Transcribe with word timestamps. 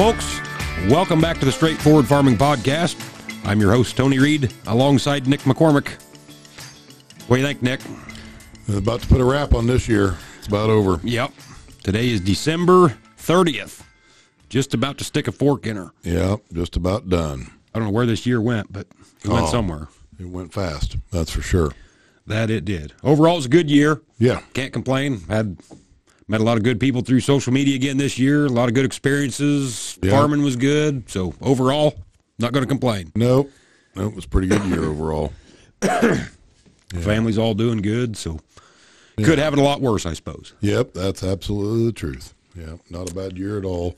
Folks. 0.00 0.40
Welcome 0.88 1.20
back 1.20 1.38
to 1.40 1.44
the 1.44 1.52
Straightforward 1.52 2.06
Farming 2.06 2.38
Podcast. 2.38 2.96
I'm 3.44 3.60
your 3.60 3.70
host, 3.70 3.98
Tony 3.98 4.18
Reed, 4.18 4.50
alongside 4.66 5.26
Nick 5.26 5.40
McCormick. 5.40 6.00
What 7.26 7.36
do 7.36 7.42
you 7.42 7.46
think, 7.46 7.60
Nick? 7.60 7.80
About 8.74 9.02
to 9.02 9.06
put 9.08 9.20
a 9.20 9.24
wrap 9.26 9.52
on 9.52 9.66
this 9.66 9.88
year. 9.88 10.16
It's 10.38 10.46
about 10.46 10.70
over. 10.70 11.06
Yep. 11.06 11.32
Today 11.82 12.08
is 12.08 12.22
December 12.22 12.96
30th. 13.18 13.82
Just 14.48 14.72
about 14.72 14.96
to 14.96 15.04
stick 15.04 15.28
a 15.28 15.32
fork 15.32 15.66
in 15.66 15.76
her. 15.76 15.90
Yep, 16.02 16.44
just 16.54 16.76
about 16.76 17.10
done. 17.10 17.50
I 17.74 17.78
don't 17.78 17.88
know 17.88 17.92
where 17.92 18.06
this 18.06 18.24
year 18.24 18.40
went, 18.40 18.72
but 18.72 18.86
it 19.22 19.28
went 19.28 19.48
Oh. 19.48 19.50
somewhere. 19.50 19.88
It 20.18 20.28
went 20.30 20.54
fast. 20.54 20.96
That's 21.10 21.30
for 21.30 21.42
sure. 21.42 21.72
That 22.26 22.48
it 22.48 22.64
did. 22.64 22.94
Overall, 23.04 23.34
it 23.34 23.36
was 23.40 23.46
a 23.46 23.50
good 23.50 23.68
year. 23.70 24.00
Yeah. 24.18 24.40
Can't 24.54 24.72
complain. 24.72 25.20
Had 25.28 25.58
met 26.30 26.40
a 26.40 26.44
lot 26.44 26.56
of 26.56 26.62
good 26.62 26.78
people 26.78 27.02
through 27.02 27.20
social 27.20 27.52
media 27.52 27.74
again 27.74 27.96
this 27.96 28.18
year. 28.18 28.46
A 28.46 28.48
lot 28.48 28.68
of 28.68 28.74
good 28.74 28.84
experiences. 28.84 29.98
Yeah. 30.00 30.12
Farming 30.12 30.42
was 30.42 30.54
good. 30.54 31.10
So 31.10 31.34
overall, 31.42 31.96
not 32.38 32.52
going 32.52 32.62
to 32.62 32.68
complain. 32.68 33.10
Nope. 33.16 33.50
Nope. 33.96 34.12
It 34.12 34.16
was 34.16 34.24
a 34.26 34.28
pretty 34.28 34.46
good 34.46 34.64
year 34.66 34.84
overall. 34.84 35.32
Family's 36.94 37.36
all 37.36 37.54
doing 37.54 37.82
good. 37.82 38.16
So 38.16 38.38
could 39.16 39.38
have 39.38 39.52
it 39.52 39.58
a 39.58 39.62
lot 39.62 39.80
worse, 39.80 40.06
I 40.06 40.12
suppose. 40.12 40.54
Yep, 40.60 40.94
that's 40.94 41.22
absolutely 41.22 41.86
the 41.86 41.92
truth. 41.92 42.32
Yeah, 42.54 42.76
not 42.88 43.10
a 43.10 43.14
bad 43.14 43.36
year 43.36 43.58
at 43.58 43.64
all. 43.64 43.96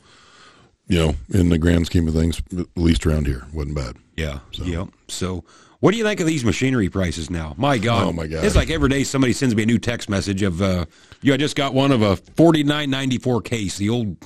You 0.89 0.99
know, 0.99 1.15
in 1.33 1.51
the 1.51 1.59
grand 1.59 1.87
scheme 1.87 2.09
of 2.09 2.15
things, 2.15 2.43
at 2.59 2.67
least 2.77 3.07
around 3.07 3.27
here, 3.27 3.47
wasn't 3.53 3.77
bad. 3.77 3.97
Yeah. 4.17 4.41
Yep. 4.53 4.89
So 5.09 5.45
what 5.83 5.91
do 5.91 5.99
you 5.99 6.05
think 6.05 6.21
of 6.21 6.29
these 6.29 6.45
machinery 6.45 6.89
prices 6.89 7.29
now? 7.29 7.57
My 7.59 7.77
God. 7.77 8.07
Oh, 8.07 8.13
my 8.13 8.29
God. 8.29 8.45
It's 8.45 8.55
like 8.55 8.71
every 8.71 8.89
day 8.89 9.03
somebody 9.03 9.33
sends 9.33 9.53
me 9.53 9.65
a 9.65 9.67
new 9.67 9.81
text 9.81 10.09
message 10.09 10.43
of 10.43 10.63
uh 10.63 10.85
yeah, 11.23 11.35
I 11.35 11.37
just 11.39 11.57
got 11.57 11.75
one 11.75 11.91
of 11.91 12.03
a 12.03 12.15
forty 12.15 12.63
nine 12.63 12.89
ninety 12.89 13.19
four 13.19 13.43
case, 13.43 13.79
the 13.79 13.89
old 13.89 14.17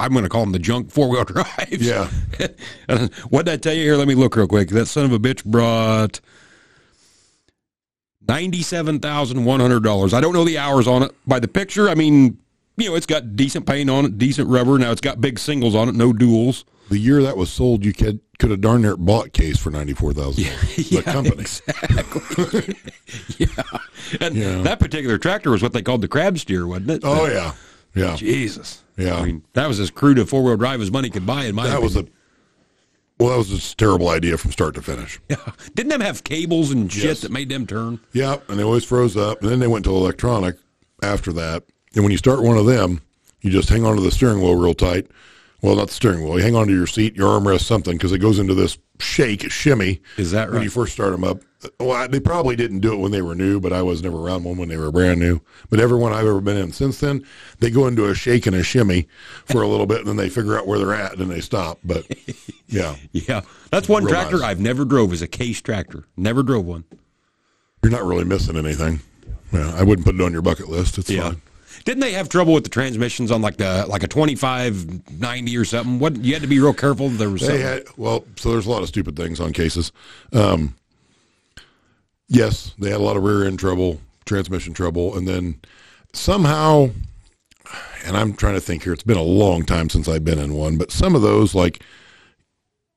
I'm 0.00 0.12
gonna 0.12 0.28
call 0.28 0.40
them 0.40 0.50
the 0.50 0.58
junk 0.58 0.90
four 0.90 1.08
wheel 1.08 1.22
drives. 1.24 1.80
Yeah. 1.80 2.10
what 3.28 3.46
did 3.46 3.52
I 3.52 3.56
tell 3.56 3.72
you 3.72 3.84
here? 3.84 3.94
Let 3.94 4.08
me 4.08 4.16
look 4.16 4.34
real 4.34 4.48
quick. 4.48 4.70
That 4.70 4.86
son 4.86 5.04
of 5.04 5.12
a 5.12 5.20
bitch 5.20 5.44
brought 5.44 6.20
ninety-seven 8.26 8.98
thousand 8.98 9.44
one 9.44 9.60
hundred 9.60 9.84
dollars. 9.84 10.12
I 10.12 10.20
don't 10.20 10.32
know 10.32 10.44
the 10.44 10.58
hours 10.58 10.88
on 10.88 11.04
it. 11.04 11.12
By 11.24 11.38
the 11.38 11.46
picture, 11.46 11.88
I 11.88 11.94
mean, 11.94 12.36
you 12.78 12.90
know, 12.90 12.96
it's 12.96 13.06
got 13.06 13.36
decent 13.36 13.64
paint 13.64 13.88
on 13.90 14.06
it, 14.06 14.18
decent 14.18 14.48
rubber. 14.48 14.76
Now 14.76 14.90
it's 14.90 15.00
got 15.00 15.20
big 15.20 15.38
singles 15.38 15.76
on 15.76 15.88
it, 15.88 15.94
no 15.94 16.12
duals. 16.12 16.64
The 16.88 16.98
year 16.98 17.22
that 17.22 17.36
was 17.36 17.50
sold, 17.50 17.84
you 17.84 17.92
could 17.92 18.20
could 18.38 18.50
have 18.50 18.60
darn 18.60 18.82
near 18.82 18.96
bought 18.96 19.32
case 19.32 19.58
for 19.58 19.70
ninety 19.70 19.92
four 19.94 20.12
thousand. 20.12 20.44
the 20.76 21.02
company. 21.04 21.40
exactly. 21.42 22.76
yeah, 23.38 23.78
and 24.20 24.36
Yeah. 24.36 24.62
that 24.62 24.78
particular 24.78 25.18
tractor 25.18 25.50
was 25.50 25.62
what 25.62 25.72
they 25.72 25.82
called 25.82 26.02
the 26.02 26.08
crab 26.08 26.38
steer, 26.38 26.66
wasn't 26.66 26.90
it? 26.90 27.00
Oh 27.04 27.26
yeah, 27.26 27.52
yeah. 27.94 28.14
Jesus. 28.16 28.82
Yeah. 28.96 29.16
I 29.16 29.24
mean, 29.24 29.42
that 29.54 29.66
was 29.66 29.80
as 29.80 29.90
crude 29.90 30.18
a 30.18 30.26
four 30.26 30.42
wheel 30.42 30.56
drive 30.56 30.80
as 30.80 30.90
money 30.90 31.10
could 31.10 31.26
buy. 31.26 31.44
In 31.44 31.54
my 31.54 31.66
That 31.66 31.82
was 31.82 31.96
a 31.96 32.06
well, 33.18 33.30
that 33.30 33.38
was 33.38 33.48
just 33.48 33.72
a 33.72 33.76
terrible 33.76 34.10
idea 34.10 34.36
from 34.36 34.52
start 34.52 34.74
to 34.74 34.82
finish. 34.82 35.18
yeah. 35.30 35.36
Didn't 35.74 35.88
them 35.90 36.02
have 36.02 36.22
cables 36.22 36.70
and 36.70 36.92
shit 36.92 37.04
Yes. 37.04 37.20
that 37.22 37.32
made 37.32 37.48
them 37.48 37.66
turn? 37.66 37.98
Yeah, 38.12 38.36
and 38.48 38.58
they 38.58 38.62
always 38.62 38.84
froze 38.84 39.16
up, 39.16 39.40
and 39.40 39.50
then 39.50 39.58
they 39.58 39.66
went 39.66 39.84
to 39.86 39.90
electronic 39.90 40.56
after 41.02 41.32
that. 41.32 41.64
And 41.94 42.04
when 42.04 42.12
you 42.12 42.18
start 42.18 42.42
one 42.42 42.58
of 42.58 42.66
them, 42.66 43.00
you 43.40 43.50
just 43.50 43.70
hang 43.70 43.84
onto 43.86 44.02
the 44.02 44.10
steering 44.10 44.40
wheel 44.42 44.54
real 44.56 44.74
tight. 44.74 45.06
Well, 45.62 45.76
not 45.76 45.88
the 45.88 45.94
steering 45.94 46.22
wheel. 46.22 46.36
You 46.38 46.44
hang 46.44 46.54
onto 46.54 46.74
your 46.74 46.86
seat, 46.86 47.16
your 47.16 47.28
armrest, 47.40 47.62
something, 47.62 47.96
because 47.96 48.12
it 48.12 48.18
goes 48.18 48.38
into 48.38 48.54
this 48.54 48.78
shake, 48.98 49.50
shimmy. 49.50 50.00
Is 50.16 50.30
that 50.32 50.50
When 50.50 50.62
you 50.62 50.70
first 50.70 50.92
start 50.92 51.12
them 51.12 51.24
up. 51.24 51.40
Well, 51.80 51.92
I- 51.92 52.06
they 52.06 52.20
probably 52.20 52.54
didn't 52.54 52.80
do 52.80 52.92
it 52.92 52.98
when 52.98 53.10
they 53.10 53.22
were 53.22 53.34
new, 53.34 53.58
but 53.58 53.72
I 53.72 53.82
was 53.82 54.02
never 54.02 54.18
around 54.18 54.44
one 54.44 54.58
when 54.58 54.68
they 54.68 54.76
were 54.76 54.92
brand 54.92 55.18
new. 55.18 55.40
But 55.70 55.80
everyone 55.80 56.12
I've 56.12 56.26
ever 56.26 56.40
been 56.40 56.56
in 56.58 56.70
since 56.72 57.00
then, 57.00 57.24
they 57.58 57.70
go 57.70 57.86
into 57.88 58.04
a 58.08 58.14
shake 58.14 58.46
and 58.46 58.54
a 58.54 58.62
shimmy 58.62 59.08
for 59.46 59.62
a 59.62 59.66
little 59.66 59.86
bit, 59.86 59.98
and 60.00 60.06
then 60.06 60.16
they 60.16 60.28
figure 60.28 60.56
out 60.56 60.66
where 60.66 60.78
they're 60.78 60.94
at, 60.94 61.12
and 61.12 61.20
then 61.22 61.28
they 61.28 61.40
stop. 61.40 61.78
But 61.82 62.04
yeah, 62.68 62.94
Yeah, 63.12 63.40
that's 63.70 63.88
one 63.88 64.04
Real 64.04 64.12
tractor. 64.14 64.42
I've 64.44 64.60
never 64.60 64.84
drove. 64.84 65.12
Is 65.12 65.22
a 65.22 65.26
case 65.26 65.60
tractor. 65.62 66.04
Never 66.16 66.42
drove 66.42 66.66
one. 66.66 66.84
you're 67.82 67.90
not 67.92 68.04
really 68.04 68.24
missing 68.24 68.56
anything. 68.56 69.00
Yeah, 69.52 69.74
I 69.74 69.82
wouldn't 69.82 70.04
put 70.06 70.14
it 70.14 70.20
on 70.20 70.32
your 70.32 70.42
bucket 70.42 70.68
list. 70.68 70.98
It's 70.98 71.10
fine. 71.10 71.40
Didn't 71.86 72.00
they 72.00 72.14
have 72.14 72.28
trouble 72.28 72.52
with 72.52 72.64
the 72.64 72.70
transmissions 72.70 73.30
on 73.30 73.40
like 73.40 73.58
the 73.58 73.86
like 73.86 74.02
a 74.02 74.08
twenty 74.08 74.34
five 74.34 75.08
ninety 75.20 75.56
or 75.56 75.64
something? 75.64 76.00
What 76.00 76.16
you 76.16 76.32
had 76.32 76.42
to 76.42 76.48
be 76.48 76.58
real 76.58 76.74
careful. 76.74 77.08
There 77.08 77.30
was 77.30 77.46
They 77.46 77.60
had 77.60 77.84
well, 77.96 78.24
so 78.34 78.50
there's 78.50 78.66
a 78.66 78.70
lot 78.70 78.82
of 78.82 78.88
stupid 78.88 79.16
things 79.16 79.38
on 79.38 79.52
cases. 79.52 79.92
Um, 80.32 80.74
yes, 82.26 82.74
they 82.76 82.90
had 82.90 83.00
a 83.00 83.04
lot 83.04 83.16
of 83.16 83.22
rear 83.22 83.44
end 83.44 83.60
trouble, 83.60 84.00
transmission 84.24 84.74
trouble, 84.74 85.16
and 85.16 85.28
then 85.28 85.60
somehow, 86.12 86.90
and 88.04 88.16
I'm 88.16 88.34
trying 88.34 88.54
to 88.54 88.60
think 88.60 88.82
here. 88.82 88.92
It's 88.92 89.04
been 89.04 89.16
a 89.16 89.22
long 89.22 89.64
time 89.64 89.88
since 89.88 90.08
I've 90.08 90.24
been 90.24 90.40
in 90.40 90.54
one, 90.54 90.78
but 90.78 90.90
some 90.90 91.14
of 91.14 91.22
those 91.22 91.54
like 91.54 91.84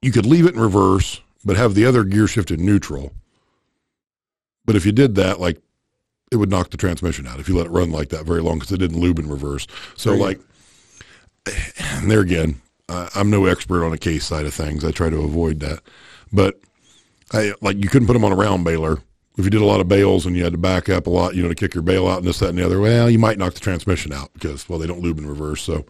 you 0.01 0.11
could 0.11 0.25
leave 0.25 0.47
it 0.47 0.55
in 0.55 0.59
reverse, 0.59 1.21
but 1.45 1.57
have 1.57 1.75
the 1.75 1.85
other 1.85 2.03
gear 2.03 2.25
shifted 2.25 2.59
neutral. 2.59 3.13
But 4.65 4.75
if 4.75 4.83
you 4.83 4.91
did 4.91 5.13
that, 5.13 5.39
like 5.39 5.61
it 6.31 6.35
would 6.37 6.49
knock 6.49 6.69
the 6.69 6.77
transmission 6.77 7.25
out 7.27 7.39
if 7.39 7.49
you 7.49 7.55
let 7.57 7.65
it 7.65 7.71
run 7.71 7.91
like 7.91 8.09
that 8.09 8.25
very 8.25 8.41
long 8.41 8.59
because 8.59 8.71
it 8.71 8.77
didn't 8.77 8.99
lube 8.99 9.19
in 9.19 9.29
reverse. 9.29 9.65
So 9.95 10.11
Right. 10.11 10.19
like, 10.19 10.39
and 11.79 12.09
there 12.11 12.21
again, 12.21 12.61
uh, 12.87 13.09
I'm 13.15 13.29
no 13.29 13.45
expert 13.45 13.83
on 13.83 13.91
the 13.91 13.97
case 13.97 14.25
side 14.25 14.45
of 14.45 14.53
things. 14.53 14.83
I 14.83 14.91
try 14.91 15.09
to 15.09 15.21
avoid 15.21 15.59
that, 15.61 15.79
but 16.31 16.59
I 17.31 17.53
like 17.61 17.77
you 17.77 17.89
couldn't 17.89 18.07
put 18.07 18.13
them 18.13 18.25
on 18.25 18.31
a 18.31 18.35
round 18.35 18.63
baler. 18.63 18.99
If 19.37 19.45
you 19.45 19.51
did 19.51 19.61
a 19.61 19.65
lot 19.65 19.79
of 19.79 19.87
bales 19.87 20.25
and 20.25 20.35
you 20.35 20.43
had 20.43 20.51
to 20.51 20.57
back 20.57 20.89
up 20.89 21.07
a 21.07 21.09
lot, 21.09 21.33
you 21.33 21.41
know, 21.41 21.47
to 21.49 21.55
kick 21.55 21.73
your 21.73 21.83
bale 21.83 22.07
out 22.07 22.17
and 22.17 22.27
this, 22.27 22.39
that, 22.39 22.49
and 22.49 22.57
the 22.57 22.65
other, 22.65 22.79
well, 22.79 23.09
you 23.09 23.19
might 23.19 23.37
knock 23.37 23.53
the 23.53 23.61
transmission 23.61 24.11
out 24.11 24.33
because, 24.33 24.67
well, 24.67 24.77
they 24.79 24.87
don't 24.87 24.99
lube 24.99 25.17
in 25.17 25.25
reverse. 25.25 25.61
So 25.61 25.85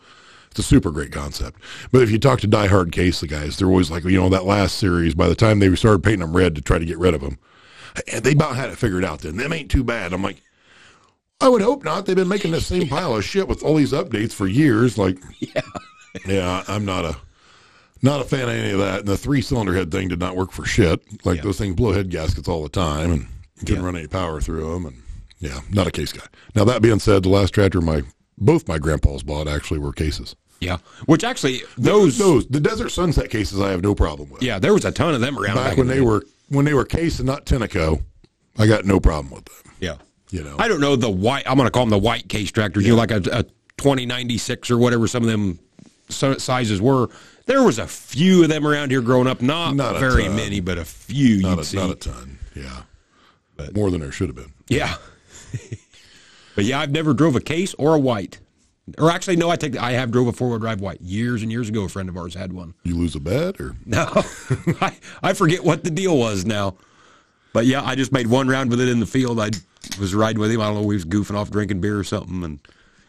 it's 0.51 0.59
a 0.59 0.63
super 0.63 0.91
great 0.91 1.11
concept. 1.11 1.59
But 1.91 2.03
if 2.03 2.11
you 2.11 2.19
talk 2.19 2.41
to 2.41 2.47
diehard 2.47 2.91
case, 2.91 3.21
the 3.21 3.27
guys, 3.27 3.57
they're 3.57 3.67
always 3.67 3.89
like, 3.89 4.03
you 4.03 4.19
know, 4.19 4.29
that 4.29 4.45
last 4.45 4.77
series, 4.77 5.15
by 5.15 5.27
the 5.27 5.33
time 5.35 5.57
they 5.59 5.73
started 5.75 6.03
painting 6.03 6.19
them 6.19 6.35
red 6.35 6.53
to 6.55 6.61
try 6.61 6.77
to 6.77 6.85
get 6.85 6.99
rid 6.99 7.15
of 7.15 7.21
them, 7.21 7.39
they 8.21 8.31
about 8.33 8.55
had 8.55 8.69
it 8.69 8.77
figured 8.77 9.03
out 9.05 9.19
then. 9.21 9.37
Them 9.37 9.53
ain't 9.53 9.69
too 9.71 9.83
bad. 9.83 10.13
I'm 10.13 10.21
like, 10.23 10.41
I 11.41 11.47
would 11.49 11.61
hope 11.61 11.83
not. 11.83 12.05
They've 12.05 12.15
been 12.15 12.27
making 12.27 12.51
the 12.51 12.61
same 12.61 12.87
pile 12.87 13.15
of 13.15 13.23
shit 13.23 13.47
with 13.47 13.63
all 13.63 13.75
these 13.75 13.93
updates 13.93 14.33
for 14.33 14.47
years. 14.47 14.97
Like, 14.97 15.17
yeah, 15.39 15.61
yeah, 16.27 16.63
I'm 16.67 16.85
not 16.85 17.05
a 17.05 17.17
not 18.01 18.21
a 18.21 18.23
fan 18.23 18.43
of 18.43 18.49
any 18.49 18.71
of 18.71 18.79
that. 18.79 18.99
And 18.99 19.07
the 19.07 19.17
three 19.17 19.41
cylinder 19.41 19.73
head 19.73 19.91
thing 19.91 20.07
did 20.07 20.19
not 20.19 20.35
work 20.35 20.51
for 20.51 20.65
shit. 20.65 21.01
Like 21.25 21.37
Yeah. 21.37 21.43
those 21.43 21.57
things 21.57 21.75
blow 21.75 21.91
head 21.93 22.09
gaskets 22.09 22.47
all 22.47 22.63
the 22.63 22.69
time, 22.69 23.11
and 23.11 23.27
couldn't 23.59 23.77
Yeah. 23.77 23.85
run 23.85 23.95
any 23.95 24.07
power 24.07 24.39
through 24.41 24.71
them. 24.73 24.85
And 24.85 25.01
yeah, 25.39 25.61
not 25.71 25.87
a 25.87 25.91
case 25.91 26.11
guy. 26.11 26.25
Now 26.55 26.63
that 26.65 26.81
being 26.81 26.99
said, 26.99 27.23
the 27.23 27.29
last 27.29 27.51
tractor 27.53 27.81
my 27.81 28.03
both 28.37 28.67
my 28.67 28.77
grandpas 28.77 29.23
bought 29.23 29.47
actually 29.47 29.79
were 29.79 29.93
cases. 29.93 30.35
Yeah, 30.61 30.77
which 31.05 31.23
actually 31.23 31.61
those. 31.77 32.17
Those 32.17 32.45
the 32.47 32.59
Desert 32.59 32.89
Sunset 32.89 33.29
cases 33.29 33.61
I 33.61 33.71
have 33.71 33.81
no 33.81 33.95
problem 33.95 34.29
with. 34.29 34.43
Yeah, 34.43 34.59
there 34.59 34.73
was 34.73 34.83
a 34.83 34.91
ton 34.91 35.13
of 35.13 35.21
them 35.21 35.39
around 35.39 35.55
back 35.55 35.73
in 35.73 35.77
when 35.79 35.87
the 35.87 35.93
they 35.93 35.99
day. 36.01 36.05
were 36.05 36.23
when 36.49 36.65
they 36.65 36.73
were 36.73 36.85
case 36.85 37.19
and 37.19 37.27
not 37.27 37.45
Tenneco, 37.45 38.03
I 38.57 38.67
got 38.67 38.85
no 38.85 38.99
problem 38.99 39.33
with 39.33 39.45
them. 39.45 39.73
Yeah, 39.79 39.95
You 40.29 40.43
know, 40.43 40.55
I 40.59 40.67
don't 40.67 40.81
know 40.81 40.95
the 40.95 41.09
white. 41.09 41.43
I'm 41.47 41.55
going 41.55 41.67
to 41.67 41.71
call 41.71 41.83
them 41.83 41.89
the 41.91 41.97
white 41.97 42.27
case 42.27 42.51
tractors. 42.51 42.85
You 42.85 42.91
know, 42.91 42.97
like 42.97 43.11
a, 43.11 43.21
a 43.31 43.43
2096 43.77 44.69
or 44.71 44.77
whatever 44.77 45.07
some 45.07 45.23
of 45.23 45.29
them 45.29 45.59
sizes 46.09 46.81
were. 46.81 47.07
There 47.45 47.63
was 47.63 47.79
a 47.79 47.87
few 47.87 48.43
of 48.43 48.49
them 48.49 48.67
around 48.67 48.91
here 48.91 49.01
growing 49.01 49.27
up. 49.27 49.41
Not, 49.41 49.75
Not 49.75 49.99
very 49.99 50.25
ton. 50.25 50.35
many, 50.35 50.59
but 50.59 50.77
a 50.77 50.85
few 50.85 51.41
not 51.41 51.49
you'd 51.49 51.59
a, 51.59 51.63
see. 51.63 51.77
not 51.77 51.89
a 51.91 51.95
ton. 51.95 52.37
Yeah, 52.55 52.81
more 53.73 53.89
than 53.89 54.01
there 54.01 54.11
should 54.11 54.27
have 54.27 54.35
been. 54.35 54.53
Yeah. 54.67 54.95
but 56.55 56.65
yeah, 56.65 56.79
I've 56.79 56.91
never 56.91 57.13
drove 57.13 57.35
a 57.35 57.41
case 57.41 57.73
or 57.75 57.95
a 57.95 57.99
white. 57.99 58.39
Or 58.97 59.11
actually, 59.11 59.35
no, 59.35 59.49
I 59.49 59.55
take. 59.55 59.77
I 59.77 59.91
have 59.91 60.11
drove 60.11 60.27
a 60.27 60.31
four 60.33 60.49
wheel 60.49 60.59
drive 60.59 60.81
white 60.81 61.01
years 61.01 61.43
and 61.43 61.51
years 61.51 61.69
ago. 61.69 61.83
A 61.83 61.89
friend 61.89 62.09
of 62.09 62.17
ours 62.17 62.33
had 62.33 62.53
one. 62.53 62.73
You 62.83 62.95
lose 62.95 63.15
a 63.15 63.19
bet 63.19 63.59
or 63.61 63.75
No, 63.85 64.07
I, 64.81 64.97
I 65.21 65.33
forget 65.33 65.63
what 65.63 65.83
the 65.83 65.91
deal 65.91 66.17
was 66.17 66.45
now. 66.45 66.75
But 67.53 67.65
yeah, 67.65 67.83
I 67.83 67.95
just 67.95 68.11
made 68.11 68.27
one 68.27 68.47
round 68.47 68.69
with 68.69 68.79
it 68.79 68.87
in 68.89 68.99
the 68.99 69.05
field. 69.05 69.39
I 69.39 69.49
was 69.99 70.13
riding 70.13 70.39
with 70.39 70.51
him. 70.51 70.61
I 70.61 70.65
don't 70.65 70.75
know, 70.75 70.81
we 70.83 70.95
was 70.95 71.05
goofing 71.05 71.35
off 71.35 71.49
drinking 71.49 71.81
beer 71.81 71.97
or 71.97 72.03
something, 72.03 72.43
and 72.43 72.59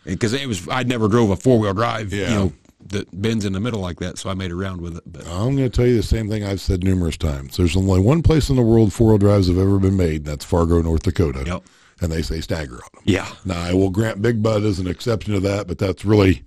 because 0.04 0.32
it 0.32 0.46
was, 0.46 0.66
I'd 0.68 0.88
never 0.88 1.08
drove 1.08 1.30
a 1.30 1.36
four 1.36 1.58
wheel 1.58 1.74
drive, 1.74 2.12
Yeah. 2.12 2.28
you 2.30 2.34
know, 2.34 2.52
that 2.86 3.20
bends 3.20 3.44
in 3.44 3.52
the 3.52 3.60
middle 3.60 3.80
like 3.80 3.98
that. 4.00 4.16
So 4.16 4.30
I 4.30 4.34
made 4.34 4.50
a 4.50 4.54
round 4.54 4.80
with 4.80 4.96
it. 4.96 5.02
But 5.06 5.26
I'm 5.26 5.54
going 5.56 5.58
to 5.58 5.68
tell 5.68 5.86
you 5.86 5.96
the 5.96 6.02
same 6.02 6.28
thing 6.30 6.42
I've 6.42 6.62
said 6.62 6.82
numerous 6.82 7.18
times. 7.18 7.58
There's 7.58 7.76
only 7.76 8.00
one 8.00 8.22
place 8.22 8.48
in 8.48 8.56
the 8.56 8.62
world 8.62 8.94
four 8.94 9.08
wheel 9.10 9.18
drives 9.18 9.48
have 9.48 9.58
ever 9.58 9.78
been 9.78 9.96
made, 9.98 10.16
and 10.22 10.24
that's 10.24 10.44
Fargo, 10.44 10.80
North 10.80 11.02
Dakota. 11.02 11.44
Yep. 11.46 11.62
And 12.00 12.10
they 12.10 12.22
say 12.22 12.40
stagger 12.40 12.74
on 12.76 12.88
them. 12.94 13.02
yeah, 13.04 13.28
Now, 13.44 13.60
I 13.60 13.74
will 13.74 13.90
grant 13.90 14.22
Big 14.22 14.42
Bud 14.42 14.62
is 14.62 14.78
an 14.78 14.86
exception 14.86 15.34
to 15.34 15.40
that, 15.40 15.66
but 15.66 15.78
that's 15.78 16.04
really 16.04 16.44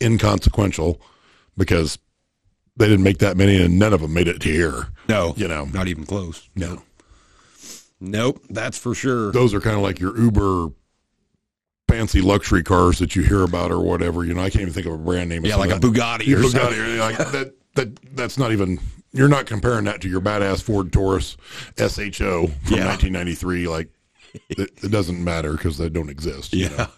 inconsequential 0.00 1.00
because 1.56 1.98
they 2.76 2.86
didn't 2.86 3.02
make 3.02 3.18
that 3.18 3.36
many 3.36 3.60
and 3.60 3.78
none 3.78 3.92
of 3.92 4.00
them 4.00 4.14
made 4.14 4.28
it 4.28 4.40
to 4.42 4.48
here. 4.48 4.86
no, 5.08 5.34
You 5.36 5.48
know. 5.48 5.64
not 5.66 5.88
even 5.88 6.06
close. 6.06 6.48
No. 6.54 6.82
Nope, 8.00 8.40
that's 8.48 8.78
for 8.78 8.94
sure. 8.94 9.32
Those 9.32 9.52
are 9.54 9.60
kind 9.60 9.74
of 9.76 9.82
like 9.82 9.98
your 9.98 10.16
Uber 10.16 10.68
fancy 11.88 12.20
luxury 12.20 12.62
cars 12.62 13.00
that 13.00 13.16
you 13.16 13.22
hear 13.22 13.42
about 13.42 13.72
or 13.72 13.80
whatever. 13.80 14.24
You 14.24 14.34
know, 14.34 14.42
I 14.42 14.50
can't 14.50 14.62
even 14.62 14.72
think 14.74 14.86
of 14.86 14.92
a 14.92 14.98
brand 14.98 15.28
name. 15.30 15.44
Yeah, 15.44 15.56
like 15.56 15.70
a. 15.70 15.80
Bugatti 15.80 16.32
or 16.34 16.42
Bugatti, 16.42 16.50
something. 16.52 16.98
like 16.98 17.18
that, 17.32 17.54
that, 17.74 18.14
that's 18.16 18.38
not 18.38 18.52
even, 18.52 18.78
you're 19.12 19.26
not 19.28 19.46
comparing 19.46 19.86
that 19.86 20.00
to 20.02 20.08
your 20.08 20.20
badass 20.20 20.62
Ford 20.62 20.92
Taurus 20.92 21.36
SHO 21.76 22.46
from 22.46 22.76
Yeah. 22.76 22.86
1993. 22.86 23.66
Like, 23.66 23.88
it, 24.48 24.70
it 24.82 24.90
doesn't 24.90 25.22
matter 25.22 25.52
because 25.52 25.78
they 25.78 25.88
don't 25.88 26.10
exist. 26.10 26.52
you 26.54 26.68
know. 26.70 26.76
Yeah. 26.76 26.86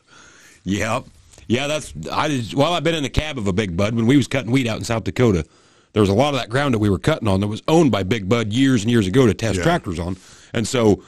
Yep. 0.65 1.05
Yeah, 1.49 1.67
that's 1.69 1.95
I 2.13 2.29
did, 2.29 2.53
well. 2.53 2.75
I've 2.75 2.85
been 2.85 2.95
in 2.95 3.03
the 3.03 3.09
cab 3.09 3.39
of 3.39 3.47
a 3.47 3.53
Big 3.53 3.77
Bud 3.77 3.95
when 3.95 4.07
we 4.07 4.17
was 4.17 4.29
cutting 4.29 4.51
wheat 4.51 4.67
out 4.69 4.77
in 4.77 4.85
South 4.85 5.05
Dakota. 5.05 5.47
There 5.95 6.01
was 6.03 6.11
a 6.11 6.15
lot 6.15 6.35
of 6.35 6.39
that 6.39 6.51
ground 6.51 6.75
that 6.75 6.79
we 6.81 6.91
were 6.91 6.99
cutting 6.99 7.27
on 7.27 7.41
that 7.41 7.47
was 7.49 7.63
owned 7.67 7.91
by 7.91 8.03
Big 8.03 8.29
Bud 8.29 8.53
years 8.53 8.83
and 8.83 8.91
years 8.91 9.07
ago 9.07 9.27
to 9.27 9.33
test 9.35 9.57
Yeah. 9.57 9.65
tractors 9.65 9.99
on, 9.99 10.17
and 10.53 10.69
so. 10.69 11.03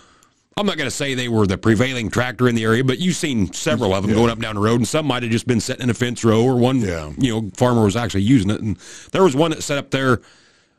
I'm 0.55 0.67
not 0.67 0.77
going 0.77 0.87
to 0.87 0.95
say 0.95 1.15
they 1.15 1.29
were 1.29 1.47
the 1.47 1.57
prevailing 1.57 2.11
tractor 2.11 2.47
in 2.47 2.55
the 2.55 2.65
area, 2.65 2.85
but 2.85 2.99
you've 2.99 3.17
seen 3.17 3.51
several 3.55 3.95
of 3.95 4.03
them 4.05 4.13
going 4.13 4.29
up 4.29 4.35
and 4.35 4.43
down 4.43 4.55
the 4.57 4.61
road, 4.61 4.81
and 4.81 4.87
some 4.87 5.07
might 5.07 5.23
have 5.23 5.33
just 5.33 5.47
been 5.47 5.61
sitting 5.61 5.83
in 5.83 5.89
a 5.89 5.95
fence 5.95 6.23
row, 6.25 6.45
or 6.45 6.57
one, 6.59 6.83
Yeah. 6.83 7.11
you 7.17 7.33
know, 7.33 7.51
farmer 7.57 7.83
was 7.85 7.97
actually 7.97 8.25
using 8.25 8.51
it. 8.51 8.61
And 8.61 8.77
there 9.13 9.23
was 9.25 9.35
one 9.35 9.53
that 9.53 9.63
set 9.63 9.79
up 9.79 9.91
there, 9.93 10.21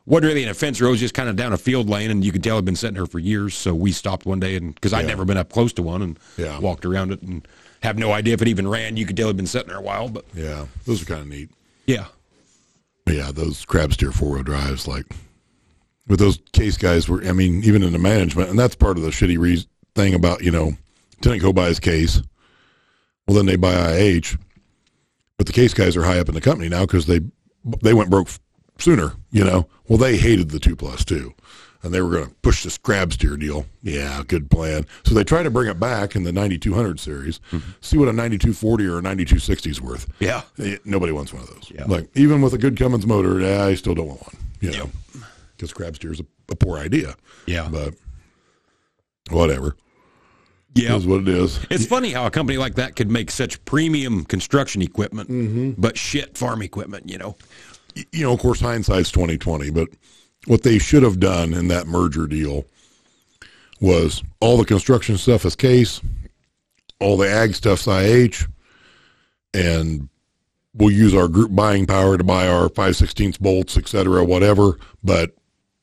wasn't 0.06 0.26
really 0.28 0.42
in 0.42 0.48
a 0.48 0.54
fence 0.54 0.80
row, 0.80 0.88
it 0.88 0.92
was 0.92 1.00
just 1.00 1.14
kind 1.14 1.28
of 1.28 1.36
down 1.36 1.52
a 1.52 1.58
field 1.58 1.88
lane, 1.88 2.10
and 2.10 2.24
you 2.24 2.30
could 2.32 2.42
tell 2.44 2.56
it'd 2.56 2.64
been 2.64 2.76
sitting 2.76 2.94
there 2.96 3.06
for 3.06 3.18
years. 3.18 3.54
So 3.54 3.74
we 3.74 3.90
stopped 3.92 4.26
one 4.26 4.40
day, 4.40 4.56
and 4.56 4.74
because 4.74 4.92
I'd 4.92 5.02
Yeah. 5.02 5.08
never 5.08 5.24
been 5.24 5.36
up 5.38 5.50
close 5.50 5.72
to 5.74 5.82
one, 5.82 6.02
and 6.02 6.18
Yeah. 6.36 6.58
walked 6.58 6.84
around 6.84 7.12
it, 7.12 7.22
and 7.22 7.46
have 7.82 7.98
no 7.98 8.12
idea 8.12 8.34
if 8.34 8.42
it 8.42 8.48
even 8.48 8.66
ran. 8.68 8.96
You 8.96 9.06
could 9.06 9.16
tell 9.16 9.26
it'd 9.26 9.36
been 9.36 9.46
sitting 9.46 9.68
there 9.68 9.78
a 9.78 9.82
while, 9.82 10.08
but 10.08 10.24
Yeah, 10.34 10.66
those 10.86 11.02
are 11.02 11.06
kind 11.06 11.20
of 11.20 11.28
neat. 11.28 11.50
yeah, 11.86 12.06
But 13.06 13.16
yeah, 13.16 13.30
those 13.32 13.64
crab 13.66 13.92
steer 13.92 14.12
four 14.12 14.30
wheel 14.32 14.42
drives, 14.42 14.86
like, 14.88 15.04
but 16.06 16.18
those 16.18 16.38
case 16.52 16.78
guys 16.78 17.06
were, 17.08 17.22
I 17.22 17.32
mean, 17.32 17.62
even 17.62 17.82
in 17.82 17.92
the 17.92 17.98
management, 17.98 18.48
and 18.48 18.58
that's 18.58 18.74
part 18.74 18.96
of 18.96 19.02
the 19.02 19.10
shitty 19.10 19.38
re- 19.38 19.66
thing 19.94 20.14
about, 20.14 20.42
you 20.42 20.50
know, 20.50 20.76
Tenneco 21.22 21.54
buys 21.54 21.78
case. 21.80 22.20
Well, 23.26 23.34
then 23.36 23.44
they 23.46 23.56
buy 23.56 23.72
IH, 23.94 24.36
but 25.36 25.46
the 25.46 25.52
case 25.52 25.72
guys 25.74 25.96
are 25.96 26.04
high 26.04 26.18
up 26.18 26.28
in 26.28 26.34
the 26.34 26.40
company 26.40 26.68
now 26.70 26.82
because 26.86 27.06
they 27.06 27.20
they 27.82 27.94
went 27.94 28.10
broke 28.10 28.28
sooner, 28.78 29.12
you 29.30 29.44
know. 29.44 29.68
Well, 29.88 29.98
they 29.98 30.16
hated 30.16 30.50
the 30.50 30.58
two 30.58 30.76
plus 30.76 31.04
two, 31.04 31.34
and 31.82 31.92
they 31.92 32.00
were 32.00 32.10
going 32.10 32.26
to 32.28 32.34
push 32.42 32.62
this 32.64 32.78
crab 32.78 33.12
steer 33.12 33.36
deal. 33.36 33.66
Yeah, 33.82 34.22
good 34.26 34.50
plan. 34.50 34.86
So 35.04 35.14
they 35.14 35.24
try 35.24 35.42
to 35.42 35.50
bring 35.50 35.68
it 35.68 35.78
back 35.78 36.16
in 36.16 36.24
the 36.24 36.32
9200 36.32 36.98
series. 36.98 37.40
See 37.80 37.96
what 37.98 38.08
a 38.08 38.12
9240 38.12 38.86
or 38.86 38.98
a 38.98 39.02
9260 39.02 39.70
is 39.70 39.80
worth. 39.80 40.06
yeah, 40.20 40.42
Eh, 40.58 40.76
Nobody 40.84 41.12
wants 41.12 41.32
one 41.32 41.42
of 41.42 41.48
those. 41.48 41.70
Yeah. 41.74 41.84
Like 41.86 42.08
even 42.16 42.40
with 42.42 42.54
a 42.54 42.58
good 42.58 42.76
Cummins 42.78 43.06
motor, 43.06 43.40
yeah, 43.40 43.64
I 43.64 43.74
still 43.74 43.94
don't 43.94 44.08
want 44.08 44.22
one. 44.22 44.36
You 44.60 44.70
know, 44.72 44.90
because 45.56 45.72
crab 45.74 45.96
steer 45.96 46.12
is 46.12 46.20
a, 46.20 46.26
a 46.50 46.56
poor 46.56 46.78
idea. 46.78 47.14
yeah, 47.46 47.68
But 47.70 47.94
whatever, 49.30 49.76
yeah. 50.74 50.96
is 50.96 51.06
what 51.06 51.20
it 51.20 51.28
is. 51.28 51.60
It's 51.70 51.86
funny 51.86 52.12
how 52.12 52.26
a 52.26 52.30
company 52.30 52.56
like 52.58 52.74
that 52.76 52.96
could 52.96 53.10
make 53.10 53.30
such 53.30 53.62
premium 53.66 54.24
construction 54.24 54.80
equipment, 54.82 55.28
Mm-hmm. 55.30 55.72
but 55.80 55.98
shit 55.98 56.36
farm 56.38 56.62
equipment. 56.62 57.08
You 57.10 57.18
know, 57.18 57.36
You 58.12 58.24
know, 58.24 58.32
of 58.32 58.40
course, 58.40 58.60
hindsight's 58.60 59.10
twenty 59.10 59.38
twenty. 59.38 59.70
But 59.70 59.88
what 60.46 60.62
they 60.62 60.78
should 60.78 61.02
have 61.02 61.20
done 61.20 61.54
in 61.54 61.68
that 61.68 61.86
merger 61.86 62.26
deal 62.26 62.64
was 63.80 64.22
all 64.40 64.56
the 64.56 64.64
construction 64.64 65.16
stuff 65.16 65.44
is 65.44 65.56
case, 65.56 66.00
all 67.00 67.16
the 67.16 67.28
ag 67.30 67.54
stuff's 67.54 67.86
IH, 67.86 68.46
and 69.52 70.08
we'll 70.74 70.90
use 70.90 71.14
our 71.14 71.28
group 71.28 71.54
buying 71.54 71.86
power 71.86 72.16
to 72.18 72.24
buy 72.24 72.48
our 72.48 72.68
five 72.68 72.96
sixteenths 72.96 73.38
bolts, 73.38 73.76
et 73.76 73.88
cetera, 73.88 74.24
whatever. 74.24 74.78
But 75.02 75.32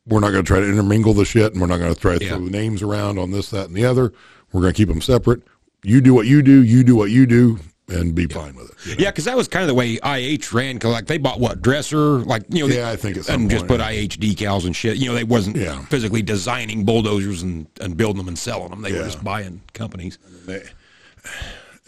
we're 0.08 0.20
not 0.20 0.32
going 0.32 0.44
to 0.44 0.48
try 0.48 0.60
to 0.60 0.68
intermingle 0.70 1.14
the 1.14 1.26
shit, 1.26 1.54
and 1.54 1.62
we're 1.62 1.68
not 1.68 1.78
going 1.80 1.94
to 1.94 2.00
try 2.00 2.18
to 2.18 2.24
Yeah. 2.26 2.32
throw 2.38 2.46
names 2.46 2.82
around 2.82 3.20
on 3.20 3.32
this, 3.32 3.50
that, 3.52 3.68
and 3.68 3.76
the 3.76 3.86
other. 3.86 4.12
We're 4.52 4.62
going 4.62 4.74
to 4.74 4.78
keep 4.78 4.90
them 4.90 5.02
separate. 5.02 5.44
You 5.84 6.02
do 6.02 6.14
what 6.14 6.28
you 6.28 6.42
do, 6.42 6.64
you 6.64 6.84
do 6.84 6.96
what 6.96 7.10
you 7.12 7.26
do, 7.26 7.60
and 7.92 8.16
be 8.16 8.26
fine 8.28 8.56
with 8.56 8.70
it. 8.72 8.86
you 8.86 8.96
know? 8.96 9.04
yeah, 9.04 9.12
because 9.12 9.26
that 9.26 9.36
was 9.38 9.48
kind 9.48 9.64
of 9.64 9.68
the 9.68 9.74
way 9.74 10.00
IH 10.04 10.54
ran. 10.54 10.80
Cause 10.80 10.92
like 10.92 11.08
they 11.08 11.18
bought 11.18 11.40
what 11.40 11.62
dresser, 11.62 12.20
like 12.20 12.44
you 12.50 12.68
know, 12.68 12.74
Yeah, 12.74 12.90
I 12.90 12.96
think 12.96 13.18
some 13.18 13.42
and 13.42 13.50
just 13.50 13.68
point, 13.68 13.82
put 13.82 13.92
IH 13.92 14.18
decals 14.20 14.66
and 14.66 14.76
shit. 14.76 14.98
You 14.98 15.08
know, 15.10 15.14
they 15.16 15.24
wasn't 15.24 15.58
Yeah. 15.58 15.82
physically 15.86 16.22
designing 16.22 16.86
bulldozers 16.86 17.42
and, 17.44 17.68
and 17.80 17.96
building 17.98 18.18
them 18.18 18.28
and 18.28 18.38
selling 18.40 18.70
them. 18.70 18.82
They 18.82 18.92
Yeah. 18.92 19.00
were 19.00 19.06
just 19.06 19.24
buying 19.24 19.62
companies. 19.74 20.18
they, 20.46 20.64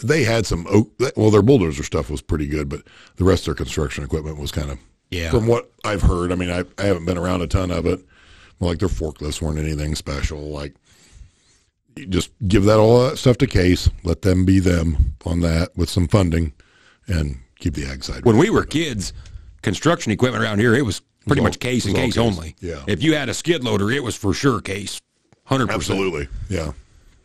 they 0.04 0.24
had 0.24 0.46
some 0.46 0.66
oak 0.70 0.92
well 1.16 1.32
their 1.32 1.42
bulldozer 1.42 1.84
stuff 1.84 2.10
was 2.10 2.22
pretty 2.22 2.48
good 2.48 2.68
but 2.70 2.82
the 3.16 3.24
rest 3.24 3.44
of 3.44 3.46
their 3.46 3.56
construction 3.56 4.04
equipment 4.04 4.38
was 4.38 4.52
kind 4.52 4.70
of 4.70 4.78
Yeah. 5.10 5.30
from 5.32 5.48
what 5.48 5.72
i've 5.86 6.02
heard 6.02 6.32
i 6.32 6.36
mean 6.36 6.50
I, 6.52 6.64
I 6.78 6.84
haven't 6.86 7.06
been 7.06 7.18
around 7.18 7.42
a 7.42 7.48
ton 7.48 7.72
of 7.72 7.86
it 7.86 8.00
like 8.60 8.80
their 8.80 8.90
forklifts 8.90 9.42
weren't 9.42 9.60
anything 9.60 9.96
special 9.96 10.40
like 10.50 10.74
just 12.10 12.32
give 12.48 12.64
that 12.66 12.80
all 12.80 13.08
that 13.10 13.18
stuff 13.18 13.38
to 13.38 13.48
case 13.48 13.90
let 14.04 14.22
them 14.24 14.46
be 14.46 14.60
them 14.60 15.16
on 15.26 15.40
that 15.42 15.70
with 15.76 15.90
some 15.90 16.08
funding 16.08 16.54
and 17.08 17.38
keep 17.60 17.74
the 17.76 17.86
ag 17.86 18.04
side 18.04 18.26
When 18.26 18.38
we 18.38 18.50
were 18.50 18.64
kids, 18.66 19.14
construction 19.62 20.12
equipment 20.12 20.44
around 20.44 20.60
here, 20.60 20.74
it 20.76 20.82
was 20.86 21.02
pretty 21.28 21.40
all- 21.42 21.46
much 21.46 21.60
case 21.60 21.86
and 21.86 21.96
case, 21.96 22.14
case. 22.16 22.18
only. 22.18 22.56
Yeah. 22.60 22.84
If 22.88 23.02
you 23.04 23.16
had 23.16 23.30
a 23.30 23.34
skid 23.34 23.64
loader, 23.64 23.90
it 23.92 24.04
was 24.04 24.16
for 24.16 24.34
sure 24.34 24.60
case, 24.62 25.00
hundred 25.46 25.68
percent. 25.68 25.82
absolutely 26.00 26.28
yeah 26.50 26.72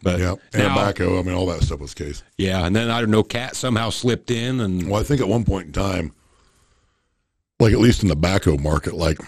But 0.02 0.18
yeah 0.20 0.34
and 0.52 0.62
now- 0.64 0.78
a 0.78 0.92
backhoe 0.92 1.18
i 1.18 1.22
mean 1.22 1.34
all 1.34 1.46
that 1.46 1.62
stuff 1.62 1.80
was 1.80 1.94
case 1.94 2.22
Yeah, 2.36 2.64
and 2.66 2.74
then 2.76 2.90
I 2.90 3.00
don't 3.00 3.10
know, 3.10 3.22
cat 3.22 3.56
somehow 3.56 3.90
slipped 3.90 4.30
in, 4.30 4.60
and 4.60 4.88
Well, 4.90 5.00
I 5.00 5.04
think 5.04 5.20
at 5.20 5.28
one 5.28 5.44
point 5.44 5.66
in 5.68 5.72
time, 5.72 6.12
like 7.60 7.72
at 7.72 7.80
least 7.80 8.02
in 8.02 8.08
the 8.08 8.16
backhoe 8.16 8.60
market, 8.60 8.94
like 8.94 9.18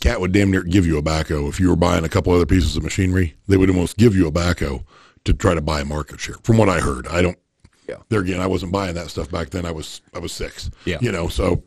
Cat 0.00 0.20
would 0.20 0.32
damn 0.32 0.50
near 0.50 0.62
give 0.62 0.86
you 0.86 0.96
a 0.98 1.02
backhoe 1.02 1.48
if 1.48 1.60
you 1.60 1.68
were 1.68 1.76
buying 1.76 2.04
a 2.04 2.08
couple 2.08 2.32
other 2.32 2.46
pieces 2.46 2.76
of 2.76 2.82
machinery. 2.82 3.34
They 3.48 3.56
would 3.56 3.68
almost 3.70 3.96
give 3.96 4.16
you 4.16 4.26
a 4.26 4.32
backhoe 4.32 4.84
to 5.24 5.34
try 5.34 5.54
to 5.54 5.60
buy 5.60 5.82
market 5.84 6.20
share. 6.20 6.36
From 6.42 6.56
what 6.56 6.68
I 6.68 6.80
heard, 6.80 7.06
I 7.06 7.22
don't. 7.22 7.38
Yeah. 7.86 7.96
There 8.08 8.20
again, 8.20 8.40
I 8.40 8.46
wasn't 8.46 8.72
buying 8.72 8.94
that 8.94 9.10
stuff 9.10 9.30
back 9.30 9.50
then. 9.50 9.66
I 9.66 9.72
was 9.72 10.00
I 10.14 10.18
was 10.18 10.32
six. 10.32 10.70
Yeah. 10.84 10.98
You 11.00 11.12
know, 11.12 11.28
so 11.28 11.62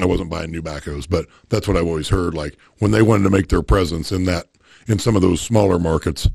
I 0.00 0.04
wasn't 0.06 0.28
buying 0.30 0.50
new 0.50 0.62
backhoes, 0.62 1.08
but 1.08 1.26
that's 1.48 1.66
what 1.68 1.76
I've 1.76 1.86
always 1.86 2.08
heard. 2.08 2.34
Like 2.34 2.56
when 2.78 2.90
they 2.90 3.02
wanted 3.02 3.24
to 3.24 3.30
make 3.30 3.48
their 3.48 3.62
presence 3.62 4.12
in 4.12 4.24
that 4.24 4.46
in 4.86 4.98
some 4.98 5.16
of 5.16 5.22
those 5.22 5.40
smaller 5.40 5.78
markets, 5.78 6.28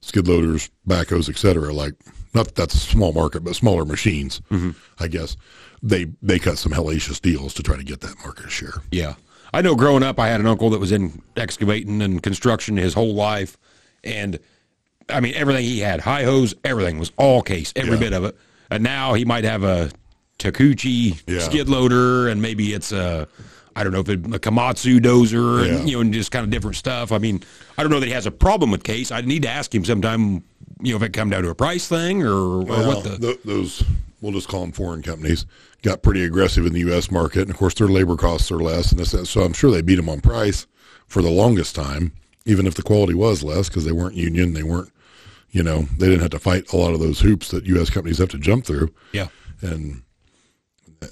skid 0.00 0.28
loaders, 0.28 0.70
backhoes, 0.86 1.28
etc. 1.28 1.72
Like 1.72 1.94
not 2.34 2.46
that 2.46 2.54
that's 2.54 2.74
a 2.74 2.78
small 2.78 3.12
market, 3.12 3.42
but 3.44 3.56
smaller 3.56 3.84
machines. 3.84 4.40
Mm-hmm. 4.50 4.70
I 4.98 5.08
guess 5.08 5.36
they 5.82 6.06
they 6.22 6.38
cut 6.38 6.56
some 6.56 6.72
hellacious 6.72 7.20
deals 7.20 7.52
to 7.54 7.62
try 7.62 7.76
to 7.76 7.84
get 7.84 8.00
that 8.00 8.16
market 8.24 8.50
share. 8.50 8.74
yeah. 8.90 9.14
I 9.52 9.62
know 9.62 9.74
growing 9.74 10.02
up, 10.02 10.18
I 10.18 10.28
had 10.28 10.40
an 10.40 10.46
uncle 10.46 10.70
that 10.70 10.78
was 10.80 10.92
in 10.92 11.22
excavating 11.36 12.02
and 12.02 12.22
construction 12.22 12.76
his 12.76 12.94
whole 12.94 13.14
life, 13.14 13.56
and 14.04 14.38
I 15.08 15.20
mean 15.20 15.34
everything 15.34 15.64
he 15.64 15.80
had, 15.80 16.00
high 16.00 16.24
hose, 16.24 16.54
everything 16.64 16.98
was 16.98 17.12
all 17.16 17.42
case, 17.42 17.72
every 17.76 17.92
Yeah. 17.94 17.98
bit 18.00 18.12
of 18.12 18.24
it. 18.24 18.36
And 18.70 18.82
now 18.82 19.14
he 19.14 19.24
might 19.24 19.44
have 19.44 19.64
a 19.64 19.90
Takeuchi 20.38 21.20
Yeah. 21.26 21.40
skid 21.40 21.68
loader, 21.68 22.28
and 22.28 22.40
maybe 22.42 22.72
it's 22.74 22.92
a 22.92 23.26
I 23.74 23.84
don't 23.84 23.92
know 23.92 24.00
if 24.00 24.08
it's 24.08 24.26
a 24.34 24.40
Komatsu 24.40 24.98
dozer, 24.98 25.64
Yeah. 25.66 25.76
and 25.76 25.88
you 25.88 25.96
know, 25.96 26.00
and 26.00 26.12
just 26.12 26.30
kind 26.32 26.44
of 26.44 26.50
different 26.50 26.76
stuff. 26.76 27.12
I 27.12 27.18
mean, 27.18 27.42
I 27.76 27.82
don't 27.82 27.92
know 27.92 28.00
that 28.00 28.06
he 28.06 28.12
has 28.12 28.26
a 28.26 28.30
problem 28.32 28.70
with 28.72 28.82
case. 28.82 29.12
I 29.12 29.20
need 29.20 29.42
to 29.42 29.48
ask 29.48 29.72
him 29.72 29.84
sometime, 29.84 30.42
you 30.82 30.90
know, 30.92 30.96
if 30.96 31.02
it 31.02 31.12
come 31.12 31.30
down 31.30 31.44
to 31.44 31.50
a 31.50 31.54
price 31.54 31.86
thing 31.86 32.22
or, 32.24 32.32
or 32.32 32.62
Well, 32.64 32.86
what 32.88 33.04
the 33.04 33.18
th- 33.18 33.38
those 33.44 33.84
we'll 34.20 34.32
just 34.32 34.48
call 34.48 34.62
them 34.62 34.72
foreign 34.72 35.00
companies 35.02 35.46
got 35.82 36.02
pretty 36.02 36.24
aggressive 36.24 36.66
in 36.66 36.72
the 36.72 36.80
U.S. 36.80 37.10
market, 37.10 37.42
and 37.42 37.50
of 37.50 37.56
course 37.56 37.74
their 37.74 37.88
labor 37.88 38.16
costs 38.16 38.50
are 38.50 38.58
less, 38.58 38.90
and 38.90 39.00
this, 39.00 39.30
so 39.30 39.42
I'm 39.42 39.52
sure 39.52 39.70
they 39.70 39.82
beat 39.82 39.96
them 39.96 40.08
on 40.08 40.20
price 40.20 40.66
for 41.06 41.22
the 41.22 41.30
longest 41.30 41.74
time, 41.74 42.12
even 42.46 42.66
if 42.66 42.74
the 42.74 42.82
quality 42.82 43.14
was 43.14 43.42
less 43.42 43.68
because 43.68 43.84
they 43.84 43.92
weren't 43.92 44.14
union, 44.16 44.52
they 44.54 44.62
weren't, 44.62 44.90
you 45.50 45.62
know, 45.62 45.82
they 45.98 46.06
didn't 46.06 46.20
have 46.22 46.30
to 46.30 46.38
fight 46.38 46.72
a 46.72 46.76
lot 46.76 46.94
of 46.94 47.00
those 47.00 47.20
hoops 47.20 47.50
that 47.50 47.64
U.S. 47.66 47.90
companies 47.90 48.18
have 48.18 48.28
to 48.30 48.38
jump 48.38 48.64
through, 48.66 48.92
yeah. 49.12 49.28
and 49.62 50.02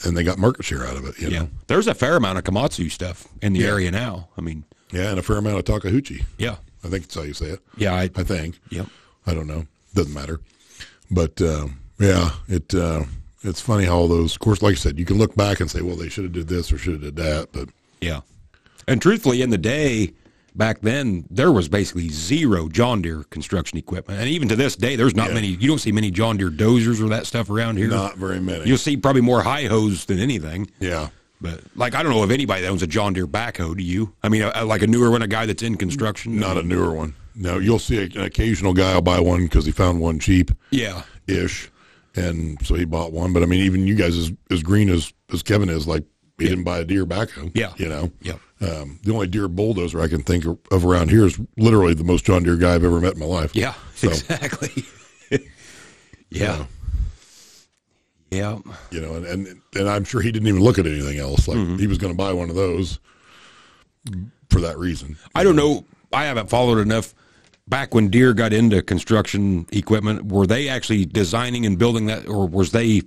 and 0.05 0.17
they 0.17 0.25
got 0.25 0.37
market 0.37 0.65
share 0.65 0.85
out 0.85 0.97
of 0.97 1.07
it, 1.07 1.17
you 1.21 1.29
Yeah, 1.29 1.39
know, 1.43 1.49
there's 1.69 1.87
a 1.87 1.95
fair 1.95 2.17
amount 2.17 2.39
of 2.39 2.45
Komatsu 2.45 2.91
stuff 2.91 3.29
in 3.41 3.53
the 3.53 3.65
area 3.65 3.91
now. 3.93 4.29
I 4.37 4.41
mean, 4.41 4.65
yeah, 4.91 5.11
and 5.11 5.19
a 5.19 5.23
fair 5.23 5.37
amount 5.37 5.59
of 5.59 5.65
Takeuchi. 5.65 6.25
yeah, 6.39 6.57
I 6.83 6.89
think 6.89 7.05
that's 7.05 7.15
how 7.15 7.23
you 7.23 7.35
say 7.35 7.47
it. 7.47 7.61
yeah, 7.77 7.95
I, 7.95 8.03
I 8.17 8.25
think. 8.25 8.59
yeah, 8.69 8.87
I 9.29 9.33
don't 9.35 9.47
know. 9.47 9.67
Doesn't 9.95 10.13
matter. 10.13 10.41
But 11.09 11.41
um, 11.41 11.79
yeah, 12.01 12.31
it 12.49 12.75
uh, 12.75 13.05
it's 13.43 13.61
funny 13.61 13.85
how 13.85 13.97
all 13.99 14.09
those. 14.09 14.33
Of 14.35 14.41
course, 14.41 14.63
like 14.63 14.73
I 14.73 14.77
said, 14.77 14.99
you 14.99 15.05
can 15.05 15.19
look 15.19 15.35
back 15.35 15.61
and 15.61 15.71
say, 15.71 15.83
well, 15.83 15.97
they 15.97 16.09
should 16.09 16.25
have 16.25 16.33
did 16.33 16.49
this 16.49 16.73
or 16.73 16.79
should 16.79 16.95
have 16.95 17.03
did 17.03 17.17
that. 17.17 17.49
But 17.53 17.69
yeah. 18.01 18.21
And 18.89 19.01
truthfully, 19.03 19.43
in 19.43 19.51
the 19.51 19.59
day 19.59 20.13
back 20.55 20.81
then, 20.81 21.27
there 21.31 21.53
was 21.53 21.69
basically 21.69 22.09
zero 22.09 22.69
John 22.69 23.03
Deere 23.03 23.25
construction 23.25 23.79
equipment, 23.79 24.21
and 24.21 24.29
even 24.29 24.49
to 24.49 24.57
this 24.57 24.75
day, 24.77 24.97
there's 24.97 25.15
not 25.15 25.29
Yeah. 25.29 25.35
many. 25.35 25.49
You 25.49 25.69
don't 25.69 25.81
see 25.81 25.93
many 25.93 26.11
John 26.11 26.37
Deere 26.37 26.51
dozers 26.51 27.01
or 27.05 27.09
that 27.11 27.27
stuff 27.27 27.51
around 27.51 27.77
here. 27.77 27.89
not 27.89 28.17
very 28.17 28.41
many. 28.41 28.67
You'll 28.67 28.79
see 28.79 28.97
probably 28.97 29.23
more 29.23 29.43
high 29.43 29.65
hose 29.67 30.05
than 30.07 30.19
anything. 30.19 30.71
yeah. 30.81 31.09
But 31.39 31.61
like, 31.75 31.95
I 31.95 32.03
don't 32.03 32.13
know 32.13 32.25
if 32.25 32.31
anybody 32.31 32.63
that 32.63 32.69
owns 32.69 32.83
a 32.83 32.87
John 32.87 33.13
Deere 33.13 33.27
backhoe. 33.27 33.77
Do 33.77 33.83
you? 33.83 34.15
I 34.23 34.31
mean, 34.31 34.41
a, 34.41 34.65
like 34.65 34.81
a 34.81 34.87
newer 34.87 35.11
one, 35.11 35.21
a 35.21 35.27
guy 35.27 35.45
that's 35.45 35.63
in 35.63 35.77
construction. 35.77 36.41
Not 36.41 36.57
a 36.57 36.63
newer 36.63 36.95
one. 36.95 37.15
No, 37.35 37.59
you'll 37.59 37.79
see 37.79 38.03
an 38.05 38.23
occasional 38.23 38.73
guy 38.73 38.95
will 38.95 39.03
buy 39.03 39.21
one 39.21 39.43
because 39.43 39.67
he 39.67 39.71
found 39.73 40.01
one 40.01 40.19
cheap 40.19 40.51
Yeah, 40.71 41.03
ish, 41.27 41.69
and 42.17 42.65
so 42.67 42.75
he 42.75 42.85
bought 42.85 43.13
one. 43.13 43.33
But 43.33 43.43
I 43.43 43.47
mean, 43.47 43.61
even 43.65 43.87
you 43.87 43.95
guys, 43.95 44.17
as 44.17 44.33
as 44.51 44.63
green 44.63 44.89
as 44.89 45.13
as 45.33 45.43
Kevin 45.43 45.69
is, 45.69 45.87
like 45.87 46.05
he 46.39 46.49
didn't 46.49 46.65
buy 46.65 46.79
a 46.79 46.85
Deere 46.85 47.07
backhoe. 47.07 47.51
Yeah. 47.55 47.73
you 47.79 47.89
know. 47.89 48.11
yeah, 48.21 48.35
Um, 48.61 48.99
the 49.05 49.13
only 49.15 49.27
Deere 49.27 49.49
bulldozer 49.49 50.01
I 50.03 50.09
can 50.09 50.23
think 50.23 50.45
of 50.71 50.85
around 50.85 51.11
here 51.11 51.25
is 51.25 51.39
literally 51.57 51.95
the 51.95 52.05
most 52.05 52.27
John 52.27 52.43
Deere 52.43 52.57
guy 52.57 52.75
I've 52.75 52.85
ever 52.85 53.01
met 53.01 53.15
in 53.15 53.21
my 53.21 53.25
life. 53.27 53.55
yeah. 53.57 53.73
So, 53.95 54.09
Exactly. 54.09 54.85
yeah. 56.31 56.67
Yeah. 58.31 58.59
you 58.91 59.01
know, 59.01 59.15
and, 59.15 59.25
and 59.27 59.61
and 59.75 59.89
I'm 59.89 60.05
sure 60.05 60.21
he 60.21 60.31
didn't 60.33 60.49
even 60.49 60.61
look 60.61 60.79
at 60.79 60.87
anything 60.87 61.19
else. 61.19 61.49
Like 61.49 61.57
Mm-hmm. 61.59 61.77
he 61.79 61.87
was 61.87 61.97
going 61.99 62.13
to 62.13 62.17
buy 62.17 62.33
one 62.33 62.51
of 62.51 62.57
those 62.57 62.99
for 64.51 64.61
that 64.61 64.77
reason. 64.79 65.17
I 65.35 65.43
don't 65.45 65.57
know. 65.57 65.85
I 66.13 66.25
haven't 66.25 66.51
followed 66.51 66.79
enough. 66.79 67.15
Back 67.69 67.95
when 67.95 68.09
Deere 68.09 68.33
got 68.33 68.53
into 68.53 68.81
construction 68.83 69.67
equipment, 69.73 70.27
were 70.31 70.47
they 70.47 70.69
actually 70.69 71.05
designing 71.05 71.67
and 71.67 71.79
building 71.79 72.07
that, 72.07 72.29
or 72.29 72.47
was 72.47 72.71
they 72.71 73.03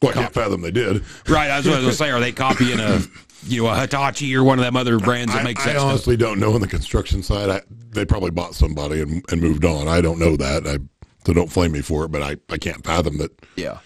Well, 0.00 0.12
I 0.12 0.14
can't 0.14 0.32
fathom 0.34 0.62
they 0.62 0.70
did. 0.70 1.02
right. 1.28 1.50
I 1.50 1.58
was 1.58 1.66
going 1.66 1.84
to 1.84 1.92
say, 1.92 2.10
are 2.10 2.20
they 2.20 2.32
copying 2.46 2.80
a 2.80 3.00
you 3.44 3.62
know 3.62 3.68
a 3.68 3.78
Hitachi 3.78 4.34
or 4.34 4.42
one 4.44 4.58
of 4.58 4.64
them 4.64 4.76
other 4.76 4.98
brands 4.98 5.32
that 5.34 5.40
I, 5.40 5.44
makes 5.44 5.62
I 5.62 5.66
that 5.66 5.78
stuff? 5.78 5.90
honestly 5.90 6.16
don't 6.16 6.40
know 6.40 6.54
on 6.54 6.60
the 6.62 6.66
construction 6.66 7.22
side. 7.22 7.50
I, 7.50 7.60
they 7.90 8.04
probably 8.06 8.30
bought 8.30 8.54
somebody 8.54 9.02
and, 9.02 9.22
and 9.30 9.40
moved 9.42 9.64
on. 9.64 9.88
I 9.88 10.00
don't 10.00 10.18
know 10.18 10.36
that. 10.36 10.66
I 10.66 10.78
so 11.26 11.34
don't 11.34 11.52
flame 11.52 11.72
me 11.72 11.82
for 11.82 12.04
it, 12.04 12.08
but 12.10 12.22
I, 12.22 12.36
I 12.48 12.56
can't 12.56 12.82
fathom 12.84 13.18
that. 13.18 13.30
Yeah. 13.56 13.78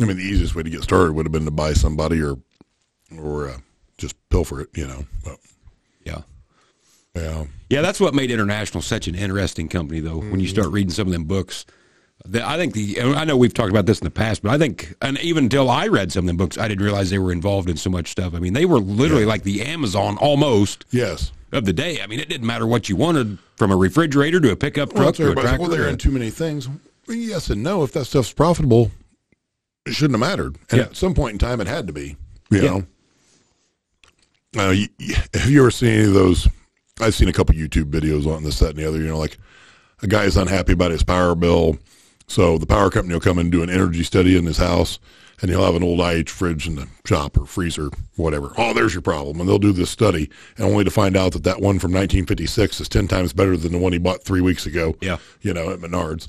I 0.00 0.04
mean, 0.04 0.16
the 0.16 0.22
easiest 0.24 0.56
way 0.56 0.64
to 0.64 0.70
get 0.70 0.82
started 0.82 1.12
would 1.12 1.24
have 1.24 1.32
been 1.32 1.44
to 1.44 1.50
buy 1.52 1.72
somebody 1.72 2.20
or 2.20 2.36
or 3.16 3.48
uh, 3.50 3.58
just 3.96 4.16
pilfer 4.30 4.60
it, 4.60 4.70
you 4.74 4.86
know. 4.88 5.06
But, 5.22 5.36
Yeah. 6.04 6.22
Yeah, 7.16 7.44
Yeah, 7.70 7.82
that's 7.82 7.98
what 8.00 8.14
made 8.14 8.30
International 8.30 8.80
such 8.82 9.08
an 9.08 9.14
interesting 9.14 9.68
company, 9.68 10.00
though. 10.00 10.18
When 10.18 10.40
you 10.40 10.46
start 10.48 10.68
reading 10.68 10.90
some 10.92 11.06
of 11.08 11.12
them 11.12 11.24
books, 11.24 11.66
the, 12.24 12.46
I 12.46 12.56
think 12.56 12.74
the 12.74 13.00
I 13.00 13.24
know 13.24 13.36
we've 13.36 13.52
talked 13.54 13.70
about 13.70 13.86
this 13.86 13.98
in 14.00 14.04
the 14.04 14.10
past, 14.10 14.42
but 14.42 14.50
I 14.50 14.58
think, 14.58 14.94
and 15.02 15.18
even 15.20 15.44
until 15.44 15.68
I 15.70 15.86
read 15.88 16.12
some 16.12 16.24
of 16.24 16.26
them 16.26 16.36
books, 16.36 16.56
I 16.58 16.66
didn't 16.68 16.84
realize 16.84 17.10
they 17.10 17.18
were 17.18 17.32
involved 17.32 17.68
in 17.68 17.76
so 17.76 17.90
much 17.90 18.08
stuff. 18.10 18.34
I 18.34 18.38
mean, 18.38 18.52
they 18.52 18.64
were 18.66 18.78
literally 18.80 19.24
like 19.26 19.42
the 19.42 19.62
Amazon 19.62 20.16
almost 20.18 20.84
yes. 20.90 21.30
of 21.52 21.64
the 21.66 21.72
day. 21.72 22.00
I 22.00 22.06
mean, 22.06 22.18
it 22.20 22.28
didn't 22.28 22.46
matter 22.46 22.66
what 22.66 22.88
you 22.88 22.96
wanted 22.96 23.38
from 23.56 23.70
a 23.70 23.76
refrigerator 23.76 24.40
to 24.40 24.50
a 24.50 24.56
pickup 24.56 24.92
Well, 24.94 25.04
truck 25.04 25.16
that's 25.16 25.34
to 25.34 25.38
a 25.38 25.42
tractor. 25.42 25.60
well, 25.60 25.70
they're 25.70 25.88
in 25.88 25.98
too 25.98 26.10
many 26.10 26.30
things. 26.30 26.68
Yes 27.08 27.50
and 27.50 27.62
no. 27.62 27.82
If 27.84 27.92
that 27.92 28.06
stuff's 28.06 28.32
profitable, 28.32 28.90
it 29.86 29.92
shouldn't 29.94 30.18
have 30.20 30.28
mattered. 30.28 30.56
And 30.70 30.78
Yeah. 30.80 30.86
at 30.86 30.96
some 30.96 31.14
point 31.14 31.34
in 31.34 31.38
time, 31.38 31.60
it 31.60 31.66
had 31.68 31.86
to 31.86 31.92
be. 31.92 32.16
You 32.50 32.62
Yeah. 32.62 32.62
know. 32.62 32.86
Uh, 34.58 34.70
you- 34.70 34.88
have 35.34 35.50
you 35.50 35.60
ever 35.60 35.70
seen 35.70 35.90
any 35.90 36.04
of 36.06 36.14
those? 36.14 36.48
I've 37.00 37.14
seen 37.14 37.28
a 37.28 37.32
couple 37.32 37.54
YouTube 37.54 37.90
videos 37.90 38.26
on 38.26 38.42
this, 38.42 38.58
that, 38.60 38.70
and 38.70 38.78
the 38.78 38.86
other. 38.88 38.98
You 38.98 39.08
know, 39.08 39.18
like 39.18 39.38
a 40.02 40.06
guy 40.06 40.24
is 40.24 40.36
unhappy 40.36 40.72
about 40.72 40.90
his 40.90 41.02
power 41.02 41.34
bill, 41.34 41.78
so 42.26 42.58
the 42.58 42.66
power 42.66 42.90
company 42.90 43.14
will 43.14 43.20
come 43.20 43.38
and 43.38 43.52
do 43.52 43.62
an 43.62 43.70
energy 43.70 44.02
study 44.02 44.36
in 44.36 44.46
his 44.46 44.58
house, 44.58 44.98
and 45.40 45.50
he'll 45.50 45.64
have 45.64 45.74
an 45.74 45.82
old 45.82 46.00
IH 46.00 46.24
fridge 46.30 46.66
in 46.66 46.76
the 46.76 46.88
shop 47.04 47.36
or 47.36 47.44
freezer, 47.46 47.90
whatever. 48.16 48.52
Oh, 48.56 48.72
there's 48.72 48.94
your 48.94 49.02
problem, 49.02 49.40
and 49.40 49.48
they'll 49.48 49.58
do 49.58 49.72
this 49.72 49.90
study, 49.90 50.30
and 50.56 50.66
only 50.66 50.84
to 50.84 50.90
find 50.90 51.16
out 51.16 51.32
that 51.32 51.44
that 51.44 51.60
one 51.60 51.78
from 51.78 51.92
1956 51.92 52.80
is 52.80 52.88
ten 52.88 53.08
times 53.08 53.32
better 53.32 53.56
than 53.56 53.72
the 53.72 53.78
one 53.78 53.92
he 53.92 53.98
bought 53.98 54.22
three 54.22 54.40
weeks 54.40 54.64
ago. 54.66 54.96
Yeah. 55.02 55.18
you 55.42 55.52
know, 55.52 55.70
at 55.70 55.80
Menards. 55.80 56.28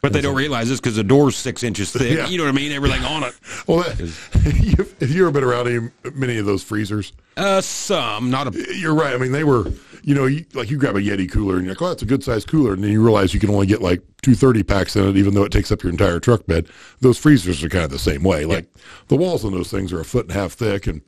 But 0.00 0.12
they 0.12 0.20
don't 0.20 0.36
realize 0.36 0.68
this 0.68 0.78
because 0.78 0.94
the 0.94 1.02
door's 1.02 1.34
six 1.34 1.64
inches 1.64 1.90
thick. 1.90 2.16
Yeah. 2.16 2.28
You 2.28 2.38
know 2.38 2.44
what 2.44 2.50
I 2.50 2.56
mean? 2.56 2.70
Everything 2.70 3.04
on 3.04 3.24
it. 3.24 3.34
Well, 3.66 3.82
that, 3.82 3.98
you, 3.98 4.86
if 5.00 5.10
you 5.12 5.22
ever 5.24 5.32
been 5.32 5.42
around 5.42 5.66
any, 5.68 5.90
many 6.14 6.38
of 6.38 6.46
those 6.46 6.62
freezers, 6.62 7.12
Uh, 7.36 7.60
some, 7.60 8.30
not 8.30 8.46
a. 8.54 8.76
you're 8.78 8.94
right. 8.94 9.12
I 9.12 9.18
mean, 9.18 9.32
they 9.32 9.42
were, 9.42 9.64
you 10.02 10.14
know, 10.14 10.26
you, 10.26 10.44
like 10.54 10.70
you 10.70 10.76
grab 10.78 10.96
a 10.96 11.00
Yeti 11.00 11.30
cooler 11.30 11.56
and 11.56 11.64
you're 11.64 11.74
like, 11.74 11.82
oh, 11.82 11.88
that's 11.88 12.02
a 12.02 12.06
good 12.06 12.22
sized 12.24 12.48
cooler. 12.48 12.74
And 12.74 12.82
then 12.84 12.90
you 12.92 13.02
realize 13.02 13.34
you 13.34 13.40
can 13.40 13.50
only 13.50 13.66
get 13.66 13.82
like 13.82 14.00
230 14.22 14.62
packs 14.62 14.96
in 14.96 15.06
it, 15.08 15.16
even 15.16 15.34
though 15.34 15.44
it 15.44 15.52
takes 15.52 15.70
up 15.72 15.82
your 15.82 15.90
entire 15.92 16.20
truck 16.20 16.46
bed. 16.46 16.68
Those 17.00 17.18
freezers 17.18 17.62
are 17.64 17.68
kind 17.68 17.84
of 17.84 17.90
the 17.90 17.98
same 17.98 18.22
way. 18.22 18.44
Like 18.44 18.66
the 19.08 19.16
walls 19.16 19.44
on 19.44 19.52
those 19.52 19.70
things 19.70 19.92
are 19.92 20.00
a 20.00 20.04
foot 20.04 20.26
and 20.26 20.30
a 20.36 20.40
half 20.40 20.52
thick 20.52 20.86
and, 20.86 21.02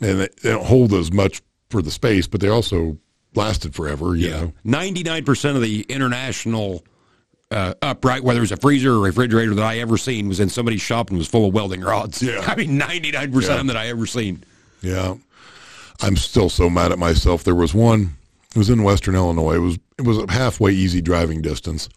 and 0.00 0.20
they, 0.20 0.28
they 0.42 0.50
don't 0.50 0.64
hold 0.66 0.92
as 0.92 1.12
much 1.12 1.42
for 1.70 1.82
the 1.82 1.90
space, 1.90 2.26
but 2.26 2.40
they 2.40 2.48
also 2.48 2.96
lasted 3.34 3.74
forever, 3.74 4.14
you 4.14 4.28
know. 4.30 4.52
Ninety-nine 4.64 5.24
percent 5.24 5.56
of 5.56 5.62
the 5.62 5.82
international 5.88 6.84
uh, 7.50 7.74
upright, 7.82 8.22
whether 8.24 8.42
it's 8.42 8.52
a 8.52 8.56
freezer 8.56 8.92
or 8.92 9.00
refrigerator 9.00 9.54
that 9.54 9.64
I 9.64 9.78
ever 9.78 9.96
seen, 9.96 10.28
was 10.28 10.40
in 10.40 10.48
somebody's 10.48 10.80
shop 10.82 11.08
and 11.10 11.18
was 11.18 11.28
full 11.28 11.46
of 11.48 11.54
welding 11.54 11.80
rods. 11.82 12.22
Yeah. 12.22 12.40
I 12.46 12.56
mean, 12.56 12.76
ninety-nine 12.78 13.32
percent 13.32 13.50
Yeah. 13.50 13.54
of 13.54 13.58
them 13.60 13.66
that 13.68 13.76
I 13.76 13.88
ever 13.88 14.06
seen. 14.06 14.44
Yeah. 14.82 15.14
I'm 16.00 16.16
still 16.16 16.48
so 16.48 16.68
mad 16.68 16.90
at 16.92 16.98
myself. 16.98 17.44
There 17.44 17.54
was 17.54 17.72
one, 17.74 18.16
it 18.54 18.58
was 18.58 18.70
in 18.70 18.82
Western 18.82 19.14
Illinois. 19.14 19.54
It 19.54 19.60
was, 19.60 19.78
it 19.98 20.02
was 20.02 20.18
a 20.18 20.30
halfway 20.30 20.72
easy 20.72 21.00
driving 21.00 21.40
distance 21.40 21.88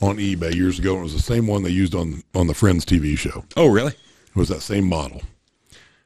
on 0.00 0.18
eBay 0.18 0.54
years 0.54 0.78
ago. 0.78 0.92
And 0.92 1.00
it 1.00 1.04
was 1.04 1.12
the 1.14 1.20
same 1.20 1.46
one 1.46 1.62
they 1.62 1.70
used 1.70 1.94
on, 1.94 2.22
on 2.34 2.46
the 2.46 2.54
Friends 2.54 2.84
TV 2.84 3.18
show. 3.18 3.44
Oh, 3.56 3.66
really? 3.66 3.92
It 3.92 4.36
was 4.36 4.48
that 4.48 4.60
same 4.60 4.88
model. 4.88 5.22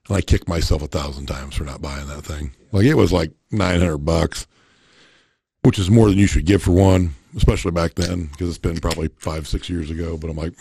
And 0.08 0.16
I 0.16 0.22
kicked 0.22 0.48
myself 0.48 0.82
a 0.82 0.86
thousand 0.86 1.26
times 1.26 1.54
for 1.54 1.64
not 1.64 1.82
buying 1.82 2.08
that 2.08 2.24
thing. 2.24 2.52
Like 2.72 2.86
it 2.86 2.94
was 2.94 3.12
like 3.12 3.32
900 3.50 3.98
bucks, 3.98 4.46
which 5.62 5.78
is 5.78 5.90
more 5.90 6.08
than 6.08 6.18
you 6.18 6.26
should 6.26 6.46
give 6.46 6.62
for 6.62 6.72
one, 6.72 7.14
especially 7.36 7.72
back 7.72 7.94
then, 7.94 8.26
because 8.26 8.48
it's 8.48 8.58
been 8.58 8.78
probably 8.78 9.08
five, 9.18 9.46
six 9.46 9.68
years 9.68 9.90
ago. 9.90 10.16
But 10.16 10.30
I'm 10.30 10.36
like, 10.36 10.54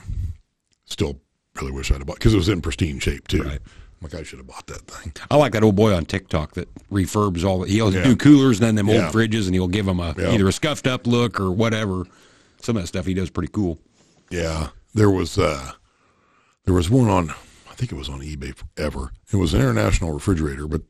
still 0.85 1.19
really 1.55 1.71
wish 1.71 1.91
I'd 1.91 1.99
have 1.99 2.07
bought, 2.07 2.17
because 2.17 2.33
it 2.33 2.37
was 2.37 2.49
in 2.49 2.61
pristine 2.61 2.99
shape 2.99 3.27
too. 3.27 3.43
Right. 3.43 3.61
Like, 4.01 4.15
I 4.15 4.23
should 4.23 4.39
have 4.39 4.47
bought 4.47 4.65
that 4.67 4.81
thing. 4.87 5.13
I 5.29 5.35
like 5.35 5.51
that 5.53 5.63
old 5.63 5.75
boy 5.75 5.93
on 5.93 6.05
TikTok 6.05 6.53
that 6.55 6.67
refurbs 6.91 7.43
all. 7.43 7.59
The, 7.59 7.67
he'll 7.69 7.93
Yeah. 7.93 8.03
do 8.03 8.15
coolers 8.15 8.59
and 8.59 8.65
then 8.65 8.75
them 8.75 8.87
Yeah. 8.87 9.05
old 9.05 9.13
fridges, 9.13 9.45
and 9.45 9.53
he'll 9.53 9.67
give 9.67 9.85
them 9.85 9.99
a 9.99 10.15
Yeah. 10.17 10.31
either 10.33 10.47
a 10.47 10.51
scuffed 10.51 10.87
up 10.87 11.05
look 11.05 11.39
or 11.39 11.51
whatever. 11.51 12.05
Some 12.61 12.77
of 12.77 12.83
that 12.83 12.87
stuff 12.87 13.05
he 13.05 13.13
does 13.13 13.29
pretty 13.29 13.51
cool. 13.53 13.79
Yeah, 14.31 14.69
there 14.95 15.09
was 15.11 15.37
uh, 15.37 15.71
there 16.65 16.73
was 16.73 16.89
one 16.89 17.09
on 17.09 17.29
I 17.69 17.73
think 17.75 17.91
it 17.91 17.95
was 17.95 18.09
on 18.09 18.21
eBay 18.21 18.53
forever. 18.55 19.11
It 19.31 19.37
was 19.37 19.53
an 19.53 19.61
international 19.61 20.11
refrigerator, 20.13 20.67
but 20.67 20.81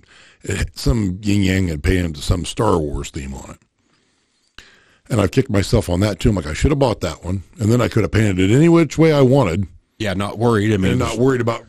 it 0.44 0.58
had 0.58 0.78
some 0.80 1.20
yin 1.22 1.44
yang 1.44 1.68
had 1.70 1.84
painted 1.84 2.18
some 2.18 2.44
Star 2.46 2.78
Wars 2.80 3.10
theme 3.10 3.34
on 3.34 3.52
it. 3.52 4.64
And 5.10 5.20
I've 5.22 5.32
kicked 5.32 5.50
myself 5.50 5.90
on 5.90 6.00
that 6.02 6.20
too. 6.20 6.30
I'm 6.30 6.36
like, 6.36 6.46
I 6.48 6.54
should 6.54 6.72
have 6.72 6.80
bought 6.80 7.02
that 7.02 7.24
one, 7.24 7.44
and 7.60 7.72
then 7.72 7.82
I 7.82 7.88
could 7.88 8.04
have 8.04 8.12
painted 8.12 8.40
it 8.40 8.54
any 8.56 8.70
which 8.70 8.98
way 8.98 9.12
I 9.14 9.22
wanted, 9.22 9.68
Yeah, 10.00 10.14
not 10.14 10.38
worried. 10.40 10.74
I 10.74 10.78
mean, 10.78 10.92
and 10.92 11.00
not 11.00 11.18
worried 11.18 11.42
about 11.42 11.66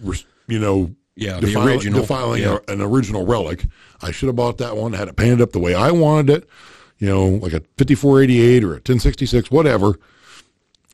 you 0.49 0.59
know, 0.59 0.95
Yeah, 1.15 1.41
the 1.41 1.49
defile- 1.49 1.69
original. 1.69 2.01
defiling 2.01 2.43
Yeah. 2.43 2.59
a, 2.69 2.73
an 2.73 2.81
original 2.81 3.27
relic. 3.27 3.67
I 4.01 4.11
should 4.13 4.29
have 4.29 4.37
bought 4.37 4.59
that 4.59 4.77
one, 4.77 4.93
had 4.95 5.09
it 5.09 5.17
painted 5.17 5.41
up 5.41 5.53
the 5.53 5.59
way 5.59 5.75
I 5.75 5.91
wanted 5.91 6.31
it, 6.43 6.49
you 6.99 7.09
know, 7.09 7.27
like 7.29 7.53
a 7.53 7.61
5488 7.77 8.65
or 8.65 8.69
a 8.69 8.75
1066, 8.77 9.51
whatever. 9.51 9.99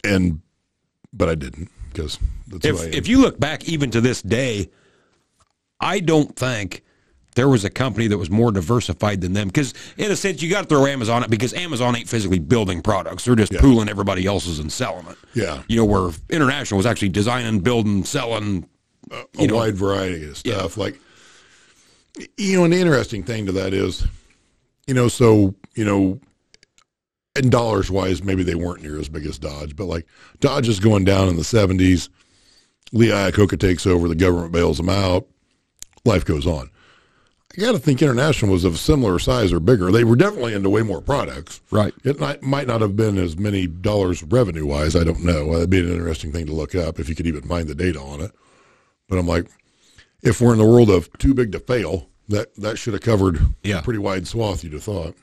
And 0.04 0.40
but 1.12 1.28
I 1.28 1.34
didn't 1.34 1.70
because 1.92 2.18
that's 2.48 2.66
who 2.66 2.76
I 2.78 2.86
if 2.86 2.94
if 2.94 3.08
you 3.08 3.18
look 3.18 3.38
back 3.40 3.68
even 3.68 3.90
to 3.92 4.00
this 4.00 4.22
day, 4.22 4.70
I 5.80 6.00
don't 6.00 6.34
think 6.36 6.82
there 7.34 7.48
was 7.48 7.64
a 7.64 7.70
company 7.70 8.08
that 8.08 8.18
was 8.18 8.30
more 8.30 8.50
diversified 8.50 9.20
than 9.20 9.32
them. 9.32 9.46
Because 9.48 9.72
in 9.96 10.10
a 10.10 10.16
sense, 10.16 10.42
you 10.42 10.50
got 10.50 10.62
to 10.62 10.66
throw 10.68 10.86
Amazon 10.86 11.22
at 11.22 11.30
because 11.30 11.54
Amazon 11.54 11.94
ain't 11.96 12.08
physically 12.08 12.38
building 12.40 12.82
products; 12.82 13.24
they're 13.24 13.36
just 13.36 13.52
pooling 13.54 13.88
everybody 13.88 14.26
else's 14.26 14.58
and 14.58 14.72
selling 14.72 15.06
it. 15.06 15.16
Yeah. 15.34 15.62
you 15.68 15.76
know 15.76 15.84
where 15.84 16.10
International 16.30 16.76
was 16.78 16.86
actually 16.86 17.10
designing, 17.10 17.60
building, 17.60 18.04
selling. 18.04 18.68
A 19.38 19.52
wide 19.52 19.76
variety 19.76 20.28
of 20.28 20.36
stuff. 20.36 20.76
Like, 20.76 20.98
you 22.36 22.56
know, 22.56 22.64
and 22.64 22.72
the 22.72 22.78
interesting 22.78 23.22
thing 23.22 23.46
to 23.46 23.52
that 23.52 23.72
is, 23.72 24.06
you 24.86 24.94
know, 24.94 25.08
so, 25.08 25.54
you 25.74 25.84
know, 25.84 26.20
in 27.36 27.50
dollars 27.50 27.90
wise, 27.90 28.22
maybe 28.22 28.42
they 28.42 28.54
weren't 28.54 28.82
near 28.82 28.98
as 28.98 29.08
big 29.08 29.26
as 29.26 29.38
Dodge, 29.38 29.76
but 29.76 29.86
like 29.86 30.06
Dodge 30.40 30.68
is 30.68 30.80
going 30.80 31.04
down 31.04 31.28
in 31.28 31.36
the 31.36 31.42
70s. 31.42 32.08
Lee 32.92 33.08
Iacocca 33.08 33.58
takes 33.58 33.86
over, 33.86 34.08
the 34.08 34.14
government 34.14 34.52
bails 34.52 34.78
them 34.78 34.88
out. 34.88 35.26
Life 36.04 36.24
goes 36.24 36.46
on. 36.46 36.70
I 37.56 37.60
got 37.60 37.72
to 37.72 37.78
think 37.78 38.02
International 38.02 38.52
was 38.52 38.64
of 38.64 38.78
similar 38.78 39.18
size 39.18 39.52
or 39.52 39.60
bigger. 39.60 39.90
They 39.90 40.04
were 40.04 40.16
definitely 40.16 40.54
into 40.54 40.70
way 40.70 40.82
more 40.82 41.00
products. 41.00 41.60
Right. 41.70 41.92
It 42.04 42.20
might, 42.20 42.42
might 42.42 42.66
not 42.66 42.80
have 42.80 42.96
been 42.96 43.18
as 43.18 43.36
many 43.36 43.66
dollars 43.66 44.22
revenue 44.22 44.66
wise. 44.66 44.94
I 44.94 45.04
don't 45.04 45.24
know. 45.24 45.52
That'd 45.52 45.70
be 45.70 45.80
an 45.80 45.90
interesting 45.90 46.30
thing 46.30 46.46
to 46.46 46.52
look 46.52 46.74
up 46.74 46.98
if 46.98 47.08
you 47.08 47.14
could 47.14 47.26
even 47.26 47.42
find 47.42 47.68
the 47.68 47.74
data 47.74 48.00
on 48.00 48.20
it. 48.20 48.32
But 49.08 49.18
I'm 49.18 49.26
like, 49.26 49.46
if 50.22 50.40
we're 50.40 50.52
in 50.52 50.58
the 50.58 50.66
world 50.66 50.90
of 50.90 51.10
too 51.18 51.34
big 51.34 51.52
to 51.52 51.60
fail, 51.60 52.08
that 52.28 52.54
that 52.56 52.78
should 52.78 52.92
have 52.92 53.02
covered 53.02 53.40
Yeah. 53.62 53.78
a 53.78 53.82
pretty 53.82 53.98
wide 53.98 54.26
swath. 54.26 54.62
You'd 54.62 54.74
have 54.74 54.82
thought. 54.84 55.16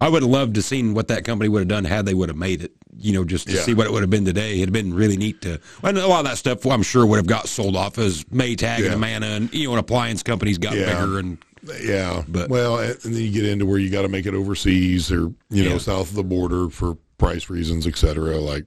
I 0.00 0.08
would 0.08 0.22
have 0.22 0.30
loved 0.30 0.54
to 0.56 0.62
seen 0.62 0.94
what 0.94 1.08
that 1.08 1.24
company 1.24 1.48
would 1.48 1.60
have 1.60 1.68
done 1.68 1.84
had 1.84 2.06
they 2.06 2.14
would 2.14 2.28
have 2.28 2.38
made 2.38 2.62
it. 2.62 2.72
You 2.96 3.12
know, 3.12 3.24
just 3.24 3.46
to 3.48 3.54
Yeah. 3.54 3.62
see 3.62 3.74
what 3.74 3.86
it 3.86 3.92
would 3.92 4.02
have 4.02 4.10
been 4.10 4.24
today. 4.24 4.56
It'd 4.56 4.68
have 4.68 4.72
been 4.72 4.94
really 4.94 5.16
neat 5.16 5.40
to. 5.42 5.60
And 5.82 5.96
a 5.98 6.06
lot 6.06 6.20
of 6.20 6.26
that 6.26 6.38
stuff, 6.38 6.64
I'm 6.66 6.82
sure, 6.82 7.06
would 7.06 7.16
have 7.16 7.26
got 7.26 7.48
sold 7.48 7.74
off 7.76 7.98
as 7.98 8.24
Maytag 8.24 8.80
Yeah. 8.80 8.86
and 8.86 8.94
Amana, 8.94 9.26
and 9.26 9.52
you 9.54 9.66
know, 9.66 9.72
and 9.72 9.80
appliance 9.80 10.22
companies 10.22 10.58
got 10.58 10.76
Yeah. 10.76 10.86
bigger 11.00 11.18
and 11.18 11.38
Yeah, 11.80 12.24
But- 12.26 12.50
well, 12.50 12.78
and 12.80 12.96
then 13.04 13.14
you 13.14 13.30
get 13.30 13.44
into 13.44 13.64
where 13.66 13.78
you 13.78 13.88
got 13.88 14.02
to 14.02 14.08
make 14.08 14.26
it 14.26 14.34
overseas 14.34 15.12
or 15.12 15.32
you 15.48 15.62
know 15.68 15.78
south 15.78 16.10
of 16.10 16.16
the 16.16 16.24
border 16.24 16.68
for 16.68 16.96
price 17.18 17.48
reasons, 17.48 17.86
et 17.86 17.96
cetera. 17.96 18.38
Like, 18.40 18.64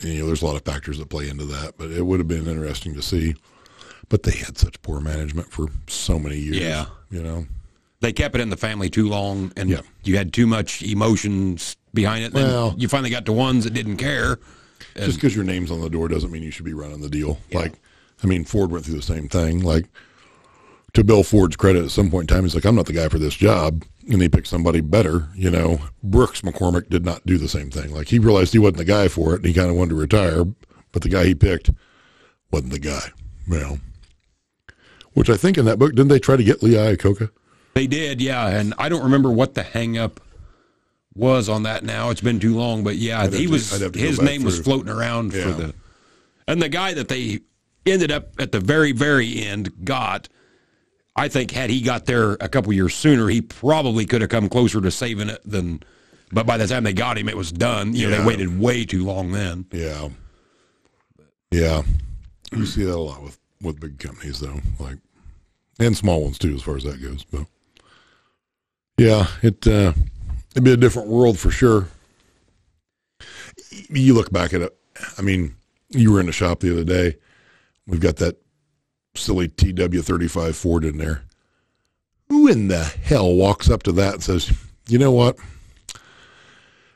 you 0.00 0.20
know, 0.20 0.26
there's 0.26 0.42
a 0.42 0.46
lot 0.46 0.56
of 0.56 0.62
factors 0.62 0.98
that 0.98 1.08
play 1.08 1.28
into 1.28 1.44
that. 1.46 1.74
But 1.76 1.90
it 1.90 2.02
would 2.04 2.20
have 2.20 2.28
been 2.28 2.46
interesting 2.46 2.94
to 2.94 3.02
see. 3.02 3.34
But 4.08 4.22
they 4.24 4.32
had 4.36 4.58
such 4.58 4.80
poor 4.82 5.00
management 5.00 5.50
for 5.52 5.68
so 5.86 6.18
many 6.18 6.36
years. 6.36 6.58
Yeah. 6.58 6.86
you 7.10 7.22
know. 7.22 7.46
they 8.00 8.12
kept 8.14 8.34
it 8.34 8.40
in 8.40 8.48
the 8.48 8.56
family 8.56 8.88
too 8.88 9.08
long, 9.10 9.52
and 9.56 9.68
Yeah. 9.68 9.82
you 10.04 10.16
had 10.16 10.32
too 10.32 10.46
much 10.46 10.82
emotions 10.82 11.76
behind 11.92 12.24
it. 12.24 12.32
Then 12.32 12.46
Well- 12.46 12.74
you 12.78 12.88
finally 12.88 13.10
got 13.10 13.26
to 13.26 13.32
ones 13.32 13.64
that 13.64 13.74
didn't 13.74 13.98
care. 13.98 14.38
Just 14.96 15.16
because 15.18 15.34
your 15.36 15.44
name's 15.44 15.70
on 15.70 15.80
the 15.82 15.90
door 15.90 16.08
doesn't 16.08 16.30
mean 16.30 16.42
you 16.42 16.50
should 16.50 16.64
be 16.64 16.72
running 16.72 17.02
the 17.02 17.10
deal. 17.10 17.38
Like, 17.52 17.74
I 18.22 18.26
mean, 18.26 18.44
Ford 18.44 18.70
went 18.70 18.86
through 18.86 18.94
the 18.96 19.02
same 19.02 19.28
thing. 19.28 19.60
Like, 19.60 19.84
to 20.94 21.04
Bill 21.04 21.22
Ford's 21.22 21.56
credit, 21.56 21.84
at 21.84 21.90
some 21.90 22.10
point 22.10 22.30
in 22.30 22.34
time, 22.34 22.44
he's 22.44 22.54
like, 22.54 22.64
I'm 22.64 22.74
not 22.74 22.86
the 22.86 22.92
guy 22.92 23.08
for 23.08 23.18
this 23.18 23.34
job. 23.34 23.84
And 24.08 24.20
he 24.20 24.28
picked 24.28 24.48
somebody 24.48 24.80
better. 24.80 25.28
You 25.34 25.50
know, 25.50 25.80
Brooks 26.02 26.40
McCormick 26.40 26.88
did 26.88 27.04
not 27.04 27.24
do 27.26 27.38
the 27.38 27.48
same 27.48 27.70
thing. 27.70 27.94
Like, 27.94 28.08
he 28.08 28.18
realized 28.18 28.52
he 28.52 28.58
wasn't 28.58 28.78
the 28.78 28.84
guy 28.84 29.08
for 29.08 29.32
it 29.34 29.36
and 29.36 29.46
he 29.46 29.54
kind 29.54 29.70
of 29.70 29.76
wanted 29.76 29.90
to 29.90 29.96
retire, 29.96 30.44
but 30.92 31.02
the 31.02 31.08
guy 31.08 31.24
he 31.26 31.34
picked 31.34 31.70
wasn't 32.50 32.72
the 32.72 32.78
guy. 32.78 33.12
You 33.46 33.58
know, 33.58 33.78
which 35.14 35.30
I 35.30 35.36
think 35.36 35.58
in 35.58 35.64
that 35.64 35.78
book, 35.78 35.90
didn't 35.90 36.08
they 36.08 36.18
try 36.18 36.36
to 36.36 36.44
get 36.44 36.62
Lee 36.62 36.74
Iacocca? 36.74 37.30
They 37.74 37.86
did, 37.86 38.20
yeah, 38.20 38.48
and 38.48 38.74
I 38.78 38.88
don't 38.88 39.02
remember 39.04 39.30
what 39.30 39.54
the 39.54 39.62
hang 39.62 39.96
up 39.96 40.20
was 41.14 41.48
on 41.48 41.64
that. 41.64 41.84
Now 41.84 42.10
it's 42.10 42.20
been 42.20 42.40
too 42.40 42.56
long, 42.56 42.82
but 42.84 42.96
yeah, 42.96 43.28
he 43.28 43.46
to- 43.46 43.52
was 43.52 43.72
I'd 43.72 43.80
have 43.82 43.92
to 43.92 43.98
go 43.98 44.04
his 44.04 44.20
name 44.20 44.42
was 44.42 44.60
floating 44.60 44.90
around 44.90 45.32
for 45.32 45.50
the. 45.52 45.74
And 46.46 46.60
the 46.60 46.68
guy 46.68 46.94
that 46.94 47.08
they 47.08 47.40
ended 47.86 48.10
up 48.10 48.40
at 48.40 48.50
the 48.52 48.60
very, 48.60 48.92
very 48.92 49.40
end 49.42 49.84
got, 49.84 50.28
I 51.16 51.28
think, 51.28 51.50
had 51.50 51.70
he 51.70 51.80
got 51.80 52.06
there 52.06 52.32
a 52.34 52.48
couple 52.48 52.72
years 52.72 52.94
sooner, 52.94 53.28
he 53.28 53.42
probably 53.42 54.06
could 54.06 54.20
have 54.20 54.30
come 54.30 54.48
closer 54.48 54.80
to 54.80 54.90
saving 54.90 55.28
it 55.28 55.40
than. 55.44 55.82
But 56.32 56.46
by 56.46 56.56
the 56.56 56.66
time 56.68 56.84
they 56.84 56.92
got 56.92 57.18
him, 57.18 57.28
it 57.28 57.36
was 57.36 57.50
done. 57.50 57.94
You 57.94 58.08
know, 58.08 58.16
Yeah. 58.16 58.20
they 58.22 58.26
waited 58.26 58.60
way 58.60 58.84
too 58.84 59.04
long 59.04 59.32
then. 59.32 59.66
Yeah. 59.72 60.08
Yeah. 61.50 61.82
You 62.52 62.64
see 62.66 62.84
that 62.84 62.94
a 62.94 62.96
lot 62.96 63.22
with, 63.22 63.38
with 63.60 63.80
big 63.80 63.98
companies 63.98 64.38
though, 64.40 64.60
like 64.78 64.98
and 65.80 65.96
small 65.96 66.22
ones 66.22 66.38
too, 66.38 66.54
as 66.54 66.62
far 66.62 66.76
as 66.76 66.84
that 66.84 67.02
goes. 67.02 67.24
But 67.24 67.46
yeah, 68.98 69.26
it 69.42 69.66
uh 69.66 69.92
it'd 70.52 70.64
be 70.64 70.72
a 70.72 70.76
different 70.76 71.08
world 71.08 71.38
for 71.38 71.50
sure. 71.50 71.88
You 73.88 74.14
look 74.14 74.30
back 74.32 74.52
at 74.52 74.62
it. 74.62 74.76
I 75.18 75.22
mean, 75.22 75.54
you 75.90 76.12
were 76.12 76.20
in 76.20 76.26
the 76.26 76.32
shop 76.32 76.60
the 76.60 76.72
other 76.72 76.84
day. 76.84 77.16
We've 77.86 78.00
got 78.00 78.16
that 78.16 78.36
silly 79.14 79.48
TW 79.48 80.00
thirty 80.02 80.28
five 80.28 80.56
Ford 80.56 80.84
in 80.84 80.98
there. 80.98 81.22
Who 82.28 82.46
in 82.48 82.68
the 82.68 82.84
hell 82.84 83.34
walks 83.34 83.68
up 83.70 83.82
to 83.84 83.92
that 83.92 84.14
and 84.14 84.22
says, 84.22 84.52
"You 84.88 84.98
know 84.98 85.10
what? 85.12 85.36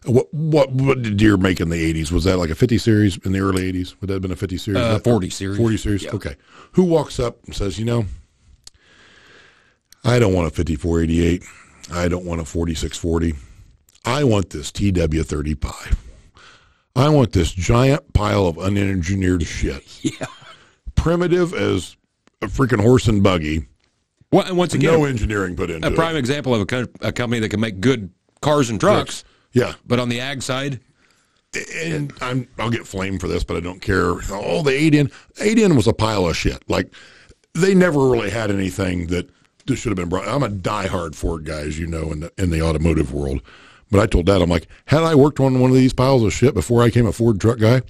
What 0.04 0.32
what 0.32 0.70
what 0.72 1.02
did 1.02 1.16
Deere 1.16 1.36
make 1.36 1.60
in 1.60 1.70
the 1.70 1.82
eighties? 1.82 2.12
Was 2.12 2.24
that 2.24 2.36
like 2.38 2.50
a 2.50 2.54
fifty 2.54 2.78
series 2.78 3.16
in 3.18 3.32
the 3.32 3.40
early 3.40 3.66
eighties? 3.66 3.98
Would 4.00 4.08
that 4.08 4.14
have 4.14 4.22
been 4.22 4.30
a 4.32 4.36
fifty 4.36 4.58
series? 4.58 4.82
Uh, 4.82 4.98
40 4.98 5.30
series. 5.30 5.56
Forty 5.56 5.76
series. 5.76 6.02
Yeah. 6.04 6.10
Okay. 6.12 6.36
Who 6.72 6.84
walks 6.84 7.18
up 7.18 7.42
and 7.46 7.54
says, 7.54 7.78
you 7.78 7.84
know, 7.84 8.04
I 10.04 10.18
don't 10.18 10.34
want 10.34 10.46
a 10.46 10.50
fifty 10.50 10.76
four 10.76 11.00
eighty 11.00 11.24
eight. 11.24 11.42
I 11.90 12.08
don't 12.08 12.24
want 12.26 12.40
a 12.40 12.44
forty 12.44 12.74
six 12.74 12.98
forty. 12.98 13.34
I 14.04 14.24
want 14.24 14.50
this 14.50 14.70
TW 14.70 15.22
thirty 15.22 15.54
pi. 15.54 15.90
I 16.94 17.08
want 17.08 17.32
this 17.32 17.50
giant 17.52 18.12
pile 18.12 18.46
of 18.46 18.56
unengineered 18.56 19.44
shit. 19.46 19.82
Yeah. 20.20 20.26
Primitive 20.96 21.52
as 21.54 21.96
a 22.44 22.48
freaking 22.48 22.80
horse 22.80 23.08
and 23.08 23.22
buggy. 23.22 23.66
Well, 24.32 24.46
and 24.46 24.56
once 24.56 24.74
again, 24.74 24.92
No 24.92 25.04
engineering 25.04 25.54
put 25.56 25.70
into 25.70 25.86
a 25.86 25.90
prime 25.92 26.16
it. 26.16 26.20
example 26.20 26.54
of 26.54 26.62
a, 26.62 26.66
co- 26.66 26.86
a 27.00 27.12
company 27.12 27.40
that 27.40 27.50
can 27.50 27.60
make 27.60 27.80
good 27.80 28.10
cars 28.42 28.68
and 28.70 28.80
trucks, 28.80 29.24
Yeah. 29.52 29.74
but 29.86 29.98
on 30.00 30.08
the 30.08 30.20
ag 30.20 30.42
side, 30.42 30.80
and 31.76 32.12
I'm 32.20 32.48
I'll 32.58 32.70
get 32.70 32.86
flamed 32.86 33.20
for 33.20 33.28
this, 33.28 33.44
but 33.44 33.56
I 33.56 33.60
don't 33.60 33.80
care. 33.80 34.10
All 34.32 34.62
the 34.64 34.72
eight 34.72 34.94
in 34.94 35.10
eight 35.40 35.58
in 35.58 35.76
was 35.76 35.86
a 35.86 35.92
pile 35.92 36.26
of 36.26 36.36
shit. 36.36 36.68
Like 36.68 36.92
they 37.54 37.74
never 37.74 38.08
really 38.08 38.30
had 38.30 38.50
anything 38.50 39.06
that 39.08 39.30
this 39.66 39.78
should 39.78 39.90
have 39.90 39.96
been 39.96 40.08
brought. 40.08 40.26
I'm 40.26 40.42
a 40.42 40.48
diehard 40.48 41.14
Ford 41.14 41.44
guy, 41.44 41.60
as 41.60 41.78
you 41.78 41.86
know, 41.86 42.10
in 42.10 42.20
the 42.20 42.32
in 42.38 42.50
the 42.50 42.60
automotive 42.60 43.14
world. 43.14 43.40
But 43.90 44.00
I 44.00 44.06
told 44.06 44.26
Dad, 44.26 44.42
I'm 44.42 44.50
like, 44.50 44.66
had 44.86 45.04
I 45.04 45.14
worked 45.14 45.38
on 45.38 45.60
one 45.60 45.70
of 45.70 45.76
these 45.76 45.92
piles 45.92 46.24
of 46.24 46.32
shit 46.32 46.54
before 46.54 46.82
I 46.82 46.90
came 46.90 47.06
a 47.06 47.12
Ford 47.12 47.40
truck 47.40 47.58
guy, 47.60 47.82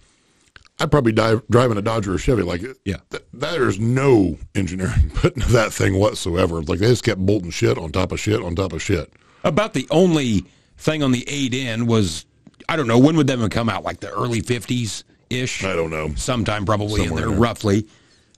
I'd 0.81 0.91
probably 0.91 1.13
die 1.13 1.37
driving 1.51 1.77
a 1.79 1.83
Dodge 1.83 2.09
or 2.09 2.19
Chevy. 2.19 2.43
Like, 2.43 2.63
Yeah. 2.85 2.97
th- 3.11 3.23
there's 3.33 3.79
no 3.79 4.39
engineering 4.55 5.11
put 5.15 5.37
into 5.37 5.51
that 5.53 5.73
thing 5.73 5.99
whatsoever. 5.99 6.63
Like 6.63 6.81
they 6.81 6.87
just 6.89 7.05
kept 7.05 7.25
bolting 7.25 7.51
shit 7.51 7.79
on 7.79 7.93
top 7.93 8.11
of 8.13 8.19
shit 8.21 8.43
on 8.43 8.55
top 8.57 8.73
of 8.73 8.83
shit. 8.83 9.13
about 9.45 9.73
the 9.75 9.87
only 9.91 10.45
thing 10.79 11.03
on 11.03 11.13
the 11.13 11.23
8N 11.29 11.87
was, 11.87 12.27
I 12.69 12.77
don't 12.77 12.89
know, 12.89 12.99
when 12.99 13.17
would 13.17 13.27
that 13.29 13.39
have 13.39 13.51
come 13.51 13.69
out? 13.69 13.85
Like 13.85 14.01
the 14.01 14.11
early 14.11 14.43
50s 14.43 15.05
ish? 15.31 15.63
I 15.63 15.75
don't 15.77 15.91
know. 15.91 16.13
Sometime 16.17 16.65
probably 16.65 17.05
in 17.05 17.15
there, 17.15 17.27
in 17.27 17.31
there. 17.33 17.39
roughly. 17.41 17.87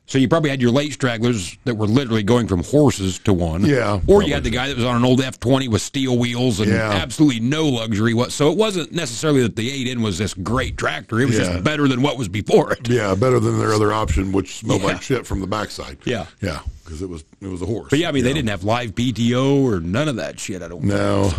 So 0.08 0.18
you 0.18 0.28
probably 0.28 0.50
had 0.50 0.62
your 0.62 0.70
late 0.70 0.92
stragglers 0.92 1.58
that 1.64 1.74
were 1.74 1.88
literally 1.88 2.22
going 2.22 2.46
from 2.46 2.62
horses 2.62 3.18
to 3.20 3.32
one. 3.32 3.64
Yeah, 3.64 3.94
Or 3.94 4.00
probably. 4.00 4.26
you 4.28 4.34
had 4.34 4.44
the 4.44 4.50
guy 4.50 4.68
that 4.68 4.76
was 4.76 4.84
on 4.84 4.94
an 4.94 5.04
old 5.04 5.20
F 5.20 5.40
20 5.40 5.66
with 5.66 5.82
steel 5.82 6.16
wheels 6.16 6.60
and 6.60 6.70
Yeah. 6.70 6.92
absolutely 6.92 7.40
no 7.40 7.66
luxury. 7.68 8.14
What? 8.14 8.30
So 8.30 8.52
it 8.52 8.56
wasn't 8.56 8.92
necessarily 8.92 9.42
that 9.42 9.56
the 9.56 9.68
8N 9.68 10.02
was 10.02 10.16
this 10.18 10.32
great 10.32 10.76
tractor. 10.76 11.20
It 11.20 11.26
was 11.26 11.36
Yeah. 11.36 11.52
just 11.54 11.64
better 11.64 11.88
than 11.88 12.02
what 12.02 12.16
was 12.16 12.28
before 12.28 12.72
it. 12.72 12.88
Yeah, 12.88 13.16
better 13.16 13.40
than 13.40 13.58
their 13.58 13.72
other 13.72 13.92
option, 13.92 14.30
which 14.30 14.54
smelled 14.58 14.82
Yeah. 14.82 14.86
like 14.86 15.02
shit 15.02 15.26
from 15.26 15.40
the 15.40 15.48
backside. 15.48 15.96
Yeah. 16.04 16.26
yeah, 16.40 16.60
because 16.84 17.02
it 17.02 17.08
was 17.08 17.24
it 17.42 17.48
was 17.48 17.60
a 17.62 17.66
horse. 17.66 17.88
But 17.90 17.98
yeah, 17.98 18.08
I 18.08 18.12
mean, 18.12 18.22
they 18.22 18.30
know? 18.30 18.34
didn't 18.36 18.50
have 18.50 18.62
live 18.62 18.94
PTO 18.94 19.64
or 19.64 19.80
none 19.80 20.06
of 20.08 20.14
that 20.16 20.38
shit. 20.38 20.62
I 20.62 20.68
don't 20.68 20.84
No, 20.84 21.32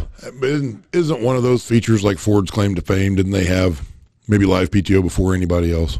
isn't, 0.44 0.84
isn't 0.92 1.22
one 1.22 1.38
of 1.38 1.44
those 1.44 1.64
features 1.64 2.04
like 2.04 2.18
Ford's 2.18 2.52
claim 2.52 2.76
to 2.76 2.82
fame? 2.82 3.16
Didn't 3.16 3.32
they 3.32 3.46
have 3.46 3.82
maybe 4.28 4.46
live 4.46 4.72
PTO 4.72 5.02
before 5.02 5.34
anybody 5.34 5.72
else? 5.74 6.00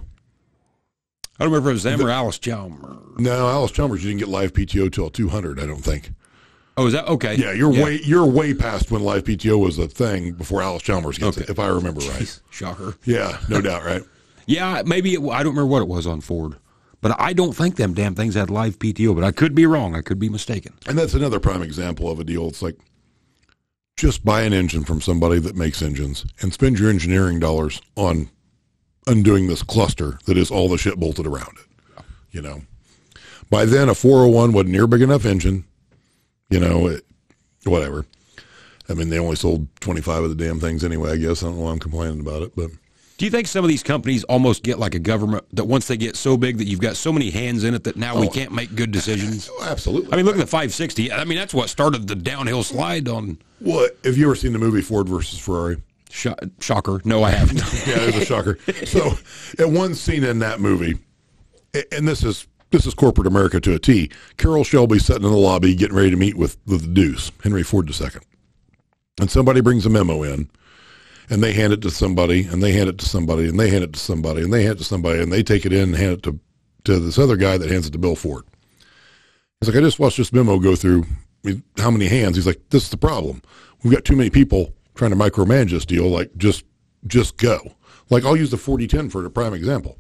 I 1.40 1.44
don't 1.44 1.52
remember 1.54 1.70
if 1.70 1.74
it 1.74 1.76
was 1.76 1.84
them 1.84 2.02
or 2.02 2.10
Allis-Chalmers. 2.10 3.20
No, 3.20 3.48
Allis-Chalmers, 3.48 4.04
you 4.04 4.10
didn't 4.10 4.20
get 4.20 4.28
live 4.30 4.54
PTO 4.54 4.92
till 4.92 5.10
200, 5.10 5.60
I 5.60 5.66
don't 5.66 5.78
think. 5.84 6.12
Oh, 6.78 6.86
is 6.88 6.94
that 6.94 7.08
okay? 7.08 7.36
Yeah, 7.36 7.54
you're 7.54 7.72
way 7.72 8.00
you're 8.04 8.26
way 8.26 8.54
past 8.54 8.92
when 8.92 9.02
live 9.04 9.24
PTO 9.24 9.60
was 9.60 9.80
a 9.80 9.88
thing 9.88 10.34
before 10.34 10.62
Allis-Chalmers 10.62 11.18
gets 11.18 11.38
it, 11.38 11.44
Okay. 11.44 11.52
if 11.52 11.58
I 11.60 11.68
remember 11.68 12.02
right. 12.02 12.40
Shocker. 12.52 12.96
Yeah, 13.04 13.40
no 13.50 13.62
doubt, 13.62 13.84
right? 13.84 14.04
Yeah, 14.50 14.82
maybe 14.86 15.14
it, 15.16 15.20
I 15.20 15.44
don't 15.44 15.56
remember 15.56 15.66
what 15.66 15.82
it 15.82 15.90
was 15.90 16.08
on 16.08 16.22
Ford, 16.22 16.56
but 17.02 17.20
I 17.20 17.34
don't 17.34 17.52
think 17.54 17.76
them 17.76 17.94
damn 17.94 18.16
things 18.16 18.34
had 18.36 18.50
live 18.50 18.80
PTO. 18.80 19.14
But 19.14 19.26
I 19.26 19.32
could 19.32 19.54
be 19.54 19.66
wrong. 19.66 19.94
I 19.94 20.00
could 20.02 20.20
be 20.20 20.30
mistaken. 20.30 20.74
And 20.88 20.98
that's 20.98 21.14
another 21.14 21.38
prime 21.42 21.62
example 21.62 22.10
of 22.10 22.18
a 22.20 22.24
deal. 22.24 22.48
It's 22.48 22.62
like 22.62 22.78
just 23.98 24.24
buy 24.24 24.44
an 24.44 24.54
engine 24.54 24.86
from 24.86 25.02
somebody 25.02 25.40
that 25.40 25.58
makes 25.58 25.82
engines 25.82 26.26
and 26.42 26.54
spend 26.54 26.80
your 26.80 26.90
engineering 26.90 27.40
dollars 27.42 27.82
on 27.98 28.30
undoing 29.08 29.48
this 29.48 29.64
cluster 29.64 30.20
that 30.26 30.38
is 30.38 30.52
all 30.52 30.70
the 30.70 30.78
shit 30.78 31.00
bolted 31.00 31.26
around 31.26 31.58
it. 31.58 32.04
You 32.32 32.42
know, 32.42 32.62
by 33.50 33.66
then 33.66 33.90
a 33.90 33.96
401 33.96 34.52
wasn't 34.52 34.72
near 34.72 34.86
big 34.86 35.02
enough 35.02 35.26
engine. 35.26 35.66
You 36.50 36.60
know, 36.60 36.88
it, 36.88 37.06
whatever. 37.66 38.06
I 38.90 38.94
mean, 38.94 39.10
they 39.10 39.20
only 39.20 39.36
sold 39.36 39.68
25 39.82 40.24
of 40.24 40.30
the 40.30 40.36
damn 40.36 40.60
things 40.60 40.84
anyway, 40.84 41.12
I 41.12 41.18
guess. 41.18 41.44
I 41.44 41.48
don't 41.48 41.58
know 41.58 41.64
why 41.64 41.72
I'm 41.72 41.80
complaining 41.80 42.22
about 42.22 42.42
it, 42.42 42.56
but 42.56 42.70
Do 43.18 43.26
you 43.26 43.32
think 43.32 43.48
some 43.48 43.66
of 43.66 43.70
these 43.70 43.84
companies 43.84 44.24
almost 44.26 44.64
get 44.64 44.80
like 44.80 44.96
a 44.96 45.00
government 45.00 45.46
that 45.54 45.66
once 45.66 45.88
they 45.88 45.98
get 45.98 46.16
so 46.16 46.38
big 46.38 46.58
that 46.58 46.66
you've 46.66 46.80
got 46.80 46.96
so 46.96 47.12
many 47.12 47.30
hands 47.30 47.64
in 47.64 47.74
it 47.74 47.84
that 47.84 47.98
now 47.98 48.18
we 48.20 48.28
oh. 48.28 48.30
can't 48.30 48.52
make 48.54 48.76
good 48.76 48.92
decisions? 48.92 49.50
oh, 49.52 49.66
absolutely. 49.70 50.14
I 50.14 50.16
mean, 50.16 50.26
look 50.26 50.36
at 50.36 50.40
the 50.40 50.48
560. 50.48 51.12
I 51.12 51.26
mean, 51.26 51.38
that's 51.38 51.54
what 51.54 51.70
started 51.70 52.08
the 52.08 52.16
downhill 52.16 52.64
slide 52.64 53.10
on. 53.10 53.40
what 53.60 53.98
have 54.04 54.18
you 54.18 54.26
ever 54.26 54.36
seen 54.36 54.54
the 54.54 54.60
movie 54.60 54.82
Ford 54.82 55.10
versus 55.10 55.40
Ferrari? 55.40 55.78
Sh- 56.10 56.28
shocker. 56.60 57.02
No, 57.04 57.24
I 57.24 57.32
haven't. 57.32 57.58
yeah, 57.88 57.96
there's 57.96 58.16
a 58.16 58.26
shocker. 58.26 58.58
So, 58.86 59.14
at 59.60 59.70
one 59.70 59.96
scene 59.96 60.24
in 60.24 60.40
that 60.40 60.60
movie, 60.60 60.98
and 61.92 62.08
this 62.08 62.24
is 62.24 62.48
this 62.72 62.86
is 62.86 62.94
corporate 62.94 63.28
America 63.28 63.60
to 63.62 63.74
a 63.74 63.80
T. 63.80 64.10
Carroll 64.38 64.64
Shelby 64.64 65.00
sitting 65.00 65.24
in 65.24 65.32
the 65.32 65.38
lobby 65.38 65.76
getting 65.76 65.96
ready 65.96 66.12
to 66.12 66.18
meet 66.18 66.36
with, 66.36 66.58
the 66.66 66.78
Deuce, 66.78 67.32
Henry 67.44 67.64
Ford 67.64 67.90
II, 67.90 68.08
and 69.20 69.32
somebody 69.32 69.62
brings 69.62 69.86
a 69.86 69.90
memo 69.90 70.24
in, 70.24 70.50
and 71.30 71.42
they 71.42 71.54
hand 71.54 71.74
it 71.74 71.82
to 71.82 71.90
somebody, 71.90 72.46
and 72.46 72.62
they 72.62 72.74
hand 72.74 72.90
it 72.90 72.98
to 73.00 73.06
somebody, 73.06 73.48
and 73.48 73.60
they 73.60 73.70
hand 73.70 73.84
it 73.84 73.94
to 73.94 74.00
somebody, 74.00 74.42
and 74.42 74.52
they 74.52 74.64
hand 74.64 74.76
it 74.76 74.80
to 74.80 74.84
somebody, 74.84 75.22
and 75.22 75.32
they 75.32 75.44
take 75.44 75.66
it 75.66 75.74
in 75.74 75.90
and 75.90 75.96
hand 75.96 76.14
it 76.14 76.24
to 76.24 76.40
to 76.84 77.00
this 77.00 77.18
other 77.20 77.36
guy 77.36 77.58
that 77.58 77.70
hands 77.70 77.86
it 77.86 77.92
to 77.92 77.98
Bill 77.98 78.16
Ford. 78.16 78.46
He's 79.60 79.68
like, 79.68 79.78
I 79.78 79.82
just 79.82 80.00
watched 80.00 80.18
this 80.18 80.32
memo 80.32 80.58
go 80.60 80.76
through. 80.76 81.06
How 81.78 81.92
many 81.92 82.08
hands? 82.08 82.36
He's 82.36 82.48
like, 82.48 82.62
this 82.70 82.84
is 82.84 82.90
the 82.90 82.98
problem. 82.98 83.42
We've 83.84 83.94
got 83.94 84.06
too 84.06 84.16
many 84.16 84.30
people 84.30 84.74
trying 84.98 85.12
to 85.12 85.18
micromanage 85.18 85.72
this 85.72 85.86
deal. 85.86 86.08
Like, 86.10 86.36
just 86.38 86.66
just 87.06 87.38
go. 87.38 87.60
Like, 88.10 88.26
I'll 88.26 88.36
use 88.38 88.52
the 88.52 88.58
4010 88.58 89.10
for 89.10 89.26
a 89.26 89.30
prime 89.30 89.54
example. 89.54 89.98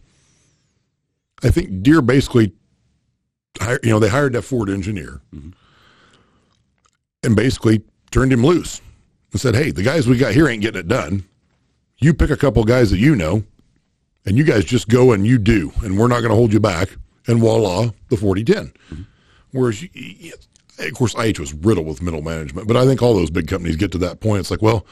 I 1.43 1.49
think 1.51 1.83
Deere 1.83 2.01
basically, 2.01 2.53
hi- 3.59 3.77
you 3.83 3.89
know, 3.91 3.99
they 3.99 4.09
hired 4.09 4.33
that 4.33 4.41
Ford 4.43 4.69
engineer 4.69 5.21
and 7.23 7.35
basically 7.35 7.83
turned 8.11 8.31
him 8.33 8.45
loose 8.45 8.81
and 9.31 9.39
said, 9.41 9.55
hey, 9.55 9.71
the 9.71 9.83
guys 9.83 10.07
we 10.07 10.17
got 10.17 10.33
here 10.33 10.47
ain't 10.47 10.61
getting 10.61 10.79
it 10.79 10.87
done. 10.87 11.25
You 11.99 12.13
pick 12.13 12.29
a 12.29 12.37
couple 12.37 12.63
guys 12.63 12.91
that 12.91 12.97
you 12.99 13.15
know, 13.15 13.43
and 14.25 14.37
you 14.37 14.43
guys 14.43 14.65
just 14.65 14.87
go 14.87 15.11
and 15.13 15.25
you 15.25 15.37
do, 15.37 15.71
and 15.83 15.97
we're 15.97 16.07
not 16.07 16.19
going 16.19 16.29
to 16.29 16.35
hold 16.35 16.53
you 16.53 16.59
back. 16.59 16.89
And 17.27 17.39
voila, 17.39 17.89
the 18.09 18.15
4010. 18.17 18.71
Whereas, 19.51 19.81
you, 19.83 19.89
you- 19.93 20.33
of 20.79 20.93
course, 20.93 21.15
IH 21.15 21.39
was 21.39 21.53
riddled 21.53 21.87
with 21.87 22.01
middle 22.01 22.21
management, 22.21 22.67
but 22.67 22.77
I 22.77 22.85
think 22.85 23.01
all 23.01 23.13
those 23.13 23.29
big 23.29 23.47
companies 23.47 23.75
get 23.75 23.91
to 23.93 23.97
that 23.99 24.19
point. 24.19 24.41
It's 24.41 24.51
like, 24.51 24.61
well, 24.61 24.85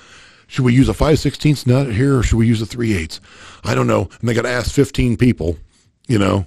should 0.48 0.66
we 0.66 0.74
use 0.74 0.90
a 0.90 0.94
5 0.94 1.18
16th 1.18 1.66
nut 1.68 1.92
here 1.92 2.18
or 2.18 2.24
should 2.24 2.38
we 2.38 2.48
use 2.48 2.62
a 2.62 2.66
3 2.66 2.96
8 2.96 3.20
I 3.64 3.76
don't 3.76 3.88
know. 3.88 4.10
And 4.20 4.30
they 4.30 4.34
got 4.34 4.44
to 4.44 4.50
ask 4.50 4.72
15 4.72 5.18
people, 5.18 5.58
you 6.08 6.20
know, 6.20 6.46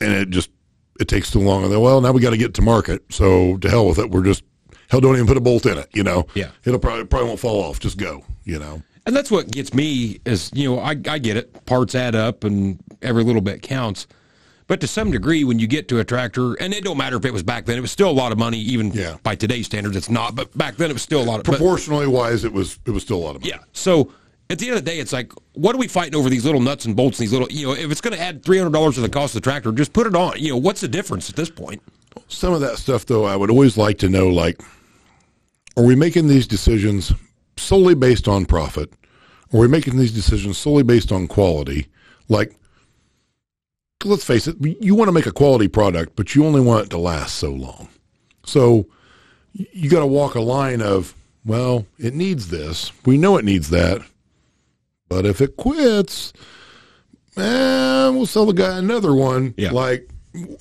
and 0.00 0.12
it 0.12 0.30
just, 0.30 0.50
it 0.98 1.08
takes 1.08 1.30
too 1.30 1.40
long. 1.40 1.64
And 1.64 1.72
then, 1.72 1.80
well, 1.80 2.00
now 2.00 2.12
we 2.12 2.20
got 2.20 2.30
to 2.30 2.36
get 2.36 2.54
to 2.54 2.62
market. 2.62 3.02
So 3.10 3.56
to 3.58 3.70
hell 3.70 3.86
with 3.86 3.98
it. 3.98 4.10
We're 4.10 4.24
just, 4.24 4.42
hell, 4.88 5.00
don't 5.00 5.14
even 5.14 5.26
put 5.26 5.36
a 5.36 5.40
bolt 5.40 5.66
in 5.66 5.78
it, 5.78 5.88
you 5.92 6.02
know? 6.02 6.26
Yeah. 6.34 6.50
It'll 6.64 6.78
probably, 6.78 7.04
probably 7.04 7.28
won't 7.28 7.40
fall 7.40 7.62
off. 7.62 7.80
Just 7.80 7.98
go, 7.98 8.24
you 8.44 8.58
know? 8.58 8.82
And 9.06 9.16
that's 9.16 9.30
what 9.30 9.50
gets 9.50 9.72
me 9.72 10.20
is, 10.24 10.50
you 10.54 10.70
know, 10.70 10.78
I, 10.78 10.90
I 10.90 11.18
get 11.18 11.36
it. 11.36 11.64
Parts 11.66 11.94
add 11.94 12.14
up 12.14 12.44
and 12.44 12.78
every 13.02 13.24
little 13.24 13.40
bit 13.40 13.62
counts. 13.62 14.06
But 14.70 14.80
to 14.82 14.86
some 14.86 15.10
degree, 15.10 15.42
when 15.42 15.58
you 15.58 15.66
get 15.66 15.88
to 15.88 15.98
a 15.98 16.04
tractor, 16.04 16.54
and 16.54 16.72
it 16.72 16.84
don't 16.84 16.96
matter 16.96 17.16
if 17.16 17.24
it 17.24 17.32
was 17.32 17.42
back 17.42 17.64
then, 17.64 17.76
it 17.76 17.80
was 17.80 17.90
still 17.90 18.08
a 18.08 18.12
lot 18.12 18.30
of 18.30 18.38
money, 18.38 18.56
even 18.60 18.92
Yeah. 18.92 19.16
by 19.24 19.34
today's 19.34 19.66
standards, 19.66 19.96
it's 19.96 20.08
not. 20.08 20.36
But 20.36 20.56
back 20.56 20.76
then, 20.76 20.90
it 20.90 20.92
was 20.92 21.02
still 21.02 21.20
a 21.20 21.24
lot 21.26 21.40
of 21.40 21.44
but- 21.44 21.56
Proportionally 21.56 22.06
wise, 22.06 22.44
it 22.44 22.52
was, 22.52 22.78
it 22.86 22.92
was 22.92 23.02
still 23.02 23.16
a 23.16 23.24
lot 23.24 23.34
of 23.34 23.42
money. 23.42 23.50
Yeah. 23.50 23.64
So 23.72 24.12
at 24.48 24.60
the 24.60 24.68
end 24.68 24.76
of 24.78 24.84
the 24.84 24.88
day, 24.88 25.00
it's 25.00 25.12
like, 25.12 25.32
what 25.54 25.74
are 25.74 25.78
we 25.80 25.88
fighting 25.88 26.14
over 26.14 26.30
these 26.30 26.44
little 26.44 26.60
nuts 26.60 26.84
and 26.84 26.94
bolts 26.94 27.18
and 27.18 27.26
these 27.26 27.32
little, 27.32 27.48
you 27.50 27.66
know, 27.66 27.72
if 27.72 27.90
it's 27.90 28.00
going 28.00 28.14
to 28.14 28.20
add 28.22 28.44
$300 28.44 28.94
to 28.94 29.00
the 29.00 29.08
cost 29.08 29.34
of 29.34 29.42
the 29.42 29.44
tractor, 29.50 29.72
just 29.72 29.92
put 29.92 30.06
it 30.06 30.14
on. 30.14 30.34
You 30.38 30.50
know, 30.50 30.58
what's 30.58 30.80
the 30.82 30.86
difference 30.86 31.28
at 31.28 31.34
this 31.34 31.50
point? 31.50 31.82
Some 32.28 32.52
of 32.52 32.60
that 32.60 32.78
stuff, 32.78 33.04
though, 33.06 33.24
I 33.24 33.34
would 33.34 33.50
always 33.50 33.76
like 33.76 33.98
to 33.98 34.08
know 34.08 34.28
like, 34.28 34.62
are 35.76 35.82
we 35.82 35.96
making 35.96 36.28
these 36.28 36.46
decisions 36.46 37.12
solely 37.56 37.96
based 37.96 38.28
on 38.28 38.46
profit? 38.46 38.92
Or 39.50 39.58
are 39.58 39.62
we 39.62 39.66
making 39.68 39.96
these 39.98 40.12
decisions 40.12 40.58
solely 40.58 40.84
based 40.84 41.10
on 41.10 41.26
quality? 41.26 41.88
Like, 42.28 42.54
let's 44.04 44.24
face 44.24 44.46
it, 44.46 44.56
you 44.60 44.94
want 44.94 45.08
to 45.08 45.12
make 45.12 45.26
a 45.26 45.32
quality 45.32 45.68
product, 45.68 46.16
but 46.16 46.34
you 46.34 46.44
only 46.44 46.60
want 46.60 46.86
it 46.86 46.90
to 46.90 46.98
last 46.98 47.36
so 47.36 47.50
long. 47.50 47.88
So 48.44 48.86
you 49.52 49.90
got 49.90 50.00
to 50.00 50.06
walk 50.06 50.34
a 50.34 50.40
line 50.40 50.80
of, 50.80 51.14
well, 51.44 51.86
it 51.98 52.14
needs 52.14 52.48
this. 52.48 52.92
We 53.04 53.18
know 53.18 53.36
it 53.36 53.44
needs 53.44 53.70
that. 53.70 54.02
But 55.08 55.26
if 55.26 55.40
it 55.40 55.56
quits, 55.56 56.32
eh, 57.36 58.08
we'll 58.08 58.26
sell 58.26 58.46
the 58.46 58.52
guy 58.52 58.78
another 58.78 59.14
one. 59.14 59.54
Yeah. 59.56 59.72
Like, 59.72 60.08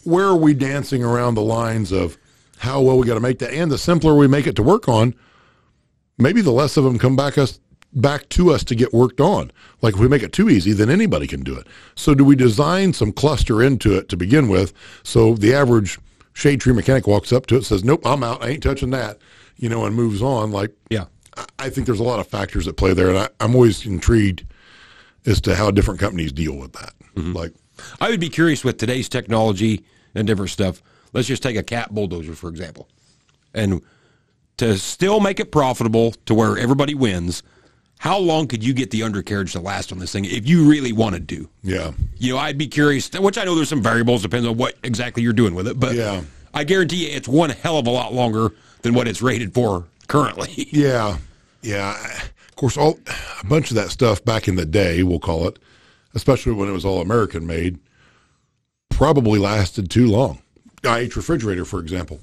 where 0.04 0.26
are 0.26 0.36
we 0.36 0.54
dancing 0.54 1.04
around 1.04 1.36
the 1.36 1.42
lines 1.42 1.92
of 1.92 2.18
how 2.58 2.82
well 2.82 2.98
we 2.98 3.06
got 3.06 3.14
to 3.14 3.20
make 3.20 3.40
that? 3.40 3.54
And 3.54 3.72
the 3.72 3.78
simpler 3.78 4.16
we 4.16 4.28
make 4.28 4.48
it 4.48 4.56
to 4.56 4.64
work 4.64 4.90
on, 4.90 5.14
maybe 6.18 6.42
the 6.42 6.52
less 6.52 6.78
of 6.78 6.84
them 6.84 6.98
come 6.98 7.16
back 7.16 7.38
us 7.38 7.60
back 7.94 8.30
to 8.30 8.52
us 8.52 8.64
to 8.66 8.76
get 8.76 8.94
worked 8.94 9.20
on. 9.20 9.52
Like 9.82 9.96
if 9.96 10.00
we 10.00 10.08
make 10.08 10.24
it 10.24 10.34
too 10.34 10.50
easy, 10.50 10.74
then 10.74 10.90
anybody 10.90 11.26
can 11.28 11.42
do 11.42 11.58
it. 11.58 11.68
So 11.96 12.14
do 12.14 12.24
we 12.24 12.36
design 12.36 12.94
some 12.94 13.12
cluster 13.12 13.62
into 13.64 13.96
it 13.98 14.10
to 14.10 14.18
begin 14.18 14.48
with? 14.48 14.74
So 15.04 15.34
the 15.34 15.54
average 15.54 15.98
shade 16.34 16.62
tree 16.62 16.74
mechanic 16.74 17.08
walks 17.08 17.34
up 17.34 17.48
to 17.48 17.58
it, 17.58 17.66
says, 17.66 17.84
"Nope, 17.84 18.06
I'm 18.06 18.24
out. 18.24 18.44
I 18.44 18.50
ain't 18.50 18.64
touching 18.64 18.92
that," 18.92 19.18
you 19.58 19.70
know, 19.70 19.86
and 19.86 19.96
moves 19.96 20.22
on. 20.22 20.52
Like, 20.52 20.72
Yeah. 20.90 21.06
I- 21.58 21.70
think 21.70 21.88
there's 21.88 22.00
a 22.00 22.04
lot 22.04 22.20
of 22.20 22.28
factors 22.28 22.66
that 22.66 22.76
play 22.78 22.94
there, 22.94 23.10
and 23.10 23.18
I, 23.18 23.30
I'm 23.40 23.56
always 23.56 23.86
intrigued 23.86 24.44
as 25.26 25.40
to 25.42 25.56
how 25.56 25.72
different 25.72 26.00
companies 26.00 26.32
deal 26.32 26.56
with 26.58 26.74
that. 26.74 26.94
Mm-hmm. 27.16 27.34
Like, 27.34 27.54
I 28.00 28.10
would 28.10 28.20
be 28.20 28.30
curious 28.30 28.64
with 28.64 28.78
today's 28.78 29.08
technology 29.10 29.84
and 30.16 30.28
different 30.28 30.52
stuff. 30.52 30.82
Let's 31.14 31.28
just 31.28 31.42
take 31.44 31.56
a 31.56 31.64
cat 31.64 31.94
bulldozer, 31.94 32.34
for 32.36 32.50
example. 32.50 32.88
And 33.54 33.82
to 34.58 34.78
still 34.78 35.20
make 35.20 35.40
it 35.40 35.52
profitable 35.52 36.12
to 36.26 36.34
where 36.34 36.58
everybody 36.58 36.94
wins, 36.94 37.42
how 38.00 38.18
long 38.18 38.48
could 38.48 38.64
you 38.64 38.74
get 38.74 38.92
the 38.92 39.04
undercarriage 39.04 39.52
to 39.52 39.60
last 39.60 39.92
on 39.92 40.00
this 40.00 40.12
thing 40.14 40.24
if 40.26 40.48
you 40.48 40.68
really 40.70 40.92
wanted 40.94 41.28
to? 41.30 41.50
yeah, 41.64 41.92
You 42.18 42.34
know, 42.34 42.40
I'd 42.40 42.58
be 42.58 42.66
curious, 42.68 43.12
which 43.12 43.38
I 43.38 43.44
know 43.44 43.56
there's 43.56 43.70
some 43.70 43.84
variables, 43.84 44.22
depends 44.22 44.48
on 44.48 44.56
what 44.58 44.76
exactly 44.84 45.22
you're 45.22 45.34
doing 45.34 45.54
with 45.54 45.68
it, 45.68 45.80
but 45.80 45.96
Yeah. 45.96 46.22
I 46.54 46.64
guarantee 46.64 47.08
you 47.10 47.16
it's 47.16 47.28
one 47.28 47.50
hell 47.52 47.78
of 47.78 47.86
a 47.88 47.92
lot 47.92 48.14
longer 48.14 48.54
than 48.82 48.94
what 48.94 49.08
it's 49.08 49.22
rated 49.22 49.54
for 49.54 49.86
currently. 50.08 50.68
Yeah, 50.72 51.18
yeah. 51.62 51.96
Of 52.48 52.56
course, 52.56 52.78
all 52.78 52.98
a 53.44 53.46
bunch 53.48 53.70
of 53.70 53.76
that 53.76 53.90
stuff 53.92 54.24
back 54.24 54.48
in 54.48 54.56
the 54.56 54.66
day, 54.66 55.04
we'll 55.04 55.20
call 55.20 55.48
it, 55.48 55.60
especially 56.16 56.54
when 56.54 56.68
it 56.70 56.72
was 56.74 56.86
all 56.86 57.02
American 57.02 57.46
made, 57.46 57.80
probably 58.90 59.40
lasted 59.40 59.90
too 59.92 60.08
long. 60.08 60.40
IH 60.84 61.16
refrigerator, 61.18 61.66
for 61.66 61.80
example. 61.82 62.20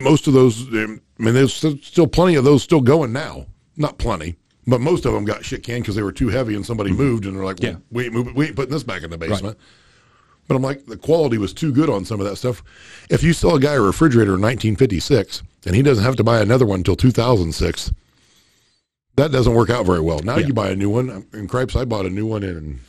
Most 0.00 0.26
of 0.28 0.32
those, 0.34 0.62
I 0.72 0.86
mean, 0.86 1.00
there's 1.34 1.54
still 1.54 2.06
plenty 2.06 2.36
of 2.36 2.44
those 2.44 2.62
still 2.62 2.80
going 2.80 3.12
now. 3.12 3.46
Not 3.78 3.96
plenty, 3.96 4.36
but 4.66 4.80
most 4.80 5.06
of 5.06 5.14
them 5.14 5.24
got 5.24 5.44
shit 5.44 5.62
canned 5.62 5.84
because 5.84 5.94
they 5.94 6.02
were 6.02 6.12
too 6.12 6.28
heavy 6.28 6.54
and 6.54 6.66
somebody 6.66 6.92
moved 6.92 7.24
and 7.24 7.34
they're 7.36 7.44
like, 7.44 7.60
well, 7.62 7.72
Yeah. 7.72 7.78
we 7.90 8.04
ain't 8.04 8.12
moving, 8.12 8.34
we 8.34 8.46
ain't 8.46 8.56
putting 8.56 8.72
this 8.72 8.82
back 8.82 9.02
in 9.02 9.10
the 9.10 9.16
basement. 9.16 9.56
But 10.48 10.56
I'm 10.56 10.62
like, 10.62 10.86
the 10.86 10.96
quality 10.96 11.38
was 11.38 11.52
too 11.54 11.72
good 11.72 11.88
on 11.88 12.04
some 12.04 12.20
of 12.20 12.26
that 12.26 12.36
stuff. 12.36 12.62
If 13.08 13.22
you 13.22 13.32
sell 13.32 13.54
a 13.54 13.60
guy 13.60 13.74
a 13.74 13.80
refrigerator 13.80 14.34
in 14.34 14.40
1956 14.40 15.42
and 15.66 15.74
he 15.76 15.82
doesn't 15.82 16.04
have 16.04 16.16
to 16.16 16.24
buy 16.24 16.40
another 16.40 16.66
one 16.66 16.80
until 16.80 16.96
2006, 16.96 17.92
that 19.16 19.30
doesn't 19.30 19.54
work 19.54 19.70
out 19.70 19.86
very 19.86 20.00
well. 20.00 20.20
Now 20.20 20.36
Yeah. 20.38 20.46
you 20.48 20.54
buy 20.54 20.70
a 20.70 20.76
new 20.76 20.90
one. 20.90 21.26
In 21.32 21.48
Cripes, 21.48 21.76
I 21.76 21.84
bought 21.84 22.06
a 22.06 22.10
new 22.10 22.26
one 22.26 22.42
in, 22.42 22.80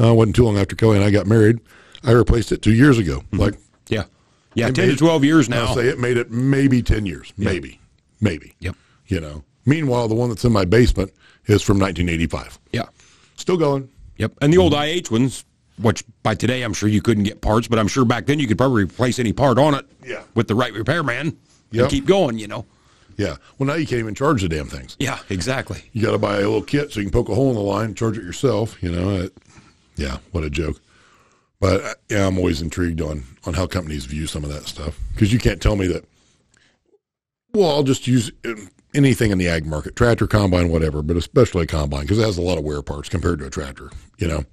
uh, 0.00 0.14
wasn't 0.14 0.36
too 0.36 0.44
long 0.44 0.58
after 0.58 0.74
Kelly 0.74 0.96
and 0.96 1.04
I 1.04 1.10
got 1.10 1.26
married. 1.26 1.60
I 2.02 2.12
replaced 2.12 2.50
it 2.50 2.62
two 2.62 2.72
years 2.74 2.98
ago. 2.98 3.22
Like, 3.32 3.54
Yeah. 3.88 4.04
Yeah, 4.54 4.68
It 4.68 4.74
10 4.74 4.88
to 4.88 4.96
12 4.96 5.22
years 5.22 5.48
now. 5.50 5.66
I'll 5.66 5.74
say 5.74 5.86
it 5.88 5.98
made 5.98 6.16
it 6.16 6.30
maybe 6.30 6.80
10 6.82 7.04
years. 7.04 7.32
Maybe. 7.36 7.78
Maybe. 8.22 8.54
Yep. 8.60 8.74
You 9.08 9.20
know, 9.20 9.44
meanwhile, 9.64 10.08
the 10.08 10.14
one 10.14 10.28
that's 10.28 10.44
in 10.44 10.52
my 10.52 10.64
basement 10.64 11.12
is 11.46 11.62
from 11.62 11.78
1985. 11.78 12.58
Yeah. 12.72 12.82
Still 13.36 13.56
going. 13.56 13.88
Yep. 14.18 14.32
And 14.40 14.52
the 14.52 14.58
old 14.58 14.74
IH 14.74 15.10
ones, 15.10 15.44
which 15.80 16.02
by 16.22 16.34
today 16.34 16.62
I'm 16.62 16.72
sure 16.72 16.88
you 16.88 17.02
couldn't 17.02 17.24
get 17.24 17.40
parts, 17.40 17.68
but 17.68 17.78
I'm 17.78 17.88
sure 17.88 18.04
back 18.04 18.26
then 18.26 18.38
you 18.38 18.46
could 18.46 18.58
probably 18.58 18.84
replace 18.84 19.18
any 19.18 19.32
part 19.32 19.58
on 19.58 19.74
it 19.74 19.86
Yeah. 20.04 20.22
with 20.34 20.48
the 20.48 20.54
right 20.54 20.72
repairman 20.72 21.36
Yep. 21.72 21.82
and 21.82 21.90
keep 21.90 22.06
going, 22.06 22.38
you 22.38 22.48
know. 22.48 22.64
Yeah. 23.18 23.36
Well, 23.58 23.66
now 23.66 23.74
you 23.74 23.86
can't 23.86 24.00
even 24.00 24.14
charge 24.14 24.42
the 24.42 24.48
damn 24.48 24.66
things. 24.66 24.96
Yeah, 24.98 25.18
exactly. 25.30 25.82
You 25.92 26.02
got 26.02 26.12
to 26.12 26.18
buy 26.18 26.34
a 26.34 26.40
little 26.40 26.62
kit 26.62 26.92
so 26.92 27.00
you 27.00 27.06
can 27.06 27.12
poke 27.12 27.28
a 27.28 27.34
hole 27.34 27.48
in 27.50 27.54
the 27.54 27.60
line, 27.62 27.86
and 27.86 27.96
charge 27.96 28.18
it 28.18 28.24
yourself. 28.24 28.76
You 28.82 28.92
know, 28.92 29.16
it, 29.22 29.32
yeah, 29.96 30.18
what 30.32 30.44
a 30.44 30.50
joke. 30.50 30.80
But 31.60 31.82
uh, 31.84 31.94
yeah, 32.10 32.26
I'm 32.26 32.36
always 32.38 32.60
intrigued 32.60 33.00
on 33.00 33.24
on 33.46 33.54
how 33.54 33.66
companies 33.66 34.04
view 34.04 34.26
some 34.26 34.44
of 34.44 34.52
that 34.52 34.66
stuff 34.66 34.98
because 35.14 35.32
you 35.32 35.38
can't 35.38 35.62
tell 35.62 35.76
me 35.76 35.86
that. 35.86 36.04
Well, 37.54 37.70
I'll 37.70 37.82
just 37.82 38.06
use 38.06 38.30
um, 38.44 38.68
anything 38.96 39.30
in 39.30 39.38
the 39.38 39.48
ag 39.48 39.66
market, 39.66 39.94
tractor, 39.94 40.26
combine, 40.26 40.68
whatever, 40.70 41.02
but 41.02 41.16
especially 41.16 41.64
a 41.64 41.66
combine 41.66 42.02
because 42.02 42.18
it 42.18 42.24
has 42.24 42.38
a 42.38 42.42
lot 42.42 42.58
of 42.58 42.64
wear 42.64 42.82
parts 42.82 43.08
compared 43.08 43.38
to 43.40 43.46
a 43.46 43.50
tractor. 43.50 43.90
You 44.18 44.28
know, 44.28 44.44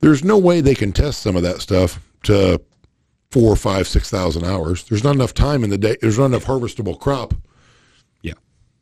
there's 0.00 0.22
no 0.24 0.38
way 0.38 0.60
they 0.60 0.74
can 0.74 0.92
test 0.92 1.22
some 1.22 1.36
of 1.36 1.42
that 1.42 1.60
stuff 1.60 2.00
to 2.24 2.60
four, 3.30 3.56
five, 3.56 3.88
six 3.88 4.10
thousand 4.10 4.44
hours. 4.44 4.84
There's 4.84 5.04
not 5.04 5.14
enough 5.14 5.34
time 5.34 5.64
in 5.64 5.70
the 5.70 5.78
day. 5.78 5.96
There's 6.00 6.18
not 6.18 6.26
enough 6.26 6.44
harvestable 6.44 6.98
crop 6.98 7.34
Yeah. 8.22 8.34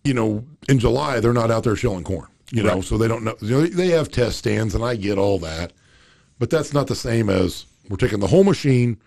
you 0.05 0.15
know, 0.15 0.45
in 0.69 0.79
July 0.79 1.21
they're 1.21 1.33
not 1.33 1.51
out 1.51 1.65
there 1.65 1.77
shelling 1.77 2.05
corn. 2.05 2.27
You 2.53 2.65
know, 2.65 2.81
so 2.81 2.99
they 2.99 3.07
don't 3.07 3.23
know. 3.23 3.37
You 3.41 3.51
know, 3.61 3.67
They 3.67 3.91
have 3.91 4.11
test 4.11 4.39
stands, 4.39 4.75
and 4.75 4.83
I 4.85 4.97
get 4.97 5.19
all 5.19 5.39
that, 5.39 5.73
but 6.41 6.51
that's 6.51 6.75
not 6.75 6.89
the 6.89 6.97
same 6.97 7.31
as 7.31 7.65
we're 7.89 7.97
taking 7.97 8.19
the 8.19 8.27
whole 8.27 8.43
machine 8.43 8.99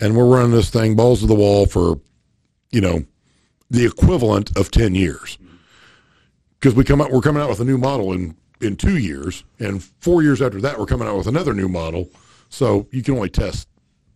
and 0.00 0.16
we're 0.16 0.26
running 0.26 0.50
this 0.50 0.70
thing 0.70 0.96
balls 0.96 1.20
to 1.20 1.26
the 1.26 1.34
wall 1.36 1.66
for, 1.66 2.00
you 2.72 2.80
know, 2.80 3.04
the 3.70 3.86
equivalent 3.86 4.56
of 4.56 4.70
ten 4.70 4.94
years. 4.94 5.38
Because 6.58 6.74
we 6.74 6.84
come 6.84 7.00
out, 7.00 7.10
we're 7.10 7.20
coming 7.22 7.42
out 7.42 7.48
with 7.48 7.60
a 7.60 7.64
new 7.64 7.78
model 7.78 8.12
in 8.12 8.36
in 8.60 8.76
two 8.76 8.98
years, 8.98 9.44
and 9.58 9.82
four 9.82 10.22
years 10.22 10.42
after 10.42 10.60
that, 10.60 10.78
we're 10.78 10.84
coming 10.86 11.08
out 11.08 11.16
with 11.16 11.26
another 11.26 11.54
new 11.54 11.68
model. 11.68 12.08
So 12.50 12.86
you 12.90 13.02
can 13.02 13.14
only 13.14 13.30
test 13.30 13.68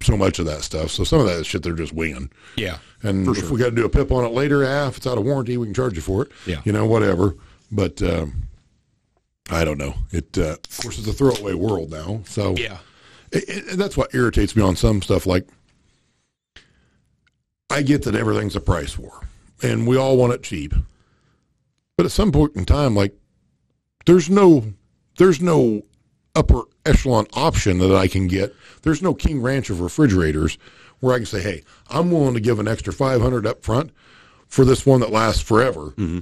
so 0.02 0.16
much 0.18 0.38
of 0.38 0.44
that 0.44 0.60
stuff. 0.62 0.90
So 0.90 1.02
some 1.04 1.20
of 1.20 1.26
that 1.26 1.46
shit 1.46 1.62
they're 1.62 1.72
just 1.72 1.94
winging. 1.94 2.30
Yeah. 2.56 2.78
And 3.02 3.26
if 3.28 3.38
sure. 3.38 3.52
we 3.52 3.58
got 3.58 3.70
to 3.70 3.74
do 3.74 3.86
a 3.86 3.88
PIP 3.88 4.12
on 4.12 4.24
it 4.24 4.32
later, 4.32 4.64
ah, 4.66 4.88
if 4.88 4.98
it's 4.98 5.06
out 5.06 5.16
of 5.16 5.24
warranty, 5.24 5.56
we 5.56 5.66
can 5.66 5.72
charge 5.74 5.94
you 5.94 6.02
for 6.02 6.22
it. 6.22 6.32
Yeah. 6.46 6.60
You 6.64 6.72
know, 6.72 6.84
whatever. 6.84 7.36
But 7.72 8.02
um, 8.02 8.48
I 9.50 9.64
don't 9.64 9.78
know. 9.78 9.94
It 10.10 10.36
uh, 10.36 10.56
of 10.62 10.78
course 10.82 10.98
it's 10.98 11.06
a 11.08 11.12
throwaway 11.14 11.54
world 11.54 11.90
now. 11.90 12.20
So 12.26 12.54
Yeah. 12.56 12.78
it, 13.32 13.44
it, 13.48 13.76
that's 13.78 13.96
what 13.96 14.14
irritates 14.14 14.54
me 14.54 14.62
on 14.62 14.76
some 14.76 15.00
stuff. 15.00 15.24
Like 15.26 15.46
I 17.70 17.82
get 17.82 18.02
that 18.02 18.14
everything's 18.14 18.56
a 18.56 18.60
price 18.60 18.98
war, 18.98 19.20
and 19.64 19.86
we 19.86 19.96
all 19.96 20.16
want 20.16 20.32
it 20.32 20.42
cheap. 20.42 20.74
But 21.96 22.06
at 22.06 22.12
some 22.12 22.30
point 22.32 22.54
in 22.56 22.64
time, 22.64 22.94
like 22.94 23.14
there's 24.06 24.28
no 24.28 24.72
there's 25.18 25.40
no 25.40 25.82
upper 26.34 26.62
echelon 26.84 27.26
option 27.34 27.78
that 27.78 27.94
I 27.94 28.08
can 28.08 28.26
get. 28.26 28.54
There's 28.82 29.02
no 29.02 29.14
King 29.14 29.40
Ranch 29.40 29.70
of 29.70 29.80
refrigerators 29.80 30.58
where 31.00 31.14
I 31.14 31.18
can 31.18 31.26
say, 31.26 31.40
"Hey, 31.40 31.62
I'm 31.88 32.10
willing 32.10 32.34
to 32.34 32.40
give 32.40 32.58
an 32.58 32.68
extra 32.68 32.92
500 32.92 33.46
up 33.46 33.62
front 33.64 33.90
for 34.48 34.64
this 34.64 34.84
one 34.84 35.00
that 35.00 35.10
lasts 35.12 35.42
forever." 35.42 35.92
Mm-hmm. 35.96 36.20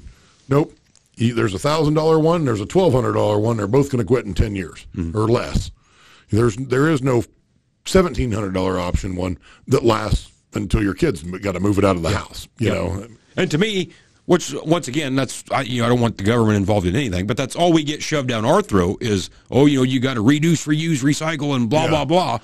Nope. 0.48 0.74
There's 1.16 1.54
a 1.54 1.58
thousand 1.58 1.94
dollar 1.94 2.18
one. 2.18 2.44
There's 2.44 2.60
a 2.60 2.66
twelve 2.66 2.92
hundred 2.92 3.12
dollar 3.12 3.38
one. 3.38 3.56
They're 3.56 3.66
both 3.66 3.90
going 3.90 4.00
to 4.02 4.06
quit 4.06 4.24
in 4.26 4.34
ten 4.34 4.54
years 4.56 4.86
mm-hmm. 4.94 5.16
or 5.16 5.28
less. 5.28 5.70
There's 6.30 6.56
there 6.56 6.88
is 6.88 7.02
no 7.02 7.24
seventeen 7.86 8.32
hundred 8.32 8.54
dollar 8.54 8.78
option 8.78 9.14
one 9.14 9.38
that 9.68 9.84
lasts 9.84 10.30
until 10.54 10.82
your 10.82 10.94
kids 10.94 11.22
got 11.22 11.52
to 11.52 11.60
move 11.60 11.78
it 11.78 11.84
out 11.84 11.96
of 11.96 12.02
the 12.02 12.10
house. 12.10 12.48
You 12.58 12.68
Yeah. 12.68 12.74
know, 12.74 13.06
And 13.36 13.50
to 13.50 13.58
me, 13.58 13.90
which 14.26 14.54
once 14.64 14.86
again, 14.88 15.16
that's 15.16 15.42
I, 15.50 15.62
you 15.62 15.80
know 15.80 15.86
I 15.86 15.88
don't 15.88 16.00
want 16.00 16.16
the 16.18 16.24
government 16.24 16.56
involved 16.56 16.86
in 16.86 16.94
anything, 16.94 17.26
but 17.26 17.36
that's 17.36 17.56
all 17.56 17.72
we 17.72 17.82
get 17.84 18.02
shoved 18.02 18.28
down 18.28 18.44
our 18.44 18.62
throat 18.62 19.02
is 19.02 19.30
oh 19.50 19.66
you 19.66 19.78
know 19.78 19.82
you 19.82 20.00
got 20.00 20.14
to 20.14 20.20
reduce, 20.22 20.66
reuse, 20.66 21.02
recycle, 21.02 21.56
and 21.56 21.68
blah 21.68 21.84
Yeah. 21.84 21.88
blah 21.90 22.04
blah. 22.04 22.38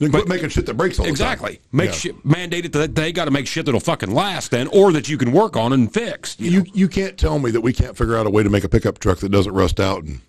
then 0.00 0.10
quit 0.10 0.28
making 0.28 0.48
shit 0.50 0.66
that 0.66 0.74
breaks 0.74 0.98
all 0.98 1.04
the 1.04 1.10
Exactly. 1.10 1.60
Make 1.72 1.90
Yeah. 1.90 1.96
shit 1.96 2.24
mandate 2.26 2.64
it 2.66 2.72
that 2.72 2.94
they 2.94 3.10
got 3.12 3.24
to 3.26 3.30
make 3.30 3.46
shit 3.46 3.64
that'll 3.64 3.80
fucking 3.80 4.10
last 4.12 4.50
then, 4.50 4.66
or 4.68 4.92
that 4.92 5.08
you 5.08 5.16
can 5.16 5.32
work 5.32 5.56
on 5.56 5.72
and 5.72 5.92
fix. 5.92 6.36
You, 6.38 6.50
You 6.50 6.58
know? 6.58 6.66
you 6.74 6.88
can't 6.88 7.16
tell 7.16 7.38
me 7.38 7.50
that 7.52 7.60
we 7.62 7.72
can't 7.72 7.96
figure 7.96 8.16
out 8.16 8.26
a 8.26 8.30
way 8.30 8.42
to 8.42 8.50
make 8.50 8.64
a 8.64 8.68
pickup 8.68 8.98
truck 8.98 9.18
that 9.20 9.30
doesn't 9.30 9.54
rust 9.54 9.78
out 9.80 10.04
in 10.04 10.20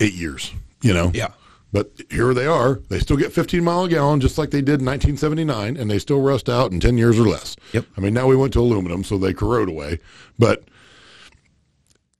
eight 0.00 0.14
years. 0.14 0.50
You 0.82 0.92
know. 0.94 1.10
Yeah. 1.14 1.28
But 1.72 1.90
here 2.10 2.32
they 2.32 2.46
are. 2.46 2.76
They 2.88 3.00
still 3.00 3.16
get 3.16 3.32
15 3.32 3.62
mile 3.62 3.84
a 3.84 3.88
gallon, 3.88 4.20
just 4.20 4.38
like 4.38 4.50
they 4.50 4.60
did 4.60 4.80
in 4.80 4.86
1979, 4.86 5.76
and 5.76 5.90
they 5.90 5.98
still 5.98 6.20
rust 6.20 6.48
out 6.48 6.72
in 6.72 6.80
10 6.80 6.96
years 6.96 7.18
or 7.18 7.26
less. 7.28 7.56
Yep. 7.72 7.86
I 7.96 8.00
mean, 8.00 8.14
now 8.14 8.26
we 8.26 8.36
went 8.36 8.52
to 8.54 8.60
aluminum, 8.60 9.04
so 9.04 9.18
they 9.18 9.34
corrode 9.34 9.68
away, 9.68 9.98
but 10.38 10.64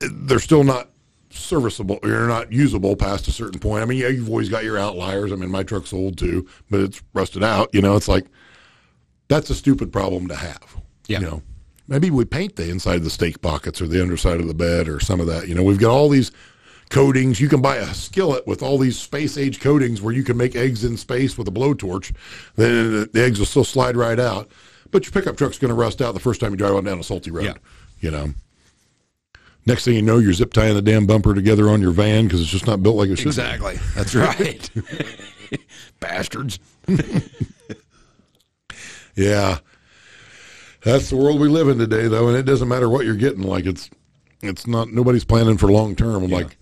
they're 0.00 0.40
still 0.40 0.64
not 0.64 0.90
serviceable. 1.30 1.98
They're 2.02 2.26
not 2.26 2.52
usable 2.52 2.96
past 2.96 3.28
a 3.28 3.32
certain 3.32 3.60
point. 3.60 3.82
I 3.82 3.86
mean, 3.86 3.98
yeah, 3.98 4.08
you've 4.08 4.28
always 4.28 4.48
got 4.48 4.64
your 4.64 4.78
outliers. 4.78 5.32
I 5.32 5.36
mean, 5.36 5.50
my 5.50 5.62
truck's 5.62 5.92
old 5.92 6.18
too, 6.18 6.48
but 6.70 6.80
it's 6.80 7.02
rusted 7.14 7.44
out. 7.44 7.70
You 7.72 7.82
know, 7.82 7.96
it's 7.96 8.08
like 8.08 8.26
that's 9.28 9.50
a 9.50 9.54
stupid 9.54 9.92
problem 9.92 10.28
to 10.28 10.36
have. 10.36 10.76
Yeah. 11.06 11.20
You 11.20 11.26
know, 11.26 11.42
maybe 11.88 12.10
we 12.10 12.24
paint 12.24 12.56
the 12.56 12.68
inside 12.68 12.96
of 12.96 13.04
the 13.04 13.10
stake 13.10 13.40
pockets 13.40 13.80
or 13.80 13.86
the 13.86 14.02
underside 14.02 14.40
of 14.40 14.48
the 14.48 14.54
bed 14.54 14.88
or 14.88 15.00
some 15.00 15.20
of 15.20 15.26
that. 15.28 15.48
You 15.48 15.54
know, 15.54 15.62
we've 15.62 15.78
got 15.78 15.90
all 15.90 16.08
these 16.08 16.32
coatings. 16.90 17.40
You 17.40 17.48
can 17.48 17.60
buy 17.60 17.76
a 17.76 17.92
skillet 17.94 18.46
with 18.46 18.62
all 18.62 18.78
these 18.78 18.98
space 18.98 19.36
age 19.36 19.60
coatings 19.60 20.00
where 20.02 20.14
you 20.14 20.22
can 20.24 20.36
make 20.36 20.54
eggs 20.56 20.84
in 20.84 20.96
space 20.96 21.36
with 21.36 21.48
a 21.48 21.50
blowtorch. 21.50 22.14
Then 22.56 23.08
the- 23.12 23.22
eggs 23.22 23.38
will 23.38 23.46
still 23.46 23.64
slide 23.64 23.96
right 23.96 24.18
out. 24.20 24.50
But 24.90 25.04
your 25.04 25.12
pickup 25.12 25.36
truck's 25.36 25.58
going 25.58 25.70
to 25.70 25.74
rust 25.74 26.00
out 26.00 26.14
the 26.14 26.20
first 26.20 26.40
time 26.40 26.52
you 26.52 26.56
drive 26.56 26.74
on 26.74 26.84
down 26.84 26.98
a 26.98 27.02
salty 27.02 27.30
road. 27.30 27.44
Yeah. 27.44 27.54
You 28.00 28.10
know. 28.10 28.34
Next 29.66 29.84
thing 29.84 29.94
you 29.94 30.02
know, 30.02 30.18
you're 30.18 30.32
zip 30.32 30.52
tying 30.52 30.74
the 30.76 30.82
damn 30.82 31.06
bumper 31.06 31.34
together 31.34 31.68
on 31.68 31.80
your 31.80 31.90
van 31.90 32.24
because 32.26 32.40
it's 32.40 32.50
just 32.50 32.68
not 32.68 32.84
built 32.84 32.94
like 32.96 33.08
it 33.10 33.16
should. 33.16 33.24
be. 33.24 33.28
Exactly. 33.30 33.78
That's 33.96 34.14
right. 34.14 34.70
Bastards. 36.00 36.58
Yeah, 39.14 39.58
that's 40.84 41.08
the 41.08 41.16
world 41.16 41.40
we 41.40 41.48
live 41.48 41.68
in 41.68 41.78
today, 41.78 42.06
though, 42.06 42.28
and 42.28 42.36
it 42.36 42.42
doesn't 42.42 42.68
matter 42.68 42.88
what 42.88 43.06
you're 43.06 43.14
getting. 43.14 43.42
Like 43.42 43.64
it's, 43.64 43.88
it's 44.42 44.66
not 44.66 44.92
nobody's 44.92 45.24
planning 45.24 45.56
for 45.56 45.72
long 45.72 45.96
term. 45.96 46.26
Like, 46.28 46.58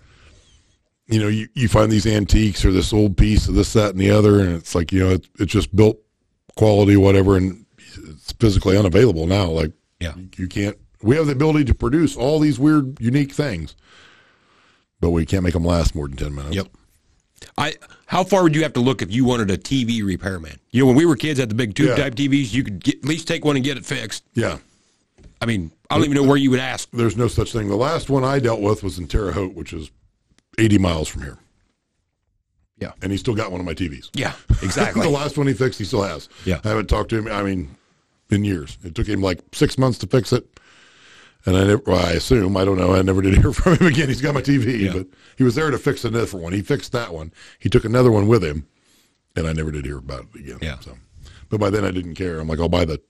you 1.07 1.21
know, 1.21 1.29
you, 1.29 1.49
you 1.55 1.69
find 1.69 1.91
these 1.93 2.07
antiques 2.07 2.65
or 2.65 2.73
this 2.73 2.93
old 2.93 3.17
piece 3.17 3.47
of 3.49 3.55
this, 3.55 3.73
that, 3.75 3.91
and 3.91 4.01
the 4.01 4.11
other, 4.11 4.41
and 4.41 4.55
it's 4.57 4.75
like 4.75 4.93
you 4.93 5.01
know, 5.01 5.11
it, 5.11 5.27
it's 5.39 5.53
just 5.53 5.75
built 5.75 5.99
quality, 6.57 6.97
whatever, 6.97 7.37
and 7.37 7.65
it's 8.09 8.33
physically 8.33 8.77
unavailable 8.77 9.27
now. 9.27 9.47
Like, 9.47 9.73
Yeah. 10.01 10.15
you, 10.17 10.29
you 10.37 10.49
can't. 10.49 10.77
We 11.03 11.17
have 11.17 11.27
the 11.27 11.33
ability 11.33 11.65
to 11.67 11.75
produce 11.75 12.17
all 12.17 12.39
these 12.41 12.59
weird, 12.59 12.99
unique 13.01 13.33
things, 13.33 13.75
but 15.01 15.11
we 15.11 15.27
can't 15.27 15.43
make 15.45 15.53
them 15.53 15.65
last 15.65 15.95
more 15.95 16.09
than 16.09 16.17
ten 16.17 16.35
minutes. 16.35 16.57
Yep. 16.57 16.69
I 17.59 17.75
how 18.07 18.25
far 18.25 18.43
would 18.43 18.55
you 18.57 18.63
have 18.63 18.73
to 18.75 18.81
look 18.81 19.03
if 19.03 19.13
you 19.13 19.25
wanted 19.27 19.51
a 19.51 19.59
TV 19.59 20.03
repairman? 20.03 20.59
You 20.71 20.81
know, 20.83 20.87
when 20.87 20.97
we 20.97 21.05
were 21.05 21.17
kids, 21.17 21.39
had 21.39 21.51
the 21.51 21.55
big 21.55 21.75
tube 21.75 21.89
Yeah. 21.89 21.97
type 22.05 22.15
TVs, 22.15 22.55
you 22.55 22.65
could 22.65 22.83
get, 22.83 22.97
at 22.99 23.05
least 23.05 23.29
take 23.29 23.45
one 23.45 23.57
and 23.57 23.65
get 23.65 23.77
it 23.77 23.85
fixed. 23.85 24.25
Yeah. 24.35 24.59
I 25.43 25.47
mean, 25.47 25.71
I 25.91 25.97
don't 25.97 26.05
even 26.05 26.15
know 26.17 26.23
where 26.23 26.39
you 26.39 26.51
would 26.51 26.61
ask. 26.61 26.89
There's 26.93 27.17
no 27.19 27.29
such 27.29 27.53
thing. 27.53 27.69
The 27.69 27.77
last 27.77 28.09
one 28.09 28.25
I 28.25 28.39
dealt 28.39 28.61
with 28.63 28.83
was 28.83 28.99
in 28.99 29.07
Terre 29.09 29.33
Haute, 29.33 29.55
which 29.55 29.75
is 29.75 29.91
80 30.59 30.79
miles 30.79 31.09
from 31.09 31.23
here. 31.23 31.39
Yeah. 32.79 32.93
And 33.03 33.13
he 33.13 33.19
still 33.19 33.35
got 33.35 33.51
one 33.53 33.61
of 33.61 33.67
my 33.67 33.75
TVs. 33.75 34.11
Yeah, 34.15 34.33
exactly. 34.63 35.03
the 35.03 35.09
last 35.09 35.39
one 35.39 35.47
he 35.47 35.55
fixed, 35.55 35.79
he 35.79 35.85
still 35.85 36.03
has. 36.03 36.29
Yeah. 36.45 36.61
I 36.65 36.69
haven't 36.69 36.89
talked 36.89 37.11
to 37.11 37.19
him, 37.19 37.29
I 37.29 37.43
mean, 37.43 37.77
in 38.31 38.45
years. 38.45 38.79
It 38.83 38.95
took 38.95 39.07
him 39.07 39.21
like 39.23 39.41
six 39.53 39.79
months 39.79 39.99
to 39.99 40.07
fix 40.07 40.33
it. 40.33 40.47
And 41.47 41.57
I 41.57 41.65
never, 41.65 41.83
well, 41.87 42.05
I 42.05 42.13
assume, 42.13 42.57
I 42.57 42.65
don't 42.65 42.79
know, 42.79 42.95
I 42.95 43.03
never 43.03 43.21
did 43.23 43.35
hear 43.39 43.53
from 43.53 43.77
him 43.77 43.87
again. 43.87 44.09
He's 44.09 44.21
got 44.23 44.35
my 44.35 44.43
TV, 44.43 44.81
Yeah. 44.81 44.93
but 44.95 45.07
he 45.37 45.45
was 45.45 45.55
there 45.55 45.71
to 45.71 45.79
fix 45.79 46.05
another 46.05 46.37
one. 46.39 46.53
He 46.53 46.63
fixed 46.63 46.93
that 46.93 47.13
one. 47.13 47.33
He 47.59 47.69
took 47.69 47.85
another 47.85 48.11
one 48.11 48.27
with 48.27 48.43
him, 48.43 48.67
and 49.37 49.47
I 49.47 49.53
never 49.53 49.71
did 49.71 49.85
hear 49.85 49.99
about 49.99 50.27
it 50.35 50.41
again. 50.41 50.59
Yeah. 50.63 50.79
So, 50.81 50.97
but 51.51 51.61
by 51.61 51.71
then 51.71 51.85
I 51.85 51.91
didn't 51.91 52.15
care. 52.15 52.41
I'm 52.41 52.49
like, 52.49 52.61
I'll 52.61 52.69
buy 52.71 52.85
the 52.87 53.01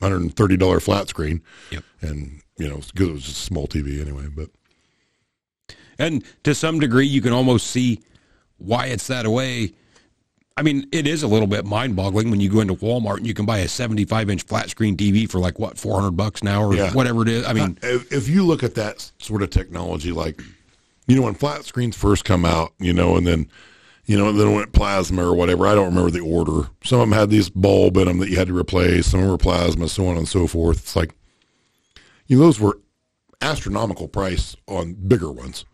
$130 0.00 0.82
flat 0.82 1.08
screen. 1.08 1.42
Yep. 1.70 1.84
And, 2.00 2.40
you 2.58 2.68
know, 2.68 2.76
because 2.76 3.08
it 3.08 3.12
was 3.12 3.22
just 3.24 3.38
a 3.38 3.42
small 3.42 3.66
TV 3.66 4.00
anyway. 4.00 4.26
But 4.34 4.50
And 5.98 6.24
to 6.44 6.54
some 6.54 6.80
degree, 6.80 7.06
you 7.06 7.20
can 7.20 7.32
almost 7.32 7.68
see 7.68 8.00
why 8.58 8.86
it's 8.86 9.06
that 9.08 9.26
way. 9.26 9.72
I 10.56 10.62
mean, 10.62 10.86
it 10.92 11.06
is 11.08 11.22
a 11.24 11.26
little 11.28 11.48
bit 11.48 11.64
mind 11.64 11.96
boggling 11.96 12.30
when 12.30 12.38
you 12.40 12.48
go 12.48 12.60
into 12.60 12.74
Walmart 12.76 13.16
and 13.18 13.26
you 13.26 13.34
can 13.34 13.44
buy 13.44 13.58
a 13.58 13.68
75 13.68 14.30
inch 14.30 14.42
flat 14.44 14.70
screen 14.70 14.96
TV 14.96 15.28
for 15.28 15.40
like, 15.40 15.58
what, 15.58 15.76
400 15.76 16.12
bucks 16.12 16.42
now 16.44 16.62
or 16.62 16.74
Yeah. 16.74 16.92
whatever 16.92 17.22
it 17.22 17.28
is. 17.28 17.44
I 17.44 17.52
mean, 17.52 17.76
if, 17.82 18.12
if 18.12 18.28
you 18.28 18.44
look 18.44 18.62
at 18.62 18.74
that 18.76 19.10
sort 19.18 19.42
of 19.42 19.50
technology, 19.50 20.12
like 20.12 20.40
you 21.06 21.16
know 21.16 21.22
when 21.22 21.34
flat 21.34 21.64
screens 21.64 21.96
first 21.96 22.24
come 22.24 22.44
out, 22.44 22.72
you 22.78 22.92
know, 22.92 23.16
and 23.16 23.26
then 23.26 23.48
you 24.06 24.16
know, 24.16 24.28
and 24.28 24.38
then 24.38 24.48
it 24.48 24.54
went 24.54 24.72
plasma 24.72 25.26
or 25.28 25.34
whatever. 25.34 25.66
I 25.66 25.74
don't 25.74 25.86
remember 25.86 26.10
the 26.10 26.20
order. 26.20 26.68
Some 26.84 27.00
of 27.00 27.08
them 27.08 27.18
had 27.18 27.30
these 27.30 27.48
bulb 27.50 27.96
in 27.96 28.06
them 28.06 28.18
that 28.18 28.28
you 28.28 28.36
had 28.36 28.46
to 28.48 28.56
replace. 28.56 29.06
Some 29.08 29.26
were 29.26 29.36
plasma, 29.38 29.88
so 29.88 30.06
on 30.06 30.16
and 30.16 30.28
so 30.28 30.46
forth. 30.46 30.78
It's 30.78 30.94
like 30.94 31.14
you 32.28 32.38
know, 32.38 32.44
those 32.44 32.60
were 32.60 32.78
astronomical 33.40 34.06
price 34.08 34.54
on 34.68 34.94
bigger 34.94 35.32
ones, 35.32 35.64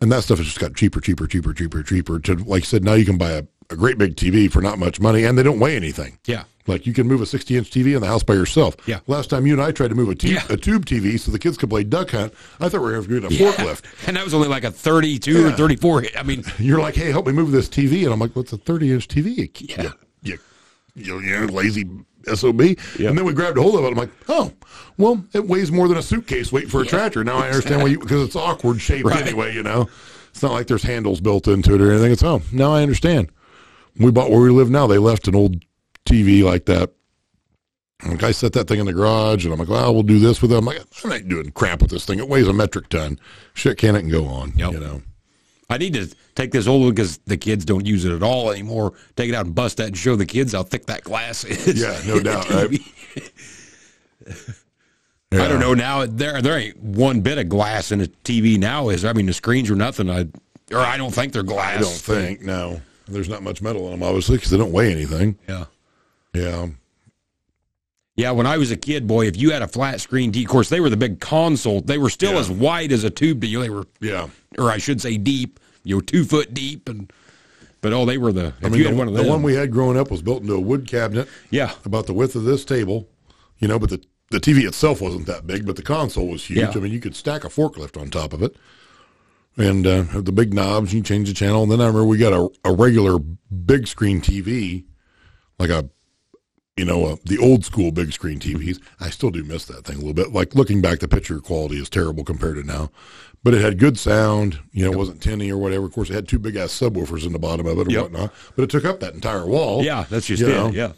and 0.00 0.10
that 0.12 0.22
stuff 0.24 0.38
has 0.38 0.46
just 0.46 0.60
got 0.60 0.74
cheaper, 0.74 1.00
cheaper, 1.00 1.26
cheaper, 1.26 1.52
cheaper, 1.52 1.82
cheaper. 1.82 2.18
To 2.20 2.34
like 2.36 2.62
I 2.62 2.66
said, 2.66 2.84
now 2.84 2.94
you 2.94 3.04
can 3.04 3.18
buy 3.18 3.30
a, 3.32 3.44
a 3.70 3.76
great 3.76 3.98
big 3.98 4.16
TV 4.16 4.50
for 4.50 4.60
not 4.60 4.78
much 4.78 5.00
money, 5.00 5.24
and 5.24 5.36
they 5.38 5.42
don't 5.42 5.60
weigh 5.60 5.76
anything. 5.76 6.18
yeah. 6.26 6.44
Like 6.68 6.84
you 6.84 6.92
can 6.92 7.06
move 7.06 7.20
a 7.20 7.26
60 7.26 7.56
inch 7.56 7.70
TV 7.70 7.94
in 7.94 8.00
the 8.00 8.08
house 8.08 8.24
by 8.24 8.34
yourself. 8.34 8.74
Yeah. 8.88 8.98
Last 9.06 9.30
time 9.30 9.46
you 9.46 9.52
and 9.52 9.62
I 9.62 9.70
tried 9.70 9.86
to 9.90 9.94
move 9.94 10.08
a, 10.08 10.16
t- 10.16 10.34
Yeah. 10.34 10.42
a 10.50 10.56
tube 10.56 10.84
TV 10.84 11.16
so 11.16 11.30
the 11.30 11.38
kids 11.38 11.56
could 11.56 11.70
play 11.70 11.84
duck 11.84 12.10
hunt, 12.10 12.34
I 12.58 12.68
thought 12.68 12.80
we 12.80 12.90
were 12.90 13.00
going 13.02 13.22
to 13.22 13.28
get 13.28 13.40
a 13.40 13.62
forklift. 13.62 13.84
And 14.08 14.16
that 14.16 14.24
was 14.24 14.34
only 14.34 14.48
like 14.48 14.64
a 14.64 14.72
32 14.72 15.46
or 15.46 15.52
34. 15.52 16.06
I 16.18 16.24
mean, 16.24 16.42
You're 16.58 16.80
like, 16.80 16.96
hey, 16.96 17.12
help 17.12 17.24
me 17.28 17.32
move 17.32 17.52
this 17.52 17.68
TV, 17.68 18.02
and 18.02 18.12
I'm 18.12 18.18
like, 18.18 18.34
what's 18.34 18.52
a 18.52 18.56
30 18.58 18.92
inch 18.94 19.06
TV? 19.06 19.36
You, 19.60 19.76
Yeah. 19.78 19.92
you, 20.22 20.38
you, 20.96 21.20
you 21.20 21.46
lazy 21.46 21.88
sob. 22.34 22.60
And 22.60 22.76
then 22.98 23.24
we 23.24 23.32
grabbed 23.32 23.58
a 23.58 23.62
hold 23.62 23.76
of 23.76 23.84
it. 23.84 23.88
I'm 23.88 23.94
like, 23.94 24.10
oh, 24.28 24.52
well, 24.98 25.24
it 25.32 25.46
weighs 25.46 25.70
more 25.70 25.88
than 25.88 25.98
a 25.98 26.02
suitcase 26.02 26.50
waiting 26.52 26.70
for 26.70 26.82
a 26.82 26.86
tractor. 26.86 27.22
Now 27.22 27.36
I 27.38 27.48
understand 27.48 27.82
why 27.82 27.88
you 27.88 27.98
because 27.98 28.22
it's 28.22 28.36
awkward 28.36 28.80
shaped 28.80 29.06
Right. 29.06 29.22
anyway. 29.22 29.54
You 29.54 29.62
know, 29.62 29.88
it's 30.30 30.42
not 30.42 30.52
like 30.52 30.66
there's 30.66 30.82
handles 30.82 31.20
built 31.20 31.46
into 31.48 31.74
it 31.74 31.80
or 31.80 31.90
anything. 31.92 32.12
It's 32.12 32.22
oh, 32.22 32.42
now 32.52 32.72
I 32.72 32.82
understand. 32.82 33.30
We 33.98 34.10
bought 34.10 34.30
where 34.30 34.40
we 34.40 34.50
live 34.50 34.70
now. 34.70 34.86
They 34.86 34.98
left 34.98 35.28
an 35.28 35.34
old 35.34 35.64
TV 36.04 36.42
like 36.42 36.66
that. 36.66 36.92
Like 38.06 38.22
I 38.22 38.32
set 38.32 38.52
that 38.52 38.68
thing 38.68 38.78
in 38.78 38.84
the 38.86 38.92
garage, 38.92 39.44
and 39.44 39.54
I'm 39.54 39.58
like, 39.58 39.68
well, 39.70 39.94
we'll 39.94 40.02
do 40.02 40.18
this 40.18 40.42
with 40.42 40.52
it. 40.52 40.56
I'm 40.58 40.66
like, 40.66 40.80
I'm 41.02 41.10
not 41.10 41.26
doing 41.28 41.50
crap 41.52 41.80
with 41.80 41.90
this 41.90 42.04
thing. 42.04 42.18
It 42.18 42.28
weighs 42.28 42.46
a 42.46 42.52
metric 42.52 42.90
ton. 42.90 43.18
Shit, 43.54 43.78
can 43.78 43.96
it 43.96 44.00
and 44.00 44.10
go 44.10 44.26
on? 44.26 44.52
Yep. 44.56 44.72
You 44.72 44.80
know. 44.80 45.02
I 45.68 45.78
need 45.78 45.94
to 45.94 46.14
take 46.34 46.52
this 46.52 46.66
old 46.66 46.82
one 46.82 46.90
because 46.90 47.18
the 47.18 47.36
kids 47.36 47.64
don't 47.64 47.86
use 47.86 48.04
it 48.04 48.12
at 48.12 48.22
all 48.22 48.50
anymore. 48.50 48.92
Take 49.16 49.30
it 49.30 49.34
out 49.34 49.46
and 49.46 49.54
bust 49.54 49.78
that 49.78 49.88
and 49.88 49.96
show 49.96 50.14
the 50.14 50.26
kids 50.26 50.52
how 50.52 50.62
thick 50.62 50.86
that 50.86 51.02
glass 51.02 51.44
is. 51.44 51.80
Yeah, 51.80 52.00
no 52.06 52.20
doubt, 52.20 52.48
right? 52.50 52.80
I 55.32 55.48
don't 55.48 55.60
know 55.60 55.74
now. 55.74 56.06
There, 56.06 56.40
there 56.40 56.58
ain't 56.58 56.78
one 56.78 57.20
bit 57.20 57.38
of 57.38 57.48
glass 57.48 57.90
in 57.90 58.00
a 58.00 58.06
TV 58.06 58.58
now. 58.58 58.90
Is? 58.90 59.04
I 59.04 59.12
mean, 59.12 59.26
the 59.26 59.32
screens 59.32 59.70
are 59.70 59.76
nothing. 59.76 60.08
I, 60.08 60.28
or 60.72 60.78
I 60.78 60.96
don't 60.96 61.12
think 61.12 61.32
they're 61.32 61.42
glass. 61.42 61.78
I 61.78 61.80
don't 61.80 61.92
think 61.92 62.42
no. 62.42 62.80
There's 63.08 63.28
not 63.28 63.42
much 63.42 63.62
metal 63.62 63.86
in 63.86 63.92
them, 63.92 64.02
obviously, 64.02 64.36
because 64.36 64.50
they 64.50 64.56
don't 64.56 64.72
weigh 64.72 64.90
anything. 64.90 65.38
Yeah, 65.48 65.66
Yeah, 66.32 66.68
yeah. 68.16 68.30
When 68.32 68.46
I 68.46 68.56
was 68.56 68.70
a 68.70 68.76
kid, 68.76 69.06
boy, 69.06 69.26
if 69.26 69.36
you 69.36 69.50
had 69.52 69.62
a 69.62 69.68
flat 69.68 70.00
screen 70.00 70.32
TV, 70.32 70.44
of 70.44 70.50
course 70.50 70.68
they 70.68 70.80
were 70.80 70.90
the 70.90 70.96
big 70.96 71.20
console. 71.20 71.80
They 71.80 71.98
were 71.98 72.10
still 72.10 72.32
Yeah. 72.32 72.40
as 72.40 72.50
wide 72.50 72.92
as 72.92 73.04
a 73.04 73.10
tube. 73.10 73.40
But 73.40 73.48
you 73.48 73.58
know, 73.58 73.62
they 73.62 73.70
were, 73.70 73.86
yeah. 74.00 74.28
or 74.58 74.70
I 74.70 74.78
should 74.78 75.00
say, 75.00 75.16
deep. 75.16 75.60
You 75.84 75.96
know, 75.96 76.00
two 76.00 76.24
foot 76.24 76.52
deep, 76.52 76.88
and 76.88 77.12
but 77.80 77.92
oh, 77.92 78.04
they 78.04 78.18
were 78.18 78.32
the. 78.32 78.46
If 78.46 78.64
I 78.64 78.68
mean, 78.70 78.78
you 78.78 78.82
the, 78.84 78.88
had 78.90 78.98
one 78.98 79.06
of 79.08 79.14
the 79.14 79.22
one 79.22 79.42
we 79.42 79.54
had 79.54 79.70
growing 79.70 79.96
up 79.96 80.10
was 80.10 80.20
built 80.20 80.42
into 80.42 80.54
a 80.54 80.60
wood 80.60 80.88
cabinet, 80.88 81.28
yeah, 81.50 81.74
about 81.84 82.06
the 82.06 82.12
width 82.12 82.34
of 82.34 82.42
this 82.42 82.64
table. 82.64 83.08
You 83.58 83.68
know, 83.68 83.78
but 83.78 83.90
the 83.90 84.04
the 84.30 84.40
TV 84.40 84.66
itself 84.66 85.00
wasn't 85.00 85.26
that 85.26 85.46
big, 85.46 85.64
but 85.64 85.76
the 85.76 85.82
console 85.82 86.26
was 86.26 86.44
huge. 86.44 86.58
Yeah. 86.58 86.72
I 86.74 86.78
mean, 86.78 86.92
you 86.92 86.98
could 86.98 87.14
stack 87.14 87.44
a 87.44 87.48
forklift 87.48 88.00
on 88.00 88.10
top 88.10 88.32
of 88.32 88.42
it, 88.42 88.56
and 89.56 89.86
uh, 89.86 90.02
have 90.04 90.24
the 90.24 90.32
big 90.32 90.52
knobs. 90.52 90.92
You 90.92 91.02
change 91.02 91.28
the 91.28 91.34
channel, 91.34 91.62
and 91.62 91.70
then 91.70 91.80
I 91.80 91.86
remember 91.86 92.04
we 92.04 92.18
got 92.18 92.32
a, 92.32 92.48
a 92.64 92.74
regular 92.74 93.18
big 93.18 93.86
screen 93.86 94.20
TV, 94.20 94.84
like 95.60 95.70
a 95.70 95.88
you 96.76 96.84
know, 96.84 97.06
uh, 97.06 97.16
the 97.24 97.38
old 97.38 97.64
school 97.64 97.90
big 97.90 98.12
screen 98.12 98.38
TVs. 98.38 98.80
I 99.00 99.10
still 99.10 99.30
do 99.30 99.42
miss 99.42 99.64
that 99.66 99.84
thing 99.84 99.96
a 99.96 99.98
little 100.00 100.14
bit. 100.14 100.32
Like 100.32 100.54
looking 100.54 100.82
back, 100.82 100.98
the 100.98 101.08
picture 101.08 101.40
quality 101.40 101.76
is 101.76 101.88
terrible 101.88 102.22
compared 102.24 102.56
to 102.56 102.62
now, 102.62 102.90
but 103.42 103.54
it 103.54 103.62
had 103.62 103.78
good 103.78 103.98
sound. 103.98 104.58
You 104.72 104.84
know, 104.84 104.92
it 104.92 104.98
wasn't 104.98 105.22
tinny 105.22 105.50
or 105.50 105.56
whatever. 105.56 105.86
Of 105.86 105.92
course, 105.92 106.10
it 106.10 106.14
had 106.14 106.28
two 106.28 106.38
big 106.38 106.56
ass 106.56 106.78
subwoofers 106.78 107.24
in 107.26 107.32
the 107.32 107.38
bottom 107.38 107.66
of 107.66 107.78
it 107.78 107.88
or 107.88 107.90
Yep. 107.90 108.02
whatnot, 108.02 108.32
but 108.56 108.62
it 108.64 108.70
took 108.70 108.84
up 108.84 109.00
that 109.00 109.14
entire 109.14 109.46
wall. 109.46 109.82
yeah. 109.82 110.04
That's 110.10 110.26
just 110.26 110.42
it. 110.42 110.48
know. 110.48 110.70
Yeah. 110.70 110.92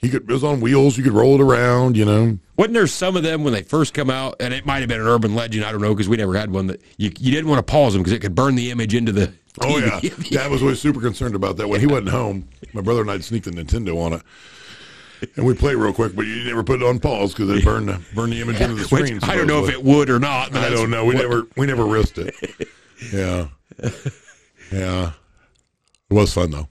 You 0.00 0.10
could, 0.10 0.22
it 0.22 0.32
was 0.32 0.44
on 0.44 0.60
wheels. 0.60 0.96
You 0.96 1.02
could 1.02 1.12
roll 1.12 1.34
it 1.34 1.40
around, 1.40 1.96
you 1.96 2.04
know. 2.04 2.38
Wasn't 2.56 2.72
there 2.72 2.86
some 2.86 3.16
of 3.16 3.24
them 3.24 3.42
when 3.42 3.52
they 3.52 3.62
first 3.62 3.94
come 3.94 4.10
out, 4.10 4.36
and 4.38 4.54
it 4.54 4.64
might 4.64 4.78
have 4.78 4.88
been 4.88 5.00
an 5.00 5.06
urban 5.08 5.34
legend, 5.34 5.64
I 5.64 5.72
don't 5.72 5.80
know, 5.82 5.92
because 5.92 6.08
we 6.08 6.16
never 6.16 6.34
had 6.38 6.52
one 6.52 6.68
that 6.68 6.80
you, 6.98 7.10
you 7.18 7.32
didn't 7.32 7.50
want 7.50 7.58
to 7.58 7.68
pause 7.70 7.94
them 7.94 8.02
because 8.02 8.12
it 8.12 8.20
could 8.20 8.34
burn 8.36 8.54
the 8.54 8.70
image 8.70 8.94
into 8.94 9.10
the 9.12 9.32
Oh, 9.60 9.76
yeah. 9.78 9.98
Dad 10.30 10.52
was 10.52 10.62
always 10.62 10.80
super 10.80 11.00
concerned 11.00 11.34
about 11.34 11.56
that. 11.56 11.68
When 11.68 11.80
he 11.80 11.86
wasn't 11.88 12.10
home, 12.10 12.48
my 12.72 12.80
brother 12.80 13.00
and 13.00 13.10
I'd 13.10 13.24
sneak 13.24 13.42
the 13.42 13.50
Nintendo 13.50 13.96
on 14.00 14.12
it. 14.12 14.22
And 15.36 15.44
we'd 15.46 15.58
play 15.58 15.74
real 15.74 15.92
quick, 15.92 16.14
but 16.14 16.26
you 16.26 16.44
never 16.44 16.62
put 16.62 16.80
it 16.82 16.86
on 16.86 16.98
pause 17.00 17.32
because 17.34 17.50
it 17.50 17.64
burned 17.64 17.88
the, 17.88 18.00
burn 18.14 18.30
the 18.30 18.40
image 18.40 18.60
into 18.60 18.74
the 18.74 18.86
Which 18.90 19.06
screen. 19.06 19.18
I 19.22 19.34
don't 19.36 19.46
know 19.46 19.64
if 19.64 19.70
it 19.70 19.82
would 19.82 20.10
or 20.10 20.18
not. 20.18 20.52
But 20.52 20.62
I 20.64 20.70
don't 20.70 20.90
know. 20.90 21.04
We 21.04 21.14
what- 21.14 21.22
never 21.22 21.46
we 21.56 21.66
never 21.66 21.84
risked 21.84 22.18
it. 22.18 22.34
Yeah, 23.12 23.48
yeah. 24.72 25.12
It 26.10 26.14
was 26.14 26.32
fun 26.32 26.50
though. 26.50 26.68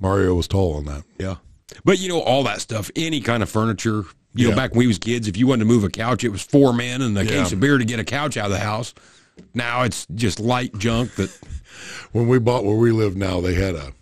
Mario 0.00 0.34
was 0.34 0.48
tall 0.48 0.74
on 0.74 0.84
that. 0.86 1.04
Yeah. 1.18 1.36
But 1.84 1.98
you 1.98 2.08
know, 2.08 2.20
all 2.20 2.42
that 2.44 2.60
stuff, 2.60 2.90
any 2.96 3.20
kind 3.20 3.42
of 3.42 3.48
furniture, 3.48 4.04
you 4.34 4.44
Yeah. 4.46 4.50
know, 4.50 4.56
back 4.56 4.72
when 4.72 4.80
we 4.80 4.86
was 4.86 4.98
kids, 4.98 5.28
if 5.28 5.36
you 5.36 5.46
wanted 5.46 5.60
to 5.60 5.64
move 5.66 5.84
a 5.84 5.88
couch, 5.90 6.24
it 6.24 6.28
was 6.30 6.42
four 6.42 6.72
men 6.72 7.02
and 7.02 7.16
a 7.16 7.24
Yeah. 7.24 7.30
case 7.42 7.52
of 7.52 7.60
beer 7.60 7.78
to 7.78 7.84
get 7.84 7.98
a 8.00 8.04
couch 8.04 8.36
out 8.36 8.46
of 8.46 8.52
the 8.52 8.58
house. 8.58 8.94
Now 9.54 9.82
it's 9.82 10.06
just 10.14 10.38
light 10.40 10.76
junk 10.78 11.14
that 11.16 11.30
When 12.12 12.28
we 12.28 12.38
bought 12.38 12.64
where 12.64 12.76
we 12.76 12.92
live 12.92 13.16
now, 13.16 13.40
they 13.40 13.54
had 13.54 13.74
a, 13.74 13.92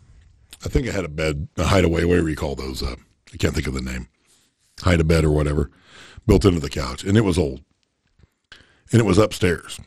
I 0.65 0.69
think 0.69 0.87
it 0.87 0.95
had 0.95 1.05
a 1.05 1.09
bed, 1.09 1.49
a 1.57 1.65
hideaway, 1.65 2.05
whatever 2.05 2.29
you 2.29 2.37
call 2.37 2.55
those. 2.55 2.83
Uh, 2.83 2.97
I 3.33 3.37
can't 3.37 3.55
think 3.55 3.67
of 3.67 3.75
the 3.75 3.81
name, 3.81 4.09
hide 4.81 5.01
a 5.01 5.05
bed 5.05 5.25
or 5.25 5.31
whatever, 5.31 5.71
built 6.27 6.45
into 6.45 6.61
the 6.61 6.71
couch, 6.71 7.05
and 7.05 7.17
it 7.17 7.23
was 7.23 7.39
old, 7.39 7.63
and 8.91 9.01
it 9.01 9.05
was 9.05 9.19
upstairs. 9.19 9.81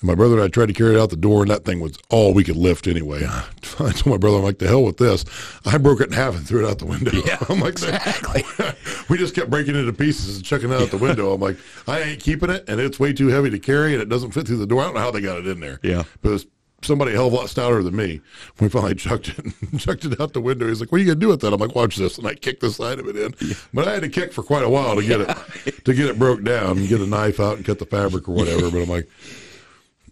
And 0.00 0.08
my 0.08 0.14
brother 0.14 0.36
and 0.36 0.42
I 0.42 0.48
tried 0.48 0.66
to 0.66 0.72
carry 0.72 0.94
it 0.94 1.00
out 1.00 1.10
the 1.10 1.16
door, 1.16 1.42
and 1.42 1.50
that 1.50 1.66
thing 1.66 1.78
was 1.78 1.98
all 2.08 2.32
we 2.32 2.42
could 2.42 2.56
lift 2.56 2.86
anyway. 2.86 3.26
I 3.78 3.92
told 3.92 4.06
my 4.06 4.16
brother, 4.16 4.38
I'm 4.38 4.42
like, 4.42 4.58
the 4.58 4.66
hell 4.66 4.82
with 4.82 4.96
this. 4.96 5.24
I 5.66 5.76
broke 5.76 6.00
it 6.00 6.08
in 6.08 6.12
half 6.12 6.34
and 6.34 6.46
threw 6.46 6.64
it 6.64 6.70
out 6.70 6.78
the 6.78 6.86
window. 6.86 7.12
Yeah, 7.24 7.36
I'm 7.48 7.60
like, 7.60 7.72
exactly. 7.72 8.44
we 9.10 9.18
just 9.18 9.34
kept 9.34 9.50
breaking 9.50 9.74
it 9.74 9.80
into 9.80 9.92
pieces 9.92 10.36
and 10.36 10.44
chucking 10.44 10.70
it 10.70 10.80
out 10.80 10.90
the 10.90 10.96
window. 10.96 11.32
I'm 11.32 11.40
like, 11.40 11.58
I 11.86 12.00
ain't 12.00 12.20
keeping 12.20 12.48
it, 12.48 12.64
and 12.66 12.80
it's 12.80 12.98
way 12.98 13.12
too 13.12 13.28
heavy 13.28 13.50
to 13.50 13.58
carry, 13.58 13.92
and 13.92 14.00
it 14.00 14.08
doesn't 14.08 14.30
fit 14.32 14.46
through 14.46 14.58
the 14.58 14.66
door. 14.66 14.80
I 14.80 14.84
don't 14.86 14.94
know 14.94 15.00
how 15.00 15.10
they 15.10 15.20
got 15.20 15.38
it 15.38 15.46
in 15.46 15.60
there. 15.60 15.78
Yeah. 15.82 16.04
But 16.22 16.30
it 16.30 16.32
was 16.32 16.46
somebody 16.82 17.12
a 17.12 17.14
hell 17.14 17.26
of 17.26 17.32
a 17.32 17.36
lot 17.36 17.48
stouter 17.48 17.82
than 17.82 17.94
me. 17.96 18.20
We 18.60 18.68
finally 18.68 18.94
chucked 18.94 19.28
it, 19.28 19.44
chucked 19.78 20.04
it 20.04 20.20
out 20.20 20.32
the 20.32 20.40
window. 20.40 20.66
He's 20.68 20.80
like, 20.80 20.90
"What 20.92 20.98
are 20.98 21.04
you 21.04 21.08
gonna 21.08 21.20
do 21.20 21.28
with 21.28 21.40
that?" 21.40 21.52
I'm 21.52 21.60
like, 21.60 21.74
"Watch 21.74 21.96
this," 21.96 22.18
and 22.18 22.26
I 22.26 22.34
kicked 22.34 22.60
the 22.60 22.70
side 22.70 22.98
of 22.98 23.06
it 23.08 23.16
in. 23.16 23.34
But 23.74 23.86
I 23.88 23.92
had 23.94 24.02
to 24.02 24.08
kick 24.08 24.32
for 24.32 24.42
quite 24.42 24.62
a 24.64 24.68
while 24.68 24.96
to 24.96 25.02
get 25.06 25.20
it 25.20 25.84
to 25.84 25.94
get 25.94 26.06
it 26.06 26.18
broke 26.18 26.42
down 26.44 26.78
and 26.78 26.88
get 26.88 27.00
a 27.00 27.06
knife 27.06 27.40
out 27.40 27.56
and 27.56 27.64
cut 27.64 27.78
the 27.78 27.86
fabric 27.86 28.28
or 28.28 28.32
whatever. 28.34 28.70
But 28.70 28.82
I'm 28.82 28.88
like, 28.88 29.08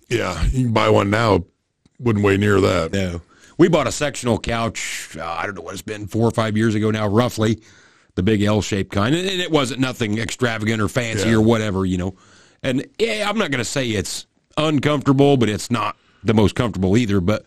"Yeah, 0.08 0.42
you 0.46 0.64
can 0.64 0.72
buy 0.72 0.88
one 0.88 1.10
now. 1.10 1.44
Wouldn't 1.98 2.24
weigh 2.24 2.36
near 2.36 2.60
that." 2.60 2.92
No. 2.92 3.22
We 3.58 3.68
bought 3.68 3.88
a 3.88 3.92
sectional 3.92 4.38
couch, 4.38 5.16
uh, 5.18 5.24
I 5.24 5.44
don't 5.44 5.56
know 5.56 5.62
what 5.62 5.72
it's 5.72 5.82
been, 5.82 6.06
four 6.06 6.28
or 6.28 6.30
five 6.30 6.56
years 6.56 6.76
ago 6.76 6.92
now, 6.92 7.08
roughly, 7.08 7.60
the 8.14 8.22
big 8.22 8.40
L 8.42 8.62
shaped 8.62 8.92
kind. 8.92 9.16
And 9.16 9.26
it 9.26 9.50
wasn't 9.50 9.80
nothing 9.80 10.16
extravagant 10.18 10.80
or 10.80 10.86
fancy 10.86 11.30
Yeah. 11.30 11.34
or 11.34 11.40
whatever, 11.40 11.84
you 11.84 11.98
know. 11.98 12.14
And 12.62 12.86
yeah, 13.00 13.26
I'm 13.28 13.36
not 13.36 13.50
going 13.50 13.58
to 13.58 13.64
say 13.64 13.88
it's 13.90 14.28
uncomfortable, 14.56 15.36
but 15.36 15.48
it's 15.48 15.72
not 15.72 15.96
the 16.24 16.34
most 16.34 16.54
comfortable 16.54 16.96
either. 16.96 17.20
But 17.20 17.44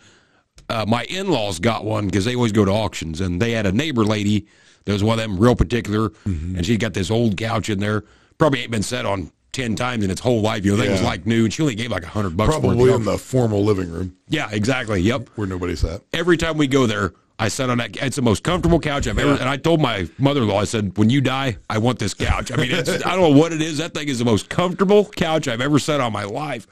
uh, 0.69 0.85
my 0.87 1.03
in 1.05 1.29
laws 1.29 1.59
got 1.59 1.83
one 1.85 2.05
because 2.05 2.25
they 2.25 2.35
always 2.35 2.51
go 2.51 2.65
to 2.65 2.71
auctions, 2.71 3.21
and 3.21 3.41
they 3.41 3.51
had 3.51 3.65
a 3.65 3.71
neighbor 3.71 4.03
lady 4.05 4.47
that 4.85 4.93
was 4.93 5.03
one 5.03 5.19
of 5.19 5.23
them 5.23 5.37
real 5.39 5.55
particular, 5.55 6.09
Mm-hmm. 6.09 6.55
and 6.57 6.65
she 6.65 6.77
got 6.77 6.93
this 6.93 7.11
old 7.11 7.37
couch 7.37 7.69
in 7.69 7.79
there. 7.79 8.03
Probably 8.37 8.61
ain't 8.61 8.71
been 8.71 8.81
set 8.83 9.05
on 9.05 9.31
10 9.53 9.75
times 9.75 10.03
in 10.03 10.09
its 10.09 10.21
whole 10.21 10.41
life. 10.41 10.65
You 10.65 10.75
know, 10.75 10.81
thing 10.81 10.91
was 10.91 11.03
like 11.03 11.25
new, 11.27 11.43
and 11.43 11.53
she 11.53 11.61
only 11.61 11.75
gave 11.75 11.91
like 11.91 12.03
a 12.03 12.07
hundred 12.07 12.35
bucks 12.37 12.55
for 12.55 12.61
Probably 12.61 12.91
it. 12.91 12.95
in 12.95 13.03
the 13.05 13.17
formal 13.17 13.63
living 13.63 13.91
room 13.91 14.15
Yeah, 14.29 14.49
exactly. 14.51 15.01
Yep 15.01 15.29
where 15.35 15.45
nobody 15.47 15.75
sat. 15.75 16.01
every 16.13 16.37
time 16.37 16.57
we 16.57 16.67
go 16.67 16.87
there, 16.87 17.13
I 17.37 17.47
sat 17.49 17.69
on 17.69 17.79
that. 17.79 17.97
It's 17.97 18.15
the 18.15 18.21
most 18.21 18.43
comfortable 18.43 18.79
couch 18.79 19.07
I've 19.07 19.17
ever. 19.19 19.31
And 19.33 19.49
I 19.49 19.57
told 19.57 19.81
my 19.81 20.07
mother-in-law, 20.19 20.59
I 20.59 20.63
said, 20.65 20.95
"When 20.97 21.09
you 21.09 21.21
die, 21.21 21.57
I 21.69 21.79
want 21.79 21.97
this 21.99 22.13
couch." 22.13 22.51
I 22.51 22.55
mean, 22.55 22.69
it's, 22.71 22.89
I 23.05 23.15
don't 23.15 23.31
know 23.33 23.37
what 23.39 23.51
it 23.51 23.61
is. 23.61 23.79
That 23.79 23.93
thing 23.95 24.07
is 24.09 24.19
the 24.19 24.25
most 24.25 24.47
comfortable 24.49 25.05
couch 25.05 25.47
I've 25.47 25.59
ever 25.61 25.79
sat 25.79 25.99
on 26.01 26.07
in 26.07 26.13
my 26.13 26.23
life. 26.23 26.67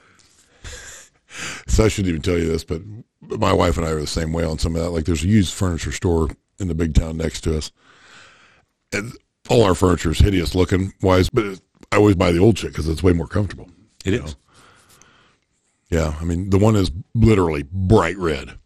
So 1.67 1.85
I 1.85 1.87
shouldn't 1.87 2.09
even 2.09 2.21
tell 2.21 2.37
you 2.37 2.47
this, 2.47 2.63
but 2.63 2.81
my 3.21 3.53
wife 3.53 3.77
and 3.77 3.85
I 3.85 3.91
are 3.91 3.99
the 3.99 4.07
same 4.07 4.33
way 4.33 4.43
on 4.43 4.57
some 4.57 4.75
of 4.75 4.81
that. 4.81 4.89
Like 4.89 5.05
there's 5.05 5.23
a 5.23 5.27
used 5.27 5.53
furniture 5.53 5.91
store 5.91 6.29
in 6.59 6.67
the 6.67 6.75
big 6.75 6.93
town 6.93 7.17
next 7.17 7.41
to 7.41 7.57
us. 7.57 7.71
And 8.91 9.13
all 9.49 9.63
our 9.63 9.75
furniture 9.75 10.11
is 10.11 10.19
hideous 10.19 10.55
looking 10.55 10.93
wise, 11.01 11.29
but 11.29 11.59
I 11.91 11.97
always 11.97 12.15
buy 12.15 12.31
the 12.31 12.39
old 12.39 12.57
shit 12.57 12.71
because 12.71 12.87
it's 12.87 13.03
way 13.03 13.13
more 13.13 13.27
comfortable. 13.27 13.69
It 14.05 14.13
is. 14.13 14.35
Yeah. 15.89 16.15
I 16.19 16.23
mean, 16.23 16.49
the 16.49 16.57
one 16.57 16.75
is 16.75 16.91
literally 17.13 17.63
bright 17.71 18.17
red, 18.17 18.57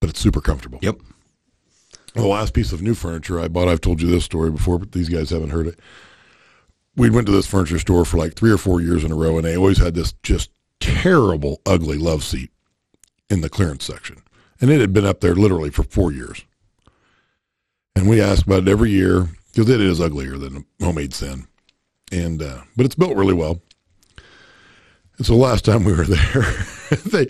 but 0.00 0.10
it's 0.10 0.20
super 0.20 0.40
comfortable. 0.40 0.80
Yep. 0.82 0.96
The 2.14 2.26
last 2.26 2.54
piece 2.54 2.72
of 2.72 2.82
new 2.82 2.94
furniture 2.94 3.38
I 3.38 3.46
bought, 3.46 3.68
I've 3.68 3.80
told 3.80 4.02
you 4.02 4.08
this 4.08 4.24
story 4.24 4.50
before, 4.50 4.78
but 4.78 4.92
these 4.92 5.08
guys 5.08 5.30
haven't 5.30 5.50
heard 5.50 5.68
it. 5.68 5.78
We 6.96 7.10
went 7.10 7.26
to 7.26 7.32
this 7.32 7.46
furniture 7.46 7.78
store 7.78 8.04
for 8.04 8.16
like 8.16 8.34
three 8.34 8.50
or 8.50 8.58
four 8.58 8.80
years 8.80 9.04
in 9.04 9.12
a 9.12 9.14
row, 9.14 9.36
and 9.36 9.44
they 9.44 9.56
always 9.56 9.78
had 9.78 9.94
this 9.94 10.14
just 10.24 10.50
terrible, 10.80 11.60
ugly 11.66 11.98
love 11.98 12.24
seat 12.24 12.50
in 13.30 13.40
the 13.40 13.50
clearance 13.50 13.84
section. 13.84 14.22
And 14.60 14.70
it 14.70 14.80
had 14.80 14.92
been 14.92 15.06
up 15.06 15.20
there 15.20 15.34
literally 15.34 15.70
for 15.70 15.84
four 15.84 16.12
years. 16.12 16.44
And 17.94 18.08
we 18.08 18.20
ask 18.20 18.46
about 18.46 18.62
it 18.62 18.68
every 18.68 18.90
year 18.90 19.28
because 19.52 19.68
it 19.68 19.80
is 19.80 20.00
uglier 20.00 20.36
than 20.36 20.64
a 20.80 20.84
homemade 20.84 21.14
sin. 21.14 21.46
And, 22.10 22.42
uh, 22.42 22.62
but 22.76 22.86
it's 22.86 22.94
built 22.94 23.16
really 23.16 23.34
well. 23.34 23.60
And 25.18 25.26
so 25.26 25.36
last 25.36 25.64
time 25.64 25.84
we 25.84 25.92
were 25.92 26.04
there, 26.04 26.42
they 27.04 27.26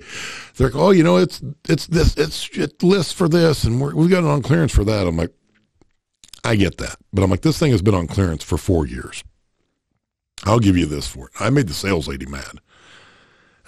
they're 0.54 0.68
like, 0.68 0.76
oh, 0.76 0.90
you 0.90 1.02
know, 1.02 1.16
it's 1.16 1.42
it's 1.68 1.86
this 1.86 2.16
it's 2.16 2.48
it 2.56 2.82
lists 2.82 3.12
for 3.12 3.28
this, 3.28 3.64
and 3.64 3.80
we 3.80 4.08
got 4.08 4.24
it 4.24 4.30
on 4.30 4.42
clearance 4.42 4.72
for 4.72 4.84
that. 4.84 5.06
I'm 5.06 5.16
like, 5.16 5.32
I 6.44 6.56
get 6.56 6.76
that, 6.78 6.96
but 7.12 7.22
I'm 7.22 7.30
like, 7.30 7.42
this 7.42 7.58
thing 7.58 7.72
has 7.72 7.82
been 7.82 7.94
on 7.94 8.06
clearance 8.06 8.44
for 8.44 8.58
four 8.58 8.86
years. 8.86 9.24
I'll 10.44 10.60
give 10.60 10.76
you 10.76 10.86
this 10.86 11.08
for 11.08 11.26
it. 11.26 11.32
I 11.40 11.50
made 11.50 11.68
the 11.68 11.74
sales 11.74 12.06
lady 12.06 12.26
mad, 12.26 12.60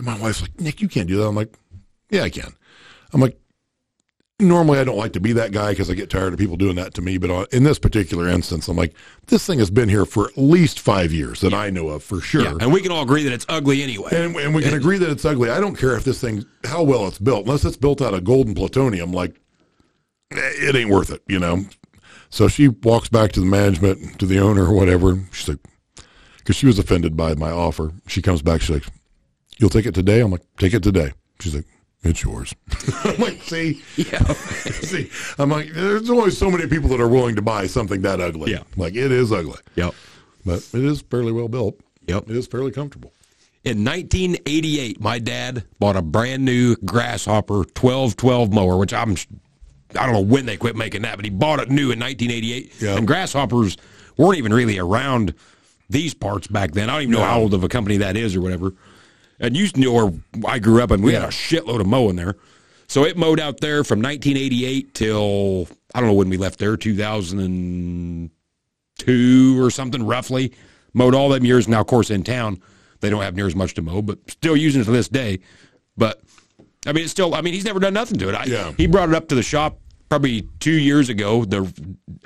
and 0.00 0.06
my 0.06 0.18
wife's 0.18 0.40
like, 0.40 0.58
Nick, 0.58 0.80
you 0.80 0.88
can't 0.88 1.06
do 1.06 1.18
that. 1.18 1.26
I'm 1.26 1.36
like, 1.36 1.54
yeah, 2.08 2.22
I 2.22 2.30
can. 2.30 2.54
I'm 3.12 3.20
like, 3.20 3.38
normally 4.38 4.78
I 4.78 4.84
don't 4.84 4.96
like 4.96 5.12
to 5.12 5.20
be 5.20 5.34
that 5.34 5.52
guy 5.52 5.72
because 5.72 5.90
I 5.90 5.94
get 5.94 6.08
tired 6.08 6.32
of 6.32 6.38
people 6.38 6.56
doing 6.56 6.76
that 6.76 6.94
to 6.94 7.02
me, 7.02 7.18
but 7.18 7.52
in 7.52 7.64
this 7.64 7.78
particular 7.78 8.26
instance, 8.26 8.66
I'm 8.68 8.76
like, 8.76 8.94
this 9.26 9.46
thing 9.46 9.58
has 9.58 9.70
been 9.70 9.90
here 9.90 10.06
for 10.06 10.28
at 10.28 10.38
least 10.38 10.80
five 10.80 11.12
years 11.12 11.42
that 11.42 11.52
I 11.52 11.68
know 11.68 11.88
of 11.88 12.02
for 12.02 12.20
sure. 12.20 12.42
Yeah. 12.42 12.54
And 12.60 12.72
we 12.72 12.80
can 12.80 12.90
all 12.90 13.02
agree 13.02 13.22
that 13.24 13.32
it's 13.32 13.44
ugly 13.48 13.82
anyway. 13.82 14.10
And, 14.12 14.34
and 14.36 14.54
we 14.54 14.62
can 14.62 14.74
agree 14.74 14.96
that 14.98 15.10
it's 15.10 15.24
ugly. 15.24 15.50
I 15.50 15.60
don't 15.60 15.76
care 15.76 15.94
if 15.96 16.04
this 16.04 16.20
thing, 16.20 16.44
how 16.64 16.82
well 16.82 17.06
it's 17.06 17.18
built, 17.18 17.44
unless 17.44 17.64
it's 17.64 17.76
built 17.76 18.00
out 18.00 18.14
of 18.14 18.24
gold 18.24 18.46
and 18.46 18.56
plutonium, 18.56 19.12
like, 19.12 19.36
eh, 20.32 20.38
it 20.38 20.76
ain't 20.76 20.90
worth 20.90 21.10
it, 21.10 21.22
you 21.28 21.38
know? 21.38 21.64
So 22.30 22.48
she 22.48 22.68
walks 22.68 23.08
back 23.08 23.32
to 23.32 23.40
the 23.40 23.46
management, 23.46 24.18
to 24.20 24.26
the 24.26 24.38
owner 24.38 24.64
or 24.64 24.72
whatever. 24.72 25.22
She's 25.32 25.48
like, 25.48 25.58
because 26.38 26.56
she 26.56 26.66
was 26.66 26.78
offended 26.78 27.16
by 27.16 27.34
my 27.34 27.50
offer. 27.50 27.92
She 28.06 28.22
comes 28.22 28.40
back, 28.40 28.62
she's 28.62 28.70
like, 28.70 28.86
you'll 29.60 29.70
take 29.70 29.86
it 29.86 29.94
today? 29.94 30.20
I'm 30.20 30.30
like, 30.30 30.42
take 30.58 30.74
it 30.74 30.82
today. 30.82 31.12
She's 31.40 31.54
like, 31.54 31.66
it's 32.02 32.22
yours. 32.22 32.54
I'm 33.04 33.18
like, 33.18 33.42
see, 33.42 33.82
yeah. 33.96 34.22
see, 34.32 35.10
I'm 35.38 35.50
like, 35.50 35.70
there's 35.72 36.08
only 36.10 36.30
so 36.30 36.50
many 36.50 36.66
people 36.66 36.88
that 36.90 37.00
are 37.00 37.08
willing 37.08 37.36
to 37.36 37.42
buy 37.42 37.66
something 37.66 38.02
that 38.02 38.20
ugly. 38.20 38.52
Yeah. 38.52 38.62
Like, 38.76 38.94
it 38.94 39.12
is 39.12 39.32
ugly, 39.32 39.58
Yep. 39.76 39.94
but 40.46 40.66
it 40.72 40.84
is 40.84 41.02
fairly 41.02 41.32
well 41.32 41.48
built. 41.48 41.78
Yep. 42.06 42.30
It 42.30 42.36
is 42.36 42.46
fairly 42.46 42.70
comfortable. 42.72 43.12
In 43.64 43.84
1988, 43.84 45.00
my 45.00 45.18
dad 45.18 45.64
bought 45.78 45.94
a 45.96 46.00
brand 46.02 46.42
new 46.44 46.76
Grasshopper 46.84 47.56
1212 47.58 48.52
mower, 48.52 48.78
which 48.78 48.94
I'm 48.94 49.14
I 49.98 50.06
don't 50.06 50.14
know 50.14 50.20
when 50.20 50.46
they 50.46 50.56
quit 50.56 50.76
making 50.76 51.02
that, 51.02 51.16
but 51.16 51.24
he 51.26 51.30
bought 51.30 51.58
it 51.60 51.68
new 51.68 51.90
in 51.90 51.98
1988. 51.98 52.72
Yeah. 52.80 52.96
And 52.96 53.06
Grasshoppers 53.06 53.76
weren't 54.16 54.38
even 54.38 54.54
really 54.54 54.78
around 54.78 55.34
these 55.90 56.14
parts 56.14 56.46
back 56.46 56.70
then. 56.72 56.88
I 56.88 56.92
don't 56.94 57.02
even 57.02 57.12
know 57.12 57.18
No. 57.18 57.24
how 57.26 57.40
old 57.40 57.52
of 57.52 57.64
a 57.64 57.68
company 57.68 57.96
that 57.98 58.16
is 58.16 58.34
or 58.36 58.40
whatever. 58.40 58.72
And 59.40 59.56
you 59.56 59.68
know 59.76 59.92
where 59.92 60.12
I 60.46 60.58
grew 60.58 60.82
up, 60.82 60.90
and 60.90 61.02
we 61.02 61.14
had 61.14 61.22
a 61.22 61.28
shitload 61.28 61.80
of 61.80 61.86
mowing 61.86 62.16
there. 62.16 62.36
So 62.88 63.04
it 63.04 63.16
mowed 63.16 63.40
out 63.40 63.60
there 63.60 63.84
from 63.84 64.02
1988 64.02 64.94
till 64.94 65.68
I 65.94 66.00
don't 66.00 66.08
know 66.08 66.14
when 66.14 66.28
we 66.28 66.36
left 66.36 66.58
there, 66.58 66.76
2002 66.76 69.64
or 69.64 69.70
something 69.70 70.04
roughly. 70.04 70.52
Mowed 70.92 71.14
all 71.14 71.28
them 71.28 71.44
years. 71.44 71.68
Now, 71.68 71.80
of 71.80 71.86
course, 71.86 72.10
in 72.10 72.24
town 72.24 72.60
they 73.00 73.08
don't 73.08 73.22
have 73.22 73.34
near 73.34 73.46
as 73.46 73.56
much 73.56 73.74
to 73.74 73.82
mow, 73.82 74.02
but 74.02 74.18
still 74.28 74.56
using 74.56 74.82
it 74.82 74.84
to 74.84 74.90
this 74.90 75.08
day. 75.08 75.40
But 75.96 76.20
I 76.86 76.92
mean, 76.92 77.04
it's 77.04 77.12
still. 77.12 77.34
I 77.34 77.40
mean, 77.40 77.54
he's 77.54 77.64
never 77.64 77.80
done 77.80 77.94
nothing 77.94 78.18
to 78.18 78.28
it. 78.28 78.34
I, 78.34 78.44
Yeah. 78.44 78.72
He 78.76 78.86
brought 78.86 79.08
it 79.08 79.14
up 79.14 79.28
to 79.28 79.34
the 79.34 79.42
shop 79.42 79.78
probably 80.08 80.48
two 80.58 80.72
years 80.72 81.08
ago. 81.08 81.44
The 81.44 81.72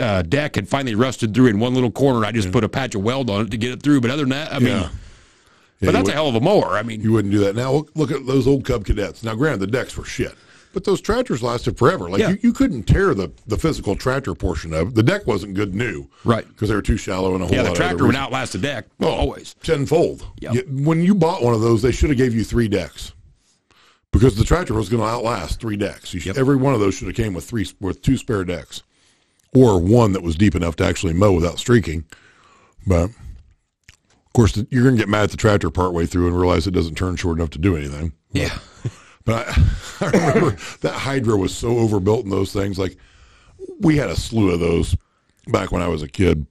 uh, 0.00 0.22
deck 0.22 0.56
had 0.56 0.68
finally 0.68 0.94
rusted 0.94 1.34
through 1.34 1.48
in 1.48 1.60
one 1.60 1.74
little 1.74 1.90
corner. 1.90 2.24
I 2.24 2.32
just 2.32 2.50
put 2.52 2.64
a 2.64 2.68
patch 2.68 2.94
of 2.94 3.02
weld 3.02 3.30
on 3.30 3.46
it 3.46 3.50
to 3.50 3.56
get 3.56 3.72
it 3.72 3.82
through. 3.82 4.00
But 4.00 4.10
other 4.10 4.22
than 4.22 4.30
that, 4.30 4.52
I 4.52 4.58
mean, 4.58 4.88
Yeah. 5.80 5.86
but 5.90 5.92
that's 5.92 6.08
a 6.08 6.12
hell 6.12 6.28
of 6.28 6.34
a 6.34 6.40
mower. 6.40 6.76
I 6.78 6.82
mean, 6.82 7.00
You 7.02 7.12
wouldn't 7.12 7.32
do 7.32 7.40
that. 7.40 7.54
Now 7.56 7.72
look, 7.72 7.90
look 7.94 8.10
at 8.10 8.26
those 8.26 8.46
old 8.46 8.64
Cub 8.64 8.84
Cadets. 8.84 9.22
Now, 9.22 9.34
granted, 9.34 9.60
the 9.60 9.66
decks 9.66 9.96
were 9.96 10.04
shit, 10.04 10.34
but 10.72 10.84
those 10.84 11.00
tractors 11.00 11.42
lasted 11.42 11.76
forever. 11.76 12.08
Like 12.08 12.20
Yeah. 12.20 12.30
you, 12.30 12.38
you 12.42 12.52
couldn't 12.52 12.84
tear 12.84 13.12
the, 13.14 13.30
the 13.46 13.58
physical 13.58 13.94
tractor 13.96 14.34
portion 14.34 14.72
of 14.72 14.88
it. 14.88 14.94
The 14.94 15.02
deck 15.02 15.26
wasn't 15.26 15.54
good 15.54 15.74
new, 15.74 16.08
Right. 16.24 16.46
Because 16.48 16.68
they 16.68 16.74
were 16.74 16.82
too 16.82 16.96
shallow 16.96 17.34
and 17.34 17.42
a 17.42 17.46
whole 17.46 17.54
yeah, 17.56 17.64
the 17.64 17.74
tractor 17.74 18.06
would 18.06 18.16
outlast 18.16 18.52
the 18.52 18.58
deck 18.58 18.86
Oh, 19.00 19.08
always. 19.08 19.54
tenfold. 19.62 20.26
Yep. 20.40 20.54
You- 20.54 20.84
when 20.84 21.02
you 21.02 21.14
bought 21.14 21.42
one 21.42 21.54
of 21.54 21.60
those, 21.60 21.82
they 21.82 21.92
should 21.92 22.08
have 22.10 22.18
gave 22.18 22.34
you 22.34 22.44
three 22.44 22.68
decks 22.68 23.12
because 24.12 24.36
the 24.36 24.44
tractor 24.44 24.74
was 24.74 24.88
going 24.88 25.02
to 25.02 25.08
outlast 25.08 25.60
three 25.60 25.76
decks. 25.76 26.14
You 26.14 26.20
should, 26.20 26.28
Yep. 26.36 26.38
Every 26.38 26.56
one 26.56 26.72
of 26.72 26.80
those 26.80 26.94
should 26.94 27.08
have 27.08 27.16
came 27.16 27.34
with 27.34 27.44
three 27.44 27.66
with 27.80 28.00
two 28.00 28.16
spare 28.16 28.44
decks, 28.44 28.84
or 29.52 29.80
one 29.80 30.12
that 30.12 30.22
was 30.22 30.36
deep 30.36 30.54
enough 30.54 30.76
to 30.76 30.84
actually 30.84 31.12
mow 31.14 31.32
without 31.32 31.58
streaking. 31.58 32.04
But 32.86 33.10
course, 34.34 34.52
the, 34.52 34.66
you're 34.70 34.82
going 34.82 34.96
to 34.96 35.00
get 35.00 35.08
mad 35.08 35.24
at 35.24 35.30
the 35.30 35.36
tractor 35.36 35.70
partway 35.70 36.06
through 36.06 36.26
and 36.28 36.38
realize 36.38 36.66
it 36.66 36.72
doesn't 36.72 36.96
turn 36.96 37.16
short 37.16 37.38
enough 37.38 37.50
to 37.50 37.58
do 37.58 37.76
anything. 37.76 38.12
Yeah. 38.32 38.58
But 39.24 39.48
I, 39.48 39.62
I 40.02 40.10
remember 40.10 40.56
that 40.82 40.92
hydro 40.92 41.38
was 41.38 41.56
so 41.56 41.78
overbuilt 41.78 42.24
in 42.24 42.30
those 42.30 42.52
things. 42.52 42.78
Like 42.78 42.98
we 43.80 43.96
had 43.96 44.10
a 44.10 44.16
slew 44.16 44.50
of 44.50 44.60
those 44.60 44.96
back 45.46 45.72
when 45.72 45.80
I 45.80 45.88
was 45.88 46.02
a 46.02 46.08
kid. 46.08 46.46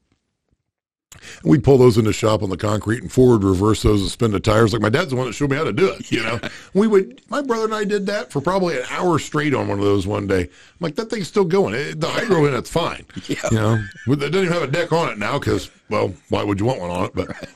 And 1.44 1.52
we'd 1.52 1.64
pull 1.64 1.78
those 1.78 1.98
in 1.98 2.06
the 2.06 2.14
shop 2.14 2.42
on 2.42 2.50
the 2.50 2.58
concrete 2.58 3.02
and 3.02 3.12
forward 3.12 3.44
reverse 3.44 3.84
those 3.84 4.02
and 4.02 4.10
spin 4.10 4.32
the 4.32 4.40
tires. 4.40 4.74
Like 4.74 4.82
my 4.82 4.90
dad's 4.90 5.12
the 5.12 5.16
one 5.16 5.28
that 5.28 5.34
showed 5.34 5.52
me 5.52 5.56
how 5.56 5.64
to 5.64 5.72
do 5.72 5.90
it. 5.90 6.12
You 6.12 6.24
know, 6.24 6.40
we 6.74 6.88
would. 6.88 7.22
My 7.30 7.42
brother 7.42 7.66
and 7.66 7.76
I 7.76 7.84
did 7.84 8.08
that 8.08 8.32
for 8.32 8.42
probably 8.42 8.78
an 8.78 8.86
hour 8.90 9.20
straight 9.20 9.54
on 9.54 9.68
one 9.68 9.78
of 9.78 9.86
those 9.86 10.08
one 10.08 10.28
day. 10.28 10.42
I'm 10.42 10.50
like, 10.80 10.96
that 10.96 11.10
thing's 11.10 11.28
still 11.28 11.46
going. 11.46 11.76
It, 11.76 12.02
the 12.02 12.10
hydro 12.10 12.46
in 12.46 12.56
it's 12.56 12.70
fine. 12.70 13.06
Yeah. 13.28 13.38
You 13.52 13.58
know, 13.58 13.84
it 14.08 14.20
doesn't 14.20 14.36
even 14.36 14.52
have 14.52 14.64
a 14.64 14.68
deck 14.68 14.92
on 14.92 15.10
it 15.10 15.18
now 15.18 15.38
because, 15.38 15.70
well, 15.90 16.14
why 16.30 16.44
would 16.44 16.60
you 16.60 16.66
want 16.66 16.82
one 16.82 16.90
on 16.90 17.06
it? 17.06 17.12
But 17.14 17.48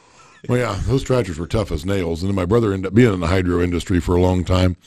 well, 0.47 0.57
yeah, 0.59 0.79
those 0.85 1.03
tractors 1.03 1.37
were 1.39 1.47
tough 1.47 1.71
as 1.71 1.85
nails. 1.85 2.21
And 2.21 2.29
then 2.29 2.35
my 2.35 2.45
brother 2.45 2.73
ended 2.73 2.87
up 2.87 2.93
being 2.93 3.13
in 3.13 3.19
the 3.19 3.27
hydro 3.27 3.61
industry 3.61 3.99
for 3.99 4.15
a 4.15 4.21
long 4.21 4.43
time. 4.43 4.77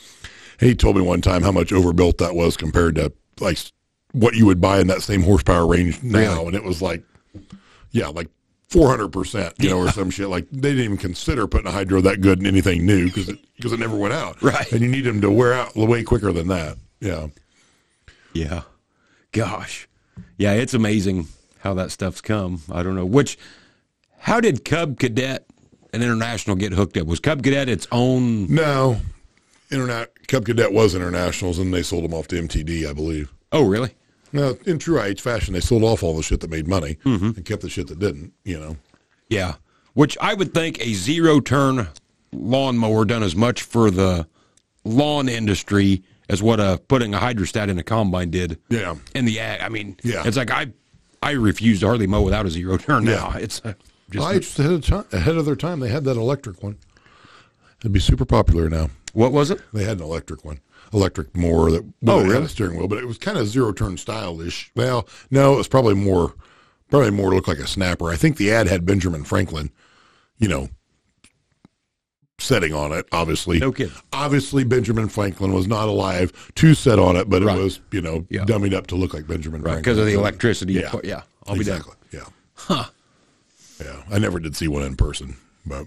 He 0.58 0.74
told 0.74 0.96
me 0.96 1.02
one 1.02 1.20
time 1.22 1.42
how 1.42 1.52
much 1.52 1.72
overbuilt 1.72 2.18
that 2.18 2.34
was 2.34 2.56
compared 2.56 2.94
to 2.96 3.12
like 3.40 3.58
what 4.12 4.34
you 4.34 4.46
would 4.46 4.61
buy 4.61 4.80
in 4.80 4.88
that 4.88 5.02
same 5.02 5.22
horsepower 5.22 5.66
range 5.66 6.02
now, 6.02 6.46
and 6.46 6.54
it 6.54 6.64
was 6.64 6.82
like, 6.82 7.02
yeah, 7.92 8.08
like 8.08 8.28
four 8.68 8.88
hundred 8.88 9.08
percent, 9.08 9.54
you 9.58 9.70
know, 9.70 9.78
or 9.78 9.90
some 9.90 10.11
shit. 10.11 10.28
Like 10.28 10.48
they 10.50 10.70
didn't 10.70 10.84
even 10.84 10.96
consider 10.96 11.46
putting 11.46 11.66
a 11.66 11.72
hydro 11.72 12.00
that 12.02 12.20
good 12.20 12.40
in 12.40 12.46
anything 12.46 12.84
new 12.84 13.06
because 13.06 13.28
it 13.28 13.38
because 13.56 13.72
it 13.72 13.80
never 13.80 13.96
went 13.96 14.14
out, 14.14 14.42
Right. 14.42 14.70
And 14.72 14.80
you 14.80 14.88
need 14.88 15.04
them 15.04 15.20
to 15.20 15.30
wear 15.30 15.52
out 15.52 15.76
way 15.76 16.02
quicker 16.02 16.32
than 16.32 16.48
that. 16.48 16.76
Yeah, 17.00 17.28
Yeah. 18.32 18.62
Gosh. 19.32 19.88
Yeah, 20.36 20.52
it's 20.52 20.74
amazing 20.74 21.28
how 21.61 21.74
that 21.74 21.90
stuff's 21.90 22.20
come. 22.20 22.62
I 22.70 22.82
don't 22.82 22.96
know. 22.96 23.04
Which, 23.06 23.38
how 24.18 24.40
did 24.40 24.64
Cub 24.64 24.98
Cadet 24.98 25.46
and 25.93 26.03
International 26.03 26.57
get 26.57 26.72
hooked 26.72 26.97
up? 26.97 27.07
Was 27.07 27.20
Cub 27.20 27.43
Cadet 27.43 27.68
its 27.68 27.86
own? 27.93 28.53
no, 28.53 29.01
Internet 29.70 30.26
Cub 30.28 30.45
Cadet 30.47 30.72
was 30.72 30.95
internationals, 30.95 31.59
and 31.59 31.72
they 31.72 31.82
sold 31.82 32.05
them 32.05 32.14
off 32.14 32.26
to 32.28 32.36
MTD, 32.43 32.88
I 32.88 32.93
believe. 32.93 33.32
Oh, 33.53 33.64
really? 33.66 33.95
Now, 34.32 34.55
in 34.64 34.78
true 34.78 35.01
IH 35.01 35.16
fashion, 35.16 35.55
they 35.55 35.61
sold 35.61 35.82
off 35.82 36.03
all 36.03 36.16
the 36.16 36.22
shit 36.22 36.41
that 36.41 36.51
made 36.51 36.68
money 36.68 36.99
and 37.05 37.45
kept 37.45 37.62
the 37.62 37.68
shit 37.68 37.88
that 37.88 37.99
didn't. 37.99 38.32
You 38.45 38.59
know. 38.61 38.76
Yeah. 39.28 39.55
Which 39.95 40.16
I 40.20 40.34
would 40.34 40.55
think 40.55 40.80
a 40.80 40.93
zero 40.95 41.41
turn 41.41 41.88
lawnmower 42.32 43.05
done 43.05 43.22
as 43.24 43.34
much 43.34 43.62
for 43.62 43.91
the 43.91 44.26
lawn 44.84 45.28
industry 45.28 46.03
as 46.28 46.43
what 46.43 46.61
uh, 46.61 46.78
putting 46.88 47.12
a 47.12 47.18
hydrostat 47.18 47.68
in 47.68 47.78
a 47.78 47.82
combine 47.82 48.30
did. 48.30 48.59
Yeah. 48.68 48.95
In 49.16 49.24
the 49.24 49.41
ag. 49.41 49.61
I 49.62 49.68
mean, 49.68 49.97
Yeah. 50.05 50.22
it's 50.24 50.36
like 50.36 50.51
I 50.53 50.68
I 51.22 51.32
refuse 51.32 51.80
to 51.80 51.86
hardly 51.88 52.07
mow 52.07 52.22
without 52.22 52.47
a 52.47 52.51
zero 52.51 52.76
turn 52.76 53.05
now. 53.05 53.32
It's 53.36 53.61
uh, 53.64 53.74
just 54.11 54.58
ahead 54.58 54.72
of, 54.72 54.84
time, 54.84 55.04
ahead 55.12 55.36
of 55.36 55.44
their 55.46 55.56
time. 55.56 55.80
They 55.80 55.88
had 55.88 56.04
that 56.04 56.16
electric 56.16 56.62
one. 56.62 56.76
It'd 57.80 57.92
be 57.92 58.00
super 58.00 58.24
popular 58.24 58.68
now. 58.68 58.90
what 59.12 59.32
was 59.32 59.50
it? 59.50 59.61
They 59.72 59.84
had 59.84 59.98
an 59.98 60.04
electric 60.04 60.44
one, 60.44 60.61
electric 60.92 61.34
mower 61.36 61.70
that 61.70 61.84
Oh, 62.06 62.18
it 62.20 62.24
had 62.24 62.28
really? 62.30 62.44
a 62.44 62.48
steering 62.48 62.78
wheel, 62.78 62.88
but 62.88 62.98
it 62.98 63.06
was 63.06 63.18
kind 63.18 63.38
of 63.38 63.46
zero 63.48 63.72
turn 63.72 63.96
stylish. 63.96 64.70
Well, 64.76 65.08
no, 65.30 65.54
it 65.54 65.56
was 65.56 65.68
probably 65.68 65.94
more, 65.94 66.34
probably 66.90 67.11
more 67.11 67.34
looked 67.34 67.48
like 67.48 67.58
a 67.58 67.66
snapper. 67.66 68.11
I 68.11 68.16
think 68.16 68.36
the 68.36 68.52
ad 68.52 68.66
had 68.68 68.84
Benjamin 68.84 69.24
Franklin, 69.24 69.70
you 70.38 70.48
know, 70.48 70.68
setting 72.38 72.72
on 72.72 72.92
it. 72.92 73.06
Obviously, 73.12 73.58
No 73.58 73.72
kidding. 73.72 73.94
Obviously, 74.12 74.64
Benjamin 74.64 75.08
Franklin 75.08 75.52
was 75.52 75.66
not 75.66 75.88
alive 75.88 76.32
to 76.56 76.74
set 76.74 76.98
on 76.98 77.16
it, 77.16 77.28
but 77.28 77.42
Right. 77.42 77.58
it 77.58 77.62
was 77.62 77.80
you 77.92 78.00
know 78.00 78.26
Yeah. 78.30 78.44
dummied 78.44 78.74
up 78.74 78.86
to 78.88 78.96
look 78.96 79.12
like 79.14 79.26
Benjamin 79.26 79.61
Right, 79.62 79.72
Franklin 79.72 79.82
because 79.82 79.98
of 79.98 80.06
the 80.06 80.14
electricity. 80.14 80.74
Yeah, 80.74 80.94
Yeah, 81.04 81.22
I'll 81.46 81.54
be 81.54 81.61
exactly. 81.61 81.94
Yeah, 82.12 82.24
huh? 82.54 82.84
Yeah, 83.81 84.03
I 84.11 84.18
never 84.18 84.39
did 84.39 84.57
see 84.57 84.68
one 84.68 84.83
in 84.83 84.97
person, 84.97 85.37
but 85.66 85.87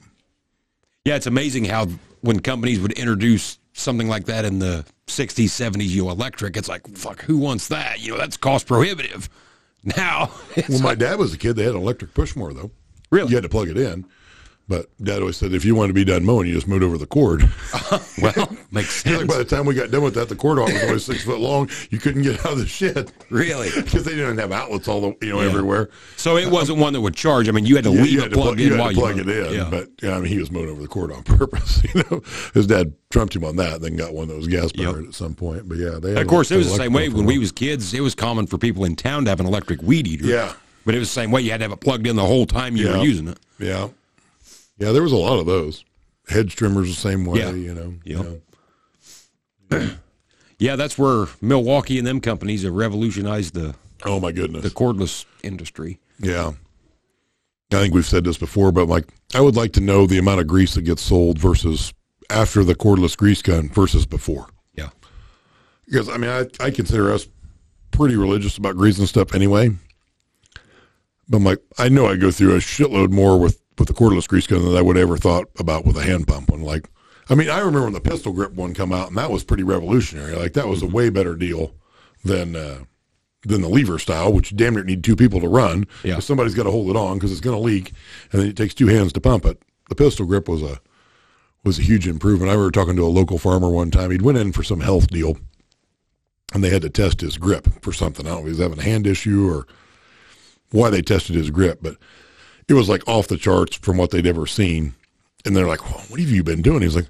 Yeah, 1.06 1.16
it's 1.16 1.28
amazing 1.28 1.66
how 1.66 1.88
when 2.22 2.40
companies 2.40 2.80
would 2.80 2.94
introduce 2.94 3.60
something 3.74 4.08
like 4.08 4.26
that 4.26 4.46
in 4.46 4.60
the 4.60 4.86
60s, 5.08 5.46
70s, 5.46 5.90
you 5.90 6.04
know, 6.06 6.12
electric, 6.12 6.56
it's 6.56 6.70
like, 6.70 6.88
fuck, 6.96 7.22
who 7.24 7.38
wants 7.38 7.68
that? 7.70 8.00
You 8.00 8.12
know, 8.12 8.18
that's 8.18 8.38
cost 8.38 8.68
prohibitive. 8.68 9.30
Now, 9.98 10.28
When 10.70 10.82
my 10.82 10.96
dad 10.96 11.20
was 11.20 11.34
a 11.34 11.38
kid, 11.38 11.58
they 11.58 11.64
had 11.64 11.76
an 11.76 11.82
electric 11.82 12.14
push 12.14 12.38
mower 12.38 12.54
though. 12.54 12.72
Really? 13.12 13.32
You 13.32 13.36
had 13.36 13.44
to 13.44 13.50
plug 13.50 13.68
it 13.68 13.78
in. 13.78 14.06
But 14.74 14.88
dad 15.06 15.20
always 15.20 15.38
said 15.38 15.54
if 15.54 15.64
you 15.66 15.76
wanted 15.76 15.90
to 15.90 15.94
be 15.94 16.04
done 16.04 16.26
mowing, 16.26 16.48
you 16.48 16.54
just 16.56 16.68
moved 16.68 16.84
over 16.84 16.98
the 16.98 17.06
cord. 17.06 17.44
well, 18.22 18.34
makes 18.72 18.72
like 18.72 18.86
sense. 19.18 19.24
by 19.26 19.38
the 19.38 19.46
time 19.46 19.66
we 19.68 19.76
got 19.76 19.92
done 19.92 20.02
with 20.02 20.16
that, 20.16 20.30
the 20.30 20.36
cord 20.36 20.58
was 20.58 20.72
only 20.84 20.98
six 20.98 21.24
foot 21.24 21.40
long. 21.40 21.70
You 21.92 22.00
couldn't 22.00 22.24
get 22.24 22.40
out 22.44 22.54
of 22.54 22.58
the 22.58 22.66
shed 22.66 23.12
Really? 23.30 23.70
because 23.76 24.04
they 24.04 24.16
didn't 24.16 24.40
have 24.40 24.52
outlets 24.52 24.88
all 24.88 25.02
the 25.02 25.26
you 25.26 25.32
know 25.32 25.42
Yeah. 25.42 25.50
everywhere. 25.50 25.90
So 26.18 26.38
it 26.38 26.50
wasn't 26.50 26.80
one 26.80 26.94
that 26.94 27.02
would 27.02 27.14
charge. 27.14 27.48
I 27.48 27.52
mean, 27.52 27.68
you 27.68 27.76
had 27.76 27.84
to 27.84 27.92
You, 27.92 28.02
leave 28.04 28.24
it 28.24 28.34
plugged 28.34 28.60
in 28.62 28.72
had 28.72 28.80
while 28.80 28.90
to 28.90 28.96
you 28.96 29.00
plug 29.00 29.20
it 29.20 29.30
in. 29.30 29.54
Yeah. 29.54 29.68
But 29.70 29.90
yeah, 30.02 30.16
I 30.16 30.20
mean, 30.20 30.32
he 30.32 30.40
was 30.40 30.50
mowing 30.50 30.70
over 30.70 30.82
the 30.82 30.88
cord 30.88 31.12
on 31.12 31.22
purpose. 31.24 31.84
You 31.94 32.02
know, 32.10 32.22
his 32.56 32.66
dad 32.66 32.94
trumped 33.12 33.36
him 33.36 33.44
on 33.44 33.58
that, 33.58 33.82
then 33.82 33.96
got 33.96 34.16
one 34.16 34.28
that 34.30 34.36
was 34.36 34.48
gas 34.48 34.72
powered 34.72 35.06
at 35.06 35.14
some 35.14 35.36
point. 35.36 35.70
But 35.70 35.78
yeah, 35.78 36.00
they 36.02 36.14
had 36.14 36.22
of 36.24 36.28
course, 36.28 36.50
it 36.50 36.58
was 36.58 36.72
the 36.72 36.78
same 36.78 36.94
way 36.94 37.10
when 37.10 37.26
we 37.26 37.38
was 37.38 37.52
kids. 37.52 37.94
It 37.94 38.02
was 38.02 38.16
common 38.16 38.48
for 38.48 38.58
people 38.58 38.86
in 38.86 38.96
town 38.96 39.26
to 39.26 39.30
have 39.30 39.40
an 39.40 39.46
electric 39.46 39.84
weed 39.84 40.08
eater. 40.08 40.26
Yeah. 40.26 40.54
But 40.86 40.96
it 40.96 41.00
was 41.00 41.10
the 41.10 41.14
same 41.14 41.30
way. 41.32 41.42
You 41.42 41.52
had 41.52 41.58
to 41.60 41.66
have 41.66 41.72
it 41.72 41.80
plugged 41.80 42.08
in 42.08 42.16
the 42.16 42.26
whole 42.26 42.46
time 42.48 42.76
you 42.76 42.88
Yeah. 42.90 42.98
were 42.98 43.04
using 43.04 43.28
it. 43.28 43.38
Yeah, 43.60 43.90
yeah, 44.78 44.92
there 44.92 45.04
was 45.04 45.12
a 45.12 45.18
lot 45.18 45.40
of 45.40 45.46
those 45.46 45.84
hedge 46.28 46.56
trimmers 46.56 46.88
the 46.88 46.94
same 47.00 47.26
way. 47.26 47.40
Yeah. 47.40 47.52
You 47.52 47.74
know, 47.74 47.94
you 48.04 48.42
know. 49.70 49.90
Yeah, 50.60 50.78
that's 50.78 50.98
where 50.98 51.26
Milwaukee 51.42 51.98
and 51.98 52.08
them 52.08 52.22
companies 52.22 52.64
have 52.64 52.74
revolutionized 52.74 53.54
the, 53.54 53.76
Oh 54.06 54.22
my 54.22 54.32
goodness. 54.32 54.64
the 54.64 54.70
cordless 54.70 55.26
industry. 55.44 56.00
Yeah. 56.20 56.54
I 57.72 57.76
think 57.76 57.94
we've 57.94 58.06
said 58.06 58.24
this 58.24 58.38
before, 58.38 58.72
but 58.72 58.88
like 58.88 59.10
I 59.36 59.42
would 59.42 59.58
like 59.58 59.74
to 59.74 59.82
know 59.82 60.06
the 60.08 60.20
amount 60.20 60.40
of 60.40 60.48
grease 60.48 60.76
that 60.76 60.84
gets 60.84 61.02
sold 61.02 61.38
versus 61.38 61.92
after 62.30 62.64
the 62.64 62.76
cordless 62.76 63.18
grease 63.18 63.42
gun 63.42 63.68
versus 63.70 64.06
before. 64.06 64.48
Yeah. 64.74 64.90
Because 65.86 66.08
I 66.08 66.16
mean 66.18 66.30
I, 66.30 66.46
I 66.64 66.70
consider 66.72 67.12
us 67.12 67.28
pretty 67.92 68.16
religious 68.16 68.58
about 68.58 68.78
grease 68.78 69.00
and 69.00 69.10
stuff 69.10 69.34
anyway. 69.34 69.70
But 71.28 71.38
I'm 71.38 71.44
like 71.44 71.60
I 71.78 71.90
know 71.90 72.06
I 72.06 72.16
go 72.16 72.32
through 72.32 72.54
a 72.56 72.60
shitload 72.60 73.10
more 73.10 73.38
with, 73.38 73.60
with 73.78 73.88
the 73.88 73.94
cordless 73.94 74.28
grease 74.28 74.48
gun 74.48 74.64
that 74.66 74.78
I 74.78 74.82
would 74.82 74.98
ever 74.98 75.18
thought 75.18 75.50
about 75.58 75.86
with 75.86 75.98
a 75.98 76.04
hand 76.04 76.28
pump 76.28 76.50
one. 76.50 76.62
Like 76.62 76.90
I 77.30 77.36
mean, 77.36 77.50
I 77.50 77.60
remember 77.60 77.84
when 77.84 77.94
the 77.94 78.02
pistol 78.02 78.34
grip 78.34 78.54
one 78.54 78.74
come 78.74 78.92
out 78.92 79.10
and 79.10 79.18
that 79.18 79.32
was 79.32 79.44
pretty 79.44 79.64
revolutionary. 79.64 80.36
Like 80.36 80.54
that 80.54 80.68
was 80.68 80.82
a 80.82 80.88
way 80.88 81.10
better 81.10 81.36
deal 81.36 81.74
than 82.24 82.56
uh 82.56 82.84
than 83.46 83.62
the 83.62 83.70
lever 83.70 84.00
style, 84.00 84.32
which 84.32 84.52
you 84.52 84.58
damn 84.58 84.74
near 84.74 84.84
need 84.84 85.04
two 85.04 85.16
people 85.16 85.42
to 85.42 85.48
run. 85.48 85.86
Yeah. 86.04 86.20
somebody's 86.20 86.56
got 86.56 86.64
to 86.64 86.72
hold 86.72 86.90
it 86.90 86.96
on 86.96 87.18
because 87.18 87.32
it's 87.32 87.42
going 87.42 87.58
to 87.58 87.62
leak, 87.62 87.92
and 88.32 88.42
then 88.42 88.50
it 88.50 88.56
takes 88.56 88.74
two 88.74 88.88
hands 88.88 89.12
to 89.14 89.22
pump 89.22 89.46
it. 89.46 89.62
The 89.90 89.96
pistol 89.96 90.26
grip 90.26 90.48
was 90.48 90.62
a 90.64 90.80
was 91.64 91.80
a 91.80 91.84
huge 91.84 92.08
improvement. 92.08 92.50
I 92.50 92.54
remember 92.54 92.72
talking 92.72 92.96
to 92.96 93.06
a 93.06 93.08
local 93.08 93.38
farmer 93.38 93.70
one 93.70 93.92
time. 93.92 94.12
He'd 94.12 94.22
went 94.22 94.38
in 94.38 94.52
for 94.52 94.64
some 94.64 94.82
health 94.82 95.08
deal, 95.08 95.38
and 96.54 96.64
they 96.64 96.70
had 96.70 96.82
to 96.82 96.90
test 96.90 97.22
his 97.22 97.38
grip 97.38 97.68
for 97.82 97.94
something. 97.94 98.26
I 98.26 98.30
don't 98.30 98.40
know 98.40 98.42
if 98.42 98.46
he 98.46 98.60
was 98.60 98.60
having 98.60 98.80
a 98.80 98.84
hand 98.90 99.08
issue 99.08 99.50
or 99.50 99.68
why 100.72 100.90
they 100.90 101.02
tested 101.02 101.36
his 101.36 101.52
grip, 101.52 101.80
but 101.82 101.98
it 102.74 102.78
was 102.78 102.90
like 102.90 103.08
off 103.08 103.28
the 103.28 103.38
charts 103.38 103.78
from 103.78 103.98
what 103.98 104.12
they'd 104.12 104.28
ever 104.28 104.46
seen. 104.48 104.94
And 105.46 105.56
they're 105.56 105.68
like, 105.68 105.84
well, 105.84 106.04
"What 106.10 106.20
have 106.20 106.30
you 106.30 106.44
been 106.44 106.62
doing?" 106.62 106.82
He's 106.82 106.96
like, 106.96 107.08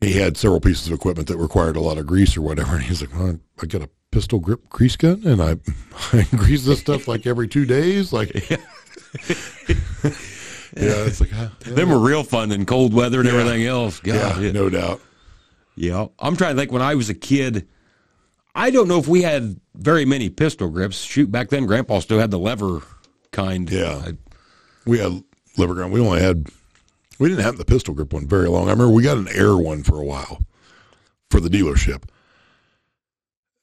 he 0.00 0.12
had 0.12 0.36
several 0.36 0.60
pieces 0.60 0.86
of 0.86 0.92
equipment 0.94 1.28
that 1.28 1.36
required 1.38 1.76
a 1.76 1.80
lot 1.80 1.98
of 1.98 2.06
grease 2.06 2.36
or 2.36 2.42
whatever. 2.42 2.72
And 2.76 2.82
he's 2.84 3.00
like, 3.00 3.12
well, 3.14 3.38
I 3.62 3.66
got 3.66 3.82
a 3.82 3.90
pistol 4.10 4.38
grip 4.38 4.68
grease 4.70 4.96
gun 4.96 5.22
and 5.24 5.42
I, 5.42 5.56
I 6.12 6.22
grease 6.36 6.64
this 6.64 6.80
stuff 6.80 7.06
like 7.08 7.26
every 7.26 7.46
two 7.48 7.66
days. 7.66 8.12
Like, 8.12 8.32
yeah, 8.50 8.56
it's 10.76 11.20
like, 11.20 11.30
huh? 11.30 11.48
Them 11.60 11.90
were 11.90 11.98
real 11.98 12.22
fun 12.24 12.52
in 12.52 12.64
cold 12.66 12.94
weather 12.94 13.20
and 13.20 13.28
Yeah. 13.28 13.34
everything 13.34 13.66
else. 13.66 14.00
God, 14.00 14.14
yeah, 14.14 14.38
yeah. 14.46 14.52
no 14.52 14.68
doubt. 14.70 15.00
Yeah. 15.76 16.06
I'm 16.18 16.36
trying 16.36 16.54
to 16.56 16.60
think 16.60 16.72
when 16.72 16.82
I 16.82 16.94
was 16.94 17.08
a 17.10 17.14
kid, 17.14 17.66
I 18.54 18.70
don't 18.70 18.88
know 18.88 18.98
if 18.98 19.06
we 19.08 19.22
had 19.22 19.60
very 19.74 20.04
many 20.04 20.30
pistol 20.30 20.68
grips. 20.68 21.00
Shoot, 21.02 21.30
back 21.30 21.48
then, 21.50 21.66
Grandpa 21.66 22.00
still 22.00 22.18
had 22.18 22.30
the 22.30 22.38
lever 22.38 22.80
kind. 23.32 23.70
Yeah. 23.70 24.02
I- 24.06 24.16
We 24.88 24.98
had 24.98 25.22
liver 25.56 25.74
gun. 25.74 25.90
We 25.90 26.00
only 26.00 26.20
had, 26.20 26.48
we 27.18 27.28
didn't 27.28 27.44
have 27.44 27.58
the 27.58 27.64
pistol 27.64 27.94
grip 27.94 28.12
one 28.12 28.26
very 28.26 28.48
long. 28.48 28.68
I 28.68 28.72
remember 28.72 28.92
we 28.92 29.02
got 29.02 29.18
an 29.18 29.28
air 29.28 29.56
one 29.56 29.82
for 29.82 30.00
a 30.00 30.04
while 30.04 30.40
for 31.30 31.40
the 31.40 31.48
dealership. 31.48 32.04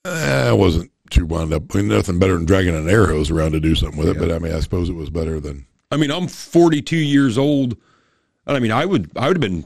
Eh, 0.05 0.49
I 0.49 0.53
wasn't 0.53 0.91
too 1.09 1.25
wound 1.25 1.53
up. 1.53 1.63
I 1.73 1.79
mean, 1.79 1.87
nothing 1.87 2.19
better 2.19 2.35
than 2.35 2.45
dragging 2.45 2.75
an 2.75 2.89
air 2.89 3.07
hose 3.07 3.31
around 3.31 3.53
to 3.53 3.59
do 3.59 3.75
something 3.75 3.97
with 3.97 4.09
it. 4.09 4.19
But 4.19 4.31
I 4.31 4.39
mean, 4.39 4.53
I 4.53 4.59
suppose 4.59 4.89
it 4.89 4.93
was 4.93 5.09
better 5.09 5.39
than, 5.39 5.65
I 5.91 5.97
mean, 5.97 6.11
I'm 6.11 6.27
42 6.27 6.95
years 6.95 7.37
old. 7.37 7.75
And 8.47 8.55
I 8.55 8.59
mean, 8.59 8.71
I 8.71 8.85
would 8.85 9.09
I 9.15 9.27
would 9.27 9.37
have 9.37 9.41
been 9.41 9.65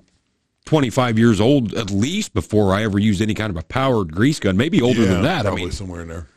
25 0.66 1.20
years 1.20 1.42
old 1.42 1.74
at 1.74 1.92
least 1.92 2.34
before 2.34 2.74
I 2.74 2.84
ever 2.84 3.00
used 3.00 3.22
any 3.22 3.34
kind 3.34 3.50
of 3.50 3.58
a 3.58 3.64
powered 3.64 4.14
grease 4.14 4.40
gun. 4.40 4.56
Maybe 4.56 4.82
older 4.82 5.02
yeah, 5.02 5.08
than 5.08 5.24
that. 5.24 5.46
I 5.46 5.54
mean, 5.54 5.72
somewhere 5.72 6.02
in 6.02 6.08
there. 6.08 6.28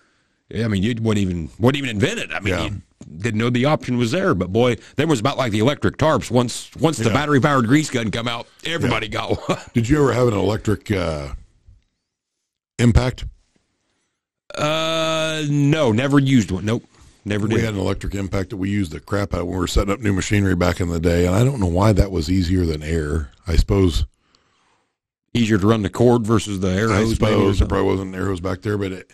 I 0.55 0.68
mean, 0.68 0.82
you 0.82 0.94
wouldn't 1.00 1.18
even 1.22 1.48
wouldn't 1.59 1.82
even 1.82 1.96
invent 1.96 2.18
it. 2.20 2.30
I 2.32 2.40
mean, 2.40 2.55
Yeah. 2.55 2.64
you 2.64 2.82
didn't 3.18 3.38
know 3.38 3.48
the 3.50 3.64
option 3.64 3.96
was 3.96 4.11
there. 4.11 4.34
But 4.34 4.53
boy, 4.53 4.76
there 4.96 5.07
was 5.07 5.20
about 5.20 5.38
like 5.38 5.53
the 5.53 5.61
electric 5.61 5.96
tarps. 5.96 6.30
Once 6.30 6.70
once 6.78 6.98
the 6.98 7.05
Yeah. 7.05 7.14
battery 7.14 7.40
powered 7.40 7.66
grease 7.66 7.90
gun 7.90 8.11
come 8.11 8.28
out, 8.28 8.46
everybody 8.64 9.09
got 9.09 9.48
one. 9.48 9.59
Did 9.74 9.88
you 9.88 9.98
ever 9.98 10.12
have 10.12 10.28
an 10.28 10.34
electric 10.34 10.90
uh, 10.90 11.28
impact? 12.78 13.24
Uh, 14.55 15.42
no, 15.48 15.92
never 15.92 16.18
used 16.18 16.50
one. 16.50 16.64
Nope, 16.66 16.84
never 17.24 17.48
did. 17.48 17.57
We 17.57 17.62
had 17.62 17.72
an 17.74 17.80
electric 17.80 18.14
impact 18.14 18.50
that 18.50 18.59
we 18.59 18.68
used 18.68 18.92
the 18.92 19.00
crap 19.00 19.32
out 19.32 19.46
when 19.46 19.55
we 19.55 19.61
were 19.61 19.66
setting 19.66 19.92
up 19.92 20.00
new 20.00 20.12
machinery 20.12 20.55
back 20.55 20.78
in 20.80 20.88
the 20.90 21.00
day, 21.00 21.24
and 21.26 21.34
I 21.34 21.42
don't 21.42 21.59
know 21.61 21.66
why 21.66 21.92
that 21.94 22.11
was 22.11 22.30
easier 22.30 22.66
than 22.66 22.82
air. 22.82 23.30
I 23.46 23.57
suppose 23.57 24.05
Easier 25.34 25.57
to 25.57 25.66
run 25.66 25.80
the 25.80 25.88
cord 25.88 26.26
versus 26.26 26.61
the 26.61 26.68
air 26.68 26.90
hose. 26.90 27.12
or 27.12 27.14
suppose 27.14 27.59
there 27.59 27.66
probably 27.66 27.86
wasn't 27.86 28.14
an 28.14 28.20
air 28.20 28.26
hose 28.26 28.40
back 28.40 28.61
there, 28.61 28.76
but 28.76 28.92
it, 28.92 29.12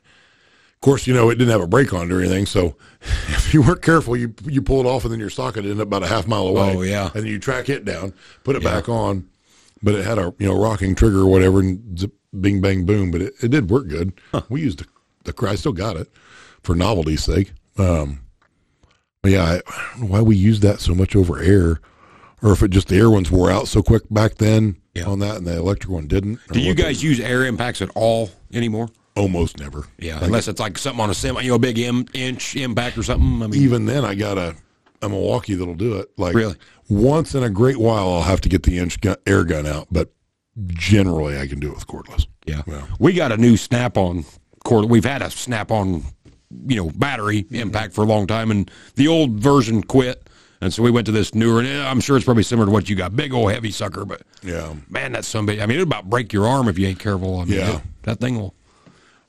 of 0.78 0.82
course, 0.82 1.08
you 1.08 1.12
know, 1.14 1.28
it 1.28 1.34
didn't 1.34 1.50
have 1.50 1.60
a 1.60 1.66
brake 1.66 1.92
on 1.92 2.08
it 2.08 2.14
or 2.14 2.20
anything. 2.20 2.46
So 2.46 2.76
if 3.02 3.52
you 3.52 3.62
weren't 3.62 3.82
careful, 3.82 4.16
you 4.16 4.32
you 4.44 4.62
pull 4.62 4.78
it 4.78 4.86
off, 4.86 5.02
and 5.04 5.12
then 5.12 5.18
your 5.18 5.28
socket 5.30 5.64
ended 5.64 5.80
up 5.80 5.88
about 5.88 6.04
a 6.04 6.06
half 6.06 6.28
mile 6.28 6.46
away. 6.46 6.76
Oh, 6.76 6.82
yeah. 6.82 7.06
and 7.14 7.24
then 7.24 7.26
you 7.26 7.40
track 7.40 7.68
it 7.68 7.84
down, 7.84 8.14
put 8.44 8.54
it 8.54 8.62
back 8.62 8.88
on, 8.88 9.28
but 9.82 9.96
it 9.96 10.04
had 10.06 10.18
a 10.18 10.32
you 10.38 10.46
know 10.46 10.56
rocking 10.60 10.94
trigger 10.94 11.20
or 11.22 11.26
whatever, 11.26 11.58
and 11.58 11.98
zip, 11.98 12.12
bing 12.40 12.60
bang 12.60 12.86
boom. 12.86 13.10
But 13.10 13.22
it, 13.22 13.34
it 13.42 13.50
did 13.50 13.70
work 13.70 13.88
good. 13.88 14.12
We 14.48 14.60
used 14.62 14.78
the 14.78 14.86
the 15.32 15.48
I 15.48 15.56
still 15.56 15.72
got 15.72 15.96
it 15.96 16.08
for 16.62 16.76
novelty's 16.76 17.24
sake. 17.24 17.52
Um, 17.76 18.20
but 19.20 19.32
yeah, 19.32 19.42
I, 19.44 19.54
I 19.56 19.88
don't 19.92 20.02
know 20.02 20.06
why 20.06 20.20
we 20.22 20.36
used 20.36 20.62
that 20.62 20.78
so 20.80 20.94
much 20.94 21.16
over 21.16 21.40
air, 21.40 21.80
or 22.40 22.52
if 22.52 22.62
it 22.62 22.70
just 22.70 22.86
the 22.88 22.96
air 22.96 23.10
ones 23.10 23.32
wore 23.32 23.50
out 23.50 23.66
so 23.66 23.82
quick 23.82 24.02
back 24.10 24.36
then 24.36 24.76
Yeah. 24.94 25.06
on 25.06 25.18
that, 25.18 25.38
and 25.38 25.46
the 25.46 25.56
electric 25.56 25.90
one 25.92 26.06
didn't. 26.06 26.38
Do 26.52 26.60
you 26.60 26.74
guys 26.74 27.02
use 27.02 27.18
air 27.18 27.44
impacts 27.44 27.82
at 27.82 27.90
all 27.96 28.30
anymore? 28.52 28.88
Almost 29.18 29.58
never? 29.58 29.86
Yeah, 29.98 30.18
unless 30.22 30.48
it's 30.48 30.60
like 30.60 30.78
something 30.78 31.00
on 31.02 31.10
a 31.10 31.14
semi, 31.14 31.42
you 31.42 31.50
know, 31.50 31.56
a 31.56 31.58
big 31.58 31.78
M, 31.78 32.06
inch 32.14 32.56
impact 32.56 32.96
or 32.96 33.02
something. 33.02 33.42
I 33.42 33.46
mean, 33.48 33.60
even 33.62 33.84
then 33.86 34.04
I 34.04 34.14
got 34.14 34.38
a 34.38 34.56
a 35.02 35.08
Milwaukee 35.08 35.54
that'll 35.54 35.74
do 35.76 35.96
it. 35.98 36.10
Like 36.16 36.34
Really? 36.34 36.56
once 36.88 37.34
in 37.34 37.42
a 37.44 37.50
great 37.50 37.76
while, 37.76 38.08
I'll 38.08 38.22
have 38.22 38.40
to 38.40 38.48
get 38.48 38.64
the 38.64 38.78
inch 38.78 39.00
gun, 39.00 39.16
air 39.26 39.44
gun 39.44 39.64
out, 39.66 39.86
but 39.92 40.12
generally 40.66 41.38
I 41.38 41.46
can 41.46 41.60
do 41.60 41.68
it 41.70 41.74
with 41.74 41.86
cordless. 41.86 42.26
yeah. 42.46 42.62
We 42.98 43.12
got 43.12 43.30
a 43.32 43.36
new 43.36 43.56
snap-on 43.56 44.24
cord. 44.64 44.86
We've 44.86 45.04
had 45.04 45.22
a 45.22 45.30
snap-on, 45.30 46.02
you 46.66 46.76
know, 46.76 46.90
battery 46.90 47.46
impact 47.50 47.94
for 47.94 48.02
a 48.02 48.06
long 48.06 48.26
time, 48.26 48.50
and 48.50 48.70
the 48.96 49.06
old 49.08 49.32
version 49.40 49.82
quit. 49.82 50.28
And 50.60 50.74
so 50.74 50.82
we 50.82 50.90
went 50.90 51.06
to 51.06 51.12
this 51.12 51.32
newer, 51.32 51.60
and 51.60 51.68
eh, 51.68 51.88
I'm 51.88 52.00
sure 52.00 52.16
it's 52.16 52.24
probably 52.24 52.42
similar 52.42 52.66
to 52.66 52.72
what 52.72 52.88
you 52.88 52.96
got. 52.96 53.14
Big 53.14 53.32
old 53.32 53.52
heavy 53.52 53.70
sucker, 53.70 54.04
but 54.04 54.22
Yeah. 54.42 54.74
man, 54.90 55.12
that's 55.12 55.28
somebody. 55.28 55.62
I 55.62 55.66
mean, 55.66 55.76
it'll 55.76 55.84
about 55.86 56.10
break 56.10 56.32
your 56.32 56.48
arm 56.48 56.66
if 56.66 56.76
you 56.76 56.88
ain't 56.88 56.98
careful. 56.98 57.38
I 57.38 57.44
mean, 57.44 57.58
Yeah. 57.60 57.76
it- 57.76 57.82
that 58.02 58.18
thing 58.18 58.34
will 58.40 58.54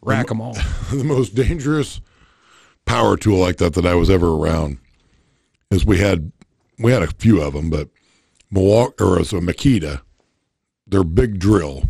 rack 0.01 0.27
them 0.27 0.41
all. 0.41 0.53
the 0.91 1.03
most 1.03 1.35
dangerous 1.35 2.01
power 2.85 3.17
tool 3.17 3.37
like 3.37 3.57
that 3.57 3.73
that 3.73 3.85
I 3.85 3.95
was 3.95 4.09
ever 4.09 4.33
around 4.33 4.77
is 5.71 5.85
we 5.85 5.99
had 5.99 6.31
we 6.77 6.91
had 6.91 7.03
a 7.03 7.07
few 7.07 7.41
of 7.41 7.53
them, 7.53 7.69
but 7.69 7.89
Milwaukee 8.49 9.03
or 9.03 9.15
uh, 9.15 9.19
was 9.19 9.33
a 9.33 9.37
Makita, 9.37 10.01
their 10.87 11.03
big 11.03 11.39
drill, 11.39 11.89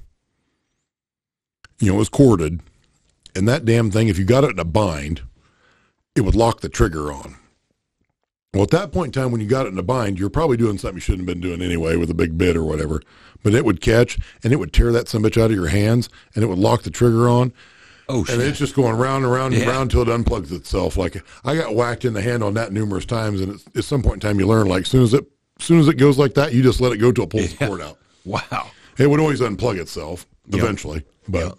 you 1.79 1.87
know, 1.87 1.95
it 1.95 1.99
was 1.99 2.09
corded, 2.09 2.61
and 3.35 3.47
that 3.47 3.65
damn 3.65 3.91
thing, 3.91 4.07
if 4.07 4.17
you 4.17 4.25
got 4.25 4.43
it 4.43 4.51
in 4.51 4.59
a 4.59 4.65
bind, 4.65 5.21
it 6.15 6.21
would 6.21 6.35
lock 6.35 6.61
the 6.61 6.69
trigger 6.69 7.11
on. 7.11 7.35
Well, 8.53 8.63
at 8.63 8.71
that 8.71 8.91
point 8.91 9.15
in 9.15 9.21
time, 9.21 9.31
when 9.31 9.41
you 9.41 9.47
got 9.47 9.67
it 9.67 9.73
in 9.73 9.77
a 9.77 9.83
bind, 9.83 10.17
you're 10.17 10.29
probably 10.29 10.57
doing 10.57 10.79
something 10.79 10.97
you 10.97 11.01
shouldn't 11.01 11.27
have 11.27 11.35
been 11.35 11.41
doing 11.41 11.61
anyway 11.61 11.95
with 11.95 12.09
a 12.09 12.15
big 12.15 12.35
bit 12.35 12.57
or 12.57 12.63
whatever. 12.63 13.01
But 13.43 13.53
it 13.53 13.63
would 13.63 13.79
catch 13.79 14.17
and 14.43 14.51
it 14.51 14.55
would 14.55 14.73
tear 14.73 14.91
that 14.91 15.07
some 15.07 15.21
bitch 15.21 15.39
out 15.39 15.51
of 15.51 15.55
your 15.55 15.67
hands 15.67 16.09
and 16.33 16.43
it 16.43 16.47
would 16.47 16.57
lock 16.57 16.81
the 16.81 16.89
trigger 16.89 17.29
on. 17.29 17.53
Oh 18.11 18.23
shit. 18.25 18.35
And 18.35 18.43
it's 18.43 18.57
just 18.59 18.75
going 18.75 18.95
round 18.97 19.23
and 19.23 19.31
round 19.31 19.53
and 19.53 19.63
Yeah. 19.63 19.69
round 19.69 19.93
until 19.93 20.01
it 20.01 20.07
unplugs 20.07 20.51
itself. 20.51 20.97
Like 20.97 21.23
I 21.45 21.55
got 21.55 21.75
whacked 21.75 22.03
in 22.05 22.13
the 22.13 22.21
hand 22.21 22.43
on 22.43 22.55
that 22.55 22.73
numerous 22.73 23.05
times, 23.05 23.39
and 23.39 23.53
it's, 23.53 23.65
at 23.75 23.83
some 23.83 24.01
point 24.01 24.15
in 24.15 24.19
time, 24.21 24.39
you 24.39 24.47
learn 24.47 24.67
like 24.67 24.81
as 24.83 24.87
soon 24.89 25.03
as 25.03 25.13
it 25.13 25.25
soon 25.59 25.79
as 25.79 25.87
it 25.87 25.95
goes 25.97 26.17
like 26.17 26.33
that, 26.33 26.53
you 26.53 26.63
just 26.63 26.81
let 26.81 26.91
it 26.91 26.97
go 26.97 27.11
till 27.11 27.25
it 27.25 27.29
pulls 27.29 27.55
the 27.55 27.65
cord 27.67 27.81
out. 27.81 27.97
Wow. 28.25 28.69
It 28.97 29.09
would 29.09 29.19
always 29.21 29.39
unplug 29.39 29.79
itself 29.79 30.25
Yep. 30.49 30.61
eventually, 30.61 31.03
but 31.27 31.57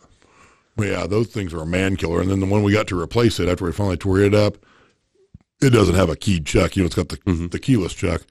but 0.77 0.87
yeah, 0.89 1.07
those 1.07 1.29
things 1.29 1.53
are 1.55 1.61
a 1.63 1.67
man 1.67 1.97
killer. 1.97 2.21
And 2.21 2.31
then 2.31 2.41
the 2.41 2.47
one 2.47 2.63
we 2.63 2.73
got 2.73 2.87
to 2.89 3.01
replace 3.01 3.39
it 3.41 3.49
after 3.49 3.65
we 3.65 3.73
finally 3.73 3.97
tore 3.97 4.19
it 4.21 4.35
up, 4.35 4.57
it 5.63 5.71
doesn't 5.71 5.95
have 5.95 6.09
a 6.11 6.17
keyed 6.17 6.47
chuck. 6.47 6.77
You 6.77 6.83
know, 6.83 6.87
it's 6.87 6.95
got 6.97 7.09
the 7.09 7.17
Mm-hmm. 7.19 7.49
the 7.49 7.59
keyless 7.59 7.95
chuck. 7.95 8.23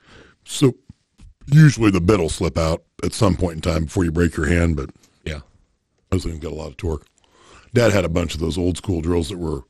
So 0.45 0.75
usually 1.47 1.91
the 1.91 2.01
bit 2.01 2.19
will 2.19 2.29
slip 2.29 2.57
out 2.57 2.83
at 3.03 3.13
some 3.13 3.35
point 3.35 3.55
in 3.55 3.61
time 3.61 3.85
before 3.85 4.03
you 4.03 4.11
break 4.11 4.35
your 4.37 4.47
hand, 4.47 4.75
but 4.75 4.89
Yeah. 5.25 5.39
those 6.11 6.23
things 6.23 6.39
got 6.39 6.51
a 6.51 6.55
lot 6.55 6.67
of 6.67 6.77
torque. 6.77 7.05
Dad 7.73 7.91
had 7.91 8.05
a 8.05 8.09
bunch 8.09 8.33
of 8.33 8.39
those 8.39 8.57
old 8.57 8.77
school 8.77 9.01
drills 9.01 9.29
that 9.29 9.37
were, 9.37 9.61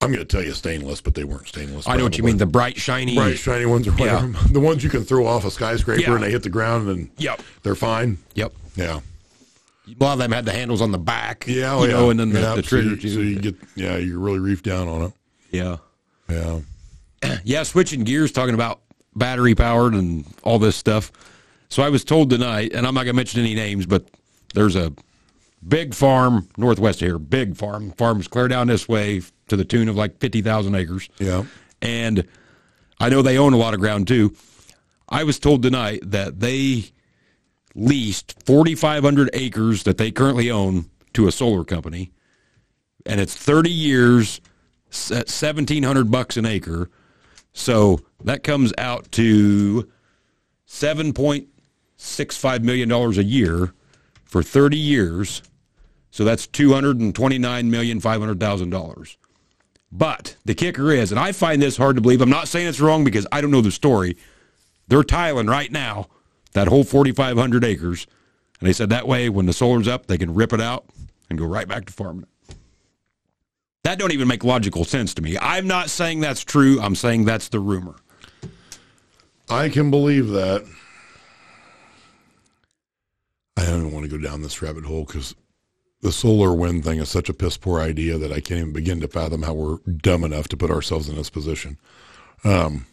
I'm 0.00 0.12
going 0.12 0.18
to 0.20 0.24
tell 0.24 0.42
you 0.44 0.52
stainless, 0.52 1.00
but 1.00 1.14
they 1.14 1.24
weren't 1.24 1.48
stainless. 1.48 1.88
I 1.88 1.96
know 1.96 2.04
what 2.04 2.16
you 2.16 2.22
mean. 2.24 2.36
The 2.36 2.46
bright, 2.46 2.76
shiny. 2.76 3.16
bright, 3.16 3.36
shiny 3.38 3.66
ones 3.66 3.88
or 3.88 3.94
Yeah. 3.98 4.32
The 4.50 4.60
ones 4.60 4.84
you 4.84 4.90
can 4.90 5.02
throw 5.04 5.26
off 5.26 5.44
a 5.44 5.50
skyscraper 5.50 6.00
Yeah. 6.02 6.14
and 6.14 6.22
they 6.22 6.30
hit 6.30 6.44
the 6.44 6.48
ground 6.50 6.88
and 6.88 7.10
Yep. 7.18 7.42
they're 7.64 7.74
fine. 7.74 8.18
Yep. 8.34 8.52
Yeah. 8.76 9.00
A 9.88 10.04
lot 10.04 10.12
of 10.12 10.18
them 10.20 10.30
had 10.32 10.44
the 10.44 10.52
handles 10.52 10.80
on 10.82 10.92
the 10.92 10.98
back. 10.98 11.44
Yeah. 11.48 11.74
oh, 11.74 11.82
You 11.82 11.88
know, 11.88 12.04
yeah. 12.04 12.10
and 12.12 12.20
then 12.20 12.30
the, 12.30 12.40
Yeah, 12.40 12.54
the 12.54 12.62
so 12.62 12.68
trigger 12.68 12.94
you- 12.94 13.08
So 13.10 13.20
you 13.20 13.38
get, 13.40 13.56
yeah, 13.74 13.96
you're 13.96 14.18
really 14.20 14.38
reefed 14.38 14.62
down 14.62 14.86
on 14.86 15.02
it. 15.02 15.12
yeah. 15.50 15.76
Yeah. 16.28 16.60
Yeah, 17.44 17.64
switching 17.64 18.04
gears, 18.04 18.30
talking 18.30 18.54
about 18.54 18.80
battery 19.16 19.56
powered 19.56 19.94
and 19.94 20.24
all 20.44 20.60
this 20.60 20.76
stuff. 20.76 21.10
So 21.68 21.82
I 21.82 21.88
was 21.88 22.04
told 22.04 22.30
tonight, 22.30 22.72
and 22.72 22.86
I'm 22.86 22.94
not 22.94 23.00
going 23.04 23.14
to 23.14 23.16
mention 23.16 23.40
any 23.40 23.54
names, 23.56 23.84
but 23.86 24.06
there's 24.54 24.76
a 24.76 24.92
big 25.66 25.94
farm 25.94 26.48
northwest 26.56 27.02
of 27.02 27.08
here, 27.08 27.18
big 27.18 27.56
farm. 27.56 27.92
Farms 27.92 28.28
clear 28.28 28.48
down 28.48 28.68
this 28.68 28.88
way 28.88 29.22
to 29.48 29.56
the 29.56 29.64
tune 29.64 29.88
of 29.88 29.96
like 29.96 30.18
50,000 30.18 30.74
acres. 30.74 31.08
Yeah. 31.18 31.44
And 31.80 32.26
I 33.00 33.08
know 33.08 33.22
they 33.22 33.38
own 33.38 33.52
a 33.52 33.56
lot 33.56 33.74
of 33.74 33.80
ground 33.80 34.08
too. 34.08 34.34
I 35.08 35.24
was 35.24 35.38
told 35.38 35.62
tonight 35.62 36.00
that 36.04 36.40
they 36.40 36.84
leased 37.74 38.34
4,500 38.44 39.30
acres 39.32 39.84
that 39.84 39.96
they 39.98 40.10
currently 40.10 40.50
own 40.50 40.90
to 41.14 41.26
a 41.26 41.32
solar 41.32 41.64
company, 41.64 42.12
and 43.06 43.20
it's 43.20 43.34
30 43.34 43.70
years, 43.70 44.40
at 45.10 45.28
1,700 45.28 46.10
bucks 46.10 46.36
an 46.36 46.44
acre. 46.44 46.90
So 47.52 48.00
that 48.24 48.42
comes 48.42 48.72
out 48.76 49.10
to 49.12 49.88
7.65 50.66 52.62
million 52.62 52.88
dollars 52.88 53.16
a 53.16 53.24
year 53.24 53.72
for 54.28 54.42
30 54.42 54.76
years. 54.76 55.42
So 56.10 56.24
that's 56.24 56.46
229 56.46 57.70
million 57.70 58.00
five 58.00 58.20
hundred 58.20 58.40
thousand 58.40 58.70
dollars. 58.70 59.18
But 59.90 60.36
the 60.44 60.54
kicker 60.54 60.92
is, 60.92 61.10
and 61.10 61.18
I 61.18 61.32
find 61.32 61.60
this 61.60 61.76
hard 61.76 61.96
to 61.96 62.02
believe. 62.02 62.20
I'm 62.20 62.28
not 62.30 62.48
saying 62.48 62.68
it's 62.68 62.80
wrong 62.80 63.04
because 63.04 63.26
I 63.32 63.40
don't 63.40 63.50
know 63.50 63.62
the 63.62 63.70
story. 63.70 64.16
They're 64.86 65.02
tiling 65.02 65.46
right 65.46 65.72
now 65.72 66.08
that 66.52 66.68
whole 66.68 66.84
4,500 66.84 67.64
acres, 67.64 68.06
and 68.60 68.68
they 68.68 68.72
said 68.72 68.90
that 68.90 69.06
way 69.08 69.28
when 69.28 69.46
the 69.46 69.52
solar's 69.52 69.88
up, 69.88 70.06
they 70.06 70.18
can 70.18 70.34
rip 70.34 70.52
it 70.52 70.60
out 70.60 70.84
and 71.30 71.38
go 71.38 71.46
right 71.46 71.68
back 71.68 71.86
to 71.86 71.92
farming 71.92 72.24
it. 72.24 72.56
That 73.84 73.98
don't 73.98 74.12
even 74.12 74.28
make 74.28 74.44
logical 74.44 74.84
sense 74.84 75.14
to 75.14 75.22
me. 75.22 75.38
I'm 75.40 75.66
not 75.66 75.88
saying 75.88 76.20
that's 76.20 76.44
true. 76.44 76.80
I'm 76.80 76.94
saying 76.94 77.24
that's 77.24 77.48
the 77.48 77.60
rumor. 77.60 77.94
I 79.48 79.70
can 79.70 79.90
believe 79.90 80.28
that. 80.28 80.66
I 83.58 83.66
don't 83.66 83.80
even 83.80 83.92
want 83.92 84.08
to 84.08 84.10
go 84.10 84.22
down 84.22 84.42
this 84.42 84.62
rabbit 84.62 84.84
hole 84.84 85.04
because 85.04 85.34
the 86.00 86.12
solar 86.12 86.54
wind 86.54 86.84
thing 86.84 87.00
is 87.00 87.08
such 87.08 87.28
a 87.28 87.34
piss 87.34 87.56
poor 87.56 87.80
idea 87.80 88.16
that 88.16 88.30
I 88.30 88.40
can't 88.40 88.60
even 88.60 88.72
begin 88.72 89.00
to 89.00 89.08
fathom 89.08 89.42
how 89.42 89.52
we're 89.52 89.78
dumb 89.78 90.22
enough 90.22 90.46
to 90.48 90.56
put 90.56 90.70
ourselves 90.70 91.08
in 91.08 91.16
this 91.16 91.28
position. 91.28 91.76
Um, 92.44 92.86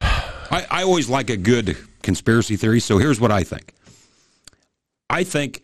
I, 0.00 0.66
I 0.70 0.82
always 0.82 1.08
like 1.08 1.30
a 1.30 1.36
good 1.36 1.76
conspiracy 2.02 2.56
theory. 2.56 2.80
So 2.80 2.98
here's 2.98 3.20
what 3.20 3.30
I 3.30 3.44
think. 3.44 3.72
I 5.08 5.22
think 5.22 5.62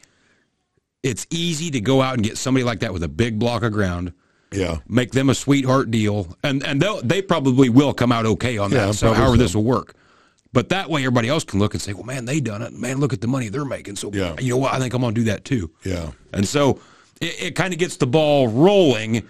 it's 1.02 1.26
easy 1.30 1.72
to 1.72 1.80
go 1.80 2.00
out 2.00 2.14
and 2.14 2.22
get 2.22 2.38
somebody 2.38 2.62
like 2.62 2.80
that 2.80 2.92
with 2.92 3.02
a 3.02 3.08
big 3.08 3.40
block 3.40 3.64
of 3.64 3.72
ground, 3.72 4.12
yeah, 4.52 4.78
make 4.88 5.10
them 5.10 5.30
a 5.30 5.34
sweetheart 5.34 5.90
deal, 5.90 6.36
and 6.44 6.64
and 6.64 6.80
they 6.80 7.00
they 7.02 7.22
probably 7.22 7.68
will 7.68 7.92
come 7.92 8.12
out 8.12 8.26
okay 8.26 8.58
on 8.58 8.70
that. 8.70 8.86
Yeah, 8.86 8.92
so 8.92 9.12
however 9.12 9.36
so. 9.36 9.42
this 9.42 9.54
will 9.56 9.64
work. 9.64 9.94
But 10.52 10.70
that 10.70 10.90
way, 10.90 11.02
everybody 11.02 11.28
else 11.28 11.44
can 11.44 11.60
look 11.60 11.74
and 11.74 11.80
say, 11.80 11.92
"Well, 11.92 12.02
man, 12.04 12.24
they 12.24 12.40
done 12.40 12.60
it. 12.62 12.72
Man, 12.72 12.98
look 12.98 13.12
at 13.12 13.20
the 13.20 13.28
money 13.28 13.48
they're 13.48 13.64
making." 13.64 13.96
So, 13.96 14.10
Yeah. 14.12 14.34
you 14.40 14.48
know 14.50 14.56
what? 14.56 14.74
I 14.74 14.78
think 14.80 14.92
I'm 14.94 15.00
gonna 15.00 15.14
do 15.14 15.24
that 15.24 15.44
too. 15.44 15.70
yeah, 15.84 16.10
And 16.32 16.46
so 16.46 16.80
it, 17.20 17.34
it 17.40 17.54
kind 17.56 17.72
of 17.72 17.78
gets 17.78 17.96
the 17.98 18.06
ball 18.06 18.48
rolling 18.48 19.22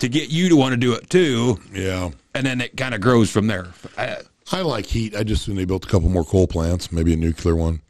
to 0.00 0.08
get 0.08 0.30
you 0.30 0.48
to 0.48 0.56
want 0.56 0.72
to 0.72 0.76
do 0.76 0.92
it 0.94 1.10
too, 1.10 1.58
yeah. 1.74 2.10
and 2.34 2.46
then 2.46 2.60
it 2.60 2.76
kind 2.76 2.94
of 2.94 3.00
grows 3.00 3.30
from 3.30 3.46
there. 3.48 3.66
I, 3.98 4.18
I 4.52 4.60
like 4.62 4.86
heat. 4.86 5.14
I 5.16 5.22
just 5.24 5.42
assume 5.42 5.56
they 5.56 5.64
built 5.66 5.84
a 5.84 5.88
couple 5.88 6.08
more 6.08 6.24
coal 6.24 6.46
plants, 6.46 6.90
maybe 6.92 7.12
a 7.12 7.16
nuclear 7.16 7.54
one. 7.56 7.80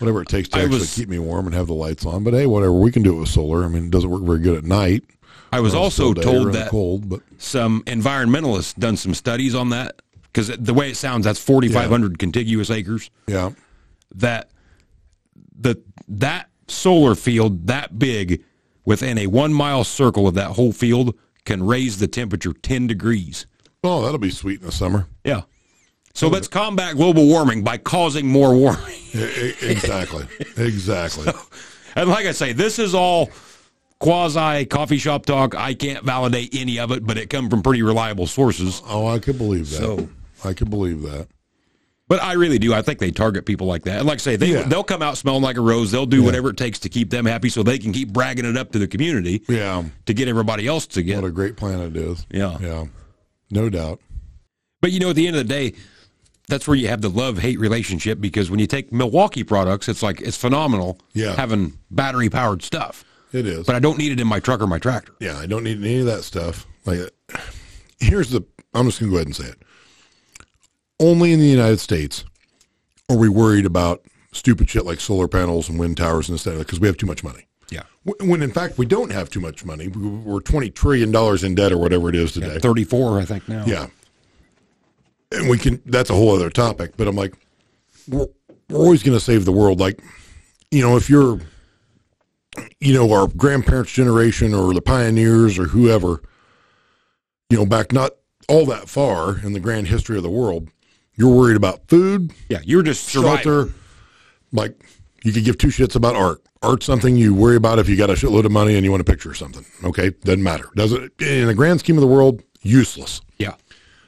Whatever 0.00 0.22
it 0.22 0.28
takes 0.28 0.48
to 0.50 0.58
I 0.58 0.62
actually 0.62 0.78
was- 0.80 0.94
keep 0.94 1.08
me 1.08 1.18
warm 1.18 1.46
and 1.46 1.54
have 1.54 1.66
the 1.66 1.74
lights 1.74 2.06
on. 2.06 2.24
But 2.24 2.32
hey, 2.34 2.46
whatever. 2.46 2.72
We 2.72 2.90
can 2.90 3.02
do 3.02 3.16
it 3.16 3.20
with 3.20 3.28
solar. 3.28 3.64
I 3.64 3.68
mean, 3.68 3.84
it 3.86 3.90
doesn't 3.90 4.08
work 4.10 4.22
very 4.22 4.38
good 4.40 4.56
at 4.56 4.64
night. 4.64 5.04
I 5.52 5.60
was 5.60 5.74
also 5.74 6.12
still 6.12 6.14
day 6.14 6.20
or 6.22 6.24
told 6.44 6.52
that 6.54 6.70
cold, 6.70 7.08
but 7.08 7.20
some 7.38 7.82
environmentalists 7.84 8.76
done 8.78 8.96
some 8.96 9.14
studies 9.14 9.54
on 9.54 9.70
that 9.70 10.00
because 10.38 10.56
the 10.56 10.74
way 10.74 10.90
it 10.90 10.96
sounds, 10.96 11.24
that's 11.24 11.40
4,500 11.40 12.18
contiguous 12.18 12.70
acres. 12.70 13.10
yeah, 13.26 13.50
That 14.14 14.50
the 15.58 15.82
that 16.08 16.48
solar 16.68 17.14
field 17.14 17.66
that 17.66 17.98
big 17.98 18.44
within 18.84 19.18
a 19.18 19.26
one 19.26 19.52
mile 19.52 19.82
circle 19.84 20.28
of 20.28 20.34
that 20.34 20.52
whole 20.52 20.72
field 20.72 21.14
can 21.44 21.64
raise 21.66 21.98
the 21.98 22.06
temperature 22.06 22.52
10 22.52 22.86
degrees. 22.86 23.46
oh, 23.82 24.02
that'll 24.02 24.18
be 24.18 24.30
sweet 24.30 24.60
in 24.60 24.66
the 24.66 24.72
summer. 24.72 25.06
Yeah. 25.24 25.42
So 26.14 26.28
let's 26.28 26.48
combat 26.48 26.96
global 26.96 27.26
warming 27.26 27.62
by 27.64 27.78
causing 27.78 28.26
more 28.26 28.54
warming. 28.54 28.84
Exactly, 29.14 30.26
exactly. 30.56 31.32
And 31.96 32.08
like 32.10 32.26
I 32.26 32.32
say, 32.32 32.52
this 32.52 32.78
is 32.78 32.94
all 32.94 33.30
quasi 33.98 34.66
coffee 34.66 34.98
shop 34.98 35.26
talk. 35.26 35.56
I 35.56 35.74
can't 35.74 36.04
validate 36.04 36.54
any 36.54 36.78
of 36.78 36.92
it, 36.92 37.04
but 37.04 37.18
it 37.18 37.28
come 37.28 37.50
from 37.50 37.62
pretty 37.62 37.82
reliable 37.82 38.26
sources. 38.28 38.80
Oh, 38.86 39.08
I 39.08 39.18
could 39.18 39.36
believe 39.38 39.68
that. 39.70 39.76
So- 39.78 40.08
I 40.44 40.52
can 40.54 40.68
believe 40.70 41.02
that. 41.02 41.28
But 42.08 42.22
I 42.22 42.32
really 42.34 42.58
do. 42.58 42.72
I 42.72 42.80
think 42.80 43.00
they 43.00 43.10
target 43.10 43.44
people 43.44 43.66
like 43.66 43.82
that. 43.84 43.98
And 43.98 44.06
like 44.06 44.16
I 44.16 44.22
say, 44.22 44.36
they 44.36 44.52
Yeah. 44.52 44.62
they'll 44.62 44.82
come 44.84 45.02
out 45.02 45.18
smelling 45.18 45.42
like 45.42 45.58
a 45.58 45.60
rose. 45.60 45.90
They'll 45.90 46.06
do 46.06 46.22
whatever 46.22 46.48
it 46.50 46.56
takes 46.56 46.78
to 46.80 46.88
keep 46.88 47.10
them 47.10 47.26
happy, 47.26 47.50
so 47.50 47.62
they 47.62 47.78
can 47.78 47.92
keep 47.92 48.12
bragging 48.14 48.46
it 48.46 48.56
up 48.56 48.72
to 48.72 48.78
the 48.78 48.86
community 48.86 49.42
Yeah, 49.46 49.84
to 50.06 50.14
get 50.14 50.26
everybody 50.26 50.66
else 50.66 50.86
to 50.88 51.02
get. 51.02 51.20
what 51.20 51.28
a 51.28 51.30
great 51.30 51.56
plan 51.56 51.80
it 51.80 51.96
is. 51.96 52.26
Yeah. 52.30 52.56
yeah, 52.60 52.86
no 53.50 53.68
doubt. 53.68 54.00
But 54.80 54.92
you 54.92 55.00
know, 55.00 55.10
at 55.10 55.16
the 55.16 55.26
end 55.26 55.36
of 55.36 55.46
the 55.46 55.52
day, 55.52 55.74
that's 56.48 56.66
where 56.66 56.76
you 56.78 56.88
have 56.88 57.02
the 57.02 57.10
love 57.10 57.36
hate 57.36 57.58
relationship 57.60 58.22
because 58.22 58.50
when 58.50 58.58
you 58.58 58.66
take 58.66 58.90
Milwaukee 58.90 59.44
products, 59.44 59.86
it's 59.86 60.02
like 60.02 60.22
it's 60.22 60.36
phenomenal 60.38 60.98
Yeah. 61.12 61.34
having 61.36 61.76
battery 61.90 62.30
powered 62.30 62.62
stuff. 62.62 63.04
It 63.34 63.46
is. 63.46 63.66
But 63.66 63.74
I 63.76 63.80
don't 63.80 63.98
need 63.98 64.12
it 64.12 64.20
in 64.20 64.26
my 64.26 64.40
truck 64.40 64.62
or 64.62 64.66
my 64.66 64.78
tractor. 64.78 65.12
Yeah, 65.20 65.36
I 65.36 65.44
don't 65.44 65.62
need 65.62 65.76
any 65.84 65.98
of 66.00 66.06
that 66.06 66.24
stuff. 66.24 66.66
Like, 66.86 67.00
here's 68.00 68.30
the. 68.30 68.42
I'm 68.72 68.86
just 68.86 68.98
gonna 69.00 69.10
go 69.10 69.16
ahead 69.18 69.26
and 69.26 69.36
say 69.36 69.44
it. 69.48 69.62
Only 71.00 71.32
in 71.32 71.38
the 71.40 71.46
United 71.46 71.80
States 71.80 72.24
are 73.08 73.16
we 73.16 73.28
worried 73.28 73.64
about 73.66 74.04
stupid 74.32 74.68
shit 74.68 74.84
like 74.84 75.00
solar 75.00 75.28
panels 75.28 75.68
and 75.68 75.78
wind 75.78 75.96
towers 75.96 76.28
and 76.28 76.34
this 76.34 76.44
that 76.44 76.58
because 76.58 76.80
we 76.80 76.86
have 76.86 76.96
too 76.96 77.06
much 77.06 77.22
money. 77.24 77.46
Yeah. 77.70 77.82
When 78.20 78.42
in 78.42 78.52
fact 78.52 78.78
we 78.78 78.86
don't 78.86 79.10
have 79.12 79.30
too 79.30 79.40
much 79.40 79.64
money. 79.64 79.88
We- 79.88 80.08
We're 80.08 80.40
twenty 80.40 80.70
trillion 80.70 81.10
dollars 81.10 81.44
in 81.44 81.54
debt 81.54 81.72
or 81.72 81.78
whatever 81.78 82.08
it 82.08 82.14
is 82.16 82.32
today. 82.32 82.58
34, 82.58 83.20
I 83.20 83.24
think 83.24 83.48
now. 83.48 83.64
Yeah. 83.66 83.86
And 85.30 85.48
we 85.50 85.58
can, 85.58 85.82
that's 85.84 86.08
a 86.08 86.14
whole 86.14 86.34
other 86.34 86.48
topic, 86.48 86.92
but 86.96 87.06
I'm 87.06 87.14
like, 87.16 87.34
we're, 88.08 88.28
we're 88.70 88.78
always 88.78 89.02
going 89.02 89.16
to 89.16 89.22
save 89.22 89.44
the 89.44 89.52
world. 89.52 89.78
Like, 89.78 90.00
you 90.70 90.80
know, 90.80 90.96
if 90.96 91.10
you're, 91.10 91.38
you 92.80 92.94
know, 92.94 93.12
our 93.12 93.26
grandparents' 93.28 93.92
generation 93.92 94.54
or 94.54 94.72
the 94.72 94.80
pioneers 94.80 95.58
or 95.58 95.64
whoever, 95.64 96.22
you 97.50 97.58
know, 97.58 97.66
back 97.66 97.92
not 97.92 98.12
all 98.48 98.64
that 98.66 98.88
far 98.88 99.38
in 99.40 99.52
the 99.52 99.60
grand 99.60 99.88
history 99.88 100.16
of 100.16 100.22
the 100.22 100.30
world, 100.30 100.68
you're 101.18 101.34
worried 101.34 101.56
about 101.56 101.86
food, 101.88 102.32
Yeah, 102.48 102.60
you're 102.64 102.82
just 102.82 103.04
surviving. 103.04 103.42
shelter. 103.42 103.72
Like 104.52 104.74
you 105.24 105.32
could 105.32 105.44
give 105.44 105.58
two 105.58 105.68
shits 105.68 105.94
about 105.96 106.16
art. 106.16 106.40
Art's 106.62 106.86
something 106.86 107.16
you 107.16 107.34
worry 107.34 107.56
about 107.56 107.78
if 107.78 107.88
you 107.88 107.96
got 107.96 108.10
a 108.10 108.14
shitload 108.14 108.44
of 108.44 108.50
money 108.52 108.74
and 108.76 108.84
you 108.84 108.90
want 108.90 109.00
a 109.00 109.04
picture 109.04 109.30
or 109.30 109.34
something. 109.34 109.64
Okay, 109.84 110.10
doesn't 110.24 110.42
matter. 110.42 110.70
Doesn't 110.74 111.12
in 111.20 111.46
the 111.46 111.54
grand 111.54 111.80
scheme 111.80 111.96
of 111.96 112.00
the 112.00 112.06
world, 112.08 112.42
useless. 112.62 113.20
Yeah. 113.38 113.54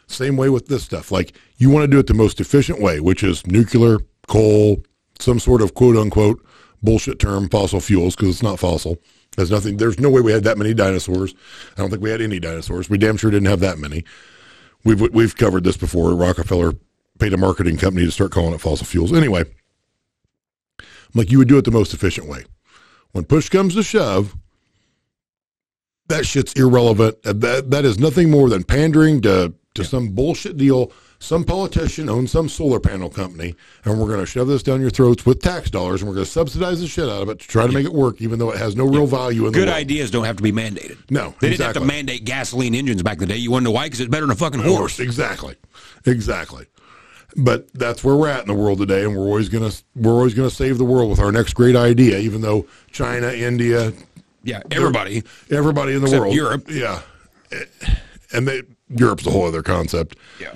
Same 0.07 0.37
way 0.37 0.49
with 0.49 0.67
this 0.67 0.83
stuff. 0.83 1.13
Like 1.13 1.35
you 1.59 1.71
want 1.71 1.85
to 1.85 1.89
do 1.89 1.99
it 1.99 2.07
the 2.07 2.15
most 2.15 2.41
efficient 2.41 2.81
way, 2.81 2.99
which 3.01 3.23
is 3.23 3.47
nuclear, 3.47 3.99
coal, 4.27 4.83
some 5.21 5.39
sort 5.39 5.63
of 5.63 5.75
quote 5.75 5.97
unquote 5.97 6.45
bullshit 6.83 7.19
term, 7.21 7.49
fossil 7.49 7.81
fuels, 7.81 8.17
because 8.17 8.31
it's 8.31 8.43
not 8.43 8.59
fossil. 8.59 8.97
There's 9.37 9.51
nothing. 9.51 9.77
There's 9.77 10.01
no 10.01 10.11
way 10.11 10.21
we 10.21 10.33
had 10.33 10.43
that 10.45 10.59
many 10.59 10.75
dinosaurs. 10.75 11.35
I 11.77 11.81
don't 11.81 11.91
think 11.91 12.03
we 12.03 12.11
had 12.11 12.21
any 12.21 12.41
dinosaurs. 12.41 12.91
We 12.91 12.99
damn 12.99 13.17
sure 13.17 13.31
didn't 13.31 13.47
have 13.49 13.61
that 13.61 13.79
many. 13.79 14.05
We've 14.83 15.01
we've 15.13 15.37
covered 15.37 15.63
this 15.63 15.77
before. 15.77 16.15
Rockefeller 16.17 16.73
paid 17.21 17.33
a 17.33 17.37
marketing 17.37 17.77
company 17.77 18.05
to 18.07 18.13
start 18.13 18.33
calling 18.33 18.55
it 18.55 18.61
fossil 18.61 18.87
fuels. 18.87 19.13
Anyway, 19.13 19.45
I'm 20.79 20.87
like 21.15 21.31
you 21.31 21.39
would 21.39 21.49
do 21.49 21.59
it 21.59 21.65
the 21.65 21.71
most 21.71 21.95
efficient 21.95 22.29
way. 22.29 22.45
When 23.13 23.25
push 23.25 23.49
comes 23.49 23.75
to 23.75 23.83
shove, 23.83 24.37
that 26.09 26.27
shit's 26.27 26.53
irrelevant. 26.55 27.23
That 27.23 27.71
that 27.71 27.85
is 27.85 27.99
nothing 27.99 28.31
more 28.31 28.49
than 28.49 28.65
pandering 28.65 29.21
to 29.23 29.55
to 29.75 29.85
some 29.85 30.09
bullshit 30.09 30.57
deal. 30.57 30.93
Some 31.23 31.45
politician 31.45 32.09
owns 32.09 32.31
some 32.31 32.49
solar 32.49 32.81
panel 32.81 33.11
company, 33.11 33.55
and 33.85 34.01
we're 34.01 34.07
going 34.07 34.21
to 34.21 34.27
shove 34.27 34.49
this 34.49 34.63
down 34.63 34.81
your 34.81 34.89
throats 34.89 35.27
with 35.27 35.43
tax 35.43 35.69
dollars, 35.69 36.01
and 36.01 36.09
we're 36.09 36.15
going 36.15 36.25
to 36.25 36.31
subsidize 36.31 36.81
the 36.81 36.87
shit 36.87 37.11
out 37.11 37.21
of 37.21 37.29
it 37.29 37.41
to 37.41 37.47
try 37.47 37.67
to 37.67 37.73
make 37.73 37.85
it 37.85 37.93
work, 37.93 38.23
even 38.23 38.39
though 38.39 38.51
it 38.51 38.57
has 38.57 38.75
no 38.75 38.87
real 38.87 39.07
value 39.07 39.47
in 39.47 39.53
the 39.53 39.59
Good 39.59 39.69
ideas 39.69 40.11
don't 40.11 40.25
have 40.25 40.37
to 40.37 40.43
be 40.43 40.51
mandated. 40.51 40.97
No, 41.11 41.35
They 41.39 41.51
didn't 41.51 41.67
have 41.67 41.75
to 41.75 41.85
mandate 41.85 42.25
gasoline 42.25 42.75
engines 42.75 43.03
back 43.03 43.15
in 43.15 43.21
the 43.21 43.27
day. 43.27 43.37
You 43.37 43.61
know 43.61 43.71
why? 43.71 43.85
Because 43.85 44.01
it's 44.01 44.09
better 44.09 44.25
than 44.25 44.31
a 44.31 44.35
fucking 44.35 44.61
horse. 44.61 44.99
Exactly, 44.99 45.57
exactly. 46.07 46.65
But 47.37 47.73
that's 47.73 48.03
where 48.03 48.17
we're 48.17 48.29
at 48.29 48.41
in 48.43 48.49
the 48.49 48.55
world 48.55 48.79
today, 48.79 49.05
and 49.05 49.17
we're 49.17 49.25
always 49.27 49.49
gonna 49.49 49.71
we're 49.95 50.13
always 50.13 50.35
gonna 50.35 50.51
save 50.51 50.79
the 50.79 50.85
world 50.85 51.11
with 51.11 51.21
our 51.21 51.31
next 51.33 51.55
great 51.55 51.77
idea, 51.77 52.19
even 52.19 52.41
though 52.41 52.67
China, 52.91 53.29
India, 53.33 53.93
Yeah, 54.43 54.63
everybody. 54.71 55.23
everybody 55.51 55.95
in 55.95 56.03
the 56.03 56.11
world, 56.19 56.35
Europe. 56.35 56.65
yeah, 56.69 57.03
and 58.33 58.49
they, 58.49 58.63
Europe's 58.89 59.27
a 59.27 59.31
whole 59.31 59.47
other 59.47 59.63
concept. 59.63 60.17
Yeah. 60.41 60.55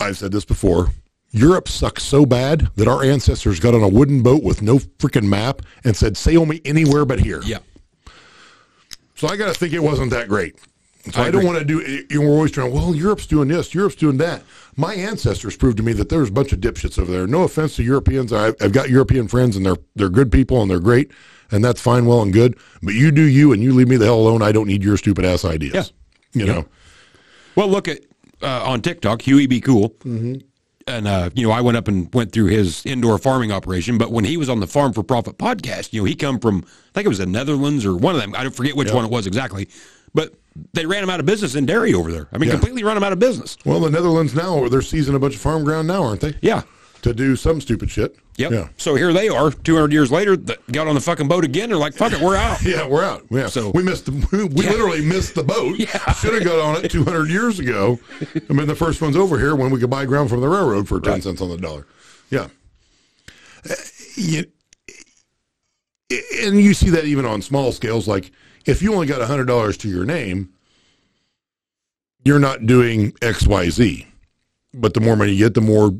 I've 0.00 0.16
said 0.18 0.30
this 0.32 0.44
before. 0.44 0.90
Europe 1.32 1.68
sucks 1.68 2.02
so 2.02 2.24
bad 2.24 2.68
that 2.76 2.86
our 2.86 3.02
ancestors 3.02 3.58
got 3.60 3.74
on 3.74 3.82
a 3.82 3.88
wooden 3.88 4.22
boat 4.22 4.42
with 4.42 4.62
no 4.62 4.78
freaking 4.78 5.24
map 5.28 5.62
and 5.84 5.96
said, 5.96 6.16
"Sail 6.16 6.46
me 6.46 6.60
anywhere 6.64 7.04
but 7.04 7.18
here." 7.20 7.42
Yeah. 7.44 7.58
So 9.16 9.26
I 9.28 9.36
got 9.36 9.46
to 9.52 9.54
think 9.58 9.72
it 9.72 9.82
wasn't 9.82 10.10
that 10.10 10.28
great. 10.28 10.56
So 11.12 11.22
I 11.22 11.26
I, 11.26 11.30
don't 11.30 11.44
want 11.44 11.58
to 11.58 11.64
do. 11.64 11.80
You 12.10 12.20
know, 12.20 12.28
we're 12.28 12.34
always 12.34 12.50
trying. 12.50 12.72
Well, 12.72 12.94
Europe's 12.94 13.26
doing 13.26 13.48
this. 13.48 13.74
Europe's 13.74 13.94
doing 13.94 14.16
that. 14.18 14.42
My 14.76 14.94
ancestors 14.94 15.56
proved 15.56 15.76
to 15.76 15.82
me 15.82 15.92
that 15.94 16.08
there's 16.08 16.28
a 16.28 16.32
bunch 16.32 16.52
of 16.52 16.60
dipshits 16.60 16.98
over 16.98 17.10
there. 17.10 17.26
No 17.26 17.42
offense 17.42 17.76
to 17.76 17.82
Europeans. 17.82 18.32
I, 18.32 18.48
I've 18.60 18.72
got 18.72 18.90
European 18.90 19.28
friends, 19.28 19.56
and 19.56 19.64
they're 19.64 19.76
they're 19.94 20.08
good 20.08 20.32
people, 20.32 20.62
and 20.62 20.70
they're 20.70 20.80
great, 20.80 21.12
and 21.50 21.64
that's 21.64 21.80
fine, 21.80 22.06
well, 22.06 22.22
and 22.22 22.32
good. 22.32 22.58
But 22.82 22.94
you 22.94 23.10
do 23.12 23.22
you, 23.22 23.52
and 23.52 23.62
you 23.62 23.72
leave 23.72 23.88
me 23.88 23.96
the 23.96 24.06
hell 24.06 24.18
alone. 24.18 24.42
I 24.42 24.52
don't 24.52 24.66
need 24.66 24.82
your 24.82 24.96
stupid 24.96 25.24
ass 25.24 25.44
ideas. 25.44 25.92
Yeah. 26.32 26.40
You 26.40 26.46
know. 26.52 26.66
Well, 27.54 27.68
look 27.68 27.88
at 27.88 28.00
uh, 28.42 28.64
on 28.64 28.82
TikTok, 28.82 29.22
Huey 29.22 29.46
Be 29.46 29.60
Cool. 29.60 29.90
Mm-hmm. 29.90 30.36
And, 30.88 31.08
uh, 31.08 31.30
you 31.34 31.46
know, 31.46 31.52
I 31.52 31.62
went 31.62 31.76
up 31.76 31.88
and 31.88 32.12
went 32.14 32.30
through 32.30 32.46
his 32.46 32.86
indoor 32.86 33.18
farming 33.18 33.50
operation. 33.50 33.98
But 33.98 34.12
when 34.12 34.24
he 34.24 34.36
was 34.36 34.48
on 34.48 34.60
the 34.60 34.68
Farm 34.68 34.92
for 34.92 35.02
Profit 35.02 35.36
podcast, 35.36 35.92
you 35.92 36.00
know, 36.00 36.04
he 36.04 36.14
come 36.14 36.38
from, 36.38 36.58
I 36.58 36.90
think 36.94 37.06
it 37.06 37.08
was 37.08 37.18
the 37.18 37.26
Netherlands 37.26 37.84
or 37.84 37.96
one 37.96 38.14
of 38.14 38.20
them. 38.20 38.36
I 38.36 38.44
don't 38.44 38.54
forget 38.54 38.76
which 38.76 38.92
one 38.92 39.04
it 39.04 39.10
was 39.10 39.26
exactly. 39.26 39.68
But 40.14 40.34
they 40.72 40.86
ran 40.86 41.02
him 41.02 41.10
out 41.10 41.20
of 41.20 41.26
business 41.26 41.54
in 41.54 41.66
dairy 41.66 41.94
over 41.94 42.10
there. 42.12 42.28
I 42.32 42.38
mean, 42.38 42.48
Yeah. 42.48 42.54
completely 42.54 42.84
run 42.84 42.96
him 42.96 43.02
out 43.02 43.12
of 43.12 43.18
business. 43.18 43.56
Well, 43.64 43.80
the 43.80 43.90
Netherlands 43.90 44.34
now 44.34 44.68
they're 44.68 44.82
seizing 44.82 45.14
a 45.14 45.18
bunch 45.18 45.34
of 45.34 45.40
farm 45.40 45.64
ground 45.64 45.88
now, 45.88 46.02
aren't 46.02 46.20
they? 46.20 46.34
Yeah. 46.42 46.62
To 47.02 47.12
do 47.14 47.36
some 47.36 47.60
stupid 47.60 47.90
shit. 47.90 48.16
Yep. 48.36 48.50
Yeah. 48.52 48.68
So 48.76 48.94
here 48.96 49.12
they 49.12 49.28
are, 49.28 49.50
200 49.50 49.92
years 49.92 50.10
later, 50.10 50.36
got 50.36 50.88
on 50.88 50.94
the 50.94 51.00
fucking 51.00 51.28
boat 51.28 51.44
again. 51.44 51.68
They're 51.68 51.78
like, 51.78 51.94
fuck 51.94 52.12
it, 52.12 52.20
we're 52.20 52.36
out. 52.36 52.62
Yeah, 52.64 52.86
we're 52.86 53.04
out. 53.04 53.24
Yeah, 53.30 53.46
So- 53.48 53.70
we 53.70 53.82
missed. 53.82 54.06
The, 54.06 54.12
we 54.32 54.44
we 54.54 54.64
Yeah. 54.64 54.70
literally 54.72 55.02
missed 55.04 55.34
the 55.34 55.44
boat. 55.44 55.76
Yeah. 55.78 56.12
should 56.14 56.34
have 56.34 56.44
got 56.44 56.58
on 56.58 56.84
it 56.84 56.90
200 56.90 57.28
years 57.30 57.58
ago. 57.60 57.98
I 58.48 58.52
mean, 58.52 58.66
the 58.66 58.74
first 58.74 59.00
one's 59.00 59.16
over 59.16 59.38
here 59.38 59.54
when 59.54 59.70
we 59.70 59.78
could 59.80 59.90
buy 59.90 60.04
ground 60.04 60.30
from 60.30 60.40
the 60.40 60.48
railroad 60.48 60.88
for 60.88 61.00
10 61.00 61.12
Right. 61.12 61.22
cents 61.22 61.40
on 61.40 61.48
the 61.50 61.56
dollar. 61.58 61.86
Yeah. 62.30 62.48
Uh, 63.68 63.74
you- 64.16 64.46
and 66.42 66.60
you 66.60 66.72
see 66.74 66.90
that 66.90 67.04
even 67.04 67.24
on 67.26 67.42
small 67.42 67.72
scales. 67.72 68.06
Like 68.06 68.30
if 68.66 68.82
you 68.82 68.92
only 68.92 69.06
got 69.06 69.26
hundred 69.26 69.46
dollars 69.46 69.76
to 69.78 69.88
your 69.88 70.04
name, 70.04 70.52
you're 72.24 72.40
not 72.40 72.66
doing 72.66 73.12
X, 73.22 73.46
Y, 73.46 73.70
Z. 73.70 74.06
But 74.74 74.94
the 74.94 75.00
more 75.00 75.16
money 75.16 75.32
you 75.32 75.44
get, 75.44 75.54
the 75.54 75.60
more 75.60 75.94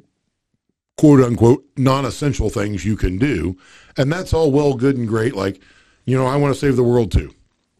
quote 0.99 1.21
unquote 1.21 1.65
non-essential 1.77 2.51
things 2.51 2.85
you 2.85 2.97
can 2.97 3.17
do, 3.17 3.57
and 3.97 4.13
that's 4.13 4.35
all 4.35 4.51
well, 4.51 4.75
good, 4.75 4.97
and 4.97 5.09
great. 5.09 5.35
Like, 5.35 5.61
you 6.05 6.17
know, 6.17 6.27
I 6.27 6.37
want 6.37 6.53
to 6.53 6.61
save 6.61 6.77
the 6.77 6.83
world 6.83 7.13
too, 7.13 7.33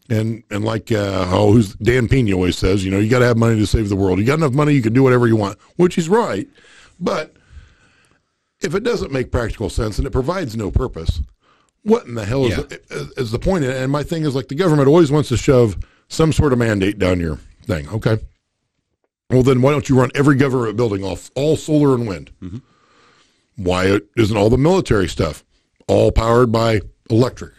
and 0.09 0.43
and 0.49 0.63
like 0.63 0.91
uh, 0.91 1.27
oh, 1.29 1.51
who's 1.51 1.75
Dan 1.75 2.07
Pena 2.07 2.33
always 2.33 2.57
says, 2.57 2.83
you 2.83 2.89
know, 2.89 2.99
you 2.99 3.09
got 3.09 3.19
to 3.19 3.25
have 3.25 3.37
money 3.37 3.59
to 3.59 3.67
save 3.67 3.89
the 3.89 3.95
world. 3.95 4.19
You 4.19 4.25
got 4.25 4.39
enough 4.39 4.53
money, 4.53 4.73
you 4.73 4.81
can 4.81 4.93
do 4.93 5.03
whatever 5.03 5.27
you 5.27 5.35
want, 5.35 5.59
which 5.75 5.95
he's 5.95 6.09
right. 6.09 6.47
But 6.99 7.35
if 8.61 8.73
it 8.73 8.83
doesn't 8.83 9.11
make 9.11 9.31
practical 9.31 9.69
sense 9.69 9.97
and 9.97 10.07
it 10.07 10.11
provides 10.11 10.55
no 10.55 10.71
purpose, 10.71 11.21
what 11.83 12.05
in 12.05 12.15
the 12.15 12.25
hell 12.25 12.45
is, 12.45 12.57
Yeah. 12.57 12.77
is, 12.89 13.09
is 13.11 13.31
the 13.31 13.39
point? 13.39 13.63
And 13.65 13.91
my 13.91 14.03
thing 14.03 14.23
is 14.23 14.35
like 14.35 14.47
the 14.47 14.55
government 14.55 14.87
always 14.87 15.11
wants 15.11 15.29
to 15.29 15.37
shove 15.37 15.77
some 16.09 16.31
sort 16.33 16.53
of 16.53 16.59
mandate 16.59 16.99
down 16.99 17.19
your 17.19 17.39
thing. 17.63 17.87
Okay. 17.89 18.17
Well, 19.29 19.43
then 19.43 19.61
why 19.61 19.71
don't 19.71 19.89
you 19.89 19.99
run 19.99 20.09
every 20.15 20.35
government 20.35 20.77
building 20.77 21.03
off 21.03 21.31
all 21.35 21.57
solar 21.57 21.93
and 21.95 22.07
wind? 22.07 22.31
Mm-hmm. 22.41 22.57
Why 23.57 23.99
isn't 24.15 24.37
all 24.37 24.49
the 24.49 24.57
military 24.57 25.07
stuff 25.09 25.43
all 25.87 26.11
powered 26.11 26.51
by 26.51 26.81
electric, 27.09 27.53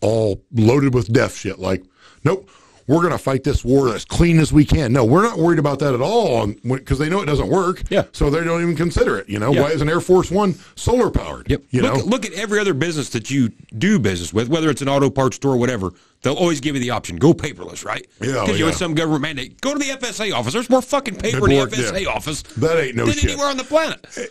all 0.00 0.42
loaded 0.52 0.94
with 0.94 1.12
deaf 1.12 1.36
shit? 1.36 1.58
Like, 1.58 1.84
nope, 2.24 2.48
we're 2.90 3.00
going 3.00 3.12
to 3.12 3.18
fight 3.18 3.44
this 3.44 3.64
war 3.64 3.94
as 3.94 4.04
clean 4.04 4.38
as 4.40 4.52
we 4.52 4.64
can. 4.64 4.92
No, 4.92 5.04
we're 5.04 5.22
not 5.22 5.38
worried 5.38 5.60
about 5.60 5.78
that 5.78 5.94
at 5.94 6.00
all 6.00 6.48
because 6.48 6.98
they 6.98 7.08
know 7.08 7.20
it 7.22 7.26
doesn't 7.26 7.48
work. 7.48 7.82
Yeah. 7.88 8.04
So 8.12 8.30
they 8.30 8.42
don't 8.42 8.60
even 8.62 8.74
consider 8.74 9.16
it. 9.16 9.28
You 9.28 9.38
know, 9.38 9.52
Yeah. 9.52 9.62
why 9.62 9.68
isn't 9.70 9.88
Air 9.88 10.00
Force 10.00 10.30
One 10.30 10.56
solar 10.74 11.08
powered? 11.10 11.48
Yep. 11.48 11.62
You 11.70 11.82
look, 11.82 11.94
know, 11.94 12.00
at, 12.00 12.06
look 12.06 12.26
at 12.26 12.32
every 12.32 12.58
other 12.58 12.74
business 12.74 13.08
that 13.10 13.30
you 13.30 13.50
do 13.78 13.98
business 14.00 14.32
with, 14.34 14.48
whether 14.48 14.68
it's 14.70 14.82
an 14.82 14.88
auto 14.88 15.08
parts 15.08 15.36
store 15.36 15.54
or 15.54 15.56
whatever. 15.56 15.92
They'll 16.22 16.34
always 16.34 16.60
give 16.60 16.74
you 16.74 16.80
the 16.82 16.90
option: 16.90 17.16
go 17.16 17.32
paperless, 17.32 17.84
right? 17.84 18.06
Yeah, 18.20 18.34
oh, 18.38 18.40
Because 18.44 18.58
you 18.58 18.64
yeah. 18.66 18.70
have 18.72 18.78
some 18.78 18.94
government 18.94 19.22
mandate. 19.22 19.60
Go 19.60 19.72
to 19.72 19.78
the 19.78 19.86
FSA 19.96 20.34
office. 20.34 20.52
There's 20.52 20.68
more 20.68 20.82
fucking 20.82 21.14
paper 21.16 21.48
in 21.48 21.56
the 21.56 21.66
FSA 21.76 22.02
yeah. 22.02 22.08
office 22.08 22.42
That 22.42 22.76
ain't 22.78 22.96
no 22.96 23.06
than 23.06 23.14
shit. 23.14 23.30
anywhere 23.30 23.48
on 23.48 23.56
the 23.56 23.64
planet. 23.64 24.04
Eh, 24.18 24.26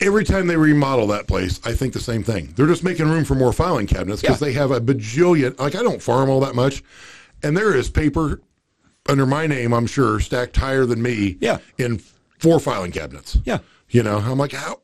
every 0.00 0.24
time 0.24 0.46
they 0.46 0.56
remodel 0.56 1.06
that 1.08 1.26
place, 1.26 1.60
I 1.64 1.72
think 1.72 1.92
the 1.92 2.00
same 2.00 2.22
thing. 2.22 2.52
They're 2.56 2.66
just 2.66 2.82
making 2.84 3.08
room 3.08 3.24
for 3.24 3.34
more 3.34 3.52
filing 3.52 3.86
cabinets 3.86 4.20
because 4.22 4.40
Yeah. 4.40 4.46
they 4.48 4.52
have 4.54 4.70
a 4.70 4.80
bajillion. 4.80 5.58
Like 5.58 5.74
I 5.74 5.82
don't 5.82 6.02
farm 6.02 6.28
all 6.30 6.40
that 6.40 6.54
much, 6.54 6.82
and 7.42 7.56
there 7.56 7.74
is 7.74 7.90
paper 7.90 8.40
under 9.08 9.26
my 9.26 9.46
name, 9.46 9.72
I'm 9.72 9.86
sure, 9.86 10.20
stacked 10.20 10.56
higher 10.56 10.84
than 10.86 11.00
me. 11.02 11.36
Yeah. 11.40 11.58
in 11.78 12.00
four 12.38 12.58
filing 12.60 12.92
cabinets. 12.92 13.38
Yeah. 13.44 13.58
you 13.88 14.02
know, 14.02 14.18
I'm 14.18 14.38
like, 14.38 14.52
how? 14.52 14.80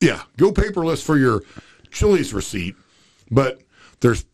Yeah, 0.00 0.22
go 0.36 0.52
paperless 0.52 1.02
for 1.02 1.16
your 1.16 1.42
Chili's 1.90 2.34
receipt, 2.34 2.74
but 3.30 3.60
there's 4.00 4.24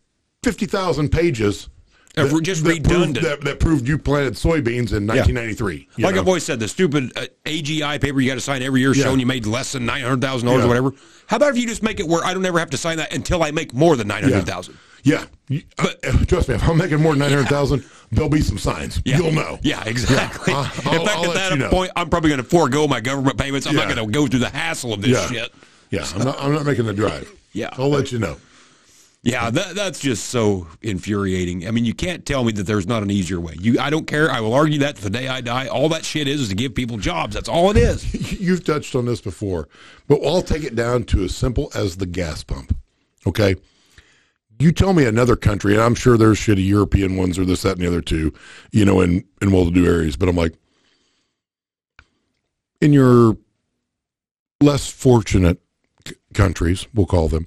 fifty 0.42 0.66
thousand 0.66 1.10
pages. 1.10 1.68
Uh, 2.16 2.26
that- 2.26 2.42
just 2.42 2.64
that 2.64 2.70
proved, 2.82 2.90
redundant. 2.90 3.24
that, 3.24 3.40
that 3.42 3.60
proved 3.60 3.86
you 3.86 3.96
planted 3.96 4.34
soybeans 4.34 4.90
in 4.92 5.06
1993. 5.06 5.88
you 5.96 6.04
Like 6.04 6.16
know? 6.16 6.20
I've 6.22 6.26
always 6.26 6.42
said, 6.42 6.58
the 6.58 6.66
stupid 6.66 7.12
uh, 7.16 7.26
AGI 7.44 8.00
paper 8.00 8.20
you 8.20 8.28
got 8.28 8.34
to 8.34 8.40
sign 8.40 8.62
every 8.62 8.80
year 8.80 8.92
Yeah. 8.92 9.04
showing 9.04 9.20
you 9.20 9.26
made 9.26 9.46
less 9.46 9.70
than 9.72 9.86
nine 9.86 10.02
hundred 10.02 10.20
thousand 10.20 10.46
dollars 10.48 10.60
Yeah. 10.62 10.64
or 10.64 10.68
whatever. 10.68 10.92
How 11.28 11.36
about 11.36 11.50
if 11.50 11.58
you 11.58 11.68
just 11.68 11.84
make 11.84 12.00
it 12.00 12.08
where 12.08 12.24
I 12.24 12.34
don't 12.34 12.44
ever 12.44 12.58
have 12.58 12.70
to 12.70 12.76
sign 12.76 12.96
that 12.96 13.12
until 13.14 13.44
I 13.44 13.52
make 13.52 13.72
more 13.72 13.94
than 13.94 14.08
nine 14.08 14.24
hundred 14.24 14.44
thousand? 14.44 14.76
Yeah, 15.02 15.24
uh, 15.78 15.88
trust 16.26 16.48
me. 16.48 16.54
If 16.56 16.68
I'm 16.68 16.76
making 16.76 17.00
more 17.00 17.12
than 17.12 17.20
nine 17.20 17.30
hundred 17.30 17.48
thousand, 17.48 17.84
there'll 18.12 18.28
be 18.30 18.40
some 18.42 18.58
signs. 18.58 19.00
Yeah. 19.04 19.18
You'll 19.18 19.32
know. 19.32 19.58
Yeah, 19.62 19.82
exactly. 19.86 20.52
Yeah. 20.52 20.64
In 20.92 21.04
fact, 21.06 21.16
I'll- 21.16 21.24
at 21.26 21.34
that 21.34 21.52
you 21.52 21.58
know. 21.58 21.70
point, 21.70 21.90
I'm 21.96 22.08
probably 22.10 22.30
going 22.30 22.42
to 22.42 22.48
forego 22.48 22.86
my 22.86 23.00
government 23.00 23.38
payments. 23.38 23.66
I'm 23.66 23.74
not 23.76 23.88
going 23.92 24.04
to 24.04 24.12
go 24.12 24.26
through 24.26 24.40
the 24.40 24.50
hassle 24.50 24.92
of 24.92 25.00
this 25.02 25.10
Yeah. 25.12 25.26
shit. 25.26 25.52
Yeah, 25.90 26.06
I'm 26.14 26.24
not. 26.24 26.40
I'm 26.42 26.52
not 26.52 26.64
making 26.66 26.84
the 26.86 26.92
drive. 26.92 27.30
Yeah. 27.52 27.70
I'll 27.72 27.88
let 27.88 28.12
you 28.12 28.18
know. 28.18 28.36
Yeah, 29.22 29.50
that, 29.50 29.74
that's 29.74 30.00
just 30.00 30.26
so 30.30 30.66
infuriating. 30.80 31.68
I 31.68 31.72
mean, 31.72 31.84
you 31.84 31.92
can't 31.92 32.24
tell 32.24 32.42
me 32.42 32.52
that 32.52 32.62
there's 32.62 32.86
not 32.86 33.02
an 33.02 33.10
easier 33.10 33.38
way. 33.38 33.54
You, 33.60 33.78
I 33.78 33.90
don't 33.90 34.06
care. 34.06 34.30
I 34.30 34.40
will 34.40 34.54
argue 34.54 34.78
that 34.78 34.96
to 34.96 35.02
the 35.02 35.10
day 35.10 35.28
I 35.28 35.42
die. 35.42 35.66
All 35.66 35.90
that 35.90 36.06
shit 36.06 36.26
is 36.26 36.40
is 36.40 36.48
to 36.48 36.54
give 36.54 36.74
people 36.74 36.96
jobs. 36.96 37.34
That's 37.34 37.48
all 37.48 37.70
it 37.70 37.76
is. 37.76 38.40
You've 38.40 38.64
touched 38.64 38.94
on 38.94 39.04
this 39.04 39.20
before, 39.20 39.68
but 40.08 40.20
I'll 40.24 40.40
take 40.40 40.64
it 40.64 40.74
down 40.74 41.04
to 41.04 41.22
as 41.24 41.36
simple 41.36 41.70
as 41.74 41.96
the 41.98 42.06
gas 42.06 42.42
pump. 42.44 42.74
Okay. 43.26 43.56
You 44.60 44.72
tell 44.72 44.92
me 44.92 45.06
another 45.06 45.36
country, 45.36 45.72
and 45.72 45.82
I'm 45.82 45.94
sure 45.94 46.16
there's 46.18 46.38
shitty 46.38 46.66
European 46.66 47.16
ones 47.16 47.38
or 47.38 47.44
this, 47.46 47.62
that, 47.62 47.72
and 47.72 47.80
the 47.80 47.86
other 47.86 48.02
too, 48.02 48.32
you 48.72 48.84
know, 48.84 49.00
in, 49.00 49.24
in 49.40 49.50
well 49.50 49.64
to 49.64 49.70
do 49.70 49.86
areas. 49.86 50.16
But 50.16 50.28
I'm 50.28 50.36
like, 50.36 50.54
in 52.80 52.92
your 52.92 53.36
less 54.60 54.86
fortunate 54.90 55.60
c- 56.06 56.14
countries, 56.34 56.86
we'll 56.94 57.06
call 57.06 57.28
them, 57.28 57.46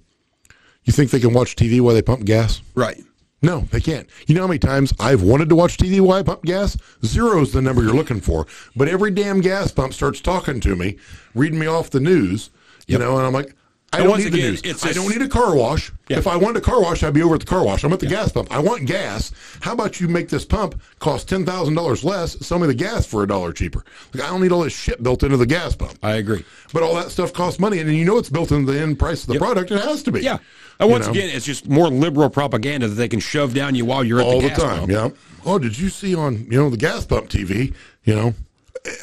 you 0.84 0.92
think 0.94 1.12
they 1.12 1.20
can 1.20 1.34
watch 1.34 1.56
TV 1.56 1.80
while 1.82 1.94
they 1.94 2.02
pump 2.02 2.26
gas? 2.26 2.62
Right. 2.76 3.02
No, 3.44 3.60
they 3.72 3.82
can't. 3.82 4.10
You 4.26 4.36
know 4.36 4.42
how 4.42 4.48
many 4.48 4.60
times 4.60 4.94
I've 5.00 5.22
wanted 5.22 5.50
to 5.50 5.56
watch 5.56 5.78
TDY 5.78 6.26
pump 6.26 6.44
gas? 6.44 6.78
Zero 7.06 7.42
is 7.42 7.52
the 7.52 7.62
number 7.62 7.84
you're 7.84 7.94
looking 7.94 8.22
for. 8.22 8.48
But 8.76 8.88
every 8.88 9.12
damn 9.12 9.42
gas 9.42 9.72
pump 9.72 9.94
starts 9.94 10.22
talking 10.22 10.60
to 10.62 10.76
me, 10.76 10.98
reading 11.36 11.60
me 11.60 11.68
off 11.68 11.90
the 11.90 12.00
news, 12.00 12.50
you 12.88 12.94
Yep. 12.94 13.02
know, 13.02 13.18
and 13.18 13.28
I'm 13.28 13.34
like, 13.34 13.54
I 13.94 14.00
And 14.00 14.08
don't 14.08 14.18
need 14.18 14.24
the 14.32 14.38
again, 14.40 14.50
news. 14.52 14.62
it's 14.64 14.86
I 14.86 14.90
a- 14.90 14.94
don't 14.94 15.10
need 15.10 15.22
a 15.22 15.28
car 15.30 15.56
wash. 15.56 15.92
Yeah. 16.10 16.18
If 16.18 16.26
I 16.28 16.36
wanted 16.36 16.58
a 16.58 16.62
car 16.62 16.82
wash, 16.82 17.04
I'd 17.04 17.14
be 17.14 17.22
over 17.22 17.36
at 17.36 17.42
the 17.42 17.46
car 17.46 17.64
wash. 17.64 17.84
I'm 17.84 17.94
at 17.94 18.00
the 18.00 18.08
gas 18.08 18.32
pump. 18.32 18.52
I 18.52 18.60
want 18.60 18.86
gas. 18.88 19.32
How 19.62 19.74
about 19.74 20.02
you 20.02 20.08
make 20.08 20.30
this 20.30 20.44
pump 20.46 20.82
cost 21.00 21.30
ten 21.30 21.46
thousand 21.46 21.76
dollars 21.76 22.04
less? 22.04 22.36
Sell 22.46 22.58
me 22.60 22.68
the 22.68 22.74
gas 22.74 23.06
for 23.06 23.24
a 23.24 23.28
dollar 23.28 23.54
cheaper. 23.54 23.86
Like 24.14 24.24
I 24.24 24.28
don't 24.28 24.42
need 24.42 24.52
all 24.52 24.64
this 24.64 24.74
shit 24.74 25.02
built 25.04 25.22
into 25.24 25.38
the 25.38 25.46
gas 25.46 25.76
pump. 25.76 25.94
I 26.02 26.14
agree. 26.16 26.44
But 26.74 26.82
all 26.84 26.96
that 26.96 27.12
stuff 27.12 27.32
costs 27.34 27.60
money, 27.60 27.80
and 27.80 27.94
you 27.96 28.04
know 28.04 28.18
it's 28.18 28.30
built 28.30 28.52
into 28.52 28.72
the 28.72 28.80
end 28.80 28.98
price 29.00 29.22
of 29.22 29.28
the 29.28 29.38
product. 29.40 29.72
It 29.72 29.80
has 29.82 30.02
to 30.04 30.12
be. 30.12 30.22
Yeah. 30.22 30.40
And 30.80 30.90
You 30.90 30.94
once 30.94 31.06
know? 31.06 31.12
again, 31.12 31.30
it's 31.32 31.46
just 31.46 31.70
more 31.70 31.88
liberal 31.88 32.30
propaganda 32.32 32.88
that 32.88 32.96
they 32.96 33.08
can 33.08 33.20
shove 33.20 33.54
down 33.54 33.76
you 33.76 33.86
while 33.86 34.04
you're 34.04 34.20
at 34.20 34.26
all 34.26 34.42
the 34.42 34.50
the 34.50 34.56
gas 34.56 34.60
time. 34.60 34.80
pump. 34.80 34.92
Yeah. 34.92 35.10
Oh, 35.46 35.60
did 35.60 35.78
you 35.78 35.90
see 35.90 36.16
on 36.16 36.48
you 36.50 36.58
know 36.60 36.70
the 36.72 36.78
gas 36.78 37.06
pump 37.06 37.30
TV? 37.30 37.74
You 38.06 38.16
know, 38.16 38.34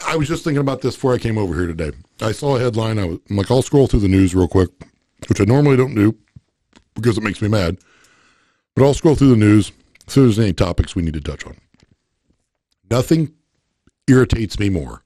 I 0.06 0.16
was 0.16 0.26
just 0.28 0.42
thinking 0.44 0.60
about 0.60 0.80
this 0.82 0.94
before 0.96 1.14
I 1.14 1.18
came 1.18 1.38
over 1.38 1.54
here 1.54 1.66
today. 1.68 1.92
I 2.22 2.32
saw 2.32 2.56
a 2.56 2.60
headline. 2.60 2.98
I 2.98 3.04
was 3.04 3.18
I'm 3.28 3.36
like, 3.36 3.50
I'll 3.50 3.62
scroll 3.62 3.86
through 3.86 4.00
the 4.00 4.08
news 4.08 4.34
real 4.34 4.48
quick, 4.48 4.70
which 5.28 5.40
I 5.40 5.44
normally 5.44 5.76
don't 5.76 5.94
do 5.94 6.16
because 6.94 7.16
it 7.16 7.22
makes 7.22 7.40
me 7.40 7.48
mad. 7.48 7.78
But 8.74 8.84
I'll 8.84 8.94
scroll 8.94 9.14
through 9.14 9.30
the 9.30 9.36
news. 9.36 9.72
See 10.06 10.20
if 10.20 10.26
there's 10.26 10.38
any 10.38 10.52
topics 10.52 10.94
we 10.94 11.02
need 11.02 11.14
to 11.14 11.20
touch 11.20 11.46
on. 11.46 11.56
Nothing 12.90 13.32
irritates 14.08 14.58
me 14.58 14.68
more. 14.68 15.02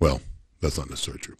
Well, 0.00 0.20
that's 0.60 0.78
not 0.78 0.88
necessarily 0.88 1.20
true. 1.20 1.36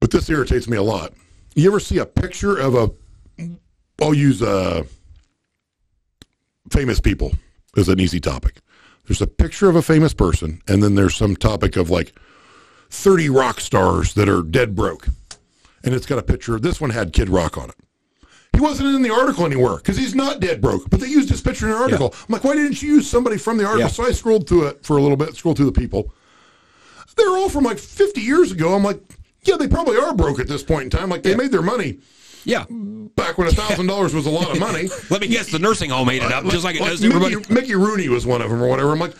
But 0.00 0.10
this 0.10 0.28
irritates 0.28 0.68
me 0.68 0.76
a 0.76 0.82
lot. 0.82 1.14
You 1.54 1.68
ever 1.70 1.80
see 1.80 1.98
a 1.98 2.06
picture 2.06 2.58
of 2.58 2.74
a? 2.74 2.90
I'll 4.00 4.14
use 4.14 4.42
uh 4.42 4.84
famous 6.70 7.00
people 7.00 7.32
is 7.76 7.88
an 7.88 8.00
easy 8.00 8.20
topic. 8.20 8.60
There's 9.06 9.22
a 9.22 9.26
picture 9.26 9.68
of 9.68 9.76
a 9.76 9.82
famous 9.82 10.14
person, 10.14 10.60
and 10.68 10.82
then 10.82 10.94
there's 10.94 11.16
some 11.16 11.36
topic 11.36 11.76
of 11.76 11.90
like 11.90 12.14
30 12.92 13.30
rock 13.30 13.58
stars 13.60 14.12
that 14.14 14.28
are 14.28 14.42
dead 14.42 14.76
broke. 14.76 15.08
And 15.82 15.94
it's 15.94 16.06
got 16.06 16.18
a 16.18 16.22
picture. 16.22 16.58
This 16.60 16.80
one 16.80 16.90
had 16.90 17.12
Kid 17.12 17.28
Rock 17.28 17.56
on 17.58 17.70
it. 17.70 17.74
He 18.54 18.60
wasn't 18.60 18.94
in 18.94 19.00
the 19.02 19.10
article 19.10 19.46
anywhere 19.46 19.76
because 19.76 19.96
he's 19.96 20.14
not 20.14 20.38
dead 20.40 20.60
broke, 20.60 20.88
but 20.90 21.00
they 21.00 21.06
used 21.08 21.30
his 21.30 21.40
picture 21.40 21.66
in 21.66 21.72
the 21.72 21.78
article. 21.78 22.14
I'm 22.20 22.26
like, 22.32 22.44
why 22.44 22.54
didn't 22.54 22.80
you 22.82 22.96
use 22.96 23.08
somebody 23.10 23.38
from 23.38 23.56
the 23.56 23.64
article? 23.64 23.80
Yeah. 23.80 23.88
So 23.88 24.04
I 24.04 24.12
scrolled 24.12 24.46
through 24.46 24.66
it 24.66 24.84
for 24.84 24.98
a 24.98 25.02
little 25.02 25.16
bit, 25.16 25.34
scrolled 25.34 25.56
through 25.56 25.70
the 25.70 25.80
people. 25.80 26.12
They're 27.16 27.30
all 27.30 27.48
from 27.48 27.64
like 27.64 27.78
50 27.78 28.20
years 28.20 28.52
ago. 28.52 28.74
I'm 28.74 28.84
like, 28.84 29.00
yeah, 29.44 29.56
they 29.56 29.66
probably 29.68 29.96
are 29.96 30.14
broke 30.14 30.38
at 30.38 30.48
this 30.48 30.62
point 30.62 30.84
in 30.84 30.90
time. 30.90 31.08
Like 31.08 31.22
they 31.22 31.34
made 31.34 31.50
their 31.50 31.62
money 31.62 31.98
Yeah. 32.44 32.64
back 32.70 33.38
when 33.38 33.48
a 33.48 33.52
thousand 33.52 33.86
dollars 33.86 34.14
was 34.14 34.26
a 34.26 34.30
lot 34.30 34.50
of 34.52 34.58
money. 34.60 34.88
Let 35.10 35.22
me 35.22 35.28
guess, 35.28 35.50
the 35.50 35.58
nursing 35.58 35.90
home 35.90 36.10
ate 36.10 36.22
it 36.22 36.30
up 36.30 36.44
just 36.44 36.62
like 36.62 36.76
it 36.76 36.80
does 36.80 37.00
Mickey, 37.02 37.14
everybody. 37.16 37.52
Mickey 37.54 37.74
Rooney 37.74 38.08
was 38.10 38.26
one 38.26 38.42
of 38.42 38.50
them 38.50 38.62
or 38.62 38.68
whatever. 38.68 38.92
I'm 38.92 38.98
like, 39.00 39.14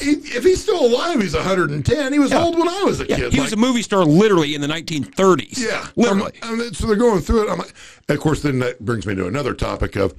he, 0.00 0.12
if 0.12 0.44
he's 0.44 0.62
still 0.62 0.84
alive, 0.86 1.20
he's 1.20 1.34
110. 1.34 2.12
He 2.12 2.18
was 2.18 2.30
Yeah. 2.30 2.42
old 2.42 2.58
when 2.58 2.68
I 2.68 2.82
was 2.84 3.00
a 3.00 3.06
Yeah, 3.08 3.16
kid. 3.16 3.32
he 3.32 3.38
Like, 3.38 3.46
was 3.46 3.52
a 3.52 3.56
movie 3.56 3.82
star 3.82 4.04
literally 4.04 4.54
in 4.54 4.60
the 4.60 4.66
1930s. 4.68 5.58
yeah, 5.58 5.86
literally. 5.96 6.32
And 6.42 6.74
so 6.76 6.86
they're 6.86 6.96
going 6.96 7.20
through 7.20 7.46
it. 7.46 7.50
I'm 7.50 7.58
like, 7.58 7.74
of 8.08 8.20
course, 8.20 8.42
then 8.42 8.58
that 8.60 8.84
brings 8.84 9.06
me 9.06 9.14
to 9.14 9.26
another 9.26 9.54
topic 9.54 9.96
of 9.96 10.14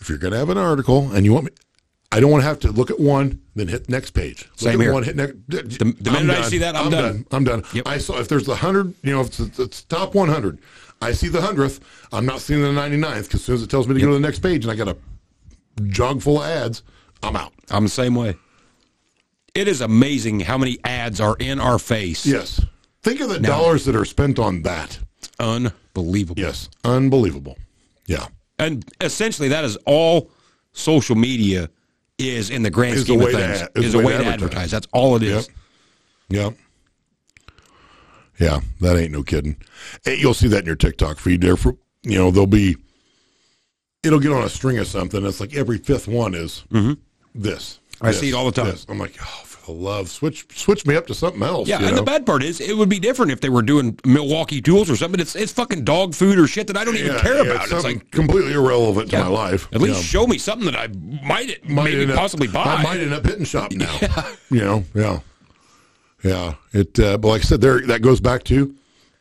if 0.00 0.08
you're 0.08 0.18
going 0.18 0.32
to 0.32 0.38
have 0.38 0.48
an 0.50 0.58
article 0.58 1.10
and 1.12 1.24
you 1.24 1.32
want 1.32 1.46
me. 1.46 1.50
I 2.14 2.20
don't 2.20 2.30
want 2.30 2.42
to 2.42 2.46
have 2.48 2.58
to 2.60 2.70
look 2.72 2.90
at 2.90 3.00
one, 3.00 3.40
then 3.54 3.68
hit 3.68 3.88
next 3.88 4.10
page. 4.10 4.44
Look 4.50 4.58
Same 4.58 4.80
at 4.80 4.84
here. 4.84 4.92
One, 4.92 5.02
hit 5.02 5.16
next. 5.16 5.34
The- 5.48 5.62
the 5.98 6.10
minute 6.10 6.36
I 6.38 6.42
see 6.42 6.58
that, 6.58 6.76
I'm 6.76 6.90
done. 6.90 7.24
I'm 7.30 7.44
done. 7.44 7.62
Yep. 7.72 7.88
I 7.88 7.96
saw 7.98 8.18
if 8.18 8.28
there's 8.28 8.46
a 8.48 8.54
hundred, 8.56 8.92
you 9.02 9.12
know, 9.14 9.22
if 9.22 9.40
it's, 9.40 9.58
it's 9.58 9.82
top 9.84 10.14
100, 10.14 10.58
I 11.00 11.12
see 11.12 11.28
the 11.28 11.40
hundredth. 11.40 11.80
I'm 12.12 12.26
not 12.26 12.40
seeing 12.42 12.60
the 12.60 12.68
99th 12.68 13.22
because 13.24 13.40
as 13.40 13.44
soon 13.44 13.54
as 13.54 13.62
it 13.62 13.70
tells 13.70 13.88
me 13.88 13.94
to 13.94 14.00
go 14.00 14.08
to 14.08 14.12
the 14.12 14.20
next 14.20 14.40
page 14.40 14.64
and 14.66 14.70
I 14.70 14.76
got 14.76 14.88
a 14.88 14.96
jog 15.88 16.20
full 16.20 16.42
of 16.42 16.44
ads, 16.48 16.82
I'm 17.22 17.34
out. 17.34 17.52
I'm 17.70 17.84
the 17.84 17.88
same 17.90 18.14
way. 18.14 18.36
It 19.54 19.68
is 19.68 19.80
amazing 19.80 20.40
how 20.40 20.56
many 20.56 20.78
ads 20.84 21.20
are 21.20 21.36
in 21.38 21.60
our 21.60 21.78
face. 21.78 22.24
Yes. 22.24 22.60
Think 23.02 23.20
of 23.20 23.28
the 23.28 23.38
dollars 23.40 23.84
that 23.84 23.94
are 23.96 24.04
spent 24.04 24.38
on 24.38 24.62
that. 24.62 24.98
Unbelievable. 25.38 26.40
Yes. 26.40 26.68
Unbelievable. 26.84 27.58
Yeah. 28.06 28.26
And 28.58 28.84
essentially, 29.00 29.48
that 29.48 29.64
is 29.64 29.76
all 29.86 30.30
social 30.72 31.16
media 31.16 31.68
is 32.18 32.50
in 32.50 32.62
the 32.62 32.70
grand 32.70 32.94
Is 32.96 33.02
scheme 33.02 33.20
of 33.20 33.26
way 33.26 33.32
to 33.32 33.38
things. 33.38 33.68
is 33.74 33.84
is 33.86 33.94
a 33.94 33.98
way 33.98 34.04
way 34.04 34.12
to 34.12 34.18
advertise. 34.18 34.32
advertise. 34.34 34.70
That's 34.70 34.86
all 34.92 35.16
it 35.16 35.22
is. 35.22 35.48
Yep. 36.28 36.44
Yep. 36.44 36.54
Yeah, 38.38 38.60
that 38.80 38.96
ain't 38.96 39.12
no 39.12 39.22
kidding. 39.22 39.56
Eh, 40.06 40.14
You'll 40.18 40.34
see 40.34 40.48
that 40.48 40.60
in 40.60 40.66
your 40.66 40.76
TikTok 40.76 41.18
feed 41.18 41.40
there. 41.42 41.56
For 41.56 41.76
you 42.02 42.18
know, 42.18 42.30
there'll 42.30 42.46
be, 42.46 42.76
it'll 44.02 44.18
get 44.18 44.32
on 44.32 44.42
a 44.42 44.48
string 44.48 44.78
of 44.78 44.86
something. 44.86 45.24
It's 45.26 45.40
like 45.40 45.54
every 45.54 45.78
fifth 45.78 46.08
one 46.08 46.34
is 46.34 46.64
this. 47.34 47.78
I 48.02 48.08
this, 48.10 48.20
see 48.20 48.28
it 48.30 48.34
all 48.34 48.44
the 48.46 48.52
time. 48.52 48.66
this. 48.70 48.84
I'm 48.88 48.98
like, 48.98 49.16
oh, 49.20 49.24
for 49.44 49.66
the 49.66 49.72
love, 49.78 50.10
switch, 50.10 50.46
switch 50.58 50.84
me 50.86 50.96
up 50.96 51.06
to 51.06 51.14
something 51.14 51.42
else. 51.42 51.68
Yeah, 51.68 51.76
and 51.78 51.86
know? 51.90 51.94
the 51.96 52.02
bad 52.02 52.26
part 52.26 52.42
is, 52.42 52.60
it 52.60 52.76
would 52.76 52.88
be 52.88 52.98
different 52.98 53.30
if 53.32 53.40
they 53.40 53.48
were 53.48 53.62
doing 53.62 53.98
Milwaukee 54.04 54.60
tools 54.60 54.90
or 54.90 54.96
something. 54.96 55.20
It's 55.20 55.36
it's 55.36 55.52
fucking 55.52 55.84
dog 55.84 56.14
food 56.14 56.38
or 56.38 56.46
shit 56.46 56.66
that 56.66 56.76
I 56.76 56.84
don't 56.84 56.96
even 56.96 57.16
care 57.20 57.36
yeah, 57.44 57.50
about. 57.52 57.62
It's 57.62 57.70
something 57.70 57.98
like 57.98 58.10
completely 58.10 58.52
irrelevant 58.54 59.10
to 59.10 59.16
yeah, 59.16 59.22
my 59.24 59.28
life. 59.28 59.68
At 59.72 59.80
least 59.80 59.98
Yeah. 60.00 60.20
show 60.20 60.26
me 60.26 60.38
something 60.38 60.66
that 60.66 60.76
I 60.76 60.88
might, 61.26 61.68
Might 61.68 61.84
maybe 61.84 62.02
end 62.02 62.10
up- 62.10 62.18
possibly 62.18 62.48
buy. 62.48 62.64
I 62.64 62.82
might 62.82 63.00
end 63.00 63.14
up 63.14 63.24
hitting 63.24 63.44
shop 63.44 63.72
now. 63.72 63.98
You 64.50 64.60
know, 64.60 64.84
yeah, 64.94 65.20
yeah. 66.22 66.54
It, 66.72 66.98
uh, 67.00 67.18
but 67.18 67.28
like 67.28 67.40
I 67.42 67.44
said, 67.44 67.60
there 67.60 67.80
that 67.86 68.02
goes 68.02 68.20
back 68.20 68.44
to 68.44 68.74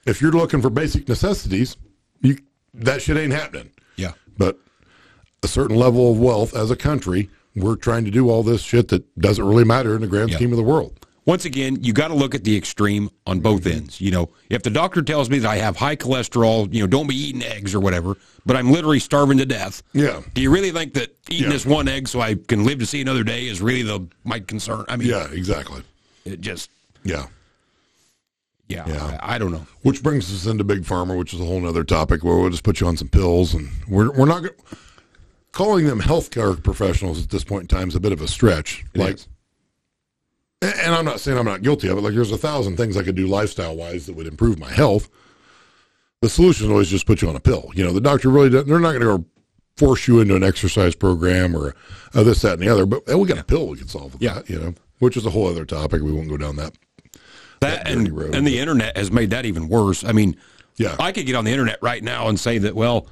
if 0.05 0.21
you're 0.21 0.31
looking 0.31 0.61
for 0.61 0.69
basic 0.69 1.07
necessities, 1.07 1.77
you 2.21 2.37
that 2.73 3.01
shit 3.01 3.17
ain't 3.17 3.33
happening. 3.33 3.69
yeah, 3.95 4.13
But 4.37 4.57
a 5.43 5.47
certain 5.47 5.75
level 5.75 6.11
of 6.11 6.19
wealth 6.19 6.55
as 6.55 6.71
a 6.71 6.75
country, 6.75 7.29
we're 7.55 7.75
trying 7.75 8.05
to 8.05 8.11
do 8.11 8.29
all 8.29 8.43
this 8.43 8.61
shit 8.61 8.87
that 8.89 9.19
doesn't 9.19 9.45
really 9.45 9.65
matter 9.65 9.95
in 9.95 10.01
the 10.01 10.07
grand 10.07 10.31
scheme 10.31 10.51
of 10.51 10.57
the 10.57 10.63
world. 10.63 10.97
once 11.25 11.45
again, 11.45 11.77
you 11.83 11.93
got 11.93 12.07
to 12.07 12.13
look 12.15 12.33
at 12.33 12.43
the 12.43 12.55
extreme 12.57 13.09
on 13.27 13.39
both 13.39 13.61
mm-hmm. 13.61 13.77
ends. 13.77 14.01
You 14.01 14.11
know, 14.11 14.29
if 14.49 14.63
the 14.63 14.69
doctor 14.69 15.01
tells 15.01 15.29
me 15.29 15.39
that 15.39 15.49
I 15.49 15.57
have 15.57 15.77
high 15.77 15.95
cholesterol, 15.95 16.73
you 16.73 16.79
know, 16.81 16.87
don't 16.87 17.07
be 17.07 17.15
eating 17.15 17.43
eggs 17.43 17.75
or 17.75 17.79
whatever, 17.79 18.17
but 18.45 18.55
I'm 18.55 18.71
literally 18.71 18.99
starving 18.99 19.37
to 19.37 19.45
death. 19.45 19.83
Yeah. 19.93 20.21
Do 20.33 20.41
you 20.41 20.49
really 20.49 20.71
think 20.71 20.93
that 20.95 21.15
eating 21.29 21.45
Yeah. 21.45 21.49
this 21.51 21.65
one 21.65 21.87
egg 21.87 22.07
so 22.07 22.21
I 22.21 22.35
can 22.35 22.63
live 22.65 22.79
to 22.79 22.85
see 22.85 23.01
another 23.01 23.23
day 23.23 23.47
is 23.47 23.61
really 23.61 23.83
the 23.83 24.07
my 24.23 24.39
concern? 24.39 24.85
I 24.87 24.95
mean, 24.97 25.09
Yeah, 25.09 25.27
exactly. 25.31 25.83
it 26.25 26.41
just, 26.41 26.69
Yeah. 27.03 27.27
yeah, 28.67 28.87
Yeah. 28.87 29.19
I, 29.21 29.35
I 29.35 29.37
don't 29.37 29.51
know. 29.51 29.67
Which 29.83 30.01
brings 30.01 30.33
us 30.33 30.45
into 30.49 30.63
big 30.63 30.83
pharma, 30.83 31.17
which 31.17 31.33
is 31.33 31.39
a 31.41 31.45
whole 31.45 31.65
other 31.67 31.83
topic 31.83 32.23
where 32.23 32.37
we'll 32.37 32.49
just 32.49 32.63
put 32.63 32.79
you 32.79 32.87
on 32.87 32.97
some 32.97 33.09
pills, 33.09 33.53
and 33.53 33.69
we're 33.87 34.11
we're 34.11 34.25
not 34.25 34.43
go- 34.43 34.49
calling 35.51 35.85
them 35.85 35.99
healthcare 35.99 36.61
professionals 36.63 37.21
at 37.23 37.29
this 37.29 37.43
point 37.43 37.63
in 37.63 37.67
time 37.67 37.89
is 37.89 37.95
a 37.95 37.99
bit 37.99 38.11
of 38.11 38.21
a 38.21 38.27
stretch. 38.27 38.85
like, 38.95 39.15
is. 39.15 39.27
and 40.61 40.93
I'm 40.95 41.05
not 41.05 41.19
saying 41.19 41.37
I'm 41.37 41.45
not 41.45 41.61
guilty 41.61 41.87
of 41.87 41.97
it. 41.97 42.01
Like, 42.01 42.13
there's 42.13 42.31
a 42.31 42.37
thousand 42.37 42.77
things 42.77 42.95
I 42.97 43.03
could 43.03 43.15
do 43.15 43.27
lifestyle 43.27 43.75
wise 43.75 44.05
that 44.05 44.15
would 44.15 44.27
improve 44.27 44.59
my 44.59 44.71
health. 44.71 45.09
The 46.21 46.29
solution 46.29 46.65
is 46.67 46.71
always 46.71 46.89
just 46.89 47.07
put 47.07 47.21
you 47.21 47.29
on 47.29 47.35
a 47.35 47.39
pill. 47.39 47.71
You 47.73 47.83
know, 47.83 47.93
the 47.93 48.01
doctor 48.01 48.29
really 48.29 48.49
doesn't, 48.49 48.67
they're 48.67 48.79
not 48.79 48.91
going 48.91 49.01
to 49.01 49.17
go 49.17 49.25
force 49.77 50.07
you 50.07 50.19
into 50.19 50.35
an 50.35 50.43
exercise 50.43 50.93
program 50.95 51.55
or 51.55 51.75
uh, 52.13 52.23
this, 52.23 52.41
that, 52.43 52.53
and 52.53 52.61
the 52.61 52.69
other. 52.69 52.85
But 52.85 53.03
hey, 53.07 53.15
we 53.15 53.27
got 53.27 53.39
a 53.39 53.43
pill 53.43 53.67
we 53.67 53.77
can 53.77 53.87
solve 53.87 54.15
Yeah. 54.19 54.35
that. 54.35 54.49
You 54.49 54.59
know, 54.59 54.73
which 54.99 55.17
is 55.17 55.25
a 55.25 55.31
whole 55.31 55.47
other 55.47 55.65
topic. 55.65 56.01
We 56.03 56.11
won't 56.11 56.29
go 56.29 56.37
down 56.37 56.57
that. 56.57 56.73
That 57.61 57.85
dirty 57.85 57.97
and, 57.97 58.17
road, 58.17 58.35
and 58.35 58.45
the 58.45 58.59
internet 58.59 58.95
has 58.97 59.11
made 59.11 59.31
that 59.31 59.45
even 59.45 59.67
worse. 59.67 60.03
I 60.03 60.11
mean, 60.11 60.35
Yeah. 60.77 60.95
I 60.99 61.11
could 61.11 61.25
get 61.25 61.35
on 61.35 61.43
the 61.45 61.51
internet 61.51 61.79
right 61.81 62.03
now 62.03 62.27
and 62.27 62.39
say 62.39 62.57
that, 62.59 62.75
well, 62.75 63.07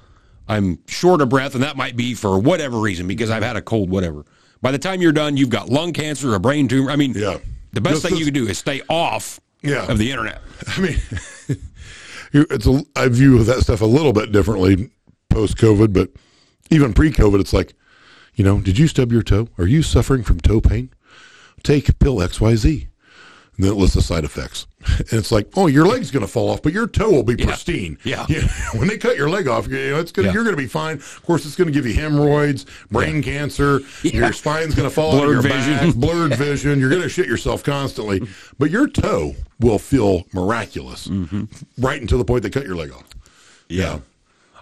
I'm 0.50 0.80
short 0.88 1.22
of 1.22 1.30
breath, 1.30 1.54
and 1.54 1.64
that 1.64 1.78
might 1.78 1.96
be 1.96 2.14
for 2.16 2.38
whatever 2.40 2.80
reason 2.80 3.08
because 3.08 3.30
I've 3.30 3.44
had 3.44 3.56
a 3.56 3.62
cold, 3.62 3.90
whatever. 3.90 4.26
By 4.62 4.72
the 4.72 4.80
time 4.80 5.00
you're 5.02 5.12
done, 5.14 5.38
you've 5.38 5.50
got 5.52 5.70
lung 5.70 5.94
cancer, 5.94 6.34
a 6.36 6.40
brain 6.40 6.68
tumor. 6.68 6.92
I 6.92 6.96
mean, 6.98 7.14
Yeah. 7.16 7.38
the 7.72 7.80
best 7.82 8.02
Just 8.02 8.08
thing 8.08 8.18
you 8.18 8.26
can 8.26 8.34
do 8.34 8.48
is 8.48 8.58
stay 8.58 8.82
off 8.90 9.40
Yeah. 9.62 9.86
of 9.90 9.98
the 10.00 10.10
internet. 10.12 10.42
I 10.68 10.82
mean, 10.82 10.98
it's 12.34 12.68
a, 12.68 12.84
I 12.96 13.08
view 13.10 13.44
that 13.44 13.62
stuff 13.62 13.82
a 13.82 13.86
little 13.86 14.12
bit 14.12 14.32
differently 14.32 14.90
post 15.30 15.56
COVID, 15.58 15.94
but 15.94 16.10
even 16.72 16.94
pre 16.94 17.12
COVID, 17.12 17.40
it's 17.40 17.54
like, 17.54 17.74
you 18.36 18.44
know, 18.44 18.60
did 18.60 18.78
you 18.78 18.88
stub 18.88 19.12
your 19.12 19.24
toe? 19.24 19.48
Are 19.58 19.68
you 19.68 19.84
suffering 19.84 20.24
from 20.24 20.40
toe 20.40 20.62
pain? 20.62 20.90
Take 21.64 22.00
pill 22.00 22.18
XYZ. 22.18 22.88
And 23.60 23.66
then 23.66 23.74
it 23.74 23.76
lists 23.76 23.96
the 23.96 24.02
side 24.02 24.24
effects. 24.24 24.66
And 24.98 25.14
it's 25.20 25.34
like, 25.34 25.50
oh, 25.58 25.68
your 25.68 25.86
leg's 25.86 26.10
going 26.12 26.26
to 26.26 26.32
fall 26.32 26.50
off, 26.50 26.62
but 26.62 26.72
your 26.72 26.88
toe 26.88 27.12
will 27.12 27.24
be 27.24 27.36
pristine. 27.36 27.98
Yeah. 28.06 28.26
when 28.76 28.88
they 28.88 28.98
cut 28.98 29.18
your 29.18 29.30
leg 29.30 29.50
off, 29.50 29.68
you 29.68 29.74
know, 29.92 30.00
it's 30.00 30.14
gonna, 30.14 30.30
Yeah. 30.30 30.34
you're 30.34 30.44
going 30.46 30.56
to 30.56 30.62
be 30.62 30.68
fine. 30.68 30.96
Of 30.96 31.22
course, 31.24 31.46
it's 31.46 31.58
going 31.58 31.68
to 31.68 31.74
give 31.74 31.86
you 31.86 31.94
hemorrhoids, 31.94 32.66
brain 32.90 33.22
cancer. 33.22 33.82
Your 34.04 34.32
spine's 34.32 34.76
going 34.76 34.88
to 34.88 34.94
fall 34.96 35.18
out 35.18 35.26
of 35.26 35.32
your 35.32 35.42
Blurred 35.42 35.54
vision. 35.54 35.78
back, 35.92 35.96
blurred 35.96 36.36
vision. 36.36 36.80
You're 36.80 36.90
going 36.90 37.02
to 37.02 37.10
shit 37.10 37.28
yourself 37.28 37.62
constantly, 37.62 38.22
but 38.58 38.72
your 38.72 38.88
toe 38.88 39.36
will 39.60 39.80
feel 39.80 40.24
miraculous 40.34 41.08
Mm-hmm. 41.08 41.44
right 41.84 42.00
until 42.00 42.18
the 42.18 42.26
point 42.26 42.44
they 42.44 42.50
cut 42.50 42.66
your 42.66 42.78
leg 42.78 42.94
off. 42.94 43.04
Yeah. 43.68 44.00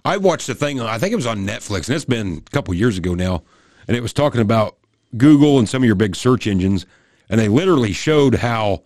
I 0.04 0.18
watched 0.18 0.50
a 0.50 0.56
thing, 0.56 0.82
I 0.82 0.98
think 0.98 1.14
it 1.14 1.18
was 1.18 1.28
on 1.28 1.46
Netflix, 1.46 1.88
and 1.88 1.96
it's 1.96 2.06
been 2.06 2.44
a 2.48 2.50
couple 2.52 2.74
years 2.74 2.98
ago 2.98 3.14
now, 3.14 3.44
and 3.88 3.96
it 3.96 4.02
was 4.02 4.14
talking 4.14 4.42
about 4.42 4.78
Google 5.16 5.60
and 5.60 5.70
some 5.70 5.84
of 5.84 5.86
your 5.86 5.96
big 5.96 6.16
search 6.16 6.48
engines, 6.48 6.86
and 7.30 7.40
they 7.40 7.48
literally 7.48 7.94
showed 7.94 8.36
how, 8.36 8.84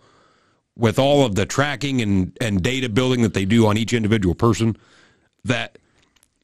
with 0.76 0.98
all 0.98 1.24
of 1.24 1.34
the 1.34 1.46
tracking 1.46 2.00
and, 2.00 2.36
and 2.40 2.62
data 2.62 2.88
building 2.88 3.22
that 3.22 3.34
they 3.34 3.44
do 3.44 3.66
on 3.66 3.76
each 3.76 3.92
individual 3.92 4.34
person, 4.34 4.76
that 5.44 5.78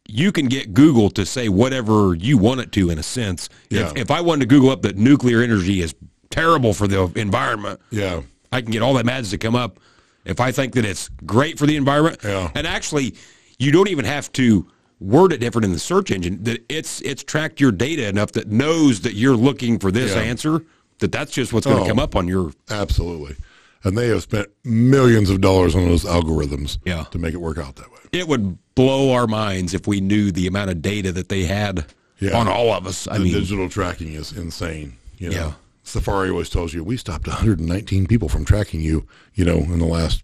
you 0.06 0.32
can 0.32 0.46
get 0.46 0.72
Google 0.74 1.10
to 1.10 1.26
say 1.26 1.48
whatever 1.48 2.14
you 2.14 2.38
want 2.38 2.60
it 2.60 2.72
to 2.72 2.90
in 2.90 2.98
a 2.98 3.02
sense. 3.02 3.48
Yeah. 3.70 3.90
If, 3.90 3.96
if 3.96 4.10
I 4.10 4.20
wanted 4.20 4.40
to 4.40 4.46
Google 4.46 4.70
up 4.70 4.82
that 4.82 4.96
nuclear 4.96 5.42
energy 5.42 5.80
is 5.80 5.94
terrible 6.30 6.72
for 6.74 6.86
the 6.86 7.10
environment, 7.16 7.80
Yeah. 7.90 8.22
I 8.50 8.62
can 8.62 8.70
get 8.70 8.80
all 8.82 8.94
them 8.94 9.08
ads 9.08 9.30
to 9.30 9.38
come 9.38 9.54
up. 9.54 9.78
If 10.24 10.40
I 10.40 10.52
think 10.52 10.74
that 10.74 10.84
it's 10.84 11.08
great 11.26 11.58
for 11.58 11.66
the 11.66 11.76
environment, 11.76 12.20
Yeah. 12.24 12.50
and 12.54 12.66
actually, 12.66 13.14
you 13.58 13.70
don't 13.72 13.88
even 13.88 14.04
have 14.04 14.30
to 14.32 14.66
word 15.00 15.32
it 15.32 15.38
different 15.40 15.64
in 15.66 15.72
the 15.72 15.78
search 15.78 16.10
engine. 16.10 16.42
That 16.44 16.64
it's 16.68 17.00
it's 17.02 17.22
tracked 17.22 17.60
your 17.60 17.72
data 17.72 18.08
enough 18.08 18.32
that 18.32 18.48
knows 18.48 19.02
that 19.02 19.14
you're 19.14 19.36
looking 19.36 19.78
for 19.78 19.90
this 19.90 20.14
Yeah. 20.14 20.22
answer. 20.22 20.64
That 21.00 21.12
that's 21.12 21.32
just 21.32 21.52
what's 21.52 21.66
going 21.66 21.78
to 21.78 21.84
Oh. 21.84 21.86
come 21.88 21.98
up 21.98 22.16
on 22.16 22.26
your 22.28 22.52
Absolutely. 22.70 23.36
And 23.84 23.96
they 23.96 24.08
have 24.08 24.22
spent 24.22 24.48
millions 24.64 25.30
of 25.30 25.40
dollars 25.40 25.76
on 25.76 25.86
those 25.88 26.04
algorithms 26.04 26.78
Yeah. 26.84 27.04
to 27.12 27.18
make 27.18 27.32
it 27.34 27.40
work 27.40 27.58
out 27.58 27.76
that 27.76 27.90
way. 27.90 27.94
it 28.10 28.26
would 28.26 28.56
blow 28.74 29.12
our 29.12 29.26
minds 29.26 29.74
if 29.74 29.86
we 29.86 30.00
knew 30.00 30.32
the 30.32 30.46
amount 30.46 30.70
of 30.70 30.80
data 30.80 31.12
that 31.12 31.28
they 31.28 31.44
had 31.44 31.84
Yeah. 32.18 32.36
on 32.38 32.48
all 32.48 32.72
of 32.72 32.86
us. 32.86 33.06
I 33.06 33.18
the 33.18 33.24
mean, 33.24 33.34
digital 33.34 33.68
tracking 33.68 34.14
is 34.14 34.32
insane. 34.32 34.94
You 35.18 35.28
know, 35.30 35.36
Yeah. 35.36 35.52
Safari 35.84 36.30
always 36.30 36.48
tells 36.48 36.72
you 36.74 36.82
we 36.82 36.96
stopped 36.96 37.28
119 37.28 38.06
people 38.06 38.28
from 38.30 38.44
tracking 38.46 38.80
you. 38.80 39.06
You 39.34 39.44
know, 39.44 39.58
in 39.58 39.78
the 39.78 39.84
last 39.84 40.22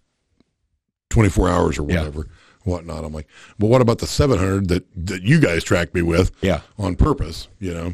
24 1.10 1.48
hours 1.48 1.78
or 1.78 1.82
Yeah. 1.88 1.98
whatever, 1.98 2.26
whatnot. 2.64 3.04
I'm 3.04 3.12
like, 3.12 3.28
but 3.58 3.66
what 3.68 3.80
about 3.80 3.98
the 3.98 4.06
700 4.06 4.68
that 4.68 4.84
that 5.06 5.22
you 5.22 5.38
guys 5.40 5.62
tracked 5.62 5.94
me 5.94 6.02
with? 6.02 6.32
Yeah. 6.40 6.60
on 6.78 6.96
purpose. 6.96 7.48
You 7.60 7.74
know, 7.74 7.92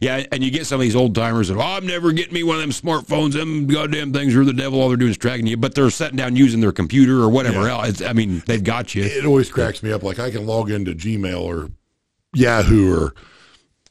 yeah, 0.00 0.24
and 0.32 0.42
you 0.42 0.50
get 0.50 0.66
some 0.66 0.76
of 0.76 0.80
these 0.82 0.96
old 0.96 1.14
timers 1.14 1.48
that, 1.48 1.56
oh, 1.56 1.60
I'm 1.60 1.86
never 1.86 2.12
getting 2.12 2.34
me 2.34 2.42
one 2.42 2.56
of 2.56 2.62
them 2.62 2.70
smartphones. 2.70 3.32
Them 3.32 3.66
goddamn 3.66 4.12
things 4.12 4.34
are 4.36 4.44
the 4.44 4.52
devil. 4.52 4.80
All 4.80 4.88
they're 4.88 4.96
doing 4.96 5.10
is 5.10 5.18
tracking 5.18 5.46
you. 5.46 5.56
But 5.56 5.74
they're 5.74 5.90
sitting 5.90 6.16
down 6.16 6.36
using 6.36 6.60
their 6.60 6.72
computer 6.72 7.20
or 7.22 7.28
whatever 7.28 7.62
Yeah. 7.62 7.72
else. 7.72 7.88
It's, 7.88 8.02
I 8.02 8.12
mean, 8.12 8.42
they've 8.46 8.62
got 8.64 8.94
you. 8.94 9.02
it 9.04 9.24
always 9.24 9.50
cracks 9.50 9.82
me 9.82 9.92
up. 9.92 10.02
Like 10.02 10.18
I 10.18 10.30
can 10.30 10.46
log 10.46 10.70
into 10.70 10.92
Gmail 10.94 11.40
or 11.40 11.70
Yahoo 12.34 12.92
or 12.94 13.14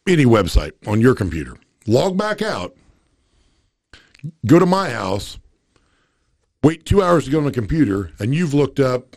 any 0.07 0.25
website 0.25 0.71
on 0.87 0.99
your 0.99 1.15
computer, 1.15 1.55
log 1.87 2.17
back 2.17 2.41
out, 2.41 2.75
go 4.45 4.59
to 4.59 4.65
my 4.65 4.89
house, 4.89 5.39
wait 6.61 6.85
two 6.85 7.01
hours 7.01 7.25
to 7.25 7.31
go 7.31 7.37
on 7.39 7.45
the 7.45 7.51
computer, 7.51 8.11
and 8.19 8.35
you've 8.35 8.53
looked 8.53 8.79
up 8.81 9.15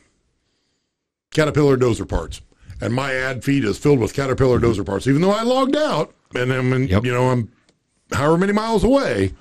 Caterpillar 1.33 1.77
dozer 1.77 2.09
parts, 2.09 2.41
and 2.81 2.95
my 2.95 3.15
ad 3.15 3.45
feed 3.45 3.65
is 3.65 3.79
filled 3.79 3.99
with 3.99 4.15
Caterpillar 4.15 4.59
mm-hmm. 4.59 4.81
dozer 4.81 4.85
parts, 4.87 5.07
even 5.07 5.23
though 5.23 5.31
I 5.31 5.43
logged 5.43 5.77
out 5.77 6.15
and 6.35 6.53
I'm 6.53 6.73
in, 6.73 6.89
Yep. 6.89 7.05
you 7.05 7.13
know 7.13 7.31
I'm 7.31 7.51
however 8.13 8.39
many 8.39 8.53
miles 8.53 8.85
away. 8.85 9.33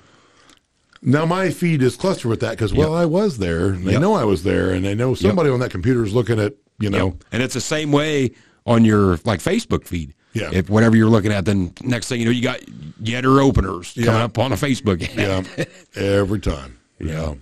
Now 1.02 1.24
my 1.26 1.50
feed 1.50 1.82
is 1.82 1.96
clustered 1.96 2.30
with 2.30 2.40
that 2.40 2.50
because 2.50 2.72
well 2.74 2.94
I 2.94 3.04
was 3.04 3.38
there, 3.38 3.68
and 3.68 3.86
they 3.86 3.92
Yep. 3.92 4.00
know 4.00 4.14
I 4.14 4.24
was 4.24 4.42
there, 4.42 4.70
and 4.70 4.84
they 4.84 4.94
know 4.94 5.14
somebody 5.14 5.50
on 5.50 5.60
that 5.60 5.70
computer 5.70 6.04
is 6.04 6.14
looking 6.14 6.38
at 6.40 6.54
you 6.78 6.90
know 6.90 7.16
And 7.32 7.42
it's 7.42 7.54
the 7.54 7.60
same 7.60 7.92
way 7.92 8.32
on 8.66 8.84
your 8.84 9.18
like 9.24 9.40
Facebook 9.40 9.86
feed. 9.86 10.14
Yeah. 10.32 10.50
If 10.52 10.68
whatever 10.68 10.96
you're 10.96 11.08
looking 11.08 11.32
at, 11.32 11.46
then 11.46 11.72
next 11.82 12.08
thing 12.08 12.20
you 12.20 12.26
know, 12.26 12.30
you 12.30 12.42
got 12.42 12.60
Yetter 13.02 13.42
openers 13.42 13.94
coming 13.94 14.20
up 14.20 14.38
on 14.38 14.52
a 14.52 14.56
Facebook. 14.56 15.00
Yeah, 15.16 15.64
every 15.94 16.40
time. 16.40 16.78
Yeah. 16.98 17.34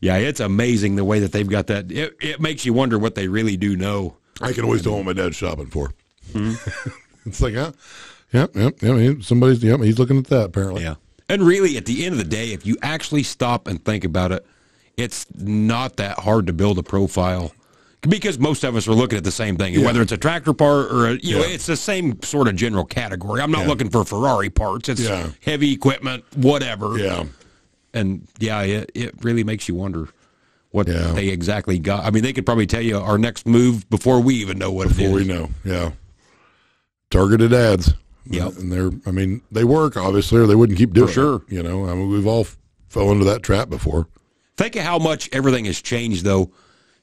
yeah, 0.00 0.16
it's 0.16 0.40
amazing 0.40 0.96
the 0.96 1.04
way 1.04 1.20
that 1.20 1.30
they've 1.30 1.48
got 1.48 1.68
that. 1.68 1.92
It, 1.92 2.16
it 2.20 2.40
makes 2.40 2.66
you 2.66 2.72
wonder 2.72 2.98
what 2.98 3.14
they 3.14 3.28
really 3.28 3.56
do 3.56 3.76
know. 3.76 4.16
I 4.42 4.52
can 4.52 4.64
always 4.64 4.82
tell 4.82 4.94
what 4.96 5.04
my 5.04 5.12
dad's 5.12 5.36
shopping 5.36 5.66
for. 5.66 5.92
Hmm? 6.32 6.52
it's 7.26 7.40
like, 7.40 7.54
huh? 7.54 7.72
Yep, 8.32 8.56
yep, 8.56 8.74
yep. 8.82 9.22
Somebody's, 9.22 9.62
yep, 9.62 9.80
he's 9.80 9.98
looking 9.98 10.18
at 10.18 10.26
that 10.28 10.46
apparently. 10.46 10.82
Yeah. 10.82 10.94
And 11.28 11.42
really, 11.42 11.76
at 11.76 11.86
the 11.86 12.04
end 12.04 12.12
of 12.14 12.18
the 12.18 12.24
day, 12.24 12.52
if 12.52 12.66
you 12.66 12.76
actually 12.82 13.22
stop 13.22 13.66
and 13.66 13.82
think 13.84 14.04
about 14.04 14.32
it, 14.32 14.44
it's 14.96 15.26
not 15.38 15.96
that 15.96 16.18
hard 16.18 16.46
to 16.48 16.52
build 16.52 16.78
a 16.78 16.82
profile 16.82 17.52
because 18.02 18.38
most 18.38 18.64
of 18.64 18.74
us 18.76 18.88
are 18.88 18.92
looking 18.94 19.16
at 19.16 19.24
the 19.24 19.30
same 19.30 19.56
thing. 19.56 19.74
Yeah. 19.74 19.86
Whether 19.86 20.02
it's 20.02 20.12
a 20.12 20.18
tractor 20.18 20.52
part 20.52 20.90
or 20.92 21.06
a, 21.06 21.12
you 21.22 21.36
know, 21.38 21.42
it's 21.44 21.66
the 21.66 21.76
same 21.76 22.20
sort 22.22 22.48
of 22.48 22.56
general 22.56 22.84
category. 22.84 23.40
I'm 23.40 23.50
not 23.52 23.62
Yeah. 23.62 23.68
looking 23.68 23.90
for 23.90 24.04
Ferrari 24.04 24.50
parts. 24.50 24.88
It's 24.88 25.00
Yeah. 25.02 25.30
heavy 25.40 25.72
equipment, 25.72 26.24
whatever. 26.34 26.98
Yeah. 26.98 27.24
And 27.94 28.26
yeah, 28.38 28.62
it, 28.62 28.90
it 28.94 29.14
really 29.22 29.44
makes 29.44 29.68
you 29.68 29.74
wonder 29.74 30.08
what 30.72 30.88
Yeah. 30.88 31.12
they 31.12 31.28
exactly 31.28 31.78
got. 31.78 32.04
I 32.04 32.10
mean, 32.10 32.22
they 32.22 32.32
could 32.32 32.44
probably 32.44 32.66
tell 32.66 32.82
you 32.82 32.98
our 32.98 33.18
next 33.18 33.46
move 33.46 33.88
before 33.88 34.20
we 34.20 34.34
even 34.36 34.58
know 34.58 34.72
what 34.72 34.86
it 34.88 34.90
is. 34.92 34.96
Before 34.98 35.18
it 35.20 35.26
we 35.26 35.32
know. 35.32 35.50
Yeah. 35.64 35.92
Targeted 37.10 37.52
ads. 37.52 37.92
Yeah, 38.24 38.48
And 38.58 38.70
they're, 38.70 38.90
I 39.04 39.10
mean, 39.10 39.42
they 39.50 39.64
work 39.64 39.96
obviously, 39.96 40.40
or 40.40 40.46
they 40.46 40.54
wouldn't 40.54 40.78
keep 40.78 40.92
doing 40.92 41.10
sure. 41.12 41.36
it. 41.48 41.52
You 41.52 41.62
know, 41.62 41.88
I 41.88 41.94
mean, 41.94 42.08
we've 42.10 42.26
all 42.26 42.46
fell 42.88 43.10
into 43.10 43.24
that 43.24 43.42
trap 43.42 43.68
before. 43.68 44.06
Think 44.56 44.76
of 44.76 44.82
how 44.82 44.98
much 44.98 45.28
everything 45.32 45.64
has 45.64 45.82
changed, 45.82 46.24
though, 46.24 46.52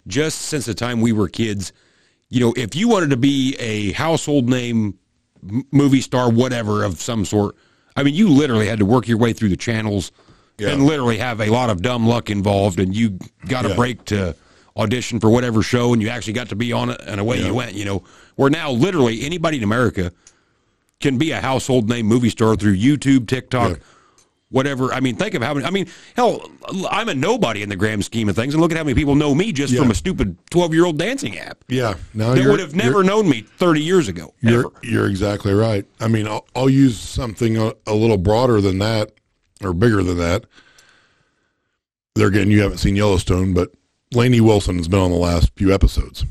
just 0.07 0.43
since 0.43 0.65
the 0.65 0.74
time 0.74 1.01
we 1.01 1.11
were 1.11 1.28
kids. 1.28 1.74
You 2.30 2.39
know, 2.39 2.53
if 2.55 2.76
you 2.76 2.88
wanted 2.88 3.09
to 3.09 3.17
be 3.17 3.55
a 3.59 3.91
household 3.93 4.47
name, 4.49 4.97
movie 5.72 5.99
star, 6.01 6.32
whatever 6.32 6.84
of 6.86 7.01
some 7.01 7.26
sort, 7.26 7.55
I 7.97 8.03
mean, 8.03 8.15
you 8.15 8.30
literally 8.30 8.67
had 8.67 8.80
to 8.80 8.86
work 8.86 9.07
your 9.07 9.17
way 9.17 9.34
through 9.34 9.49
the 9.49 9.57
channels 9.57 10.11
Yeah. 10.60 10.70
and 10.70 10.84
literally 10.86 11.18
have 11.18 11.39
a 11.41 11.47
lot 11.49 11.70
of 11.70 11.82
dumb 11.82 12.07
luck 12.07 12.30
involved, 12.30 12.80
and 12.80 12.95
you 12.95 13.18
got 13.47 13.66
a 13.66 13.70
Yeah. 13.70 13.76
break 13.76 14.05
to 14.05 14.36
audition 14.78 15.20
for 15.20 15.30
whatever 15.30 15.62
show, 15.64 15.93
and 15.93 16.01
you 16.01 16.10
actually 16.10 16.34
got 16.34 16.49
to 16.49 16.55
be 16.55 16.72
on 16.74 16.89
it, 16.89 17.01
and 17.05 17.20
away 17.20 17.39
Yeah. 17.39 17.47
you 17.47 17.53
went. 17.53 17.74
You 17.74 17.86
know, 17.86 18.03
where 18.36 18.49
now 18.49 18.72
literally 18.72 19.24
anybody 19.26 19.57
in 19.57 19.64
America 19.64 20.12
can 20.99 21.18
be 21.18 21.32
a 21.32 21.39
household 21.41 21.89
name 21.89 22.05
movie 22.05 22.30
star 22.30 22.55
through 22.55 22.76
YouTube, 22.78 23.28
TikTok, 23.28 23.80
whatever. 24.49 24.93
I 24.93 24.99
mean, 24.99 25.16
think 25.16 25.34
of 25.34 25.41
how 25.41 25.53
many. 25.53 25.66
I 25.66 25.70
mean, 25.70 25.88
hell, 26.16 26.49
I'm 26.89 27.07
a 27.10 27.16
nobody 27.16 27.62
in 27.62 27.70
the 27.70 27.76
grand 27.76 28.03
scheme 28.05 28.28
of 28.30 28.36
things, 28.36 28.53
and 28.53 28.62
look 28.62 28.72
at 28.72 28.78
how 28.78 28.84
many 28.84 28.95
people 28.95 29.16
know 29.16 29.34
me 29.36 29.51
just 29.51 29.76
from 29.76 29.91
a 29.91 29.95
stupid 29.95 30.38
12 30.49 30.74
year 30.74 30.86
old 30.86 30.97
dancing 30.97 31.38
app 31.38 31.64
Yeah. 31.70 31.93
Now 32.14 32.34
that 32.36 32.45
would 32.45 32.60
have 32.60 32.76
never 32.76 33.03
known 33.03 33.30
me 33.30 33.41
30 33.57 33.82
years 33.82 34.07
ago. 34.07 34.34
You're, 34.41 34.72
you're 34.84 35.07
exactly 35.07 35.53
right. 35.53 35.86
I 35.99 36.07
mean, 36.07 36.28
I'll, 36.28 36.45
I'll 36.55 36.70
use 36.70 36.97
something 36.99 37.57
a, 37.57 37.74
a 37.88 37.93
little 37.93 38.18
broader 38.18 38.60
than 38.62 38.80
that 38.80 39.12
or 39.64 39.74
bigger 39.74 40.03
than 40.03 40.18
that. 40.18 40.45
There 42.16 42.28
again, 42.28 42.51
you 42.51 42.62
haven't 42.62 42.80
seen 42.80 42.95
Yellowstone, 42.95 43.53
but 43.53 43.72
Lainey 44.14 44.41
Wilson 44.41 44.78
has 44.78 44.88
been 44.88 44.99
on 44.99 45.12
the 45.12 45.18
last 45.18 45.51
few 45.55 45.74
episodes. 45.74 46.26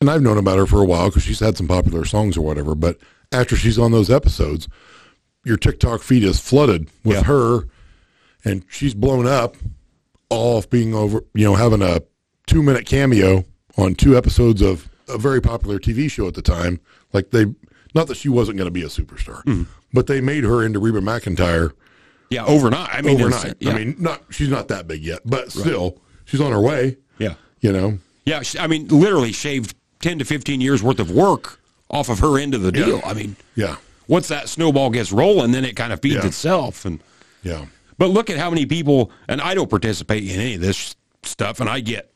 And 0.00 0.10
I've 0.10 0.22
known 0.22 0.38
about 0.38 0.58
her 0.58 0.66
for 0.66 0.80
a 0.80 0.84
while 0.86 1.08
because 1.08 1.22
she's 1.22 1.40
had 1.40 1.56
some 1.56 1.68
popular 1.68 2.04
songs 2.04 2.36
or 2.36 2.42
whatever. 2.42 2.74
But 2.74 2.98
after 3.32 3.56
she's 3.56 3.78
on 3.78 3.92
those 3.92 4.10
episodes, 4.10 4.68
your 5.44 5.56
TikTok 5.56 6.02
feed 6.02 6.24
is 6.24 6.40
flooded 6.40 6.88
with 7.04 7.18
Yeah. 7.18 7.22
her, 7.24 7.68
and 8.44 8.64
she's 8.68 8.94
blown 8.94 9.26
up 9.26 9.56
off 10.30 10.68
being 10.68 10.94
over, 10.94 11.22
you 11.34 11.44
know, 11.44 11.54
having 11.54 11.82
a 11.82 12.02
two 12.46 12.62
minute 12.62 12.86
cameo 12.86 13.44
on 13.76 13.94
two 13.94 14.16
episodes 14.16 14.60
of 14.62 14.88
a 15.08 15.18
very 15.18 15.40
popular 15.40 15.78
TV 15.78 16.10
show 16.10 16.26
at 16.26 16.34
the 16.34 16.42
time. 16.42 16.80
Like 17.12 17.30
they, 17.30 17.46
not 17.94 18.08
that 18.08 18.16
she 18.16 18.28
wasn't 18.28 18.56
going 18.58 18.66
to 18.66 18.70
be 18.72 18.82
a 18.82 18.86
superstar, 18.88 19.44
Mm-hmm. 19.44 19.62
but 19.92 20.06
they 20.06 20.20
made 20.20 20.44
her 20.44 20.64
into 20.64 20.78
Reba 20.80 21.00
McEntire 21.00 21.72
Yeah, 22.30 22.44
overnight. 22.46 22.88
I 22.92 23.02
mean, 23.02 23.20
overnight. 23.20 23.54
Yeah, 23.60 23.72
I 23.72 23.78
mean, 23.78 23.96
not 23.98 24.22
she's 24.30 24.48
not 24.48 24.68
that 24.68 24.88
big 24.88 25.02
yet, 25.02 25.20
but 25.24 25.52
still, 25.52 25.98
she's 26.24 26.40
on 26.40 26.50
her 26.52 26.60
way. 26.60 26.96
yeah, 27.18 27.34
You 27.60 27.72
know, 27.72 27.98
yeah. 28.24 28.42
I 28.58 28.66
mean, 28.66 28.88
literally 28.88 29.32
shaved 29.32 29.74
10 30.00 30.18
to 30.20 30.24
15 30.24 30.60
years 30.60 30.82
worth 30.82 30.98
of 31.00 31.10
work 31.10 31.60
off 31.90 32.08
of 32.08 32.18
her 32.20 32.38
end 32.38 32.54
of 32.54 32.62
the 32.62 32.72
deal. 32.72 33.00
I 33.04 33.14
mean, 33.14 33.36
yeah, 33.54 33.76
once 34.08 34.28
that 34.28 34.48
snowball 34.48 34.90
gets 34.90 35.12
rolling, 35.12 35.52
then 35.52 35.64
it 35.64 35.76
kind 35.76 35.92
of 35.92 36.00
feeds 36.00 36.16
Yeah. 36.16 36.26
itself. 36.26 36.84
And 36.84 37.00
yeah, 37.42 37.66
But 37.98 38.08
look 38.10 38.28
at 38.30 38.38
how 38.38 38.50
many 38.50 38.66
people, 38.66 39.12
and 39.28 39.40
I 39.40 39.54
don't 39.54 39.70
participate 39.70 40.24
in 40.24 40.40
any 40.40 40.54
of 40.56 40.60
this 40.60 40.96
stuff, 41.22 41.60
and 41.60 41.68
I 41.70 41.80
get 41.80 42.10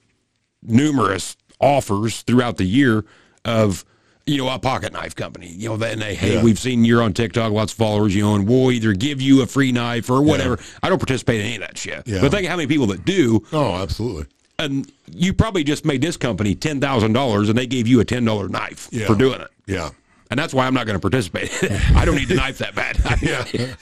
numerous 0.63 1.37
offers 1.61 2.23
throughout 2.23 2.57
the 2.57 2.65
year 2.65 3.05
of, 3.45 3.85
you 4.29 4.39
know, 4.39 4.49
a 4.49 4.59
pocket 4.59 4.93
knife 4.93 5.15
company. 5.17 5.49
You 5.49 5.71
know, 5.77 5.85
and 5.85 6.01
they, 6.03 6.15
hey, 6.15 6.35
Yeah. 6.35 6.43
we've 6.43 6.59
seen 6.59 6.85
you're 6.85 7.03
on 7.03 7.13
TikTok, 7.15 7.53
lots 7.53 7.73
of 7.73 7.79
followers, 7.79 8.15
you 8.15 8.23
know, 8.23 8.35
and 8.35 8.47
we'll 8.47 8.71
either 8.71 8.93
give 8.93 9.21
you 9.21 9.43
a 9.43 9.47
free 9.47 9.73
knife 9.73 10.11
or 10.11 10.23
whatever. 10.23 10.59
I 10.83 10.89
don't 10.89 10.99
participate 10.99 11.41
in 11.41 11.47
any 11.47 11.55
of 11.57 11.61
that 11.63 11.79
shit. 11.79 12.03
Yeah. 12.07 12.21
But 12.21 12.31
think 12.31 12.45
of 12.45 12.51
how 12.51 12.57
many 12.57 12.67
people 12.69 12.87
that 12.89 13.05
do, 13.05 13.45
oh, 13.53 13.75
absolutely, 13.77 14.27
and 14.59 14.91
you 15.13 15.33
probably 15.33 15.65
just 15.65 15.85
made 15.85 16.03
this 16.03 16.17
company 16.17 16.55
$10,000 16.55 17.49
and 17.49 17.57
they 17.59 17.67
gave 17.67 17.87
you 17.87 18.01
a 18.01 18.05
$10 18.05 18.49
knife 18.51 18.89
Yeah. 18.93 19.07
for 19.07 19.15
doing 19.15 19.41
it. 19.41 19.49
yeah, 19.67 19.91
And 20.31 20.39
that's 20.39 20.53
why 20.53 20.67
I'm 20.67 20.75
not 20.75 20.87
going 20.87 20.97
to 20.97 21.01
participate. 21.01 21.51
I 21.95 22.05
don't 22.05 22.17
need 22.17 22.29
the 22.29 22.35
knife 22.35 22.59
that 22.59 22.75
bad. 22.75 22.99
yeah, 23.23 23.75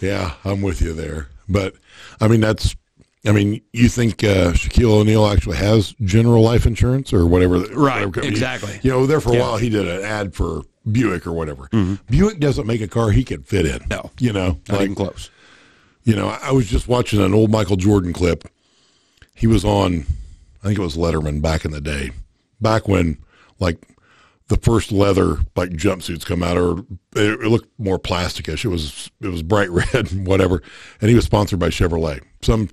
yeah. 0.00 0.32
I'm 0.44 0.62
with 0.62 0.80
you 0.80 0.92
there, 0.92 1.28
but 1.48 1.74
I 2.20 2.28
mean 2.28 2.40
that's. 2.40 2.74
I 3.26 3.32
mean, 3.32 3.60
you 3.72 3.88
think 3.88 4.24
uh, 4.24 4.52
Shaquille 4.52 4.92
O'Neal 5.00 5.26
actually 5.26 5.58
has 5.58 5.92
general 6.02 6.42
life 6.42 6.64
insurance 6.64 7.12
or 7.12 7.26
whatever? 7.26 7.58
Right, 7.60 8.06
whatever 8.06 8.26
exactly. 8.26 8.80
You 8.82 8.90
know, 8.92 9.06
there 9.06 9.20
for 9.20 9.30
a 9.32 9.34
Yeah. 9.36 9.40
while 9.42 9.56
he 9.58 9.68
did 9.68 9.86
an 9.86 10.02
ad 10.02 10.34
for 10.34 10.62
Buick 10.90 11.26
or 11.26 11.32
whatever. 11.32 11.68
Buick 12.08 12.40
doesn't 12.40 12.66
make 12.66 12.80
a 12.80 12.88
car 12.88 13.10
he 13.10 13.22
could 13.24 13.46
fit 13.46 13.66
in. 13.66 13.80
No. 13.90 14.10
you 14.18 14.32
know, 14.32 14.58
Not 14.68 14.80
even 14.82 14.94
close. 14.94 15.30
You 16.04 16.16
know, 16.16 16.28
I 16.42 16.50
was 16.52 16.66
just 16.66 16.88
watching 16.88 17.20
an 17.20 17.34
old 17.34 17.50
Michael 17.50 17.76
Jordan 17.76 18.14
clip. 18.14 18.48
He 19.34 19.46
was 19.46 19.66
on, 19.66 20.06
I 20.62 20.66
think 20.68 20.78
it 20.78 20.82
was 20.82 20.96
Letterman 20.96 21.42
back 21.42 21.66
in 21.66 21.72
the 21.72 21.80
day, 21.82 22.10
back 22.60 22.88
when 22.88 23.18
like 23.58 23.76
the 24.48 24.56
first 24.56 24.90
leather 24.90 25.36
like 25.56 25.70
jumpsuits 25.70 26.24
come 26.24 26.42
out, 26.42 26.56
or 26.56 26.78
it, 27.14 27.40
it 27.42 27.48
looked 27.48 27.68
more 27.78 27.98
plasticish. 27.98 28.64
It 28.64 28.68
was 28.68 29.10
it 29.20 29.28
was 29.28 29.42
bright 29.42 29.70
red 29.70 30.10
and 30.10 30.26
whatever, 30.26 30.62
and 31.02 31.10
he 31.10 31.14
was 31.14 31.24
sponsored 31.26 31.58
by 31.58 31.68
Chevrolet, 31.68 32.20
some 32.42 32.68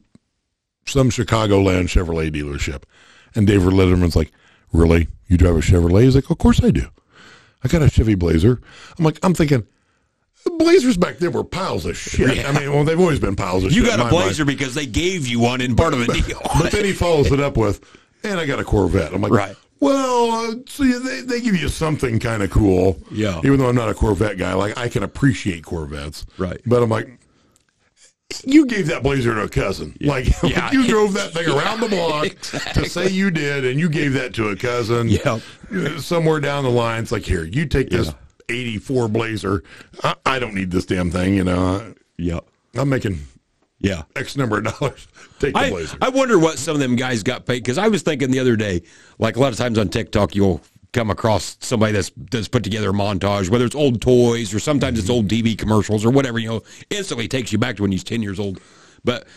some 0.88 1.10
Chicagoland 1.10 1.84
Chevrolet 1.84 2.32
dealership. 2.32 2.84
And 3.36 3.46
David 3.46 3.74
Letterman's 3.74 4.16
like, 4.16 4.32
"Really? 4.72 5.08
You 5.28 5.38
drive 5.38 5.56
a 5.56 5.60
Chevrolet?" 5.60 6.04
He's 6.04 6.16
like, 6.16 6.30
"Of 6.30 6.38
course 6.38 6.64
I 6.64 6.72
do." 6.72 6.88
I 7.64 7.68
got 7.68 7.82
a 7.82 7.90
Chevy 7.90 8.16
Blazer. 8.16 8.62
I'm 8.98 9.04
like, 9.06 9.20
I'm 9.24 9.34
thinking, 9.34 9.66
Blazers 10.58 10.98
back 10.98 11.18
then 11.18 11.32
were 11.32 11.44
piles 11.44 11.86
of 11.86 11.98
shit. 11.98 12.46
I 12.46 12.52
mean, 12.58 12.72
well, 12.72 12.84
they've 12.84 13.00
always 13.00 13.20
been 13.20 13.36
piles 13.36 13.64
of 13.64 13.72
You 13.72 13.84
shit. 13.84 13.92
You 13.92 13.98
got 13.98 14.00
a 14.00 14.04
my 14.06 14.12
mind. 14.12 14.24
Blazer 14.26 14.46
because 14.46 14.74
they 14.74 14.86
gave 14.86 15.28
you 15.28 15.40
one 15.40 15.62
in 15.62 15.76
part 15.76 15.94
of 15.94 16.00
the 16.00 16.08
deal. 16.08 16.42
But 16.60 16.72
then 16.72 16.86
he 16.86 16.94
follows 16.94 17.32
it 17.32 17.40
up 17.40 17.58
with, 17.58 17.84
and 18.24 18.40
I 18.40 18.46
got 18.46 18.60
a 18.60 18.64
Corvette. 18.64 19.14
I'm 19.14 19.22
like, 19.22 19.32
Right. 19.32 19.56
Well, 19.80 20.32
uh, 20.32 20.56
see, 20.68 20.92
they, 20.98 21.22
they 21.22 21.40
give 21.40 21.56
you 21.56 21.68
something 21.68 22.18
kind 22.20 22.42
of 22.42 22.50
cool. 22.50 23.00
Yeah. 23.12 23.40
Even 23.44 23.58
though 23.60 23.70
I'm 23.70 23.76
not 23.76 23.90
a 23.90 23.94
Corvette 23.94 24.38
guy, 24.38 24.54
like 24.54 24.76
I 24.76 24.90
can 24.90 25.04
appreciate 25.04 25.64
Corvettes. 25.64 26.26
Right. 26.38 26.60
But 26.66 26.82
I'm 26.82 26.90
like, 26.90 27.17
you 28.46 28.66
gave 28.66 28.88
that 28.88 29.04
Blazer 29.04 29.34
to 29.36 29.42
a 29.44 29.50
cousin. 29.50 29.96
Like, 30.02 30.28
Yeah. 30.44 30.66
like, 30.66 30.74
you 30.74 30.88
drove 30.88 31.14
that 31.14 31.34
thing 31.34 31.48
around 31.50 31.80
the 31.82 31.88
block 31.88 32.26
exactly. 32.26 32.84
to 32.84 32.90
say 32.90 33.10
you 33.10 33.32
did, 33.32 33.66
and 33.66 33.80
you 33.80 33.90
gave 33.90 34.14
that 34.14 34.34
to 34.36 34.50
a 34.50 34.56
cousin. 34.56 35.10
Yep. 35.10 35.42
Uh, 35.74 36.00
Somewhere 36.00 36.40
down 36.40 36.64
the 36.64 36.70
line, 36.70 37.04
it's 37.04 37.12
like, 37.12 37.24
here, 37.24 37.44
you 37.46 37.66
take 37.66 37.90
this 37.90 38.14
84 38.50 39.08
Blazer. 39.10 39.64
I, 40.04 40.16
I 40.26 40.40
don't 40.40 40.54
need 40.56 40.72
this 40.72 40.86
damn 40.86 41.12
thing. 41.12 41.36
You 41.36 41.44
know, 41.46 41.94
Yep. 42.18 42.46
I'm 42.76 42.90
making 42.90 43.20
Yeah. 43.80 44.04
X 44.16 44.36
number 44.38 44.58
of 44.60 44.66
dollars. 44.66 45.08
Take 45.40 45.54
the 45.54 45.60
I, 45.60 45.70
Blazer. 45.70 45.98
I 46.02 46.10
wonder 46.10 46.38
what 46.40 46.58
some 46.58 46.74
of 46.76 46.80
them 46.80 46.96
guys 46.96 47.22
got 47.24 47.46
paid 47.46 47.64
because 47.64 47.78
I 47.78 47.88
was 47.90 48.02
thinking 48.02 48.32
the 48.32 48.40
other 48.40 48.56
day, 48.56 48.82
like 49.20 49.36
a 49.36 49.40
lot 49.40 49.52
of 49.52 49.58
times 49.58 49.78
on 49.78 49.90
TikTok, 49.90 50.36
you'll 50.36 50.62
come 50.98 51.10
across 51.12 51.58
somebody 51.60 51.94
that's 51.94 52.12
that's 52.32 52.48
put 52.48 52.64
together 52.64 52.90
a 52.90 52.94
montage, 52.94 53.50
whether 53.50 53.66
it's 53.66 53.76
old 53.76 54.02
toys 54.02 54.54
or 54.54 54.60
sometimes 54.60 54.98
it's 54.98 55.10
old 55.10 55.28
TV 55.28 55.56
commercials 55.58 56.04
or 56.04 56.10
whatever. 56.10 56.40
You 56.40 56.50
know, 56.50 56.64
instantly 56.90 57.28
takes 57.28 57.52
you 57.52 57.58
back 57.60 57.76
to 57.78 57.84
when 57.84 57.92
he's 57.92 58.04
ten 58.04 58.22
years 58.24 58.40
old. 58.40 58.60
But 59.04 59.28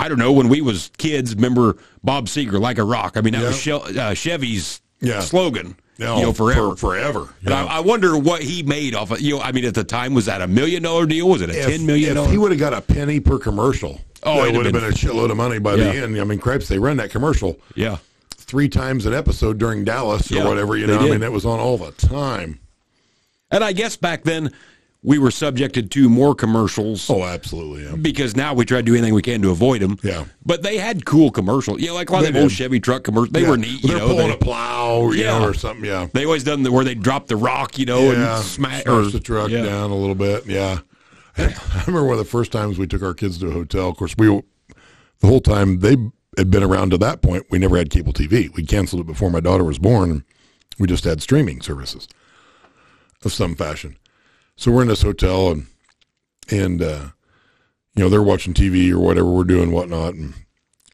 I 0.00 0.08
don't 0.08 0.18
know 0.18 0.32
when 0.32 0.48
we 0.48 0.60
was 0.60 0.90
kids. 0.96 1.34
Remember 1.34 1.76
Bob 2.04 2.26
Seger, 2.26 2.60
like 2.60 2.78
a 2.78 2.84
rock. 2.84 3.16
I 3.16 3.20
mean, 3.20 3.32
that 3.32 3.42
was 3.42 3.66
Yeah. 3.66 3.78
Shel- 3.80 3.98
uh, 4.00 4.14
Chevy's 4.14 4.80
Yeah. 5.00 5.20
slogan. 5.20 5.76
No, 5.98 6.16
you 6.18 6.22
know, 6.26 6.32
forever. 6.32 6.70
for- 6.70 6.76
forever. 6.76 7.34
And 7.40 7.50
Yeah. 7.50 7.64
I, 7.64 7.78
I 7.78 7.80
wonder 7.80 8.16
what 8.16 8.40
he 8.40 8.62
made 8.62 8.94
off 8.94 9.10
of. 9.10 9.20
You 9.20 9.34
know, 9.36 9.40
I 9.42 9.50
mean, 9.50 9.64
at 9.64 9.74
the 9.74 9.82
time, 9.82 10.14
was 10.14 10.26
that 10.26 10.40
a 10.40 10.46
million 10.46 10.84
dollar 10.84 11.06
deal? 11.06 11.28
Was 11.28 11.42
it 11.42 11.50
a 11.50 11.58
if, 11.58 11.66
ten 11.66 11.84
million 11.84 12.10
if 12.10 12.14
dollar? 12.14 12.30
he 12.30 12.38
would 12.38 12.52
have 12.52 12.60
got 12.60 12.72
a 12.72 12.80
penny 12.80 13.18
per 13.18 13.36
commercial, 13.40 14.00
Oh, 14.22 14.44
it'd 14.44 14.54
have 14.54 14.64
have 14.66 14.72
been, 14.74 14.84
a 14.84 14.94
shitload 14.94 15.32
of 15.32 15.36
money 15.36 15.58
by 15.58 15.74
the 15.74 15.84
end. 15.88 16.16
I 16.20 16.22
mean, 16.24 16.38
cripes, 16.38 16.68
they 16.68 16.78
run 16.78 16.96
that 16.98 17.10
commercial 17.10 17.58
yeah. 17.74 17.98
Three 18.48 18.68
times 18.68 19.06
an 19.06 19.14
episode 19.14 19.58
during 19.58 19.84
Dallas 19.84 20.32
or 20.32 20.36
Yeah, 20.36 20.44
whatever. 20.48 20.76
You 20.76 20.86
know, 20.88 20.98
I 20.98 21.02
mean, 21.10 21.22
it 21.22 21.30
was 21.30 21.46
on 21.46 21.60
all 21.60 21.78
the 21.78 21.92
time. 21.92 22.58
And 23.50 23.62
I 23.62 23.72
guess 23.72 23.96
back 23.96 24.24
then 24.24 24.50
we 25.02 25.18
were 25.18 25.30
subjected 25.30 25.90
to 25.92 26.08
more 26.08 26.34
commercials 26.34 27.08
Oh, 27.08 27.22
absolutely. 27.22 27.84
Yeah. 27.84 27.94
because 27.94 28.34
now 28.34 28.52
we 28.52 28.64
try 28.64 28.78
to 28.78 28.82
do 28.82 28.94
anything 28.94 29.14
we 29.14 29.22
can 29.22 29.40
to 29.42 29.50
avoid 29.50 29.80
them. 29.80 29.96
Yeah. 30.02 30.24
But 30.44 30.62
they 30.62 30.76
had 30.76 31.04
cool 31.04 31.30
commercials. 31.30 31.80
Yeah, 31.80 31.92
like 31.92 32.08
a 32.10 32.12
lot 32.12 32.18
of 32.20 32.24
They 32.26 32.32
them 32.32 32.42
old. 32.42 32.52
Chevy 32.52 32.80
truck 32.80 33.04
commercials. 33.04 33.30
They 33.32 33.42
Yeah. 33.42 33.50
were 33.50 33.56
neat. 33.56 33.82
You 33.82 33.90
They're 33.90 33.98
know, 33.98 34.08
pulling 34.08 34.28
they, 34.28 34.34
a 34.34 34.38
plow, 34.38 35.10
you 35.12 35.22
Yeah. 35.22 35.38
know, 35.38 35.46
or 35.46 35.54
something. 35.54 35.84
Yeah. 35.84 36.08
they 36.12 36.24
always 36.24 36.42
done 36.42 36.62
the, 36.64 36.72
where 36.72 36.84
they 36.84 36.96
drop 36.96 37.28
the 37.28 37.36
rock, 37.36 37.78
you 37.78 37.86
know, 37.86 38.10
yeah. 38.10 38.36
and 38.38 38.44
smash 38.44 38.82
the 38.84 39.20
truck 39.22 39.50
yeah. 39.50 39.62
down 39.62 39.90
a 39.90 39.96
little 39.96 40.16
bit. 40.16 40.46
Yeah. 40.46 40.80
I 41.38 41.54
remember 41.86 42.04
one 42.04 42.18
of 42.18 42.24
the 42.24 42.30
first 42.30 42.50
times 42.50 42.78
we 42.78 42.86
took 42.88 43.02
our 43.02 43.14
kids 43.14 43.38
to 43.38 43.48
a 43.48 43.52
hotel. 43.52 43.88
Of 43.88 43.96
course, 43.96 44.16
we 44.18 44.26
the 45.20 45.26
whole 45.26 45.40
time 45.40 45.78
they 45.78 45.96
had 46.38 46.50
been 46.50 46.62
around 46.62 46.90
to 46.90 46.98
that 46.98 47.20
point. 47.20 47.44
We 47.50 47.58
never 47.58 47.76
had 47.76 47.90
cable 47.90 48.12
TV. 48.12 48.48
We 48.54 48.64
canceled 48.64 49.00
it 49.02 49.06
before 49.06 49.30
my 49.30 49.40
daughter 49.40 49.64
was 49.64 49.78
born. 49.78 50.24
We 50.78 50.86
just 50.86 51.04
had 51.04 51.20
streaming 51.20 51.60
services 51.60 52.08
of 53.24 53.32
some 53.32 53.54
fashion. 53.56 53.98
So 54.56 54.70
we're 54.72 54.82
in 54.82 54.88
this 54.88 55.02
hotel 55.02 55.50
and 55.50 55.66
and 56.50 56.80
uh, 56.80 57.08
you 57.94 58.02
know 58.04 58.08
they're 58.08 58.22
watching 58.22 58.54
TV 58.54 58.90
or 58.92 58.98
whatever 59.00 59.28
we're 59.28 59.44
doing, 59.44 59.70
whatnot, 59.72 60.14
and 60.14 60.34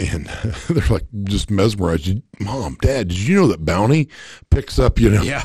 and 0.01 0.27
they're 0.69 0.89
like 0.89 1.05
just 1.25 1.51
mesmerized. 1.51 2.21
Mom, 2.41 2.77
Dad, 2.81 3.09
did 3.09 3.19
you 3.19 3.37
know 3.37 3.47
that 3.49 3.65
Bounty 3.65 4.09
picks 4.51 4.79
up 4.79 4.99
you 4.99 5.11
know 5.11 5.23
Yeah. 5.23 5.45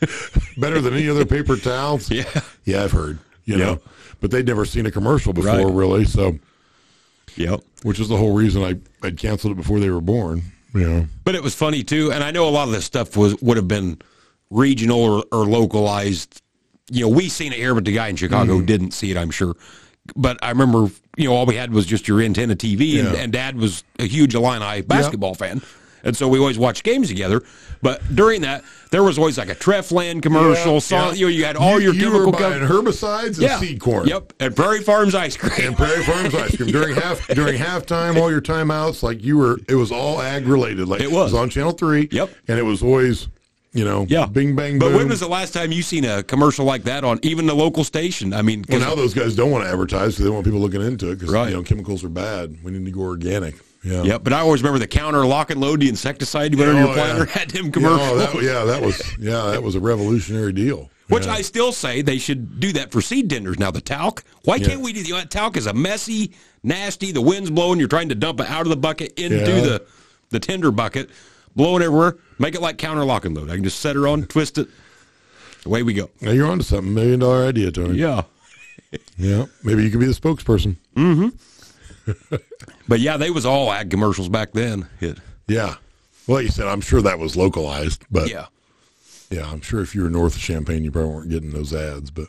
better 0.56 0.80
than 0.80 0.94
any 0.94 1.08
other 1.08 1.24
paper 1.26 1.56
towels? 1.56 2.10
Yeah. 2.10 2.40
Yeah, 2.64 2.84
I've 2.84 2.92
heard. 2.92 3.18
You 3.44 3.58
Yeah. 3.58 3.64
know, 3.64 3.80
but 4.20 4.30
they'd 4.30 4.46
never 4.46 4.64
seen 4.64 4.86
a 4.86 4.90
commercial 4.90 5.32
before, 5.34 5.66
Right. 5.66 5.74
really. 5.74 6.04
So, 6.06 6.38
Yep. 7.36 7.60
which 7.82 7.98
is 8.00 8.08
the 8.08 8.16
whole 8.16 8.32
reason 8.34 8.62
I 8.62 8.76
I'd 9.06 9.16
canceled 9.18 9.52
it 9.52 9.56
before 9.56 9.80
they 9.80 9.90
were 9.90 10.00
born. 10.00 10.42
You 10.74 10.88
know, 10.88 11.06
But 11.24 11.34
it 11.36 11.42
was 11.42 11.54
funny 11.54 11.84
too, 11.84 12.10
and 12.12 12.24
I 12.24 12.30
know 12.32 12.48
a 12.48 12.50
lot 12.50 12.66
of 12.66 12.72
this 12.74 12.84
stuff 12.84 13.16
was 13.16 13.40
would 13.40 13.56
have 13.56 13.68
been 13.68 13.98
regional 14.50 15.00
or, 15.00 15.24
or 15.32 15.44
localized. 15.46 16.42
You 16.90 17.02
know, 17.02 17.08
we 17.08 17.28
seen 17.28 17.52
it 17.52 17.58
here, 17.58 17.74
but 17.74 17.84
the 17.84 17.92
guy 17.92 18.08
in 18.08 18.16
Chicago 18.16 18.56
Mm-hmm. 18.56 18.66
didn't 18.66 18.90
see 18.92 19.10
it. 19.10 19.16
I'm 19.16 19.30
sure. 19.30 19.54
But 20.16 20.38
I 20.42 20.50
remember, 20.50 20.90
you 21.16 21.28
know, 21.28 21.34
all 21.34 21.46
we 21.46 21.54
had 21.56 21.72
was 21.72 21.86
just 21.86 22.06
your 22.08 22.20
antenna 22.20 22.54
TV, 22.56 22.98
and, 22.98 23.12
Yeah. 23.14 23.20
and 23.22 23.32
Dad 23.32 23.56
was 23.56 23.84
a 23.98 24.04
huge 24.06 24.34
Illini 24.34 24.82
basketball 24.82 25.34
fan, 25.34 25.62
and 26.04 26.16
so 26.16 26.28
we 26.28 26.38
always 26.38 26.58
watched 26.58 26.84
games 26.84 27.08
together. 27.08 27.42
But 27.82 28.00
during 28.14 28.42
that, 28.42 28.64
there 28.90 29.02
was 29.02 29.18
always 29.18 29.36
like 29.36 29.48
a 29.50 29.54
Treflan 29.54 30.22
commercial. 30.22 30.74
Yeah, 30.74 30.78
song, 30.78 31.08
yeah. 31.08 31.12
You 31.14 31.24
know, 31.26 31.30
you 31.30 31.44
had 31.44 31.56
all 31.56 31.74
You- 31.80 31.86
your 31.86 31.94
you 31.94 32.00
chemical 32.02 32.26
were 32.30 32.38
co- 32.38 32.50
buying 32.50 32.62
herbicides 32.62 33.26
and 33.34 33.38
yeah, 33.38 33.58
seed 33.58 33.80
corn. 33.80 34.06
Yep, 34.06 34.32
and 34.40 34.54
Prairie 34.56 34.80
Farms 34.82 35.14
ice 35.14 35.36
cream. 35.36 35.68
And 35.68 35.76
Prairie 35.76 36.02
Farms 36.04 36.34
ice 36.34 36.56
cream 36.56 36.70
during 36.70 36.94
half 36.94 37.26
during 37.28 37.58
halftime, 37.60 38.18
all 38.20 38.30
your 38.30 38.40
timeouts, 38.40 39.02
like 39.02 39.22
you 39.22 39.36
were, 39.38 39.58
it 39.68 39.74
was 39.74 39.90
all 39.92 40.20
ag 40.22 40.46
related. 40.46 40.88
Like 40.88 41.00
It 41.00 41.10
was. 41.10 41.34
on 41.34 41.50
Channel 41.50 41.72
Three. 41.72 42.08
Yep. 42.10 42.30
and 42.48 42.58
it 42.58 42.62
was 42.64 42.82
always, 42.82 43.28
you 43.72 43.84
know, 43.84 44.06
yeah, 44.08 44.24
bing 44.26 44.54
bang 44.54 44.78
But 44.78 44.92
when 44.92 45.08
was 45.08 45.20
the 45.20 45.28
last 45.28 45.52
time 45.52 45.72
you 45.72 45.82
seen 45.82 46.04
a 46.04 46.22
commercial 46.22 46.64
like 46.64 46.84
that 46.84 47.02
on 47.04 47.18
even 47.22 47.46
the 47.46 47.54
local 47.56 47.82
station? 47.84 48.32
I 48.32 48.42
mean, 48.42 48.64
Well, 48.68 48.78
now 48.80 48.94
those 48.94 49.12
guys 49.14 49.34
don't 49.34 49.50
want 49.50 49.64
to 49.64 49.70
advertise 49.70 50.12
because 50.12 50.24
they 50.24 50.30
want 50.30 50.44
people 50.44 50.60
looking 50.60 50.80
into 50.80 51.10
it 51.10 51.16
because 51.18 51.34
Right. 51.34 51.48
you 51.50 51.56
know 51.56 51.62
chemicals 51.62 52.04
are 52.04 52.08
bad. 52.08 52.56
We 52.62 52.70
need 52.72 52.84
to 52.84 52.90
go 52.92 53.00
organic. 53.02 53.56
Yeah. 53.84 54.02
Yep, 54.02 54.24
but 54.24 54.32
I 54.32 54.40
always 54.40 54.62
remember 54.62 54.78
the 54.78 54.86
counter 54.86 55.26
lock 55.26 55.50
and 55.50 55.60
load 55.60 55.80
the 55.80 55.88
insecticide 55.90 56.52
you 56.52 56.56
put 56.58 56.68
on 56.68 56.76
your 56.76 56.88
Oh, 56.88 56.94
planter 56.94 57.26
yeah. 57.26 57.38
had 57.38 57.50
them 57.50 57.66
Yeah, 57.66 57.88
oh, 57.90 58.16
that, 58.16 58.34
yeah, 58.42 58.64
that 58.64 58.80
was 58.82 59.02
yeah, 59.18 59.50
that 59.50 59.62
was 59.62 59.74
a 59.74 59.80
revolutionary 59.80 60.52
deal. 60.52 60.90
Which 61.08 61.26
Yeah. 61.26 61.32
I 61.34 61.42
still 61.42 61.70
say 61.70 62.00
they 62.00 62.16
should 62.16 62.60
do 62.60 62.72
that 62.72 62.90
for 62.90 63.02
seed 63.02 63.28
tenders. 63.28 63.58
Now 63.58 63.70
the 63.70 63.82
talc, 63.82 64.24
why 64.44 64.56
Yeah. 64.56 64.68
can't 64.68 64.80
we 64.80 64.94
do 64.94 65.02
the 65.02 65.12
that 65.12 65.30
talc 65.30 65.58
is 65.58 65.66
a 65.66 65.74
messy, 65.74 66.32
nasty. 66.62 67.12
The 67.12 67.20
wind's 67.20 67.50
blowing. 67.50 67.78
You're 67.78 67.88
trying 67.88 68.08
to 68.08 68.14
dump 68.14 68.40
it 68.40 68.46
out 68.48 68.62
of 68.62 68.68
the 68.70 68.76
bucket 68.76 69.12
into 69.18 69.36
Yeah. 69.36 69.60
the 69.60 69.82
the 70.30 70.40
tender 70.40 70.70
bucket, 70.70 71.10
blowing 71.54 71.82
everywhere. 71.82 72.16
Make 72.38 72.54
it 72.54 72.62
like 72.62 72.78
counter 72.78 73.04
lock 73.04 73.26
and 73.26 73.36
load. 73.36 73.50
I 73.50 73.54
can 73.56 73.64
just 73.64 73.80
set 73.80 73.96
her 73.96 74.08
on, 74.08 74.24
twist 74.24 74.56
it. 74.58 74.66
Away 75.66 75.82
we 75.82 75.92
go. 75.92 76.08
Now 76.22 76.30
you're 76.30 76.46
onto 76.50 76.64
something. 76.64 76.92
Million 76.94 77.20
dollar 77.20 77.44
idea, 77.46 77.70
Tony. 77.70 77.98
Yeah, 77.98 78.22
Yeah. 79.18 79.44
Maybe 79.62 79.84
you 79.84 79.90
could 79.90 80.00
be 80.00 80.06
the 80.06 80.12
spokesperson. 80.14 80.76
Mm-hmm. 80.96 81.28
but 82.88 83.00
yeah, 83.00 83.16
they 83.16 83.30
was 83.30 83.46
all 83.46 83.72
ag 83.72 83.90
commercials 83.90 84.28
back 84.28 84.52
then. 84.52 84.88
It, 85.00 85.18
Yeah. 85.48 85.76
Well, 86.26 86.40
you 86.40 86.48
said, 86.48 86.66
I'm 86.66 86.80
sure 86.80 87.02
that 87.02 87.18
was 87.18 87.36
localized, 87.36 88.04
but 88.10 88.30
yeah, 88.30 88.46
yeah, 89.30 89.50
I'm 89.50 89.60
sure 89.60 89.82
if 89.82 89.94
you 89.94 90.02
were 90.02 90.10
north 90.10 90.36
of 90.36 90.40
Champaign, 90.40 90.84
you 90.84 90.90
probably 90.90 91.12
weren't 91.12 91.30
getting 91.30 91.50
those 91.50 91.74
ads, 91.74 92.10
but 92.10 92.28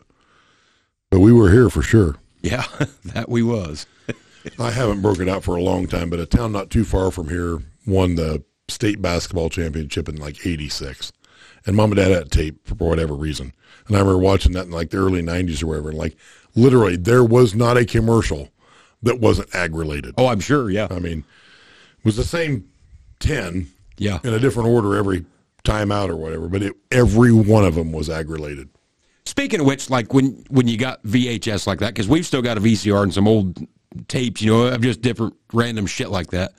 but 1.11 1.19
we 1.19 1.31
were 1.31 1.51
here 1.51 1.69
for 1.69 1.81
sure. 1.81 2.17
yeah, 2.41 2.65
that 3.05 3.29
we 3.29 3.41
was. 3.43 3.85
I 4.59 4.71
haven't 4.71 5.01
broke 5.01 5.19
it 5.19 5.29
out 5.29 5.43
for 5.43 5.55
a 5.55 5.61
long 5.61 5.87
time, 5.87 6.09
but 6.09 6.19
a 6.19 6.25
town 6.25 6.51
not 6.51 6.69
too 6.69 6.83
far 6.83 7.09
from 7.09 7.29
here 7.29 7.59
won 7.87 8.15
the 8.15 8.43
state 8.67 9.01
basketball 9.01 9.49
championship 9.49 10.09
in 10.09 10.17
like 10.17 10.45
'86, 10.45 11.13
and 11.65 11.75
mom 11.75 11.91
and 11.91 11.97
dad 11.97 12.11
had 12.11 12.31
tape 12.31 12.67
for 12.67 12.89
whatever 12.89 13.13
reason. 13.13 13.53
And 13.87 13.95
I 13.95 13.99
remember 13.99 14.19
watching 14.19 14.51
that 14.53 14.65
in 14.65 14.71
like 14.71 14.89
the 14.89 14.97
early 14.97 15.21
'90s 15.21 15.63
or 15.63 15.67
whatever. 15.67 15.89
And 15.89 15.97
like 15.97 16.17
literally, 16.55 16.97
there 16.97 17.23
was 17.23 17.55
not 17.55 17.77
a 17.77 17.85
commercial 17.85 18.49
that 19.05 19.19
wasn't 19.19 19.53
ag 19.55 19.73
related. 19.73 20.15
Oh, 20.17 20.27
I'm 20.27 20.39
sure. 20.39 20.69
Yeah, 20.69 20.87
I 20.91 20.99
mean, 20.99 21.19
it 21.99 22.05
was 22.05 22.17
the 22.17 22.23
same 22.23 22.69
ten 23.19 23.67
yeah. 23.97 24.19
in 24.23 24.33
a 24.33 24.39
different 24.39 24.69
order 24.69 24.95
every 24.95 25.25
time 25.63 25.91
out 25.91 26.09
or 26.09 26.15
whatever, 26.15 26.47
but 26.47 26.61
it, 26.61 26.73
every 26.91 27.31
one 27.31 27.65
of 27.65 27.75
them 27.75 27.91
was 27.91 28.09
ag 28.09 28.29
related. 28.29 28.69
Speaking 29.25 29.59
of 29.59 29.65
which, 29.65 29.89
like 29.89 30.13
when 30.13 30.45
when 30.49 30.67
you 30.67 30.77
got 30.77 31.01
VHS 31.03 31.65
like 31.65 31.79
that, 31.79 31.93
because 31.93 32.07
we've 32.07 32.25
still 32.25 32.41
got 32.41 32.57
a 32.57 32.61
VCR 32.61 33.03
and 33.03 33.13
some 33.13 33.27
old 33.27 33.57
tapes, 34.07 34.41
you 34.41 34.51
know, 34.51 34.67
of 34.67 34.81
just 34.81 35.01
different 35.01 35.35
random 35.53 35.85
shit 35.87 36.09
like 36.09 36.31
that. 36.31 36.53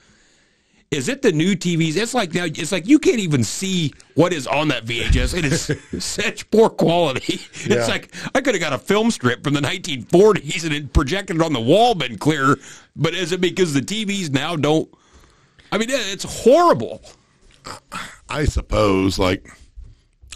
Is 0.93 1.09
it 1.09 1.21
the 1.23 1.33
new 1.33 1.57
TVs? 1.57 1.97
It's 1.97 2.15
like 2.15 2.33
now, 2.33 2.45
it's 2.45 2.71
like 2.71 2.87
you 2.87 2.99
can't 3.01 3.19
even 3.19 3.43
see 3.43 3.93
what 4.15 4.33
is 4.33 4.47
on 4.47 4.69
that 4.69 4.85
VHS. 4.85 5.37
It 5.37 5.45
is 5.45 6.05
such 6.05 6.49
poor 6.51 6.71
quality. 6.71 7.41
Yeah. 7.67 7.77
It's 7.79 7.89
like 7.89 8.15
I 8.35 8.41
could 8.41 8.55
have 8.55 8.61
got 8.61 8.73
a 8.73 8.79
film 8.79 9.11
strip 9.11 9.43
from 9.43 9.55
the 9.55 9.61
1940s 9.61 10.65
and 10.65 10.73
it 10.73 10.93
projected 10.93 11.37
it 11.37 11.43
on 11.43 11.53
the 11.53 11.61
wall, 11.61 11.95
been 11.95 12.19
clearer. 12.19 12.59
But 12.95 13.15
is 13.15 13.33
it 13.33 13.41
because 13.41 13.75
the 13.75 13.81
TVs 13.81 14.31
now 14.31 14.55
don't? 14.55 14.89
I 15.73 15.79
mean, 15.79 15.89
it's 15.91 16.45
horrible. 16.45 17.03
I 18.29 18.45
suppose, 18.45 19.19
like, 19.19 19.51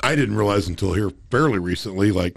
I 0.02 0.16
didn't 0.16 0.36
realize 0.36 0.66
until 0.66 0.92
here 0.94 1.10
fairly 1.30 1.60
recently, 1.60 2.10
like, 2.10 2.36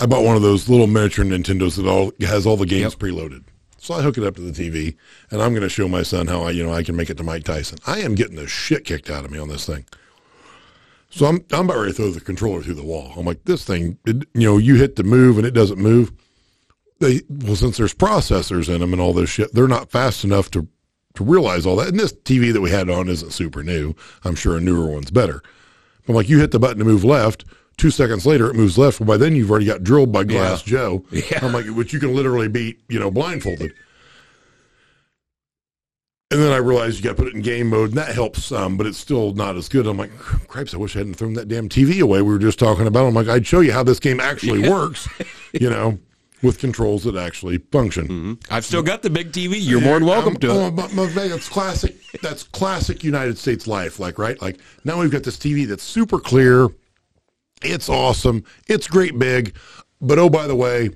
I 0.00 0.06
bought 0.06 0.24
one 0.24 0.34
of 0.34 0.42
those 0.42 0.68
little 0.70 0.86
miniature 0.86 1.24
Nintendos 1.26 1.76
that 1.76 1.86
all 1.86 2.10
has 2.22 2.46
all 2.46 2.56
the 2.56 2.64
games 2.66 2.94
Yep. 2.94 3.00
preloaded. 3.00 3.44
So 3.82 3.94
I 3.94 4.02
hook 4.02 4.16
it 4.16 4.22
up 4.22 4.36
to 4.36 4.40
the 4.40 4.52
TV, 4.52 4.94
and 5.32 5.42
I'm 5.42 5.50
going 5.50 5.64
to 5.64 5.68
show 5.68 5.88
my 5.88 6.04
son 6.04 6.28
how 6.28 6.42
I, 6.42 6.52
you 6.52 6.64
know, 6.64 6.72
I 6.72 6.84
can 6.84 6.94
make 6.94 7.10
it 7.10 7.16
to 7.16 7.24
Mike 7.24 7.42
Tyson. 7.42 7.78
I 7.84 7.98
am 7.98 8.14
getting 8.14 8.36
the 8.36 8.46
shit 8.46 8.84
kicked 8.84 9.10
out 9.10 9.24
of 9.24 9.32
me 9.32 9.40
on 9.40 9.48
this 9.48 9.66
thing. 9.66 9.84
So 11.10 11.26
I'm 11.26 11.44
I'm 11.50 11.64
about 11.64 11.78
ready 11.78 11.90
to 11.90 11.96
throw 11.96 12.10
the 12.12 12.20
controller 12.20 12.62
through 12.62 12.74
the 12.74 12.84
wall. 12.84 13.12
I'm 13.16 13.26
like, 13.26 13.44
this 13.44 13.64
thing, 13.64 13.98
it, 14.06 14.24
you 14.34 14.48
know, 14.48 14.56
you 14.56 14.76
hit 14.76 14.94
the 14.94 15.02
move 15.02 15.36
and 15.36 15.44
it 15.44 15.50
doesn't 15.50 15.80
move. 15.80 16.12
They 17.00 17.22
well, 17.28 17.56
since 17.56 17.76
there's 17.76 17.92
processors 17.92 18.72
in 18.72 18.80
them 18.80 18.92
and 18.92 19.02
all 19.02 19.12
this 19.12 19.30
shit, 19.30 19.52
they're 19.52 19.66
not 19.66 19.90
fast 19.90 20.22
enough 20.22 20.48
to 20.52 20.68
to 21.14 21.24
realize 21.24 21.66
all 21.66 21.74
that. 21.76 21.88
And 21.88 21.98
this 21.98 22.12
TV 22.12 22.52
that 22.52 22.60
we 22.60 22.70
had 22.70 22.88
on 22.88 23.08
isn't 23.08 23.32
super 23.32 23.64
new. 23.64 23.96
I'm 24.24 24.36
sure 24.36 24.56
a 24.56 24.60
newer 24.60 24.86
one's 24.86 25.10
better. 25.10 25.42
I'm 26.06 26.14
like, 26.14 26.28
you 26.28 26.38
hit 26.38 26.52
the 26.52 26.60
button 26.60 26.78
to 26.78 26.84
move 26.84 27.02
left, 27.02 27.44
Two 27.76 27.90
seconds 27.90 28.24
later, 28.26 28.48
it 28.50 28.54
moves 28.54 28.78
left. 28.78 29.00
Well, 29.00 29.06
by 29.06 29.16
then 29.16 29.34
you've 29.34 29.50
already 29.50 29.66
got 29.66 29.82
drilled 29.82 30.12
by 30.12 30.24
Glass 30.24 30.64
Yeah. 30.66 30.70
Joe. 30.78 31.04
Yeah. 31.10 31.40
I'm 31.42 31.52
like, 31.52 31.66
which 31.66 31.92
you 31.92 31.98
can 31.98 32.14
literally 32.14 32.48
beat, 32.48 32.80
you 32.88 32.98
know, 33.00 33.10
blindfolded. 33.10 33.72
And 36.30 36.40
then 36.40 36.50
I 36.52 36.56
realized 36.56 36.96
you 36.96 37.04
got 37.04 37.10
to 37.16 37.22
put 37.22 37.28
it 37.28 37.34
in 37.34 37.42
game 37.42 37.68
mode, 37.68 37.90
and 37.90 37.98
that 37.98 38.14
helps 38.14 38.42
some, 38.46 38.78
but 38.78 38.86
it's 38.86 38.96
still 38.96 39.34
not 39.34 39.54
as 39.56 39.68
good. 39.68 39.86
I'm 39.86 39.98
like, 39.98 40.16
cripes, 40.16 40.72
I 40.72 40.78
wish 40.78 40.96
I 40.96 41.00
hadn't 41.00 41.14
thrown 41.14 41.34
that 41.34 41.46
damn 41.48 41.68
TV 41.68 42.00
away. 42.00 42.22
We 42.22 42.32
were 42.32 42.38
just 42.38 42.58
talking 42.58 42.86
about. 42.86 43.06
I'm 43.06 43.12
like, 43.14 43.28
I'd 43.28 43.46
show 43.46 43.60
you 43.60 43.72
how 43.72 43.82
this 43.82 44.00
game 44.00 44.18
actually 44.18 44.66
works, 44.66 45.06
you 45.52 45.68
know, 45.68 45.98
with 46.42 46.58
controls 46.58 47.04
that 47.04 47.16
actually 47.16 47.58
function. 47.58 48.38
I've 48.50 48.64
still 48.64 48.82
got 48.82 49.02
the 49.02 49.10
big 49.10 49.32
TV. 49.32 49.56
You're 49.58 49.82
more 49.82 49.98
than 49.98 50.08
welcome 50.08 50.34
Um, 50.36 50.40
to 50.40 50.48
oh, 50.52 50.66
it. 50.68 50.70
but- 50.76 50.96
but 50.96 51.14
That's 51.14 51.50
classic. 51.50 51.96
That's 52.22 52.44
classic 52.44 53.04
United 53.04 53.36
States 53.36 53.66
life. 53.66 54.00
Like, 54.00 54.18
right? 54.18 54.40
Like 54.40 54.58
now 54.84 55.00
we've 55.00 55.10
got 55.10 55.24
this 55.24 55.36
TV 55.36 55.66
that's 55.68 55.82
super 55.84 56.18
clear. 56.18 56.68
It's 57.64 57.88
awesome. 57.88 58.44
It's 58.68 58.86
great 58.86 59.18
big. 59.18 59.54
But 60.00 60.18
oh, 60.18 60.28
by 60.28 60.46
the 60.46 60.56
way, 60.56 60.90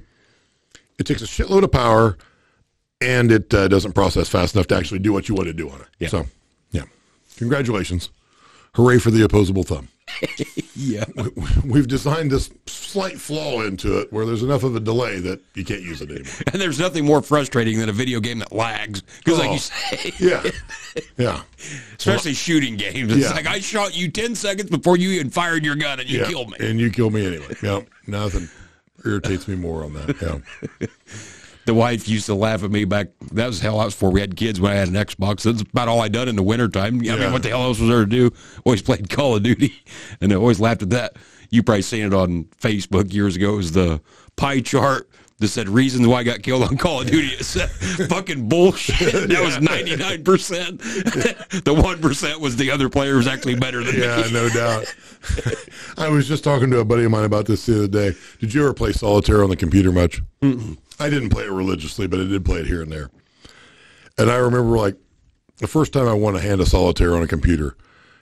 it 0.98 1.04
takes 1.04 1.22
a 1.22 1.26
shitload 1.26 1.62
of 1.62 1.72
power, 1.72 2.16
and 3.00 3.30
it 3.30 3.52
uh, 3.52 3.68
doesn't 3.68 3.92
process 3.92 4.28
fast 4.28 4.54
enough 4.54 4.66
to 4.68 4.76
actually 4.76 4.98
do 4.98 5.12
what 5.12 5.28
you 5.28 5.34
want 5.34 5.46
to 5.46 5.52
do 5.52 5.68
on 5.70 5.80
it. 5.80 5.86
Yeah. 5.98 6.08
So, 6.08 6.26
yeah, 6.72 6.84
congratulations, 7.36 8.10
hooray 8.74 8.98
for 8.98 9.10
the 9.10 9.22
opposable 9.22 9.62
thumb. 9.62 9.88
Yeah. 10.74 11.04
We've 11.64 11.88
designed 11.88 12.30
this 12.30 12.50
slight 12.66 13.18
flaw 13.20 13.62
into 13.62 13.98
it 13.98 14.12
where 14.12 14.24
there's 14.26 14.42
enough 14.42 14.62
of 14.62 14.76
a 14.76 14.80
delay 14.80 15.18
that 15.20 15.40
you 15.54 15.64
can't 15.64 15.82
use 15.82 16.00
it 16.02 16.10
anymore. 16.10 16.32
And 16.52 16.60
there's 16.60 16.78
nothing 16.78 17.04
more 17.04 17.22
frustrating 17.22 17.78
than 17.78 17.88
a 17.88 17.92
video 17.92 18.20
game 18.20 18.38
that 18.40 18.52
lags. 18.52 19.02
Because, 19.24 19.38
like 19.38 19.48
Oh. 19.48 19.52
you 19.54 19.58
say, 19.58 20.12
Yeah, 20.18 20.50
yeah. 21.18 21.42
especially 21.98 22.34
shooting 22.34 22.76
games, 22.76 23.12
it's 23.12 23.22
Yeah. 23.22 23.32
like 23.32 23.46
I 23.46 23.60
shot 23.60 23.96
you 23.96 24.10
10 24.10 24.34
seconds 24.34 24.70
before 24.70 24.96
you 24.96 25.10
even 25.10 25.30
fired 25.30 25.64
your 25.64 25.76
gun 25.76 26.00
and 26.00 26.08
you 26.08 26.20
yeah. 26.20 26.28
killed 26.28 26.50
me. 26.50 26.56
And 26.60 26.78
you 26.80 26.90
kill 26.90 27.10
me 27.10 27.26
anyway. 27.26 27.54
Yeah, 27.62 27.80
nothing 28.06 28.48
irritates 29.04 29.48
me 29.48 29.56
more 29.56 29.84
on 29.84 29.92
that. 29.94 30.16
Yeah. 30.80 30.86
The 31.66 31.74
wife 31.74 32.08
used 32.08 32.26
to 32.26 32.34
laugh 32.34 32.62
at 32.64 32.70
me 32.70 32.84
back. 32.84 33.08
That 33.32 33.46
was 33.48 33.60
hell 33.60 33.80
I 33.80 33.84
was 33.84 33.94
for. 33.94 34.10
We 34.10 34.20
had 34.20 34.36
kids 34.36 34.60
when 34.60 34.72
I 34.72 34.76
had 34.76 34.88
an 34.88 34.94
Xbox. 34.94 35.42
That's 35.42 35.62
about 35.62 35.88
all 35.88 36.00
I 36.00 36.08
done 36.08 36.28
in 36.28 36.36
the 36.36 36.42
wintertime. 36.42 37.00
I 37.00 37.02
Yeah. 37.04 37.16
mean, 37.16 37.32
what 37.32 37.42
the 37.42 37.48
hell 37.50 37.62
else 37.64 37.78
was 37.80 37.88
there 37.90 38.04
to 38.04 38.10
do? 38.10 38.30
Always 38.64 38.82
played 38.82 39.10
Call 39.10 39.36
of 39.36 39.42
Duty, 39.42 39.74
and 40.20 40.32
I 40.32 40.36
always 40.36 40.60
laughed 40.60 40.82
at 40.82 40.90
that. 40.90 41.16
You 41.50 41.62
probably 41.62 41.82
seen 41.82 42.06
it 42.06 42.14
on 42.14 42.44
Facebook 42.60 43.12
years 43.12 43.36
ago. 43.36 43.54
It 43.54 43.56
was 43.56 43.72
the 43.72 44.00
pie 44.36 44.60
chart 44.60 45.08
that 45.38 45.48
said 45.48 45.68
reasons 45.68 46.06
why 46.06 46.20
I 46.20 46.22
got 46.22 46.42
killed 46.42 46.62
on 46.62 46.76
Call 46.78 47.02
of 47.02 47.08
Duty. 47.10 47.28
It 47.28 47.44
said 47.44 47.68
fucking 48.08 48.48
bullshit. 48.48 49.28
That 49.28 49.42
was 49.42 49.60
ninety 49.60 49.96
nine 49.96 50.22
percent. 50.24 50.80
The 50.80 51.74
one 51.76 52.00
percent 52.00 52.40
was 52.40 52.56
the 52.56 52.70
other 52.70 52.88
player 52.88 53.16
was 53.16 53.26
actually 53.26 53.56
better 53.56 53.82
than 53.84 53.94
me. 53.96 54.02
Yeah, 54.02 54.24
no 54.32 54.48
doubt. 54.48 54.86
I 55.98 56.08
was 56.08 56.26
just 56.28 56.42
talking 56.44 56.70
to 56.70 56.78
a 56.78 56.84
buddy 56.84 57.04
of 57.04 57.10
mine 57.10 57.24
about 57.24 57.46
this 57.46 57.66
the 57.66 57.76
other 57.76 57.88
day. 57.88 58.16
Did 58.40 58.54
you 58.54 58.62
ever 58.62 58.72
play 58.74 58.92
solitaire 58.92 59.42
on 59.42 59.50
the 59.50 59.56
computer 59.56 59.90
much? 59.92 60.22
mm 60.42 60.78
I 60.98 61.10
didn't 61.10 61.30
play 61.30 61.44
it 61.44 61.50
religiously, 61.50 62.06
but 62.06 62.20
I 62.20 62.24
did 62.24 62.44
play 62.44 62.60
it 62.60 62.66
here 62.66 62.82
and 62.82 62.90
there. 62.90 63.10
And 64.18 64.30
I 64.30 64.36
remember, 64.36 64.76
like, 64.78 64.96
the 65.58 65.66
first 65.66 65.92
time 65.92 66.08
I 66.08 66.14
won 66.14 66.36
a 66.36 66.40
hand 66.40 66.60
of 66.60 66.68
solitaire 66.68 67.14
on 67.14 67.22
a 67.22 67.26
computer, 67.26 67.76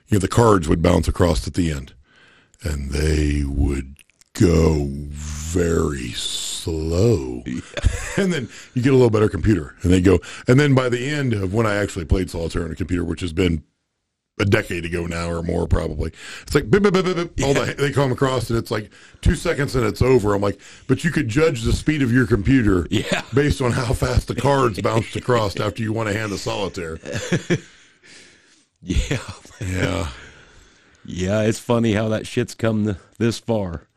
you 0.07 0.15
know, 0.15 0.19
the 0.19 0.27
cards 0.27 0.67
would 0.67 0.81
bounce 0.81 1.07
across 1.07 1.47
at 1.47 1.53
the 1.53 1.71
end, 1.71 1.93
and 2.63 2.91
they 2.91 3.43
would 3.43 3.95
go 4.33 4.87
very 4.89 6.11
slow. 6.11 7.43
and 8.17 8.33
then 8.33 8.49
you 8.73 8.81
get 8.81 8.93
a 8.93 8.95
little 8.95 9.09
better 9.09 9.29
computer, 9.29 9.75
and 9.81 9.91
they 9.91 10.01
go. 10.01 10.19
And 10.47 10.59
then 10.59 10.75
by 10.75 10.89
the 10.89 11.09
end 11.09 11.33
of 11.33 11.53
when 11.53 11.65
I 11.65 11.75
actually 11.75 12.05
played 12.05 12.29
solitaire 12.29 12.65
on 12.65 12.71
a 12.71 12.75
computer, 12.75 13.03
which 13.03 13.21
has 13.21 13.33
been 13.33 13.63
a 14.37 14.43
decade 14.45 14.83
ago 14.83 15.05
now 15.05 15.29
or 15.29 15.41
more 15.41 15.65
probably. 15.65 16.11
It's 16.41 16.53
like 16.53 16.69
bip, 16.69 16.83
bip, 16.83 16.93
bip, 16.93 17.07
all 17.41 17.53
the, 17.53 17.73
they 17.77 17.91
come 17.91 18.11
across 18.11 18.49
and 18.49 18.59
it's 18.59 18.69
like 18.69 18.91
two 19.21 19.33
seconds 19.35 19.75
and 19.77 19.85
it's 19.85 20.01
over. 20.01 20.33
I'm 20.33 20.41
like, 20.41 20.59
but 20.87 21.03
you 21.05 21.11
could 21.11 21.29
judge 21.29 21.61
the 21.61 21.71
speed 21.71 22.01
of 22.01 22.11
your 22.11 22.27
computer 22.27 22.85
Yeah. 22.91 23.21
based 23.33 23.61
on 23.61 23.71
how 23.71 23.93
fast 23.93 24.27
the 24.27 24.35
cards 24.35 24.81
bounced 24.81 25.15
across 25.15 25.57
after 25.59 25.81
you 25.83 25.93
won 25.93 26.07
a 26.07 26.13
hand 26.13 26.31
of 26.33 26.39
solitaire. 26.39 26.99
Yeah, 28.81 29.17
Yeah. 29.61 30.09
yeah. 31.05 31.41
It's 31.41 31.57
funny 31.59 31.93
how 31.93 32.09
that 32.09 32.27
shit's 32.27 32.53
come 32.53 32.83
th- 32.85 32.97
this 33.17 33.39
far, 33.39 33.87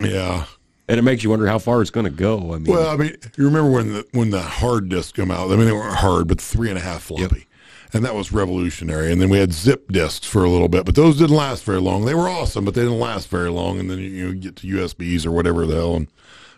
Yeah. 0.00 0.46
and 0.88 0.98
it 0.98 1.02
makes 1.02 1.22
you 1.22 1.28
wonder 1.28 1.46
how 1.46 1.58
far 1.58 1.82
it's 1.82 1.90
going 1.90 2.04
to 2.04 2.10
go. 2.10 2.54
I 2.54 2.58
mean, 2.58 2.72
Well, 2.72 2.88
I 2.88 2.96
mean, 2.96 3.14
you 3.36 3.44
remember 3.44 3.70
when 3.70 3.92
the 3.92 4.06
when 4.12 4.30
the 4.30 4.40
hard 4.40 4.88
discs 4.88 5.12
come 5.12 5.30
out? 5.30 5.50
I 5.50 5.56
mean, 5.56 5.66
they 5.66 5.72
weren't 5.72 5.96
hard, 5.96 6.28
but 6.28 6.40
three 6.40 6.70
and 6.70 6.78
a 6.78 6.80
half 6.80 7.02
floppy, 7.02 7.46
and 7.92 8.04
that 8.04 8.14
was 8.14 8.32
revolutionary. 8.32 9.10
And 9.12 9.20
then 9.20 9.28
we 9.28 9.38
had 9.38 9.52
zip 9.52 9.90
discs 9.90 10.26
for 10.26 10.44
a 10.44 10.50
little 10.50 10.68
bit, 10.68 10.84
but 10.84 10.94
those 10.94 11.18
didn't 11.18 11.36
last 11.36 11.64
very 11.64 11.80
long. 11.80 12.04
They 12.04 12.14
were 12.14 12.28
awesome, 12.28 12.64
but 12.64 12.74
they 12.74 12.82
didn't 12.82 12.98
last 12.98 13.28
very 13.28 13.50
long. 13.50 13.78
And 13.78 13.90
then 13.90 13.98
you, 13.98 14.08
you 14.08 14.34
get 14.34 14.56
to 14.56 14.66
USBs 14.66 15.26
or 15.26 15.32
whatever 15.32 15.66
the 15.66 15.76
hell, 15.76 15.96
and 15.96 16.08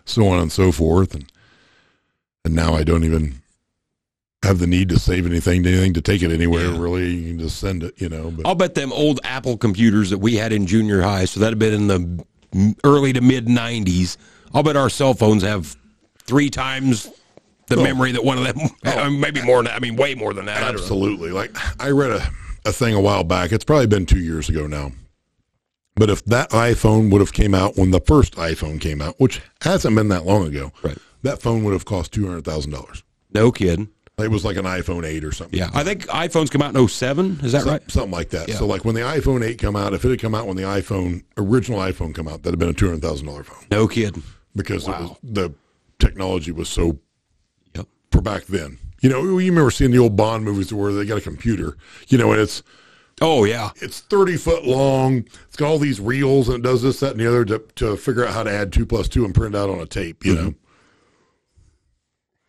so 0.04 0.26
on 0.28 0.40
and 0.40 0.50
so 0.50 0.72
forth. 0.72 1.14
And 1.14 1.30
and 2.44 2.54
now 2.54 2.74
I 2.74 2.84
don't 2.84 3.04
even 3.04 3.42
have 4.42 4.58
the 4.58 4.66
need 4.66 4.88
to 4.88 4.98
save 4.98 5.26
anything 5.26 5.62
to 5.62 5.70
anything 5.70 5.94
to 5.94 6.00
take 6.00 6.22
it 6.22 6.32
anywhere. 6.32 6.66
Yeah. 6.66 6.80
Really, 6.80 7.10
you 7.10 7.28
can 7.30 7.38
just 7.38 7.58
send 7.58 7.82
it. 7.82 8.00
You 8.00 8.08
know, 8.08 8.30
but 8.30 8.46
I'll 8.46 8.54
bet 8.54 8.74
them 8.74 8.92
old 8.92 9.20
Apple 9.24 9.56
computers 9.56 10.10
that 10.10 10.18
we 10.18 10.36
had 10.36 10.52
in 10.52 10.66
junior 10.66 11.02
high, 11.02 11.26
so 11.26 11.40
that'd 11.40 11.52
have 11.52 11.58
been 11.58 11.90
in 11.90 12.24
the 12.52 12.74
early 12.84 13.12
to 13.12 13.20
mid 13.20 13.46
'90s. 13.46 14.16
I'll 14.52 14.62
bet 14.62 14.76
our 14.76 14.90
cell 14.90 15.14
phones 15.14 15.42
have 15.42 15.76
three 16.24 16.50
times 16.50 17.08
the 17.70 17.82
memory 17.82 18.12
that 18.12 18.24
one 18.24 18.38
of 18.38 18.44
them, 18.44 18.68
I 18.84 18.94
oh. 19.00 19.10
mean, 19.10 19.20
maybe 19.26 19.42
more 19.42 19.56
than 19.58 19.64
that. 19.66 19.76
I 19.76 19.78
mean, 19.80 19.96
way 19.96 20.14
more 20.14 20.34
than 20.34 20.44
that. 20.46 20.62
I. 20.62 20.68
Absolutely. 20.68 21.30
Like 21.30 21.56
I 21.82 21.90
read 21.90 22.10
a, 22.10 22.30
a 22.66 22.72
thing 22.72 22.94
a 22.94 23.00
while 23.00 23.24
back. 23.24 23.52
It's 23.52 23.64
probably 23.64 23.86
been 23.86 24.06
two 24.06 24.18
years 24.20 24.48
ago 24.48 24.66
now. 24.66 24.92
But 25.96 26.08
if 26.10 26.24
that 26.26 26.50
iPhone 26.50 27.10
would 27.10 27.20
have 27.20 27.32
came 27.32 27.54
out 27.54 27.76
when 27.76 27.90
the 27.90 28.00
first 28.00 28.34
iPhone 28.36 28.80
came 28.80 29.02
out, 29.02 29.18
which 29.18 29.42
hasn't 29.62 29.94
been 29.96 30.08
that 30.08 30.24
long 30.24 30.46
ago, 30.46 30.72
Right. 30.82 30.96
that 31.22 31.42
phone 31.42 31.64
would 31.64 31.72
have 31.72 31.84
cost 31.84 32.12
two 32.12 32.26
hundred 32.26 32.44
thousand 32.44 32.72
dollars. 32.72 33.02
No 33.34 33.50
kidding. 33.52 33.88
It 34.18 34.30
was 34.30 34.44
like 34.44 34.56
an 34.58 34.66
iPhone 34.66 35.04
eight 35.06 35.24
or 35.24 35.32
something. 35.32 35.58
Yeah, 35.58 35.70
I 35.72 35.82
think 35.82 36.06
iPhones 36.08 36.50
come 36.50 36.60
out 36.60 36.76
in 36.76 36.88
07. 36.88 37.40
Is 37.42 37.52
that 37.52 37.62
Some- 37.62 37.70
right? 37.70 37.90
Something 37.90 38.10
like 38.10 38.28
that. 38.30 38.48
Yeah. 38.50 38.56
So 38.56 38.66
like 38.66 38.84
when 38.84 38.94
the 38.94 39.00
iPhone 39.00 39.42
eight 39.42 39.58
come 39.58 39.76
out, 39.76 39.94
if 39.94 40.04
it 40.04 40.10
had 40.10 40.20
come 40.20 40.34
out 40.34 40.46
when 40.46 40.56
the 40.58 40.62
iPhone 40.64 41.24
original 41.38 41.78
iPhone 41.80 42.14
come 42.14 42.28
out, 42.28 42.42
that'd 42.42 42.52
have 42.52 42.58
been 42.58 42.68
a 42.68 42.74
two 42.74 42.86
hundred 42.86 43.00
thousand 43.02 43.26
dollar 43.26 43.44
phone 43.44 43.64
No 43.70 43.88
kidding. 43.88 44.22
because 44.54 44.86
it 44.86 44.90
was, 44.90 45.10
Wow. 45.10 45.16
the 45.22 45.54
technology 45.98 46.52
was 46.52 46.68
so. 46.68 46.98
For 48.20 48.30
back 48.30 48.44
then. 48.46 48.78
You 49.00 49.08
know, 49.08 49.22
you 49.38 49.50
remember 49.50 49.70
seeing 49.70 49.90
the 49.90 49.98
old 49.98 50.16
Bond 50.16 50.44
movies 50.44 50.72
where 50.72 50.92
they 50.92 51.06
got 51.06 51.18
a 51.18 51.22
computer, 51.22 51.76
you 52.08 52.18
know, 52.18 52.32
and 52.32 52.40
it's 52.40 52.62
Oh 53.22 53.44
yeah. 53.44 53.70
it's 53.76 54.00
30 54.00 54.36
foot 54.38 54.64
long. 54.64 55.18
It's 55.46 55.56
got 55.56 55.68
all 55.68 55.78
these 55.78 56.00
reels 56.00 56.48
and 56.48 56.58
it 56.58 56.62
does 56.62 56.82
this, 56.82 57.00
that, 57.00 57.12
and 57.12 57.20
the 57.20 57.26
other 57.26 57.44
to, 57.46 57.58
to 57.76 57.96
figure 57.96 58.24
out 58.24 58.32
how 58.32 58.42
to 58.42 58.50
add 58.50 58.72
two 58.72 58.86
plus 58.86 59.08
two 59.08 59.24
and 59.24 59.34
print 59.34 59.54
it 59.54 59.58
out 59.58 59.68
on 59.68 59.78
a 59.78 59.86
tape, 59.86 60.24
you 60.24 60.34
mm-hmm. 60.34 60.44
know? 60.46 60.54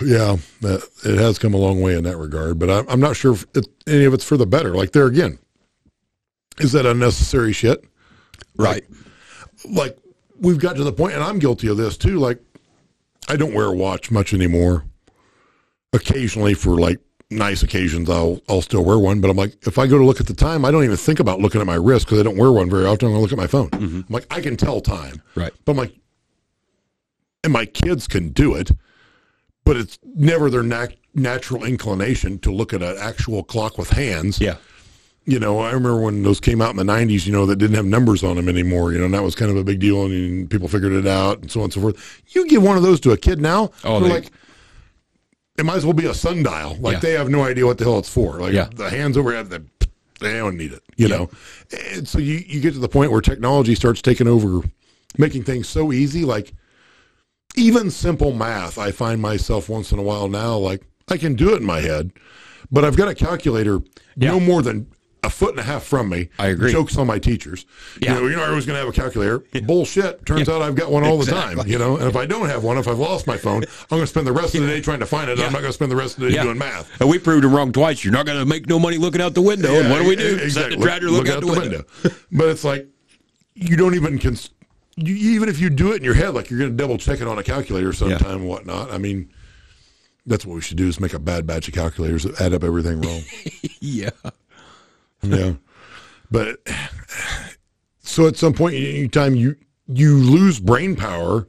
Yeah, 0.04 0.38
that, 0.62 0.88
it 1.06 1.18
has 1.20 1.38
come 1.38 1.54
a 1.54 1.58
long 1.58 1.82
way 1.82 1.96
in 1.96 2.06
that 2.06 2.18
regard, 2.18 2.58
but 2.58 2.70
I'm, 2.70 2.90
I'm 2.90 3.00
not 3.00 3.16
sure 3.16 3.34
if 3.34 3.46
it, 3.54 3.68
any 3.86 4.06
of 4.06 4.14
it's 4.14 4.24
for 4.24 4.38
the 4.38 4.48
better. 4.48 4.74
Like 4.74 4.94
there 4.94 5.06
again, 5.06 5.40
is 6.58 6.72
that 6.72 6.86
unnecessary 6.86 7.54
shit? 7.54 7.84
Right. 8.56 8.84
Like 9.70 9.98
we've 10.40 10.58
got 10.58 10.76
to 10.78 10.84
the 10.84 10.94
point, 10.94 11.14
and 11.14 11.24
I'm 11.24 11.38
guilty 11.38 11.68
of 11.68 11.78
this 11.78 11.98
too. 11.98 12.18
Like 12.18 12.42
I 13.28 13.36
don't 13.36 13.54
wear 13.54 13.68
a 13.68 13.74
watch 13.74 14.10
much 14.10 14.34
anymore. 14.34 14.86
Occasionally 15.94 16.54
for 16.54 16.78
like 16.80 17.00
nice 17.30 17.64
occasions, 17.64 18.10
I'll 18.10 18.40
I'll 18.48 18.62
still 18.62 18.84
wear 18.86 18.98
one. 18.98 19.20
But 19.20 19.30
I'm 19.30 19.36
like, 19.38 19.56
if 19.68 19.78
I 19.78 19.88
go 19.88 19.98
to 19.98 20.06
look 20.06 20.22
at 20.22 20.28
the 20.28 20.34
time, 20.34 20.64
I 20.64 20.72
don't 20.72 20.84
even 20.86 20.96
think 20.98 21.20
about 21.20 21.40
looking 21.40 21.60
at 21.60 21.68
my 21.68 21.76
wrist 21.76 22.06
because 22.06 22.20
I 22.20 22.24
don't 22.24 22.38
wear 22.38 22.52
one 22.52 22.70
very 22.70 22.86
often. 22.86 23.08
I'm 23.08 23.12
gonna 23.14 23.22
look 23.22 23.34
at 23.34 23.38
my 23.38 23.48
phone. 23.48 23.70
Mm-hmm. 23.72 23.98
I'm 23.98 24.06
like, 24.10 24.26
I 24.32 24.40
can 24.42 24.56
tell 24.56 24.80
time, 24.80 25.22
Right. 25.36 25.52
but 25.66 25.74
I'm 25.74 25.78
like, 25.78 25.94
and 27.44 27.52
my 27.52 27.66
kids 27.66 28.08
can 28.08 28.30
do 28.30 28.54
it, 28.56 28.72
but 29.66 29.76
it's 29.76 30.00
never 30.16 30.50
their 30.50 30.64
nat- 30.64 30.96
natural 31.14 31.66
inclination 31.66 32.40
to 32.40 32.52
look 32.54 32.74
at 32.74 32.82
an 32.82 32.96
actual 32.98 33.44
clock 33.44 33.78
with 33.78 33.90
hands. 33.90 34.40
Yeah. 34.40 34.56
You 35.26 35.40
know, 35.40 35.60
I 35.60 35.68
remember 35.74 36.00
when 36.02 36.24
those 36.24 36.40
came 36.40 36.62
out 36.62 36.70
in 36.72 36.78
the 36.78 36.84
'90s. 36.84 37.26
You 37.28 37.34
know, 37.34 37.46
that 37.48 37.58
didn't 37.58 37.76
have 37.76 37.86
numbers 37.86 38.24
on 38.24 38.38
them 38.38 38.48
anymore. 38.48 38.94
You 38.94 39.00
know, 39.00 39.06
and 39.06 39.14
that 39.14 39.24
was 39.24 39.36
kind 39.36 39.52
of 39.52 39.58
a 39.58 39.64
big 39.64 39.80
deal, 39.80 40.06
and 40.06 40.50
people 40.50 40.68
figured 40.70 40.94
it 40.94 41.06
out, 41.06 41.40
and 41.42 41.52
so 41.52 41.60
on 41.60 41.66
and 41.66 41.74
so 41.74 41.82
forth. 41.82 42.22
You 42.30 42.48
give 42.48 42.64
one 42.64 42.78
of 42.78 42.82
those 42.84 43.00
to 43.02 43.12
a 43.12 43.18
kid 43.18 43.42
now, 43.42 43.72
Oh, 43.84 44.00
they're 44.00 44.08
they- 44.08 44.16
like, 44.16 44.32
it 45.58 45.66
might 45.66 45.76
as 45.78 45.86
well 45.86 45.94
be 45.94 46.06
a 46.06 46.14
sundial. 46.14 46.78
Like 46.80 46.94
Yeah. 46.96 47.00
they 47.00 47.12
have 47.14 47.30
no 47.30 47.44
idea 47.44 47.66
what 47.66 47.78
the 47.78 47.84
hell 47.84 48.00
it's 48.00 48.10
for. 48.10 48.40
Like 48.40 48.54
Yeah. 48.54 48.70
the 48.74 48.90
hands 48.90 49.18
overhead, 49.18 49.50
they, 49.50 49.60
they 50.20 50.34
don't 50.38 50.58
need 50.58 50.72
it. 50.74 50.84
You 50.96 51.08
Yeah. 51.08 51.18
know, 51.18 51.30
and 51.96 52.08
so 52.08 52.20
you 52.20 52.44
you 52.48 52.60
get 52.62 52.74
to 52.74 52.80
the 52.80 52.90
point 52.90 53.12
where 53.12 53.22
technology 53.22 53.76
starts 53.76 54.02
taking 54.02 54.28
over, 54.28 54.62
making 55.18 55.44
things 55.44 55.68
so 55.68 55.92
easy. 55.92 56.24
Like 56.26 56.54
even 57.56 57.92
simple 57.92 58.34
math, 58.34 58.78
I 58.78 58.92
find 58.92 59.22
myself 59.22 59.68
once 59.70 59.92
in 59.92 60.00
a 60.00 60.04
while 60.04 60.28
now, 60.30 60.58
like 60.58 60.84
I 61.10 61.18
can 61.18 61.36
do 61.36 61.54
it 61.54 61.58
in 61.62 61.66
my 61.66 61.82
head, 61.82 62.12
but 62.72 62.86
I've 62.86 62.96
got 62.96 63.10
a 63.10 63.16
calculator 63.16 63.82
no 64.16 64.40
more 64.40 64.62
than 64.62 64.88
a 65.24 65.30
foot 65.30 65.52
and 65.52 65.60
a 65.60 65.64
half 65.64 65.84
from 65.84 66.10
me. 66.10 66.30
I 66.40 66.48
agree. 66.48 66.72
Jokes 66.72 66.98
on 66.98 67.06
my 67.06 67.20
teachers. 67.20 67.66
Yeah. 68.02 68.16
You 68.16 68.22
know, 68.22 68.28
you 68.28 68.36
know, 68.38 68.44
I 68.44 68.50
was 68.56 68.66
going 68.66 68.74
to 68.76 68.80
have 68.80 68.88
a 68.88 68.92
calculator. 68.92 69.40
Bullshit. 69.64 70.26
Turns 70.26 70.50
out 70.50 70.64
I've 70.64 70.74
got 70.76 70.92
one 70.92 71.04
all 71.04 71.18
the 71.20 71.30
time. 71.30 71.60
You 71.68 71.78
know, 71.78 71.98
and 71.98 72.08
if 72.08 72.16
I 72.16 72.26
don't 72.26 72.48
have 72.48 72.64
one, 72.64 72.78
if 72.80 72.88
I've 72.88 72.98
lost 72.98 73.28
my 73.28 73.38
phone, 73.38 73.64
I'm 73.64 73.88
going 73.90 74.02
to 74.02 74.08
spend 74.08 74.26
the 74.26 74.32
rest 74.32 74.56
of 74.56 74.62
the 74.62 74.68
day 74.68 74.82
trying 74.82 75.00
to 75.00 75.06
find 75.06 75.30
it. 75.30 75.38
Yeah. 75.38 75.46
I'm 75.46 75.52
not 75.54 75.60
going 75.60 75.70
to 75.70 75.74
spend 75.74 75.92
the 75.92 75.96
rest 75.96 76.16
of 76.18 76.24
the 76.24 76.30
day 76.30 76.36
Yeah. 76.36 76.44
doing 76.44 76.58
math. 76.58 76.90
And 77.00 77.08
we 77.10 77.20
proved 77.20 77.44
them 77.44 77.54
wrong 77.56 77.72
twice. 77.72 78.04
You're 78.04 78.14
not 78.14 78.26
going 78.26 78.40
to 78.40 78.46
make 78.46 78.68
no 78.68 78.80
money 78.80 78.98
looking 78.98 79.22
out 79.22 79.36
the 79.36 79.42
window. 79.44 79.74
and 79.76 79.90
what 79.92 80.02
do 80.02 80.08
we 80.10 80.16
do? 80.16 80.40
e- 80.44 80.50
Set 80.50 80.72
the 80.72 80.78
tractor, 80.78 81.10
look, 81.12 81.30
out, 81.30 81.42
the 81.42 81.48
window. 81.48 81.84
but 82.32 82.50
it's 82.50 82.64
like 82.64 82.88
you 83.54 83.78
don't 83.78 83.94
even 83.94 84.18
cons- 84.18 84.50
you, 84.96 85.14
even 85.36 85.50
if 85.50 85.60
you 85.60 85.70
do 85.70 85.92
it 85.94 85.98
in 85.98 86.04
your 86.04 86.16
head, 86.16 86.34
like 86.34 86.50
you're 86.50 86.60
going 86.60 86.72
to 86.72 86.76
double 86.78 86.98
check 86.98 87.22
it 87.22 87.28
on 87.28 87.38
a 87.38 87.44
calculator 87.44 87.94
sometime 87.94 88.38
and 88.38 88.48
whatnot. 88.48 88.92
I 88.92 88.98
mean, 88.98 89.30
that's 90.26 90.46
what 90.48 90.56
we 90.56 90.62
should 90.62 90.78
do 90.78 90.88
is 90.88 91.00
make 91.00 91.14
a 91.14 91.20
bad 91.20 91.46
batch 91.46 91.68
of 91.68 91.74
calculators 91.76 92.24
that 92.24 92.42
add 92.42 92.54
up 92.56 92.64
everything 92.64 93.02
wrong. 93.02 93.22
Yeah. 93.84 94.12
Yeah. 95.24 95.54
But 96.30 96.58
so 98.00 98.28
at 98.28 98.38
some 98.38 98.54
point 98.54 98.76
in 98.76 99.10
time, 99.10 99.36
you, 99.36 99.56
you 99.88 100.16
lose 100.16 100.60
brain 100.60 100.96
power 100.96 101.48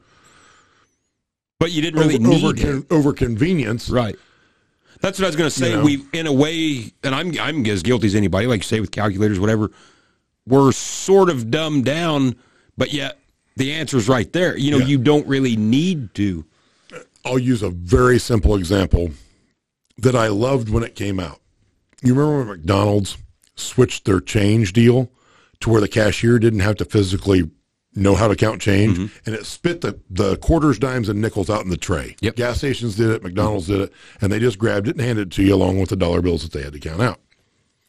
But 1.59 1.71
you 1.73 1.81
didn't 1.83 2.01
really 2.01 2.17
over, 2.17 2.29
need 2.29 2.45
over, 2.45 2.55
it. 2.55 2.61
con- 2.61 2.87
over 2.91 3.13
convenience. 3.13 3.89
Right. 3.89 4.17
That's 5.01 5.19
what 5.19 5.25
I 5.27 5.29
was 5.29 5.37
going 5.37 5.51
to 5.51 5.57
say. 5.57 5.71
You 5.71 5.77
know? 5.79 5.85
We, 5.85 6.05
in 6.13 6.27
a 6.27 6.33
way, 6.33 6.93
and 7.03 7.15
I'm 7.15 7.33
I'm 7.41 7.65
as 7.67 7.83
guilty 7.83 8.07
as 8.07 8.15
anybody. 8.15 8.47
Like 8.47 8.61
you 8.61 8.65
say 8.65 8.81
with 8.81 8.91
calculators, 8.93 9.39
whatever. 9.41 9.71
We're 10.47 10.73
sort 10.73 11.31
of 11.31 11.51
dumbed 11.51 11.85
down, 11.85 12.35
but 12.77 12.93
yet 12.93 13.19
the 13.57 13.73
answer's 13.73 14.09
right 14.09 14.33
there. 14.33 14.57
You 14.57 14.73
know, 14.73 14.79
Yeah. 14.79 14.87
you 14.87 14.99
don't 14.99 15.27
really 15.29 15.57
need 15.57 16.15
to. 16.15 16.45
I'll 17.25 17.39
use 17.39 17.63
a 17.63 17.71
very 17.71 18.19
simple 18.19 18.57
example 18.57 19.11
that 19.99 20.17
I 20.17 20.27
loved 20.29 20.69
when 20.69 20.83
it 20.83 20.97
came 20.97 21.21
out. 21.21 21.39
You 22.03 22.15
remember 22.15 22.57
McDonald's 22.57 23.17
switched 23.63 24.05
their 24.05 24.21
change 24.21 24.73
deal 24.73 25.11
to 25.61 25.71
where 25.71 25.81
the 25.81 25.89
cashier 25.89 26.39
didn't 26.39 26.61
have 26.61 26.77
to 26.77 26.85
physically 26.85 27.51
know 27.95 28.15
how 28.15 28.27
to 28.27 28.35
count 28.35 28.61
change 28.61 28.99
mm-hmm. 28.99 29.19
and 29.27 29.35
it 29.35 29.45
spit 29.45 29.83
the, 29.83 30.01
the 30.09 30.37
quarters, 30.39 30.79
dimes, 30.79 31.09
and 31.09 31.21
nickels 31.21 31.51
out 31.51 31.63
in 31.63 31.71
the 31.71 31.77
tray. 31.77 32.17
Yep. 32.21 32.37
Gas 32.37 32.59
stations 32.59 32.97
did 32.97 33.11
it, 33.11 33.23
McDonald's 33.23 33.67
did 33.67 33.81
it, 33.81 33.93
and 34.21 34.33
they 34.33 34.39
just 34.39 34.59
grabbed 34.59 34.89
it 34.89 34.97
and 34.97 35.01
handed 35.05 35.29
it 35.29 35.35
to 35.37 35.43
you 35.43 35.55
along 35.55 35.79
with 35.79 35.91
the 35.91 35.97
dollar 35.97 36.23
bills 36.23 36.43
that 36.43 36.53
they 36.53 36.65
had 36.65 36.73
to 36.73 36.81
count 36.81 37.03
out. 37.03 37.21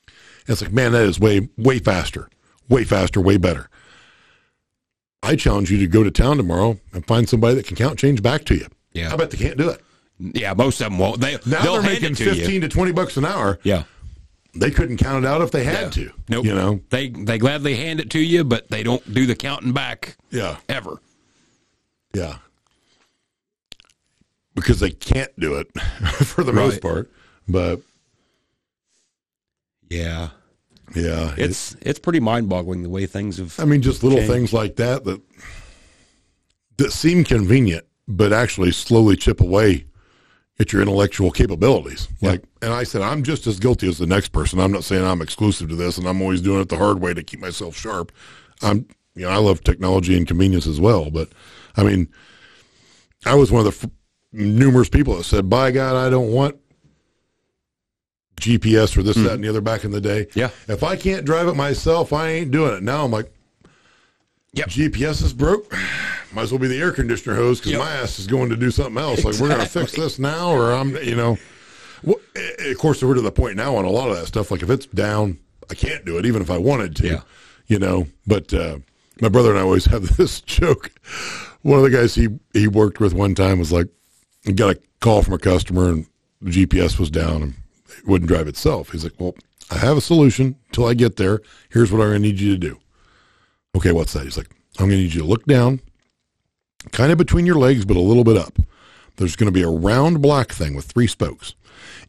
And 0.07 0.49
it's 0.49 0.61
like, 0.61 0.73
man, 0.73 0.91
that 0.91 1.03
is 1.03 1.19
way, 1.19 1.49
way 1.57 1.79
faster, 1.79 2.29
way 2.67 2.83
faster, 2.83 3.21
way 3.21 3.37
better. 3.37 3.69
I 5.23 5.37
challenge 5.37 5.71
you 5.71 5.77
to 5.77 5.87
go 5.87 6.03
to 6.03 6.11
town 6.11 6.35
tomorrow 6.35 6.79
and 6.91 7.07
find 7.07 7.29
somebody 7.29 7.55
that 7.55 7.65
can 7.65 7.77
count 7.77 7.97
change 7.97 8.21
back 8.21 8.43
to 8.45 8.55
you. 8.55 8.67
Yeah. 8.91 9.13
I 9.13 9.15
bet 9.15 9.31
they 9.31 9.37
can't 9.37 9.57
do 9.57 9.69
it. 9.69 9.81
Yeah, 10.19 10.53
most 10.53 10.79
of 10.81 10.89
them 10.89 10.99
won't. 10.99 11.21
They 11.21 11.37
Now 11.45 11.63
they're 11.63 11.81
making 11.81 12.15
fifteen 12.15 12.55
you. 12.55 12.59
to 12.61 12.69
twenty 12.69 12.91
bucks 12.91 13.17
an 13.17 13.25
hour. 13.25 13.59
Yeah. 13.63 13.83
They 14.55 14.69
couldn't 14.69 14.97
count 14.97 15.25
it 15.25 15.27
out 15.27 15.41
if 15.41 15.49
they 15.51 15.63
had 15.63 15.91
to. 15.93 16.11
Nope. 16.29 16.45
You 16.45 16.53
know. 16.53 16.79
they 16.89 17.09
they 17.09 17.37
gladly 17.39 17.75
hand 17.75 17.99
it 17.99 18.09
to 18.11 18.19
you, 18.19 18.43
but 18.43 18.69
they 18.69 18.83
don't 18.83 19.13
do 19.13 19.25
the 19.25 19.35
counting 19.35 19.73
back 19.73 20.15
Yeah. 20.29 20.57
ever. 20.69 20.97
Yeah. 22.13 22.37
Because 24.55 24.79
they 24.79 24.91
can't 24.91 25.31
do 25.39 25.55
it 25.55 25.67
for 26.25 26.43
the 26.43 26.53
most 26.53 26.81
part. 26.81 27.11
But 27.47 27.81
Yeah, 29.89 30.29
yeah, 30.95 31.33
it's 31.37 31.75
it's 31.81 31.97
pretty 31.99 32.19
mind 32.19 32.49
boggling 32.49 32.83
the 32.83 32.89
way 32.89 33.05
things 33.07 33.37
have. 33.39 33.59
I 33.59 33.65
mean, 33.65 33.81
just 33.81 34.03
little 34.03 34.19
Okay. 34.19 34.27
things 34.27 34.53
like 34.53 34.75
that 34.75 35.03
that 35.05 35.19
that 36.77 36.91
seem 36.91 37.23
convenient, 37.23 37.85
but 38.07 38.31
actually 38.31 38.71
slowly 38.71 39.15
chip 39.15 39.41
away 39.41 39.85
at 40.59 40.71
your 40.71 40.81
intellectual 40.81 41.31
capabilities. 41.31 42.07
Like, 42.21 42.43
and 42.61 42.71
I 42.71 42.83
said, 42.83 43.01
I'm 43.01 43.23
just 43.23 43.47
as 43.47 43.59
guilty 43.59 43.87
as 43.87 43.97
the 43.97 44.05
next 44.05 44.29
person. 44.29 44.59
I'm 44.59 44.71
not 44.71 44.83
saying 44.83 45.03
I'm 45.03 45.21
exclusive 45.21 45.69
to 45.69 45.75
this, 45.75 45.97
and 45.97 46.07
I'm 46.07 46.21
always 46.21 46.41
doing 46.41 46.61
it 46.61 46.69
the 46.69 46.77
hard 46.77 47.01
way 47.01 47.13
to 47.13 47.23
keep 47.23 47.39
myself 47.39 47.75
sharp. 47.75 48.11
I'm, 48.61 48.87
you 49.15 49.23
know, 49.23 49.29
I 49.29 49.37
love 49.37 49.63
technology 49.63 50.15
and 50.15 50.27
convenience 50.27 50.67
as 50.67 50.79
well, 50.79 51.09
but 51.09 51.29
I 51.75 51.83
mean, 51.83 52.07
I 53.25 53.35
was 53.35 53.51
one 53.51 53.65
of 53.65 53.79
the 53.79 53.87
f- 53.87 53.91
numerous 54.31 54.89
people 54.89 55.15
that 55.17 55.23
said, 55.23 55.49
"By 55.49 55.71
God, 55.71 55.95
I 55.95 56.09
don't 56.09 56.31
want." 56.31 56.57
GPS 58.35 58.97
or 58.97 59.03
this, 59.03 59.15
that, 59.15 59.21
hmm. 59.21 59.35
and 59.35 59.43
the 59.43 59.47
other 59.47 59.61
back 59.61 59.85
in 59.85 59.91
the 59.91 60.01
day. 60.01 60.27
Yeah. 60.33 60.49
If 60.67 60.83
I 60.83 60.97
can't 60.97 61.23
drive 61.23 61.47
it 61.47 61.55
myself, 61.55 62.11
I 62.11 62.29
ain't 62.29 62.51
doing 62.51 62.73
it. 62.73 62.83
Now 62.83 63.05
I'm 63.05 63.11
like, 63.11 63.31
Yep. 64.53 64.69
GPS 64.69 65.23
is 65.23 65.33
broke. 65.33 65.73
Might 66.33 66.43
as 66.43 66.51
well 66.51 66.59
be 66.59 66.67
the 66.67 66.79
air 66.79 66.91
conditioner 66.91 67.35
hose 67.35 67.59
because 67.59 67.73
Yep. 67.73 67.81
my 67.81 67.91
ass 67.91 68.19
is 68.19 68.27
going 68.27 68.49
to 68.49 68.55
do 68.55 68.71
something 68.71 68.97
else. 68.97 69.23
Like 69.23 69.35
we're 69.39 69.49
going 69.49 69.61
to 69.61 69.67
fix 69.67 69.91
this 69.93 70.17
now, 70.19 70.51
or 70.51 70.71
I'm, 70.73 70.95
you 70.97 71.15
know. 71.15 71.37
Well, 72.03 72.17
eh, 72.35 72.71
of 72.71 72.77
course, 72.77 73.03
we're 73.03 73.13
to 73.13 73.21
the 73.21 73.31
point 73.31 73.55
now 73.55 73.75
on 73.75 73.85
a 73.85 73.89
lot 73.89 74.09
of 74.09 74.15
that 74.17 74.27
stuff. 74.27 74.49
Like 74.51 74.63
if 74.63 74.69
it's 74.69 74.85
down, 74.87 75.37
I 75.69 75.75
can't 75.75 76.03
do 76.05 76.17
it, 76.17 76.25
even 76.25 76.41
if 76.41 76.49
I 76.49 76.57
wanted 76.57 76.95
to. 76.97 77.07
Yeah. 77.07 77.21
You 77.67 77.79
know. 77.79 78.07
But 78.27 78.53
uh, 78.53 78.79
my 79.21 79.29
brother 79.29 79.51
and 79.51 79.59
I 79.59 79.61
always 79.61 79.85
have 79.93 80.17
this 80.17 80.41
joke. 80.41 80.91
One 81.61 81.77
of 81.77 81.83
the 81.83 81.91
guys 81.91 82.15
he 82.15 82.27
he 82.53 82.67
worked 82.67 82.99
with 82.99 83.13
one 83.13 83.35
time 83.35 83.59
was 83.59 83.71
like, 83.71 83.87
he 84.43 84.51
got 84.53 84.75
a 84.75 84.79
call 84.99 85.21
from 85.21 85.33
a 85.35 85.39
customer 85.39 85.89
and 85.89 86.07
the 86.41 86.65
GPS 86.65 86.99
was 86.99 87.09
down 87.09 87.41
and 87.43 87.53
it 87.97 88.05
wouldn't 88.07 88.27
drive 88.27 88.47
itself. 88.47 88.89
He's 88.91 89.03
like, 89.03 89.13
well, 89.19 89.35
I 89.71 89.77
have 89.77 89.95
a 89.97 90.01
solution 90.01 90.55
till 90.73 90.85
I 90.85 90.93
get 90.93 91.15
there. 91.15 91.41
Here's 91.69 91.91
what 91.91 92.01
I'm 92.01 92.09
going 92.09 92.21
to 92.21 92.27
need 92.27 92.39
you 92.39 92.51
to 92.51 92.57
do. 92.57 92.79
Okay, 93.75 93.91
what's 93.93 94.11
that? 94.13 94.23
He's 94.23 94.37
like, 94.37 94.49
I'm 94.79 94.87
going 94.89 94.97
to 94.99 95.03
need 95.03 95.13
you 95.13 95.21
to 95.21 95.27
look 95.27 95.45
down, 95.45 95.79
kind 96.91 97.11
of 97.11 97.17
between 97.17 97.45
your 97.45 97.55
legs, 97.55 97.85
but 97.85 97.97
a 97.97 98.01
little 98.01 98.23
bit 98.23 98.37
up. 98.37 98.57
There's 99.17 99.35
going 99.35 99.47
to 99.47 99.51
be 99.51 99.61
a 99.61 99.69
round 99.69 100.21
black 100.21 100.51
thing 100.51 100.75
with 100.75 100.85
three 100.85 101.07
spokes. 101.07 101.55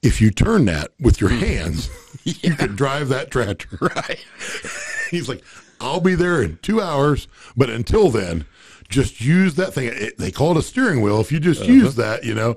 If 0.02 0.20
you 0.20 0.30
turn 0.30 0.64
that 0.66 0.92
with 1.00 1.20
your 1.20 1.30
hands, 1.30 1.90
you 2.24 2.54
can 2.54 2.74
drive 2.74 3.08
that 3.08 3.30
tractor. 3.30 3.78
Right. 3.80 4.24
He's 5.10 5.28
like, 5.28 5.44
I'll 5.80 6.00
be 6.00 6.14
there 6.14 6.42
in 6.42 6.58
two 6.62 6.80
hours, 6.80 7.28
but 7.56 7.70
until 7.70 8.08
then, 8.08 8.46
just 8.88 9.20
use 9.20 9.54
that 9.56 9.74
thing. 9.74 9.90
It, 9.92 10.18
they 10.18 10.30
call 10.30 10.52
it 10.52 10.56
a 10.56 10.62
steering 10.62 11.02
wheel. 11.02 11.20
If 11.20 11.30
you 11.30 11.40
just 11.40 11.62
uh-huh. 11.62 11.72
use 11.72 11.94
that, 11.96 12.24
you 12.24 12.34
know, 12.34 12.56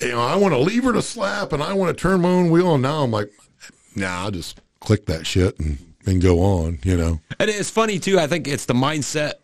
you 0.00 0.10
know, 0.10 0.20
I 0.20 0.36
want 0.36 0.54
to 0.54 0.58
lever 0.58 0.92
to 0.92 1.02
slap 1.02 1.52
and 1.52 1.62
I 1.62 1.72
want 1.72 1.96
to 1.96 2.00
turn 2.00 2.20
my 2.20 2.28
own 2.28 2.50
wheel. 2.50 2.74
And 2.74 2.82
now 2.82 3.02
I'm 3.02 3.10
like, 3.10 3.30
nah, 3.94 4.24
I'll 4.24 4.30
just 4.30 4.60
click 4.80 5.06
that 5.06 5.26
shit 5.26 5.58
and, 5.58 5.78
and 6.06 6.20
go 6.20 6.40
on, 6.40 6.78
you 6.84 6.96
know. 6.96 7.20
And 7.38 7.50
it's 7.50 7.70
funny 7.70 7.98
too. 7.98 8.18
I 8.18 8.26
think 8.26 8.46
it's 8.48 8.66
the 8.66 8.74
mindset 8.74 9.34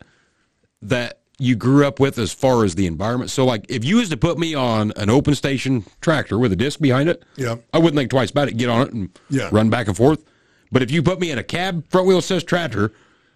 that 0.83 1.21
you 1.39 1.57
grew 1.57 1.85
up 1.87 1.99
with 1.99 2.17
as 2.19 2.33
far 2.33 2.65
as 2.65 2.75
the 2.77 2.87
environment. 2.87 3.31
So, 3.31 3.45
like, 3.45 3.67
if 3.69 3.85
you 3.85 3.97
was 3.97 4.09
to 4.11 4.17
put 4.17 4.39
me 4.39 4.55
on 4.55 4.93
an 4.97 5.11
open 5.11 5.35
station 5.35 5.85
tractor 6.01 6.39
with 6.39 6.53
a 6.53 6.57
disc 6.57 6.79
behind 6.81 7.09
it, 7.09 7.25
Yeah. 7.37 7.57
I 7.73 7.79
wouldn't 7.79 7.97
think 7.97 8.11
twice 8.11 8.31
about 8.31 8.49
it. 8.49 8.57
Get 8.57 8.69
on 8.69 8.87
it 8.87 8.93
and 8.93 9.09
Yeah. 9.31 9.49
run 9.51 9.69
back 9.69 9.89
and 9.89 9.97
forth. 9.97 10.23
But 10.71 10.83
if 10.83 10.91
you 10.91 11.03
put 11.03 11.19
me 11.21 11.31
in 11.31 11.39
a 11.39 11.43
cab 11.43 11.85
front 11.91 12.07
wheel 12.07 12.19
assist 12.19 12.47
tractor 12.47 12.93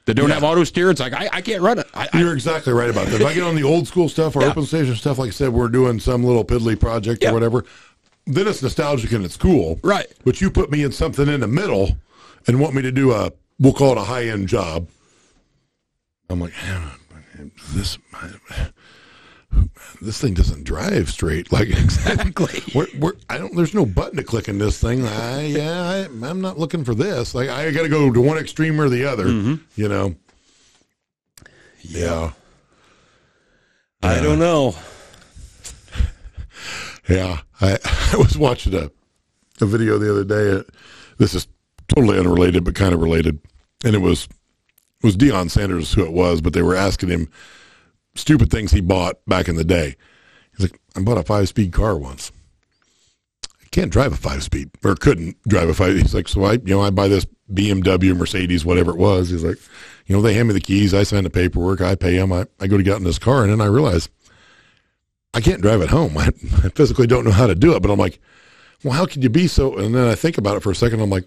that 0.06 0.14
don't 0.14 0.28
Yeah. 0.28 0.34
have 0.36 0.44
auto 0.44 0.64
steer, 0.64 0.90
it's 0.90 1.00
like 1.00 1.12
I, 1.12 1.28
I 1.32 1.40
can't 1.40 1.60
run 1.62 1.78
it. 1.80 1.86
I, 1.92 2.08
I, 2.12 2.20
You're 2.20 2.32
exactly 2.34 2.72
right 2.72 2.88
about 2.88 3.06
that. 3.08 3.20
If 3.20 3.26
I 3.26 3.34
get 3.34 3.42
on 3.42 3.56
the 3.56 3.64
old 3.64 3.86
school 3.88 4.08
stuff 4.08 4.36
or 4.36 4.42
Yeah. 4.42 4.50
open 4.50 4.64
station 4.64 4.94
stuff, 4.94 5.18
like 5.18 5.28
I 5.28 5.32
said, 5.32 5.50
we're 5.52 5.68
doing 5.68 5.98
some 6.00 6.22
little 6.24 6.44
piddly 6.44 6.78
project 6.78 7.22
Yeah. 7.22 7.30
or 7.30 7.34
whatever, 7.34 7.64
then 8.26 8.46
it's 8.46 8.62
nostalgic 8.62 9.10
and 9.12 9.24
it's 9.24 9.36
cool. 9.36 9.80
Right. 9.82 10.06
But 10.24 10.40
you 10.40 10.50
put 10.50 10.70
me 10.70 10.82
in 10.84 10.92
something 10.92 11.28
in 11.28 11.40
the 11.40 11.46
middle 11.48 11.96
and 12.46 12.60
want 12.60 12.74
me 12.74 12.82
to 12.82 12.92
do 12.92 13.10
a, 13.12 13.32
we'll 13.58 13.72
call 13.72 13.92
it 13.92 13.98
a 13.98 14.04
high 14.04 14.26
end 14.28 14.48
job. 14.48 14.86
I'm 16.30 16.40
like, 16.40 16.52
this, 17.72 17.98
this 20.00 20.20
thing 20.20 20.34
doesn't 20.34 20.64
drive 20.64 21.10
straight. 21.10 21.50
Like 21.52 21.68
exactly. 21.68 22.62
We're, 22.74 22.86
we're, 22.98 23.12
I 23.28 23.38
don't. 23.38 23.54
There's 23.56 23.74
no 23.74 23.86
button 23.86 24.16
to 24.16 24.24
click 24.24 24.48
in 24.48 24.58
this 24.58 24.80
thing. 24.80 25.06
I, 25.06 25.46
yeah, 25.46 25.82
I, 25.82 26.28
I'm 26.28 26.40
not 26.40 26.58
looking 26.58 26.84
for 26.84 26.94
this. 26.94 27.34
Like 27.34 27.48
I 27.48 27.70
got 27.70 27.82
to 27.82 27.88
go 27.88 28.12
to 28.12 28.20
one 28.20 28.38
extreme 28.38 28.80
or 28.80 28.88
the 28.88 29.04
other. 29.04 29.26
Mm-hmm. 29.26 29.54
You 29.76 29.88
know. 29.88 30.14
Yeah. 31.80 32.32
I 34.02 34.20
don't 34.20 34.38
know. 34.38 34.74
Yeah. 37.08 37.40
I, 37.62 37.78
I 38.12 38.16
was 38.18 38.36
watching 38.36 38.74
a 38.74 38.90
a 39.62 39.66
video 39.66 39.98
the 39.98 40.10
other 40.10 40.24
day. 40.24 40.62
This 41.18 41.34
is 41.34 41.48
totally 41.88 42.18
unrelated, 42.18 42.64
but 42.64 42.74
kind 42.74 42.94
of 42.94 43.00
related. 43.00 43.40
And 43.84 43.94
it 43.94 44.00
was 44.00 44.28
was 45.02 45.16
Deion 45.16 45.50
Sanders 45.50 45.92
who 45.92 46.04
it 46.04 46.12
was, 46.12 46.40
but 46.40 46.52
they 46.52 46.62
were 46.62 46.74
asking 46.74 47.08
him 47.08 47.30
stupid 48.14 48.50
things 48.50 48.72
he 48.72 48.80
bought 48.80 49.24
back 49.26 49.48
in 49.48 49.56
the 49.56 49.64
day. 49.64 49.96
He's 50.56 50.70
like, 50.70 50.80
I 50.96 51.00
bought 51.00 51.18
a 51.18 51.22
five 51.22 51.48
speed 51.48 51.72
car 51.72 51.96
once. 51.96 52.32
I 53.44 53.68
can't 53.70 53.92
drive 53.92 54.12
a 54.12 54.16
five 54.16 54.42
speed 54.42 54.70
or 54.84 54.94
couldn't 54.94 55.36
drive 55.46 55.68
a 55.68 55.74
five. 55.74 55.96
He's 55.96 56.14
like, 56.14 56.28
so 56.28 56.44
I, 56.44 56.54
you 56.54 56.74
know, 56.74 56.82
I 56.82 56.90
buy 56.90 57.08
this 57.08 57.26
BMW, 57.52 58.16
Mercedes, 58.16 58.64
whatever 58.64 58.90
it 58.90 58.98
was. 58.98 59.30
He's 59.30 59.44
like, 59.44 59.58
you 60.06 60.16
know, 60.16 60.22
they 60.22 60.34
hand 60.34 60.48
me 60.48 60.54
the 60.54 60.60
keys. 60.60 60.94
I 60.94 61.02
sign 61.02 61.24
the 61.24 61.30
paperwork. 61.30 61.80
I 61.80 61.94
pay 61.94 62.16
them. 62.16 62.32
I, 62.32 62.46
I 62.60 62.66
go 62.66 62.76
to 62.76 62.82
get 62.82 62.96
in 62.96 63.04
this 63.04 63.18
car. 63.18 63.42
And 63.42 63.52
then 63.52 63.60
I 63.60 63.66
realize 63.66 64.08
I 65.34 65.40
can't 65.40 65.62
drive 65.62 65.80
it 65.80 65.90
home. 65.90 66.16
I, 66.16 66.26
I 66.64 66.68
physically 66.70 67.06
don't 67.06 67.24
know 67.24 67.30
how 67.30 67.46
to 67.46 67.54
do 67.54 67.74
it, 67.76 67.80
but 67.80 67.90
I'm 67.90 67.98
like, 67.98 68.20
well, 68.82 68.94
how 68.94 69.06
could 69.06 69.22
you 69.22 69.30
be 69.30 69.46
so? 69.46 69.76
And 69.76 69.94
then 69.94 70.06
I 70.06 70.14
think 70.14 70.38
about 70.38 70.56
it 70.56 70.62
for 70.62 70.70
a 70.70 70.74
second. 70.74 71.00
I'm 71.00 71.10
like, 71.10 71.26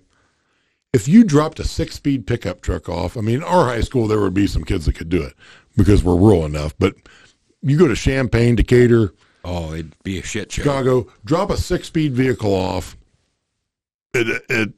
if 0.93 1.07
you 1.07 1.23
dropped 1.23 1.59
a 1.59 1.63
six 1.63 1.95
speed 1.95 2.27
pickup 2.27 2.61
truck 2.61 2.89
off, 2.89 3.17
I 3.17 3.21
mean, 3.21 3.43
our 3.43 3.65
high 3.65 3.81
school, 3.81 4.07
there 4.07 4.19
would 4.21 4.33
be 4.33 4.47
some 4.47 4.63
kids 4.63 4.85
that 4.85 4.95
could 4.95 5.09
do 5.09 5.21
it 5.23 5.33
because 5.77 6.03
we're 6.03 6.15
rural 6.15 6.45
enough. 6.45 6.73
But 6.77 6.95
you 7.61 7.77
go 7.77 7.87
to 7.87 7.95
Champaign, 7.95 8.55
Decatur, 8.55 9.13
Oh, 9.43 9.73
it'd 9.73 9.95
be 10.03 10.19
a 10.19 10.23
shit 10.23 10.51
show. 10.51 10.63
Chicago, 10.63 11.07
drop 11.25 11.49
a 11.49 11.57
six 11.57 11.87
speed 11.87 12.13
vehicle 12.13 12.53
off 12.53 12.95
at, 14.13 14.27
at 14.49 14.69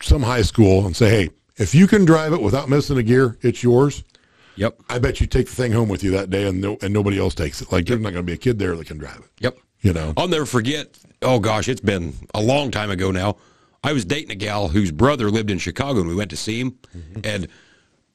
some 0.00 0.22
high 0.22 0.42
school 0.42 0.86
and 0.86 0.94
say, 0.94 1.08
hey, 1.08 1.30
if 1.56 1.74
you 1.74 1.86
can 1.86 2.04
drive 2.04 2.32
it 2.32 2.42
without 2.42 2.68
missing 2.68 2.98
a 2.98 3.02
gear, 3.02 3.38
it's 3.40 3.62
yours. 3.62 4.04
Yep. 4.56 4.80
I 4.88 4.98
bet 4.98 5.20
you 5.20 5.26
take 5.26 5.46
the 5.46 5.54
thing 5.54 5.72
home 5.72 5.88
with 5.88 6.04
you 6.04 6.10
that 6.12 6.30
day 6.30 6.46
and 6.46 6.60
no, 6.60 6.76
and 6.82 6.92
nobody 6.92 7.18
else 7.18 7.34
takes 7.34 7.60
it. 7.60 7.72
Like 7.72 7.86
there's 7.86 8.00
not 8.00 8.12
going 8.12 8.24
to 8.24 8.30
be 8.30 8.34
a 8.34 8.38
kid 8.38 8.58
there 8.58 8.76
that 8.76 8.86
can 8.86 8.98
drive 8.98 9.18
it. 9.18 9.30
Yep. 9.40 9.58
You 9.80 9.92
know. 9.92 10.12
I'll 10.16 10.28
never 10.28 10.46
forget. 10.46 10.98
Oh 11.22 11.38
gosh, 11.38 11.68
it's 11.68 11.80
been 11.80 12.14
a 12.34 12.42
long 12.42 12.70
time 12.70 12.90
ago 12.90 13.10
now. 13.10 13.36
I 13.84 13.92
was 13.92 14.04
dating 14.04 14.30
a 14.30 14.34
gal 14.34 14.68
whose 14.68 14.90
brother 14.90 15.30
lived 15.30 15.50
in 15.50 15.58
Chicago, 15.58 16.00
and 16.00 16.08
we 16.08 16.14
went 16.14 16.30
to 16.30 16.36
see 16.36 16.58
him. 16.60 16.72
Mm-hmm. 16.96 17.20
And 17.24 17.48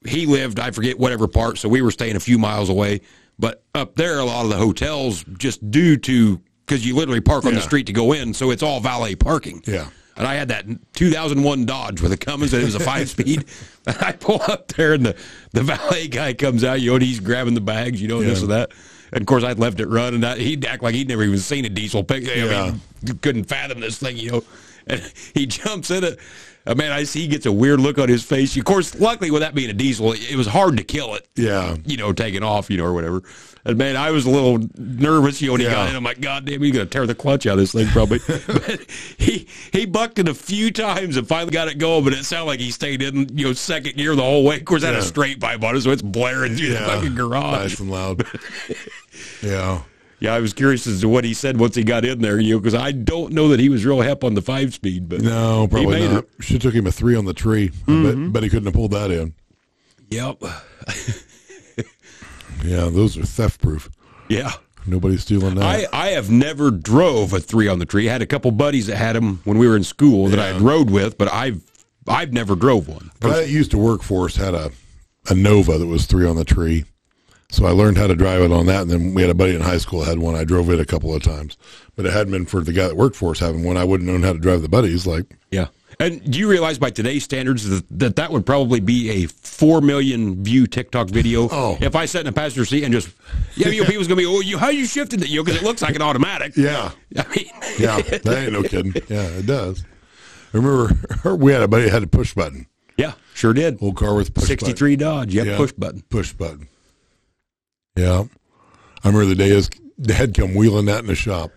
he 0.06 0.26
lived, 0.26 0.60
I 0.60 0.72
forget 0.72 0.98
whatever 0.98 1.28
part, 1.28 1.58
so 1.58 1.70
we 1.70 1.82
were 1.82 1.92
staying 1.92 2.16
a 2.16 2.20
few 2.20 2.38
miles 2.38 2.70
away. 2.70 3.02
But 3.38 3.64
up 3.76 3.96
there, 3.96 4.20
a 4.20 4.26
lot 4.26 4.44
of 4.44 4.50
the 4.52 4.58
hotels, 4.58 5.24
just 5.38 5.70
due 5.72 5.98
to 5.98 6.42
because 6.66 6.86
you 6.86 6.96
literally 6.96 7.22
park 7.22 7.46
on 7.46 7.54
the 7.56 7.62
street 7.62 7.88
to 7.88 7.94
go 7.94 8.12
in, 8.14 8.34
so 8.34 8.52
it's 8.52 8.62
all 8.62 8.80
valet 8.80 9.16
parking. 9.16 9.64
Yeah. 9.66 9.90
And 10.18 10.28
I 10.28 10.36
had 10.36 10.50
that 10.50 10.66
2001 10.94 11.66
Dodge 11.66 12.02
with 12.02 12.12
a 12.12 12.18
Cummins, 12.18 12.54
and 12.54 12.62
it 12.62 12.66
was 12.66 12.76
a 12.76 12.80
five 12.80 13.10
speed. 13.10 13.46
And 13.88 13.98
I 14.02 14.12
pull 14.12 14.40
up 14.44 14.68
there, 14.68 14.94
and 14.94 15.04
the, 15.06 15.16
the 15.52 15.64
valet 15.64 16.08
guy 16.10 16.34
comes 16.34 16.64
out, 16.64 16.80
you 16.82 16.90
know, 16.92 16.96
and 16.98 17.04
he's 17.04 17.20
grabbing 17.20 17.56
the 17.56 17.62
bags, 17.62 18.00
you 18.02 18.08
know, 18.08 18.22
this 18.22 18.40
Yeah. 18.40 18.44
and 18.44 18.52
that. 18.52 18.72
And 19.12 19.22
of 19.22 19.26
course, 19.26 19.44
I'd 19.44 19.58
left 19.58 19.80
it 19.80 19.88
running. 19.88 20.24
I- 20.24 20.38
He'd 20.38 20.64
act 20.66 20.84
like 20.84 20.94
he'd 20.94 21.08
never 21.08 21.24
even 21.24 21.40
seen 21.40 21.66
a 21.66 21.70
diesel 21.70 22.04
pick. 22.04 22.28
I 22.28 22.34
Yeah. 22.34 22.72
mean, 23.06 23.18
couldn't 23.20 23.46
fathom 23.46 23.80
this 23.80 23.98
thing, 23.98 24.18
you 24.18 24.32
know. 24.32 24.44
And 24.90 25.14
he 25.34 25.46
jumps 25.46 25.92
in 25.92 26.04
it. 26.04 26.20
Uh, 26.66 26.76
man, 26.76 26.92
I 26.92 27.04
see 27.04 27.22
he 27.22 27.28
gets 27.28 27.46
a 27.46 27.52
weird 27.52 27.80
look 27.80 27.98
on 27.98 28.10
his 28.10 28.24
face. 28.24 28.56
Of 28.58 28.66
course, 28.66 28.94
luckily 28.96 29.32
with 29.32 29.42
that 29.42 29.56
being 29.56 29.70
a 29.70 29.74
diesel, 29.74 30.14
it, 30.14 30.36
was 30.36 30.46
hard 30.46 30.78
to 30.78 30.84
kill 30.84 31.16
it. 31.16 31.28
Yeah. 31.36 31.76
You 31.86 31.98
know, 31.98 32.14
taking 32.14 32.44
off, 32.44 32.70
you 32.70 32.78
know, 32.78 32.86
or 32.86 32.94
whatever. 32.94 33.24
And 33.66 33.78
man, 33.78 33.96
I 33.96 34.12
was 34.12 34.26
a 34.26 34.30
little 34.30 34.68
nervous, 34.78 35.42
you 35.42 35.48
know, 35.48 35.54
when 35.54 35.62
he 35.62 35.68
got 35.68 35.90
in. 35.90 35.96
I'm 35.96 36.04
like, 36.04 36.22
God 36.22 36.46
damn, 36.46 36.62
he's 36.62 36.72
gonna 36.72 36.86
tear 36.86 37.08
the 37.08 37.16
clutch 37.16 37.46
out 37.46 37.54
of 37.54 37.60
this 37.60 37.72
thing 37.72 37.88
probably. 37.88 38.20
but 38.48 38.82
he 39.18 39.48
he 39.72 39.86
bucked 39.86 40.20
it 40.20 40.28
a 40.28 40.34
few 40.34 40.72
times 40.72 41.18
and 41.18 41.28
finally 41.28 41.52
got 41.52 41.68
it 41.68 41.78
going, 41.78 42.04
but 42.04 42.14
it 42.14 42.24
sounded 42.24 42.46
like 42.46 42.60
he 42.60 42.72
stayed 42.72 43.02
in, 43.02 43.36
you 43.38 43.46
know, 43.46 43.54
second 43.54 43.96
gear 43.96 44.16
the 44.16 44.22
whole 44.22 44.44
way. 44.44 44.58
Of 44.58 44.66
course, 44.66 44.82
that 44.84 44.94
had 44.94 45.04
a 45.04 45.06
straight 45.06 45.40
pipe 45.40 45.64
on 45.64 45.76
it, 45.76 45.82
so 45.82 45.92
it's 45.92 46.02
blaring 46.02 46.56
through 46.56 46.70
the 46.70 46.80
fucking 46.80 47.16
garage. 47.16 47.72
Nice 47.72 47.80
and 47.80 47.92
loud. 47.92 48.26
yeah. 49.42 49.82
Yeah, 50.20 50.34
I 50.34 50.40
was 50.40 50.54
curious 50.54 50.86
as 50.86 51.02
to 51.02 51.10
what 51.10 51.24
he 51.24 51.34
said 51.34 51.60
once 51.60 51.76
he 51.76 51.84
got 51.84 52.04
in 52.04 52.22
there, 52.22 52.40
you 52.40 52.56
know, 52.56 52.60
because 52.60 52.76
I 52.76 52.92
don't 52.92 53.32
know 53.32 53.48
that 53.50 53.60
he 53.60 53.70
was 53.70 53.86
real 53.86 54.02
hep 54.02 54.24
on 54.24 54.34
the 54.34 54.42
five 54.42 54.74
speed, 54.74 55.08
but 55.08 55.22
No, 55.22 55.68
probably 55.68 56.08
not. 56.08 56.26
it. 56.26 56.30
Should 56.44 56.62
took 56.62 56.74
him 56.74 56.88
a 56.88 56.92
three 56.92 57.16
on 57.16 57.26
the 57.26 57.34
tree. 57.34 57.66
I 57.66 57.70
bet, 57.70 57.86
mm-hmm. 57.88 58.32
bet 58.32 58.44
he 58.44 58.50
couldn't 58.50 58.66
have 58.66 58.74
pulled 58.74 58.92
that 58.92 59.12
in. 59.12 59.34
Yep. 60.10 60.44
Yeah, 62.64 62.90
those 62.90 63.18
are 63.18 63.24
theft 63.24 63.62
proof. 63.62 63.90
Yeah. 64.28 64.52
Nobody's 64.86 65.22
stealing 65.22 65.56
that. 65.56 65.64
I, 65.64 65.88
I 65.94 66.08
have 66.10 66.30
never 66.30 66.72
drove 66.72 67.34
a 67.34 67.40
three 67.40 67.68
on 67.68 67.80
the 67.80 67.86
tree. 67.86 68.10
I 68.10 68.14
had 68.14 68.22
a 68.22 68.26
couple 68.26 68.52
buddies 68.52 68.88
that 68.88 68.96
had 68.96 69.16
them 69.16 69.42
when 69.44 69.58
we 69.58 69.68
were 69.68 69.76
in 69.76 69.84
school 69.84 70.28
that 70.28 70.40
I 70.40 70.58
rode 70.58 70.90
with, 70.90 71.18
but 71.18 71.32
I've 71.32 71.62
I've 72.08 72.34
never 72.34 72.56
drove 72.56 72.88
one. 72.88 73.12
But 73.20 73.32
I 73.32 73.42
used 73.42 73.72
to 73.72 73.78
work 73.78 74.02
for 74.02 74.26
us 74.26 74.36
had 74.36 74.56
a, 74.56 74.72
a 75.30 75.36
Nova 75.36 75.78
that 75.78 75.86
was 75.86 76.06
three 76.06 76.26
on 76.26 76.38
the 76.38 76.46
tree. 76.46 76.86
So 77.52 77.66
I 77.66 77.72
learned 77.72 77.98
how 77.98 78.06
to 78.08 78.16
drive 78.16 78.42
it 78.42 78.52
on 78.52 78.68
that. 78.68 78.84
And 78.84 78.92
then 78.92 79.14
we 79.16 79.24
had 79.24 79.32
a 79.32 79.36
buddy 79.36 79.56
in 79.56 79.62
high 79.62 79.80
school 79.80 80.04
had 80.04 80.20
one. 80.20 80.36
I 80.36 80.44
drove 80.44 80.70
it 80.70 80.80
a 80.80 80.86
couple 80.86 81.14
of 81.16 81.24
times. 81.24 81.58
But 81.96 82.06
it 82.06 82.14
hadn't 82.14 82.32
been 82.32 82.46
for 82.46 82.62
the 82.62 82.72
guy 82.74 82.88
that 82.88 82.96
worked 82.96 83.16
for 83.16 83.32
us 83.32 83.40
having 83.40 83.64
one. 83.64 83.76
I 83.76 83.84
wouldn't 83.84 84.08
known 84.10 84.22
how 84.22 84.34
to 84.34 84.40
drive 84.40 84.62
the 84.62 84.70
buddies. 84.70 85.08
Like, 85.08 85.26
Yeah. 85.52 85.68
And 86.00 86.32
do 86.32 86.40
you 86.40 86.48
realize 86.48 86.78
by 86.78 86.92
today's 86.92 87.26
standards 87.26 87.68
that 87.68 87.84
that, 88.00 88.16
that 88.18 88.32
would 88.32 88.46
probably 88.46 88.80
be 88.80 89.10
a 89.24 89.26
four 89.28 89.82
million 89.82 90.42
view 90.44 90.66
TikTok 90.68 91.10
video? 91.10 91.50
Oh. 91.52 91.78
If 91.82 91.96
I 91.96 92.06
sat 92.06 92.22
in 92.22 92.28
a 92.28 92.32
passenger 92.32 92.64
seat 92.64 92.84
and 92.86 92.94
just, 92.94 93.10
yeah, 93.56 93.68
you 93.70 93.82
know, 93.82 93.88
people's 93.88 94.08
gonna 94.08 94.16
be, 94.22 94.26
oh, 94.26 94.40
you 94.40 94.58
how 94.60 94.70
you 94.70 94.86
shifted 94.86 95.22
it? 95.24 95.28
You 95.30 95.38
know, 95.38 95.44
because 95.44 95.60
it 95.62 95.66
looks 95.66 95.82
like 95.82 95.96
an 95.96 96.02
automatic. 96.02 96.56
yeah, 96.56 96.92
I 97.18 97.26
mean, 97.36 97.46
yeah, 97.80 98.00
that 98.02 98.28
ain't 98.28 98.54
no 98.54 98.64
kidding. 98.64 98.94
Yeah, 99.10 99.24
it 99.28 99.46
does. 99.48 99.84
I 100.54 100.58
remember 100.58 101.36
we 101.36 101.52
had 101.52 101.64
a 101.64 101.68
buddy 101.68 101.86
that 101.86 101.92
had 101.92 102.04
a 102.04 102.08
push 102.08 102.34
button. 102.34 102.68
yeah, 102.96 103.14
sure 103.34 103.52
did. 103.54 103.80
Old 103.82 103.98
car 103.98 104.16
with 104.16 104.34
push 104.34 104.46
Sixty 104.46 104.72
three 104.72 104.96
Dodge, 104.96 105.34
yeah, 105.34 105.44
Yeah. 105.44 105.58
push 105.58 105.74
button. 105.74 106.02
Push 106.10 106.32
button. 106.34 106.70
Yeah. 108.00 108.24
I 109.04 109.08
remember 109.08 109.26
the 109.26 109.36
day 109.36 109.50
his 109.50 109.70
dad 110.02 110.34
come 110.34 110.56
wheeling 110.56 110.86
that 110.86 111.00
in 111.00 111.08
the 111.08 111.16
shop. 111.16 111.52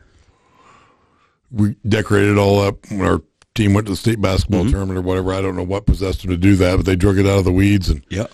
We 1.51 1.77
decorated 1.87 2.33
it 2.33 2.39
all 2.39 2.61
up 2.61 2.91
when 2.91 3.03
our 3.03 3.23
team 3.55 3.75
went 3.75 3.87
to 3.87 3.93
the 3.93 3.97
state 3.97 4.21
basketball 4.21 4.63
mm-hmm. 4.63 4.71
tournament 4.71 4.99
or 4.99 5.03
whatever. 5.03 5.33
I 5.33 5.41
don't 5.43 5.57
know 5.57 5.63
what 5.63 5.87
possessed 5.87 6.23
them 6.23 6.31
to 6.31 6.37
do 6.37 6.57
that, 6.57 6.77
but 6.77 6.87
they 6.87 6.97
drug 6.97 7.19
it 7.19 7.27
out 7.27 7.39
of 7.39 7.45
the 7.45 7.53
weeds 7.53 7.89
and 7.89 8.03
Yeah. 8.09 8.27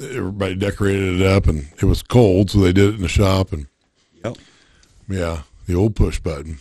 everybody 0.00 0.54
decorated 0.54 1.20
it 1.20 1.26
up 1.26 1.46
and 1.46 1.66
it 1.76 1.84
was 1.84 2.02
cold, 2.02 2.50
so 2.50 2.58
they 2.60 2.72
did 2.72 2.90
it 2.90 2.96
in 2.96 3.02
the 3.02 3.08
shop 3.08 3.52
and 3.52 3.66
Yep. 4.24 4.36
yeah, 5.08 5.42
the 5.66 5.74
old 5.74 5.96
push 5.96 6.20
button. 6.20 6.58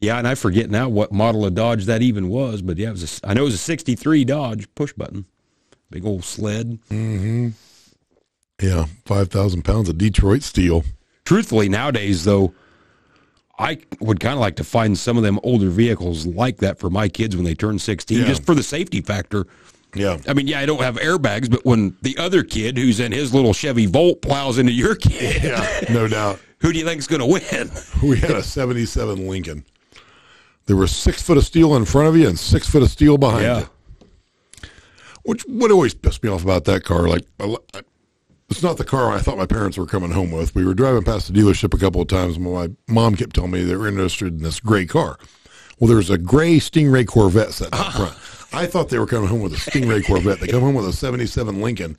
Yeah, 0.00 0.16
and 0.18 0.28
I 0.28 0.36
forget 0.36 0.70
now 0.70 0.88
what 0.88 1.12
model 1.12 1.44
of 1.44 1.54
Dodge 1.54 1.86
that 1.86 2.02
even 2.02 2.28
was, 2.28 2.62
but 2.62 2.78
yeah, 2.78 2.88
it 2.88 2.92
was. 2.92 3.20
A, 3.22 3.28
I 3.28 3.34
know 3.34 3.42
it 3.42 3.46
was 3.46 3.54
a 3.54 3.58
'63 3.58 4.24
Dodge 4.24 4.72
push 4.76 4.92
button, 4.92 5.24
big 5.90 6.06
old 6.06 6.22
sled. 6.22 6.78
Mm-hmm. 6.88 7.48
Yeah, 8.60 8.86
five 9.04 9.28
thousand 9.28 9.62
pounds 9.62 9.88
of 9.88 9.98
Detroit 9.98 10.42
steel. 10.42 10.84
Truthfully, 11.24 11.68
nowadays 11.68 12.24
though, 12.24 12.54
I 13.58 13.78
would 14.00 14.18
kind 14.20 14.34
of 14.34 14.40
like 14.40 14.56
to 14.56 14.64
find 14.64 14.96
some 14.98 15.16
of 15.16 15.22
them 15.22 15.38
older 15.42 15.68
vehicles 15.70 16.26
like 16.26 16.58
that 16.58 16.78
for 16.78 16.90
my 16.90 17.08
kids 17.08 17.36
when 17.36 17.44
they 17.44 17.54
turn 17.54 17.78
16, 17.78 18.18
Yeah. 18.18 18.24
just 18.26 18.44
for 18.44 18.54
the 18.54 18.62
safety 18.62 19.00
factor. 19.00 19.46
Yeah, 19.94 20.18
I 20.28 20.34
mean, 20.34 20.46
yeah, 20.46 20.60
I 20.60 20.66
don't 20.66 20.80
have 20.82 20.96
airbags, 20.96 21.50
but 21.50 21.64
when 21.64 21.96
the 22.02 22.16
other 22.18 22.42
kid 22.42 22.76
who's 22.76 23.00
in 23.00 23.10
his 23.12 23.32
little 23.32 23.52
Chevy 23.54 23.86
Volt 23.86 24.20
plows 24.22 24.58
into 24.58 24.70
your 24.72 24.94
kid, 24.94 25.42
yeah, 25.42 25.80
no 25.90 26.06
doubt. 26.08 26.38
who 26.60 26.72
do 26.72 26.78
you 26.78 26.84
think's 26.84 27.06
going 27.06 27.20
to 27.20 27.26
win? 27.26 27.70
We 28.02 28.18
had 28.18 28.30
a 28.32 28.42
'77 28.42 29.26
Lincoln. 29.28 29.64
There 30.66 30.76
was 30.76 30.94
six 30.94 31.22
foot 31.22 31.38
of 31.38 31.44
steel 31.44 31.74
in 31.76 31.84
front 31.86 32.08
of 32.08 32.16
you 32.16 32.28
and 32.28 32.38
six 32.38 32.68
foot 32.68 32.82
of 32.82 32.90
steel 32.90 33.16
behind 33.18 33.42
Yeah. 33.44 33.58
you. 33.60 34.68
Which 35.22 35.42
what 35.42 35.70
always 35.70 35.94
pissed 35.94 36.22
me 36.22 36.28
off 36.30 36.42
about 36.42 36.64
that 36.64 36.84
car, 36.84 37.08
like 37.08 37.24
I- 37.40 37.56
it's 38.50 38.62
not 38.62 38.76
the 38.76 38.84
car 38.84 39.10
I 39.12 39.18
thought 39.18 39.36
my 39.36 39.46
parents 39.46 39.76
were 39.76 39.86
coming 39.86 40.10
home 40.10 40.30
with. 40.30 40.54
We 40.54 40.64
were 40.64 40.74
driving 40.74 41.02
past 41.02 41.32
the 41.32 41.38
dealership 41.38 41.74
a 41.74 41.78
couple 41.78 42.00
of 42.00 42.08
times, 42.08 42.36
and 42.36 42.52
my 42.52 42.70
mom 42.88 43.14
kept 43.14 43.34
telling 43.34 43.50
me 43.50 43.62
they 43.62 43.76
were 43.76 43.88
interested 43.88 44.28
in 44.28 44.42
this 44.42 44.60
gray 44.60 44.86
car. 44.86 45.18
Well, 45.78 45.88
there's 45.88 46.10
a 46.10 46.18
gray 46.18 46.56
Stingray 46.56 47.06
Corvette 47.06 47.52
sitting 47.52 47.78
up 47.78 47.92
front. 47.92 48.14
I 48.52 48.66
thought 48.66 48.88
they 48.88 48.98
were 48.98 49.06
coming 49.06 49.28
home 49.28 49.40
with 49.40 49.52
a 49.52 49.56
Stingray 49.56 50.04
Corvette. 50.04 50.40
They 50.40 50.46
come 50.48 50.62
home 50.62 50.74
with 50.74 50.88
a 50.88 50.92
'77 50.92 51.60
Lincoln, 51.60 51.98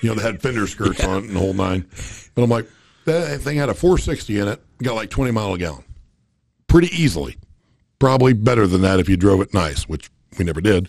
you 0.00 0.08
know, 0.08 0.14
that 0.14 0.22
had 0.22 0.42
fender 0.42 0.66
skirts 0.66 1.04
on 1.04 1.18
it 1.18 1.26
and 1.26 1.36
the 1.36 1.40
whole 1.40 1.54
nine. 1.54 1.86
But 2.34 2.42
I'm 2.42 2.50
like, 2.50 2.68
that 3.04 3.40
thing 3.40 3.56
had 3.56 3.68
a 3.68 3.74
460 3.74 4.38
in 4.38 4.48
it, 4.48 4.62
got 4.82 4.94
like 4.94 5.10
20 5.10 5.32
mile 5.32 5.54
a 5.54 5.58
gallon, 5.58 5.84
pretty 6.68 6.88
easily. 6.94 7.36
Probably 7.98 8.32
better 8.32 8.68
than 8.68 8.82
that 8.82 9.00
if 9.00 9.08
you 9.08 9.16
drove 9.16 9.40
it 9.40 9.52
nice, 9.52 9.88
which 9.88 10.08
we 10.38 10.44
never 10.44 10.60
did. 10.60 10.88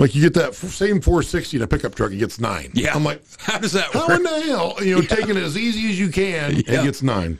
Like 0.00 0.14
you 0.14 0.22
get 0.22 0.34
that 0.34 0.54
same 0.54 1.00
460 1.00 1.58
in 1.58 1.62
a 1.62 1.66
pickup 1.66 1.94
truck, 1.94 2.10
it 2.10 2.16
gets 2.16 2.40
nine. 2.40 2.70
Yeah, 2.74 2.94
I'm 2.94 3.04
like, 3.04 3.22
how 3.38 3.58
does 3.58 3.72
that 3.72 3.92
how 3.92 4.08
work? 4.08 4.16
in 4.16 4.22
the 4.24 4.40
hell? 4.42 4.76
You 4.82 4.96
know, 4.96 5.02
taking 5.02 5.30
it 5.30 5.36
as 5.36 5.56
easy 5.56 5.90
as 5.90 5.98
you 6.00 6.08
can, 6.08 6.52
Yeah. 6.56 6.80
it 6.80 6.84
gets 6.84 7.02
nine. 7.02 7.38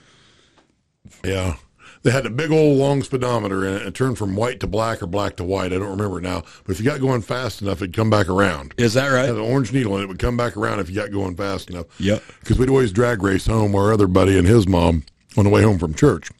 Yeah. 1.24 1.56
They 2.02 2.10
had 2.10 2.24
a 2.24 2.30
big 2.30 2.50
old 2.50 2.78
long 2.78 3.02
speedometer 3.02 3.66
in 3.66 3.74
it. 3.74 3.82
It 3.82 3.94
turned 3.94 4.16
from 4.16 4.34
white 4.34 4.58
to 4.60 4.66
black 4.66 5.02
or 5.02 5.06
black 5.06 5.36
to 5.36 5.44
white. 5.44 5.70
I 5.72 5.76
don't 5.78 5.90
remember 5.90 6.18
now. 6.20 6.44
But 6.64 6.72
if 6.72 6.78
you 6.78 6.84
got 6.86 6.98
going 7.00 7.20
fast 7.20 7.60
enough, 7.60 7.78
it'd 7.82 7.94
come 7.94 8.08
back 8.08 8.28
around. 8.30 8.72
Is 8.78 8.94
that 8.94 9.08
It 9.08 9.10
had 9.10 9.14
right? 9.16 9.28
an 9.28 9.38
orange 9.38 9.70
needle 9.72 9.92
and 9.94 10.00
it. 10.00 10.04
It 10.04 10.08
would 10.08 10.18
come 10.18 10.36
back 10.36 10.56
around 10.56 10.80
if 10.80 10.88
you 10.88 10.94
got 10.94 11.10
going 11.12 11.36
fast 11.36 11.68
enough. 11.68 11.86
Yep. 12.00 12.22
Because 12.40 12.58
we'd 12.58 12.70
always 12.70 12.90
drag 12.90 13.22
race 13.22 13.46
home 13.46 13.74
our 13.74 13.92
other 13.92 14.06
buddy 14.06 14.38
and 14.38 14.46
his 14.48 14.66
mom 14.66 15.02
on 15.36 15.44
the 15.44 15.50
way 15.50 15.62
home 15.62 15.78
from 15.78 15.92
church. 15.92 16.30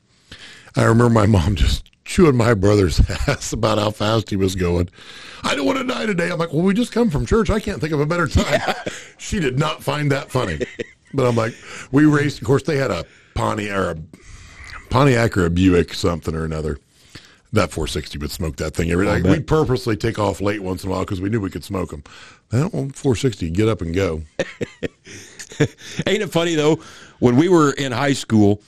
I 0.76 0.84
remember 0.84 1.10
my 1.10 1.26
mom 1.26 1.54
just 1.56 1.89
chewing 2.10 2.36
my 2.36 2.54
brother's 2.54 3.00
ass 3.28 3.52
about 3.52 3.78
how 3.78 3.90
fast 3.90 4.30
he 4.30 4.36
was 4.36 4.56
going. 4.56 4.88
I 5.44 5.54
don't 5.54 5.64
want 5.64 5.78
to 5.78 5.84
die 5.84 6.06
today. 6.06 6.28
I'm 6.28 6.38
like, 6.38 6.52
well, 6.52 6.62
we 6.62 6.74
just 6.74 6.90
come 6.90 7.08
from 7.08 7.24
church. 7.24 7.48
I 7.50 7.60
can't 7.60 7.80
think 7.80 7.92
of 7.92 8.00
a 8.00 8.06
better 8.06 8.26
time. 8.26 8.60
She 9.18 9.38
did 9.38 9.58
not 9.58 9.82
find 9.82 10.10
that 10.12 10.30
funny. 10.30 10.58
But 11.12 11.26
I'm 11.26 11.36
like, 11.36 11.54
we 11.92 12.06
raced. 12.06 12.40
Of 12.40 12.46
course, 12.46 12.62
they 12.62 12.78
had 12.78 12.90
a 12.90 13.04
Pontiac 13.34 13.76
or 13.76 13.90
a 13.90 13.96
Pontiac 14.88 15.36
or 15.36 15.44
a 15.44 15.50
Buick 15.50 15.92
something 15.92 16.34
or 16.34 16.44
another. 16.46 16.78
That 17.52 17.70
460 17.70 18.16
would 18.18 18.30
smoke 18.30 18.56
that 18.56 18.74
thing 18.74 18.90
every 18.90 19.04
day. 19.04 19.20
We'd 19.20 19.46
purposely 19.46 19.94
take 19.94 20.18
off 20.18 20.40
late 20.40 20.62
once 20.62 20.84
in 20.84 20.88
a 20.88 20.92
while 20.92 21.00
because 21.00 21.20
we 21.20 21.28
knew 21.28 21.38
we 21.38 21.50
could 21.50 21.64
smoke 21.64 21.90
them. 21.90 22.02
That 22.48 22.70
460, 22.70 23.50
get 23.50 23.68
up 23.68 23.82
and 23.82 23.94
go. 23.94 24.22
Ain't 26.06 26.22
it 26.22 26.32
funny 26.32 26.54
though? 26.54 26.80
When 27.18 27.36
we 27.36 27.50
were 27.50 27.72
in 27.72 27.92
high 27.92 28.14
school, 28.14 28.62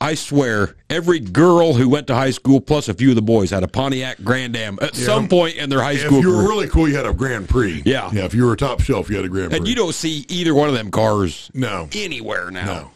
I 0.00 0.14
swear 0.14 0.76
every 0.88 1.18
girl 1.18 1.74
who 1.74 1.88
went 1.88 2.06
to 2.06 2.14
high 2.14 2.30
school, 2.30 2.60
plus 2.60 2.88
a 2.88 2.94
few 2.94 3.08
of 3.10 3.16
the 3.16 3.22
boys, 3.22 3.50
had 3.50 3.64
a 3.64 3.68
Pontiac 3.68 4.18
Grand 4.22 4.56
Am 4.56 4.78
at 4.80 4.94
some 4.94 5.26
point 5.28 5.56
in 5.56 5.68
their 5.70 5.82
high 5.82 5.96
school 5.96 6.18
If 6.18 6.22
you 6.24 6.30
were 6.30 6.36
career. 6.36 6.48
really 6.48 6.68
cool, 6.68 6.88
you 6.88 6.96
had 6.96 7.06
a 7.06 7.12
Grand 7.12 7.48
Prix. 7.48 7.82
Yeah. 7.84 8.08
Yeah. 8.12 8.24
If 8.24 8.32
you 8.32 8.46
were 8.46 8.54
top 8.54 8.80
shelf, 8.80 9.10
you 9.10 9.16
had 9.16 9.24
a 9.24 9.28
Grand 9.28 9.50
Prix. 9.50 9.58
and 9.58 9.66
you 9.66 9.74
don't 9.74 9.94
see 9.94 10.24
either 10.28 10.54
one 10.54 10.68
of 10.68 10.74
them 10.76 10.92
cars 10.92 11.50
No. 11.52 11.88
anywhere 11.92 12.50
now. 12.52 12.64
No. 12.64 12.90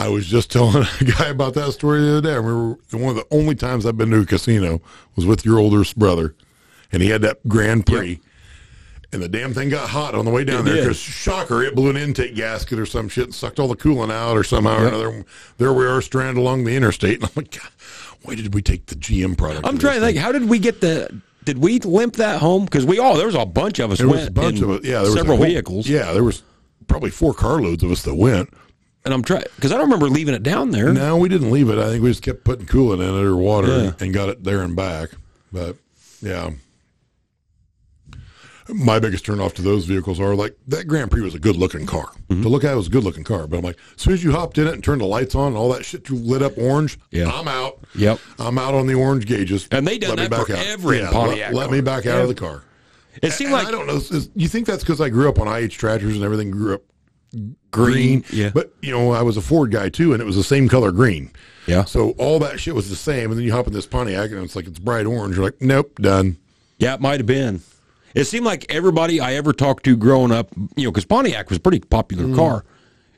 I 0.00 0.08
was 0.08 0.26
just 0.26 0.50
telling 0.52 0.86
a 1.00 1.04
guy 1.04 1.26
about 1.28 1.52
that 1.54 1.72
story 1.72 2.00
the 2.00 2.18
other 2.18 2.20
day. 2.22 2.32
I 2.32 2.36
remember 2.36 2.78
one 2.92 3.10
of 3.10 3.16
the 3.16 3.26
only 3.30 3.54
times 3.54 3.84
I've 3.84 3.98
been 3.98 4.10
to 4.10 4.20
a 4.20 4.26
casino 4.26 4.80
was 5.16 5.26
with 5.26 5.44
your 5.44 5.58
older 5.58 5.84
brother, 5.96 6.34
and 6.92 7.02
he 7.02 7.10
had 7.10 7.20
that 7.22 7.46
Grand 7.46 7.84
Prix. 7.86 8.20
And 9.14 9.22
the 9.22 9.28
damn 9.28 9.54
thing 9.54 9.68
got 9.68 9.88
hot 9.90 10.16
on 10.16 10.24
the 10.24 10.30
way 10.32 10.42
down 10.42 10.66
It 10.66 10.72
there 10.72 10.82
because 10.82 10.98
shocker, 10.98 11.62
it 11.62 11.76
blew 11.76 11.88
an 11.88 11.96
intake 11.96 12.34
gasket 12.34 12.80
or 12.80 12.84
some 12.84 13.08
shit 13.08 13.24
and 13.26 13.34
sucked 13.34 13.60
all 13.60 13.68
the 13.68 13.76
coolant 13.76 14.10
out 14.12 14.36
or 14.36 14.42
somehow 14.42 14.82
or 14.82 14.88
another. 14.88 15.24
There 15.56 15.72
we 15.72 15.86
are 15.86 16.02
stranded 16.02 16.36
along 16.36 16.64
the 16.64 16.74
interstate, 16.74 17.20
and 17.20 17.24
I'm 17.24 17.30
like, 17.36 17.52
God, 17.52 17.70
why 18.22 18.34
did 18.34 18.52
we 18.54 18.60
take 18.60 18.86
the 18.86 18.96
GM 18.96 19.38
product? 19.38 19.66
I'm 19.66 19.78
trying 19.78 20.00
to 20.00 20.06
think. 20.06 20.18
How 20.18 20.32
did 20.32 20.48
we 20.48 20.58
get 20.58 20.80
the? 20.80 21.20
Did 21.44 21.58
we 21.58 21.78
limp 21.78 22.16
that 22.16 22.40
home? 22.40 22.64
Because 22.64 22.84
we 22.84 22.98
all 22.98 23.16
there 23.16 23.26
was 23.26 23.36
a 23.36 23.46
bunch 23.46 23.78
of 23.78 23.92
us. 23.92 23.98
There 23.98 24.08
was 24.08 24.26
a 24.26 24.30
bunch 24.32 24.60
of 24.60 24.70
it. 24.70 24.84
Yeah, 24.84 24.94
there 24.94 25.02
was 25.02 25.14
several 25.14 25.36
whole- 25.36 25.46
vehicles. 25.46 25.86
Yeah, 25.88 26.12
there 26.12 26.24
was 26.24 26.42
probably 26.88 27.10
four 27.10 27.34
carloads 27.34 27.84
of 27.84 27.92
us 27.92 28.02
that 28.02 28.14
went. 28.16 28.48
and 29.04 29.14
I'm 29.14 29.22
trying 29.22 29.44
because 29.54 29.70
I 29.70 29.76
don't 29.76 29.84
remember 29.84 30.08
leaving 30.08 30.34
it 30.34 30.42
down 30.42 30.72
there. 30.72 30.92
No, 30.92 31.18
we 31.18 31.28
didn't 31.28 31.52
leave 31.52 31.68
it. 31.70 31.78
I 31.78 31.86
think 31.88 32.02
we 32.02 32.10
just 32.10 32.22
kept 32.24 32.42
putting 32.42 32.66
coolant 32.66 32.94
in 32.94 33.14
it 33.14 33.22
or 33.24 33.36
water 33.36 33.68
Yeah. 33.68 33.92
and 34.00 34.12
got 34.12 34.28
it 34.28 34.42
there 34.42 34.62
and 34.62 34.74
back. 34.74 35.10
But 35.52 35.76
yeah. 36.20 36.50
My 38.68 38.98
biggest 38.98 39.24
turnoff 39.26 39.52
to 39.54 39.62
those 39.62 39.84
vehicles 39.84 40.18
are 40.20 40.34
like 40.34 40.56
that 40.68 40.86
Grand 40.86 41.10
Prix 41.10 41.20
was 41.22 41.34
a 41.34 41.38
good 41.38 41.56
looking 41.56 41.86
car. 41.86 42.06
Mm-hmm. 42.28 42.42
To 42.42 42.48
look 42.48 42.64
at 42.64 42.72
it 42.72 42.76
was 42.76 42.86
a 42.86 42.90
good 42.90 43.04
looking 43.04 43.24
car. 43.24 43.46
But 43.46 43.58
I'm 43.58 43.62
like, 43.64 43.78
as 43.96 44.02
soon 44.02 44.14
as 44.14 44.24
you 44.24 44.32
hopped 44.32 44.58
in 44.58 44.66
it 44.66 44.74
and 44.74 44.82
turned 44.82 45.00
the 45.00 45.06
lights 45.06 45.34
on 45.34 45.48
and 45.48 45.56
all 45.56 45.72
that 45.72 45.84
shit 45.84 46.08
lit 46.10 46.42
up 46.42 46.56
orange, 46.58 46.98
Yeah. 47.10 47.30
I'm 47.30 47.48
out. 47.48 47.80
Yep. 47.94 48.18
I'm 48.38 48.58
out 48.58 48.74
on 48.74 48.86
the 48.86 48.94
orange 48.94 49.26
gauges. 49.26 49.68
And 49.70 49.86
they 49.86 49.98
done 49.98 50.10
Let 50.10 50.18
me 50.18 50.22
that 50.24 50.30
back 50.30 50.46
for 50.46 50.52
out. 50.56 50.66
every 50.66 50.98
yeah, 51.00 51.10
Pontiac 51.10 51.52
Let, 51.52 51.62
let 51.62 51.70
me 51.70 51.80
back 51.80 52.06
out 52.06 52.20
of 52.22 52.28
the 52.28 52.34
car. 52.34 52.62
It 53.22 53.30
seemed 53.32 53.52
And 53.52 53.58
like 53.58 53.68
I 53.68 53.70
don't 53.70 53.86
know. 53.86 54.00
You 54.34 54.48
think 54.48 54.66
that's 54.66 54.82
because 54.82 55.00
I 55.00 55.08
grew 55.08 55.28
up 55.28 55.38
on 55.38 55.46
IH 55.46 55.68
tractors 55.68 56.14
and 56.16 56.24
everything 56.24 56.50
grew 56.50 56.74
up 56.74 56.82
green. 57.70 58.24
Yeah. 58.32 58.50
but 58.52 58.72
you 58.82 58.90
know, 58.90 59.12
I 59.12 59.22
was 59.22 59.36
a 59.36 59.40
Ford 59.40 59.70
guy 59.70 59.88
too, 59.88 60.12
and 60.12 60.22
it 60.22 60.24
was 60.24 60.36
the 60.36 60.42
same 60.44 60.68
color 60.68 60.90
green. 60.92 61.30
Yeah. 61.66 61.84
So 61.84 62.10
all 62.12 62.38
that 62.40 62.60
shit 62.60 62.74
was 62.74 62.90
the 62.90 62.96
same, 62.96 63.30
and 63.30 63.38
then 63.38 63.44
you 63.46 63.52
hop 63.52 63.66
in 63.66 63.72
this 63.72 63.86
Pontiac, 63.86 64.30
and 64.30 64.42
it's 64.42 64.54
like 64.56 64.66
it's 64.66 64.78
bright 64.78 65.06
orange. 65.06 65.36
You're 65.36 65.44
like, 65.44 65.60
nope, 65.60 65.94
done. 66.00 66.36
Yeah, 66.78 66.94
it 66.94 67.00
might 67.00 67.20
have 67.20 67.26
been. 67.26 67.62
It 68.14 68.24
seemed 68.24 68.46
like 68.46 68.64
everybody 68.72 69.20
I 69.20 69.34
ever 69.34 69.52
talked 69.52 69.84
to 69.84 69.96
growing 69.96 70.30
up, 70.32 70.48
you 70.76 70.84
know, 70.84 70.90
because 70.92 71.04
Pontiac 71.04 71.48
was 71.48 71.58
a 71.58 71.60
pretty 71.60 71.80
popular 71.80 72.24
Mm. 72.24 72.36
car. 72.36 72.64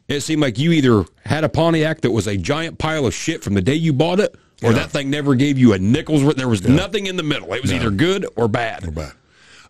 It 0.08 0.20
seemed 0.20 0.40
like 0.40 0.58
you 0.58 0.72
either 0.72 1.04
had 1.24 1.44
a 1.44 1.48
Pontiac 1.48 2.00
that 2.02 2.12
was 2.12 2.26
a 2.26 2.36
giant 2.36 2.78
pile 2.78 3.06
of 3.06 3.12
shit 3.14 3.42
from 3.42 3.54
the 3.54 3.60
day 3.60 3.74
you 3.74 3.92
bought 3.92 4.20
it, 4.20 4.34
or 4.62 4.72
that 4.72 4.90
thing 4.90 5.10
never 5.10 5.34
gave 5.34 5.58
you 5.58 5.72
a 5.74 5.78
nickel's 5.78 6.22
worth. 6.24 6.36
There 6.36 6.48
was 6.48 6.66
nothing 6.66 7.06
in 7.06 7.16
the 7.16 7.22
middle. 7.22 7.52
It 7.52 7.60
was 7.62 7.72
either 7.72 7.90
good 7.90 8.24
or 8.36 8.48
bad. 8.48 8.94
But 8.94 9.12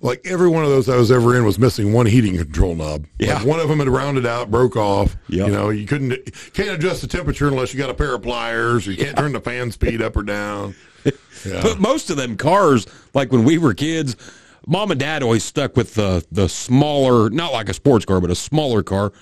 like 0.02 0.20
every 0.26 0.48
one 0.48 0.62
of 0.62 0.68
those 0.70 0.88
I 0.90 0.96
was 0.96 1.10
ever 1.10 1.34
in 1.36 1.44
was 1.44 1.58
missing 1.58 1.92
one 1.92 2.04
heating 2.06 2.36
control 2.36 2.74
knob. 2.74 3.06
Yeah. 3.18 3.38
Like 3.38 3.46
one 3.46 3.60
of 3.60 3.68
them 3.70 3.78
had 3.78 3.88
rounded 3.88 4.26
out, 4.26 4.50
broke 4.50 4.76
off. 4.76 5.16
Yep. 5.30 5.46
You 5.48 5.52
know, 5.52 5.70
you 5.70 5.86
couldn't 5.86 6.12
can't 6.52 6.68
adjust 6.70 7.00
the 7.00 7.06
temperature 7.08 7.48
unless 7.48 7.72
you 7.72 7.78
got 7.80 7.88
a 7.90 7.94
pair 7.94 8.14
of 8.14 8.22
pliers, 8.22 8.86
or 8.86 8.92
you 8.92 8.98
can't 9.04 9.16
turn 9.16 9.32
the 9.32 9.40
fan 9.40 9.72
speed 9.72 10.00
up 10.02 10.16
or 10.16 10.22
down. 10.22 10.74
Yeah. 11.44 11.60
But 11.62 11.78
most 11.78 12.10
of 12.10 12.16
them 12.16 12.36
cars, 12.36 12.86
like 13.14 13.30
when 13.30 13.44
we 13.44 13.56
were 13.58 13.72
kids, 13.74 14.16
mom 14.66 14.90
and 14.90 15.00
dad 15.00 15.22
always 15.22 15.44
stuck 15.44 15.76
with 15.76 15.94
the 15.94 16.24
the 16.32 16.48
smaller, 16.48 17.30
not 17.30 17.52
like 17.52 17.68
a 17.68 17.74
sports 17.74 18.04
car, 18.04 18.20
but 18.20 18.30
a 18.30 18.34
smaller 18.34 18.82
car. 18.82 19.12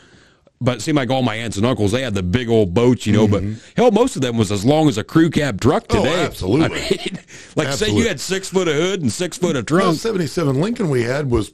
But 0.60 0.76
it 0.78 0.80
seemed 0.82 0.96
like 0.96 1.10
all 1.10 1.20
my 1.20 1.34
aunts 1.34 1.56
and 1.58 1.66
uncles, 1.66 1.92
they 1.92 2.00
had 2.02 2.14
the 2.14 2.22
big 2.22 2.48
old 2.48 2.72
boats, 2.72 3.06
you 3.06 3.12
know. 3.12 3.28
But 3.28 3.42
hell, 3.76 3.90
most 3.90 4.16
of 4.16 4.22
them 4.22 4.38
was 4.38 4.50
as 4.50 4.64
long 4.64 4.88
as 4.88 4.96
a 4.96 5.04
crew 5.04 5.28
cab 5.28 5.60
truck 5.60 5.88
Mm-hmm. 5.88 5.98
Oh, 5.98 6.04
today. 6.04 6.24
absolutely. 6.24 6.78
I 6.82 6.90
mean, 6.90 7.18
like 7.56 7.72
say 7.72 7.90
you 7.90 8.06
had 8.08 8.18
six 8.20 8.48
foot 8.48 8.68
of 8.68 8.74
hood 8.74 9.02
and 9.02 9.12
six 9.12 9.36
foot 9.36 9.56
of 9.56 9.66
trunk. 9.66 9.98
77 9.98 10.60
Lincoln 10.60 10.88
we 10.88 11.02
had 11.02 11.30
was 11.30 11.52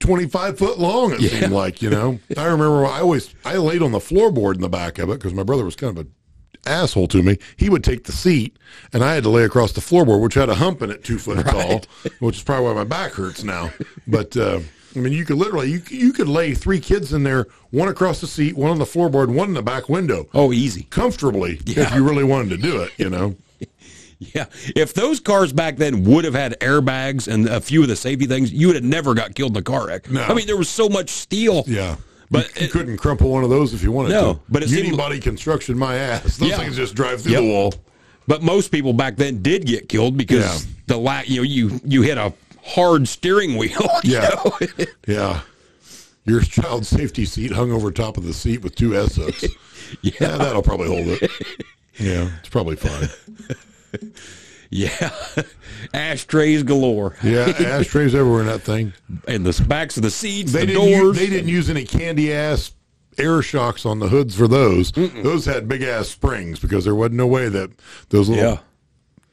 25 0.00 0.58
foot 0.58 0.78
long, 0.78 1.12
it 1.14 1.20
seemed 1.30 1.52
like, 1.52 1.80
you 1.80 1.88
know. 1.90 2.20
I 2.36 2.44
remember 2.44 2.84
I 2.86 3.00
always, 3.00 3.34
I 3.44 3.56
laid 3.56 3.82
on 3.82 3.90
the 3.92 3.98
floorboard 4.00 4.56
in 4.56 4.60
the 4.60 4.68
back 4.68 4.98
of 4.98 5.08
it 5.08 5.14
because 5.14 5.32
my 5.32 5.42
brother 5.42 5.64
was 5.64 5.74
kind 5.76 5.96
of 5.98 6.04
an 6.06 6.12
asshole 6.66 7.08
to 7.08 7.22
me. 7.22 7.38
He 7.56 7.68
would 7.70 7.84
take 7.84 8.04
the 8.04 8.12
seat 8.12 8.56
and 8.92 9.02
I 9.04 9.14
had 9.14 9.24
to 9.24 9.30
lay 9.30 9.44
across 9.44 9.72
the 9.72 9.80
floorboard, 9.80 10.20
which 10.20 10.34
had 10.34 10.48
a 10.48 10.54
hump 10.54 10.82
in 10.82 10.90
it 10.90 11.04
two 11.04 11.18
foot 11.18 11.44
tall, 11.46 11.82
which 12.20 12.36
is 12.36 12.42
probably 12.42 12.66
why 12.66 12.74
my 12.74 12.84
back 12.84 13.12
hurts 13.12 13.42
now. 13.44 13.70
But, 14.06 14.36
uh, 14.36 14.60
I 14.94 14.98
mean, 14.98 15.12
you 15.12 15.24
could 15.24 15.36
literally, 15.36 15.70
you, 15.70 15.82
you 15.88 16.12
could 16.12 16.28
lay 16.28 16.54
three 16.54 16.80
kids 16.80 17.12
in 17.12 17.24
there, 17.24 17.46
one 17.70 17.88
across 17.88 18.20
the 18.20 18.26
seat, 18.26 18.56
one 18.56 18.70
on 18.70 18.78
the 18.78 18.84
floorboard, 18.84 19.32
one 19.32 19.48
in 19.48 19.54
the 19.54 19.62
back 19.62 19.88
window. 19.88 20.26
Oh, 20.34 20.52
easy. 20.52 20.84
Comfortably, 20.84 21.60
if 21.66 21.94
you 21.94 22.04
really 22.04 22.24
wanted 22.24 22.50
to 22.50 22.56
do 22.56 22.82
it, 22.82 22.92
you 22.96 23.10
know. 23.10 23.34
Yeah. 24.20 24.46
If 24.74 24.94
those 24.94 25.20
cars 25.20 25.52
back 25.52 25.76
then 25.76 26.04
would 26.04 26.24
have 26.24 26.34
had 26.34 26.58
airbags 26.60 27.28
and 27.28 27.46
a 27.46 27.60
few 27.60 27.82
of 27.82 27.88
the 27.88 27.96
safety 27.96 28.26
things, 28.26 28.52
you 28.52 28.68
would 28.68 28.76
have 28.76 28.84
never 28.84 29.12
got 29.12 29.34
killed 29.34 29.52
in 29.52 29.58
a 29.58 29.62
car 29.62 29.88
wreck. 29.88 30.10
No. 30.10 30.22
I 30.22 30.32
mean, 30.34 30.46
there 30.46 30.56
was 30.56 30.68
so 30.68 30.88
much 30.88 31.10
steel. 31.10 31.64
Yeah. 31.66 31.96
But 32.30 32.48
you, 32.58 32.66
it- 32.66 32.70
couldn't 32.72 32.96
crumple 32.98 33.30
one 33.30 33.44
of 33.44 33.50
those 33.50 33.74
if 33.74 33.82
you 33.82 33.92
wanted 33.92 34.10
No, 34.10 34.34
to. 34.34 34.40
but 34.48 34.62
it 34.62 34.68
seemed- 34.70 34.92
Unibody 34.98 35.20
construction, 35.22 35.76
my 35.78 35.96
ass. 35.96 36.36
Those 36.38 36.50
Yeah. 36.50 36.56
things 36.58 36.76
just 36.76 36.94
drive 36.94 37.22
through 37.22 37.32
Yep. 37.32 37.40
the 37.42 37.48
wall. 37.48 37.74
But 38.26 38.42
most 38.42 38.68
people 38.72 38.92
back 38.94 39.16
then 39.16 39.42
did 39.42 39.66
get 39.66 39.88
killed 39.88 40.16
because 40.16 40.64
Yeah. 40.64 40.70
the 40.86 40.96
la- 40.96 41.22
you 41.26 41.36
know 41.36 41.42
you 41.42 41.80
you 41.84 42.02
hit 42.02 42.16
a 42.18 42.32
hard 42.64 43.06
steering 43.06 43.56
wheel. 43.56 43.86
you 44.04 44.12
Yeah. 44.14 44.28
know? 44.44 44.58
Yeah. 45.06 45.40
Your 46.26 46.40
child 46.40 46.86
safety 46.86 47.26
seat 47.26 47.52
hung 47.52 47.70
over 47.70 47.90
top 47.90 48.16
of 48.16 48.24
the 48.24 48.32
seat 48.32 48.62
with 48.62 48.74
two 48.74 48.96
S 48.96 49.16
hooks. 49.16 49.44
yeah. 50.02 50.12
that'll 50.38 50.62
probably 50.62 50.88
hold 50.88 51.06
it. 51.20 51.30
Yeah, 51.98 52.30
it's 52.40 52.48
probably 52.48 52.76
fine. 52.76 53.10
yeah. 54.70 55.10
Ashtrays 55.94 56.62
galore. 56.62 57.16
Yeah, 57.22 57.46
ashtrays 57.58 58.14
everywhere 58.14 58.40
in 58.40 58.46
that 58.46 58.62
thing. 58.62 58.92
And 59.28 59.44
the 59.44 59.64
backs 59.64 59.96
of 59.96 60.02
the 60.02 60.10
seats, 60.10 60.52
They 60.52 60.60
the 60.60 60.72
didn't. 60.74 60.88
Use, 60.88 61.16
they 61.18 61.26
didn't 61.28 61.48
use 61.48 61.68
any 61.70 61.84
candy 61.84 62.32
ass 62.32 62.72
air 63.18 63.42
shocks 63.42 63.84
on 63.86 63.98
the 63.98 64.08
hoods 64.08 64.34
for 64.34 64.48
those. 64.48 64.90
Those 64.92 65.44
had 65.46 65.68
big 65.68 65.82
ass 65.82 66.08
springs 66.08 66.58
because 66.58 66.84
there 66.84 66.94
wasn't 66.94 67.16
no 67.16 67.26
way 67.26 67.48
that 67.48 67.70
those 68.08 68.28
little 68.28 68.44
yeah. 68.44 68.58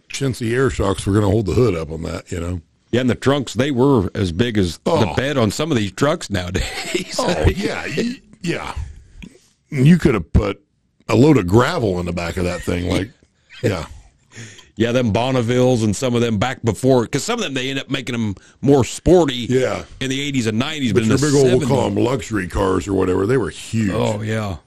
chintzy 0.10 0.54
air 0.54 0.70
shocks 0.70 1.06
were 1.06 1.14
going 1.14 1.26
to 1.26 1.32
hold 1.32 1.46
the 1.48 1.54
hood 1.54 1.76
up 1.76 1.90
on 1.92 2.04
that. 2.04 2.32
You 2.32 2.40
know. 2.40 2.62
Yeah, 2.92 3.02
and 3.02 3.10
the 3.10 3.16
trunks, 3.16 3.54
they 3.54 3.72
were 3.72 4.10
as 4.14 4.32
big 4.34 4.58
as 4.58 4.78
the 4.80 4.92
Oh. 4.92 5.16
bed 5.16 5.38
on 5.38 5.50
some 5.52 5.72
of 5.72 5.78
these 5.78 5.94
trucks 5.94 6.30
nowadays. 6.30 7.16
Oh 7.18 7.46
yeah, 7.56 7.88
yeah. 8.42 8.76
You 9.70 9.98
could 9.98 10.14
have 10.16 10.34
put 10.34 10.62
a 11.08 11.16
load 11.16 11.38
of 11.38 11.48
gravel 11.48 12.00
in 12.02 12.06
the 12.06 12.12
back 12.12 12.36
of 12.36 12.44
that 12.44 12.62
thing. 12.62 12.90
Like, 12.90 13.10
yeah, 13.64 13.86
yeah, 14.82 14.92
them 14.92 15.14
Bonnevilles 15.14 15.84
and 15.84 15.96
some 15.96 16.16
of 16.16 16.22
them 16.22 16.38
back 16.40 16.64
before, 16.64 17.04
because 17.04 17.24
some 17.24 17.38
of 17.40 17.44
them, 17.44 17.54
they 17.54 17.70
end 17.70 17.80
up 17.80 17.90
making 17.90 18.14
them 18.14 18.36
more 18.62 18.84
sporty 18.84 19.46
Yeah. 19.50 19.86
in 20.00 20.10
the 20.10 20.20
80s 20.32 20.48
and 20.48 20.60
90s. 20.60 20.90
But, 20.94 20.96
but 20.96 21.04
in 21.04 21.10
your 21.10 21.18
the 21.18 21.26
big 21.28 21.36
old 21.36 21.60
we'll 21.60 21.68
call 21.68 21.90
them 21.90 22.04
luxury 22.04 22.48
cars 22.48 22.88
or 22.88 22.94
whatever. 22.94 23.28
They 23.28 23.38
were 23.38 23.50
huge. 23.52 23.92
Oh, 23.94 24.22
yeah. 24.22 24.58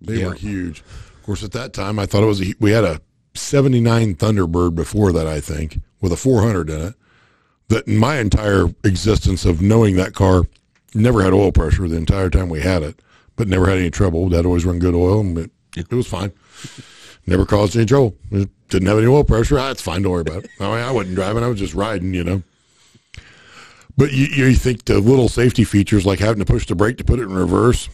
They 0.00 0.20
Yeah. 0.20 0.28
were 0.28 0.34
huge. 0.34 0.80
Of 0.80 1.22
course, 1.24 1.44
at 1.44 1.52
that 1.52 1.72
time, 1.72 1.98
I 1.98 2.06
thought 2.06 2.22
it 2.22 2.26
was 2.26 2.40
a, 2.40 2.54
we 2.58 2.70
had 2.72 2.84
a 2.84 3.00
'79 3.34 4.14
Thunderbird 4.16 4.74
before 4.74 5.12
that. 5.12 5.26
I 5.26 5.40
think 5.40 5.80
with 6.00 6.12
a 6.12 6.16
400 6.16 6.68
in 6.70 6.80
it. 6.80 6.94
That 7.68 7.86
in 7.86 7.96
my 7.96 8.18
entire 8.18 8.66
existence 8.84 9.44
of 9.46 9.62
knowing 9.62 9.96
that 9.96 10.14
car, 10.14 10.42
never 10.94 11.22
had 11.22 11.32
oil 11.32 11.52
pressure 11.52 11.88
the 11.88 11.96
entire 11.96 12.28
time 12.28 12.48
we 12.50 12.60
had 12.60 12.82
it, 12.82 13.00
but 13.36 13.48
never 13.48 13.66
had 13.66 13.78
any 13.78 13.90
trouble. 13.90 14.28
That 14.28 14.44
always 14.44 14.64
run 14.66 14.78
good 14.78 14.94
oil, 14.94 15.20
and 15.20 15.38
it, 15.38 15.50
it 15.76 15.90
was 15.90 16.06
fine. 16.06 16.32
Never 17.26 17.46
caused 17.46 17.76
any 17.76 17.86
trouble. 17.86 18.16
It 18.30 18.48
didn't 18.68 18.88
have 18.88 18.98
any 18.98 19.06
oil 19.06 19.24
pressure. 19.24 19.58
Ah, 19.58 19.70
it's 19.70 19.80
fine. 19.82 20.02
Don't 20.02 20.12
worry 20.12 20.22
about 20.22 20.44
it. 20.44 20.50
I, 20.58 20.64
mean, 20.64 20.72
I 20.84 20.90
wasn't 20.90 21.14
driving. 21.14 21.44
I 21.44 21.48
was 21.48 21.58
just 21.58 21.74
riding. 21.74 22.14
You 22.14 22.24
know. 22.24 22.42
But 23.96 24.12
you, 24.12 24.26
you 24.26 24.54
think 24.54 24.86
the 24.86 24.98
little 25.00 25.28
safety 25.28 25.64
features 25.64 26.06
like 26.06 26.18
having 26.18 26.38
to 26.44 26.50
push 26.50 26.66
the 26.66 26.74
brake 26.74 26.96
to 26.98 27.04
put 27.04 27.18
it 27.18 27.24
in 27.24 27.34
reverse. 27.34 27.88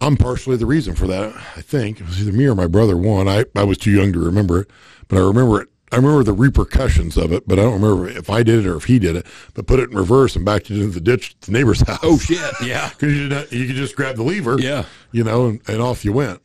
I'm 0.00 0.16
partially 0.16 0.56
the 0.56 0.66
reason 0.66 0.94
for 0.94 1.06
that. 1.06 1.34
I 1.56 1.62
think 1.62 2.00
it 2.00 2.06
was 2.06 2.20
either 2.20 2.32
me 2.32 2.44
or 2.44 2.54
my 2.54 2.66
brother. 2.66 2.96
One, 2.98 3.26
I, 3.28 3.46
I 3.54 3.64
was 3.64 3.78
too 3.78 3.90
young 3.90 4.12
to 4.12 4.18
remember 4.18 4.60
it, 4.60 4.70
but 5.08 5.16
I 5.16 5.20
remember 5.22 5.62
it. 5.62 5.68
I 5.90 5.96
remember 5.96 6.22
the 6.24 6.32
repercussions 6.34 7.16
of 7.16 7.32
it, 7.32 7.46
but 7.48 7.58
I 7.58 7.62
don't 7.62 7.80
remember 7.80 8.08
if 8.08 8.28
I 8.28 8.42
did 8.42 8.66
it 8.66 8.68
or 8.68 8.76
if 8.76 8.84
he 8.84 8.98
did 8.98 9.16
it. 9.16 9.24
But 9.54 9.66
put 9.66 9.80
it 9.80 9.90
in 9.90 9.96
reverse 9.96 10.36
and 10.36 10.44
backed 10.44 10.70
it 10.70 10.74
into 10.78 10.88
the 10.88 11.00
ditch 11.00 11.34
at 11.40 11.40
the 11.46 11.52
neighbor's 11.52 11.80
house. 11.86 12.00
Oh, 12.02 12.18
shit. 12.18 12.38
Yeah. 12.62 12.90
because 12.98 13.14
you, 13.14 13.58
you 13.58 13.66
could 13.68 13.76
just 13.76 13.96
grab 13.96 14.16
the 14.16 14.22
lever, 14.22 14.56
Yeah. 14.60 14.84
you 15.12 15.24
know, 15.24 15.46
and, 15.46 15.60
and 15.68 15.80
off 15.80 16.04
you 16.04 16.12
went. 16.12 16.42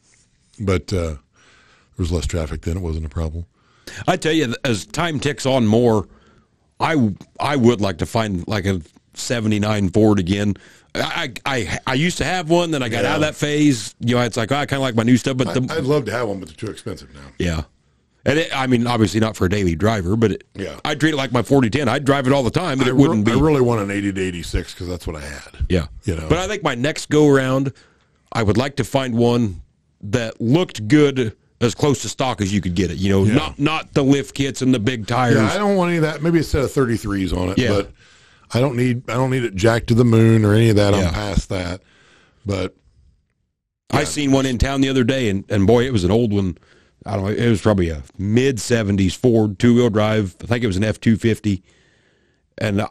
But 0.60 0.94
uh, 0.94 1.16
was 2.02 2.12
less 2.12 2.26
traffic 2.26 2.62
then; 2.62 2.78
it 2.78 2.82
wasn't 2.82 3.06
a 3.06 3.10
problem. 3.10 3.46
I 4.08 4.18
tell 4.18 4.34
you, 4.34 4.54
as 4.66 4.86
time 4.86 5.20
ticks 5.20 5.46
on 5.46 5.66
more, 5.68 6.08
I 6.80 7.14
I 7.40 7.56
would 7.56 7.80
like 7.82 7.98
to 8.00 8.06
find 8.06 8.48
like 8.48 8.66
a 8.66 8.82
'79 9.14 9.90
Ford 9.90 10.20
again. 10.20 10.56
I, 10.94 11.32
I 11.46 11.80
I 11.88 11.94
used 11.94 12.18
to 12.18 12.26
have 12.26 12.50
one, 12.50 12.72
then 12.72 12.84
I 12.84 12.90
got 12.90 13.06
out 13.06 13.16
of 13.16 13.22
that 13.22 13.36
phase. 13.36 13.96
You 14.02 14.16
know, 14.16 14.22
it's 14.24 14.36
like 14.36 14.52
oh, 14.52 14.56
I 14.58 14.66
kind 14.66 14.80
of 14.80 14.82
like 14.82 14.96
my 14.96 15.04
new 15.04 15.16
stuff, 15.18 15.38
but 15.38 15.48
I, 15.48 15.54
the 15.54 15.74
I'd 15.74 15.84
love 15.86 16.04
to 16.06 16.12
have 16.12 16.28
one, 16.28 16.40
but 16.40 16.50
they're 16.50 16.56
too 16.58 16.70
expensive 16.72 17.14
now. 17.14 17.22
yeah, 17.40 17.62
and 18.26 18.38
it, 18.40 18.56
I 18.56 18.68
mean, 18.68 18.86
obviously 18.88 19.20
not 19.20 19.36
for 19.38 19.46
a 19.46 19.50
daily 19.50 19.76
driver, 19.76 20.16
but 20.18 20.34
it, 20.34 20.44
Yeah. 20.54 20.80
I 20.84 20.96
treat 20.96 21.14
it 21.14 21.18
like 21.18 21.32
my 21.32 21.44
4010. 21.44 21.88
I'd 21.88 22.04
drive 22.06 22.28
it 22.28 22.34
all 22.34 22.44
the 22.44 22.52
time, 22.52 22.78
but 22.78 22.88
I, 22.88 22.90
it 22.90 22.96
wouldn't 22.98 23.26
be. 23.26 23.32
I 23.32 23.36
really 23.36 23.62
want 23.62 23.82
an 23.82 23.90
80 23.90 24.14
to 24.14 24.22
86 24.22 24.74
because 24.74 24.88
that's 24.90 25.08
what 25.08 25.16
I 25.16 25.22
had. 25.22 25.66
yeah, 25.70 25.88
you 26.04 26.16
know. 26.16 26.28
But 26.28 26.40
I 26.40 26.48
think 26.48 26.62
my 26.62 26.76
next 26.76 27.10
go 27.10 27.30
around, 27.30 27.72
I 28.34 28.44
would 28.44 28.58
like 28.58 28.76
to 28.78 28.84
find 28.84 29.16
one 29.16 29.62
that 30.02 30.42
looked 30.42 30.88
good. 30.88 31.36
As 31.62 31.76
close 31.76 32.02
to 32.02 32.10
stock 32.10 32.42
as 32.42 32.52
you 32.52 32.60
could 32.60 32.74
get 32.76 32.90
it, 32.92 32.98
you 32.98 33.10
know, 33.12 33.24
Yeah. 33.24 33.36
not 33.36 33.60
not 33.60 33.94
the 33.94 34.04
lift 34.04 34.34
kits 34.36 34.62
and 34.64 34.74
the 34.74 34.80
big 34.80 35.06
tires. 35.08 35.36
Yeah, 35.36 35.52
I 35.54 35.58
don't 35.58 35.76
want 35.78 35.90
any 35.90 35.98
of 35.98 36.04
that. 36.04 36.22
Maybe 36.24 36.40
a 36.40 36.44
set 36.44 36.64
of 36.64 36.72
33s 36.72 37.32
on 37.32 37.50
it, 37.50 37.58
Yeah. 37.60 37.70
but 37.70 37.92
I 38.52 38.60
don't 38.60 38.76
need 38.76 39.04
I 39.10 39.14
don't 39.14 39.30
need 39.30 39.44
it 39.44 39.56
jacked 39.56 39.88
to 39.88 39.94
the 39.94 40.04
moon 40.04 40.44
or 40.44 40.54
any 40.54 40.70
of 40.70 40.76
that. 40.78 40.94
Yeah. 40.96 41.08
I'm 41.10 41.14
past 41.14 41.50
that. 41.50 41.82
But 42.46 42.76
I 43.92 44.06
seen 44.06 44.32
one 44.32 44.46
in 44.46 44.58
town 44.58 44.82
the 44.82 44.90
other 44.90 45.04
day, 45.04 45.30
and, 45.30 45.44
and 45.50 45.68
boy, 45.68 45.86
it 45.86 45.92
was 45.94 46.04
an 46.04 46.12
old 46.12 46.34
one. 46.34 46.58
I 47.06 47.16
don't 47.16 47.26
know. 47.26 47.32
It 47.32 47.50
was 47.50 47.62
probably 47.62 47.90
a 47.90 48.02
mid 48.18 48.58
'70s 48.58 49.16
Ford 49.16 49.60
two 49.60 49.76
wheel 49.76 49.90
drive. 49.90 50.36
I 50.42 50.46
think 50.48 50.64
it 50.64 50.68
was 50.68 50.78
an 50.78 50.84
F 50.84 51.00
two 51.00 51.18
fifty, 51.18 51.62
and 52.58 52.82
uh, 52.82 52.88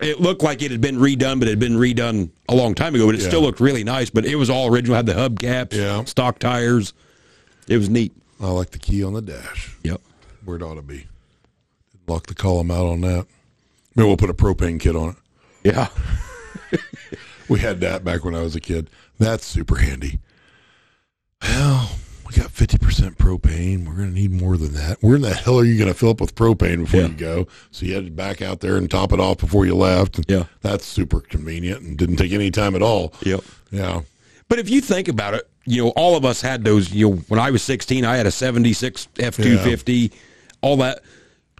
it 0.00 0.20
looked 0.20 0.42
like 0.42 0.62
it 0.62 0.70
had 0.70 0.80
been 0.80 0.98
redone, 0.98 1.38
but 1.38 1.48
it 1.48 1.52
had 1.52 1.58
been 1.60 1.76
redone 1.76 2.30
a 2.48 2.54
long 2.54 2.74
time 2.74 2.94
ago. 2.94 3.06
But 3.06 3.14
it 3.16 3.22
Yeah. 3.22 3.28
still 3.28 3.40
looked 3.40 3.60
really 3.60 3.82
nice. 3.84 4.10
But 4.10 4.24
it 4.26 4.36
was 4.36 4.50
all 4.50 4.68
original. 4.72 4.94
Had 4.96 5.06
the 5.06 5.14
hubcaps, 5.14 5.72
Yeah. 5.74 6.04
stock 6.04 6.38
tires. 6.38 6.92
It 7.68 7.76
was 7.78 7.88
neat. 7.88 8.12
I 8.40 8.48
like 8.50 8.70
the 8.70 8.78
key 8.78 9.04
on 9.04 9.12
the 9.12 9.22
dash 9.22 9.76
Yep. 9.84 10.00
where 10.44 10.56
it 10.56 10.62
ought 10.62 10.74
to 10.74 10.82
be. 10.82 11.06
Lock 12.08 12.26
the 12.26 12.34
column 12.34 12.70
out 12.70 12.86
on 12.86 13.00
that. 13.02 13.26
Maybe 13.94 14.06
we'll 14.06 14.16
put 14.16 14.30
a 14.30 14.34
propane 14.34 14.80
kit 14.80 14.96
on 14.96 15.10
it. 15.10 15.16
Yeah. 15.74 15.88
We 17.48 17.58
had 17.60 17.80
that 17.80 18.02
back 18.02 18.24
when 18.24 18.34
I 18.34 18.40
was 18.40 18.56
a 18.56 18.60
kid. 18.60 18.88
That's 19.18 19.44
super 19.44 19.76
handy. 19.76 20.20
Well, 21.42 21.90
we 22.26 22.34
got 22.34 22.50
50% 22.50 23.16
propane. 23.16 23.86
We're 23.86 23.94
going 23.96 24.14
to 24.14 24.14
need 24.18 24.30
more 24.30 24.56
than 24.56 24.72
that. 24.74 25.02
Where 25.02 25.16
in 25.16 25.22
the 25.22 25.34
hell 25.34 25.58
are 25.58 25.64
you 25.64 25.76
going 25.76 25.92
to 25.92 25.98
fill 25.98 26.10
up 26.10 26.20
with 26.20 26.34
propane 26.34 26.78
before 26.84 27.00
Yeah. 27.00 27.06
you 27.08 27.14
go? 27.14 27.48
So 27.70 27.84
you 27.84 27.94
had 27.94 28.04
to 28.06 28.10
back 28.10 28.40
out 28.40 28.60
there 28.60 28.76
and 28.76 28.90
top 28.90 29.12
it 29.12 29.20
off 29.20 29.38
before 29.38 29.66
you 29.66 29.74
left. 29.74 30.16
And 30.16 30.24
Yeah. 30.28 30.44
That's 30.62 30.86
super 30.86 31.20
convenient 31.20 31.82
and 31.82 31.98
didn't 31.98 32.16
take 32.16 32.32
any 32.32 32.50
time 32.50 32.74
at 32.74 32.80
all. 32.82 33.12
Yep. 33.22 33.42
Yeah. 33.70 34.02
But 34.48 34.58
if 34.58 34.70
you 34.70 34.80
think 34.80 35.08
about 35.08 35.34
it, 35.34 35.46
you 35.64 35.82
know, 35.84 35.90
all 35.90 36.16
of 36.16 36.24
us 36.24 36.40
had 36.40 36.64
those. 36.64 36.92
You 36.92 37.10
know, 37.10 37.16
when 37.28 37.40
I 37.40 37.50
was 37.50 37.62
16, 37.62 38.04
I 38.04 38.16
had 38.16 38.26
a 38.26 38.30
76 38.30 39.08
F 39.18 39.36
250, 39.36 40.12
all 40.60 40.76
that. 40.78 41.02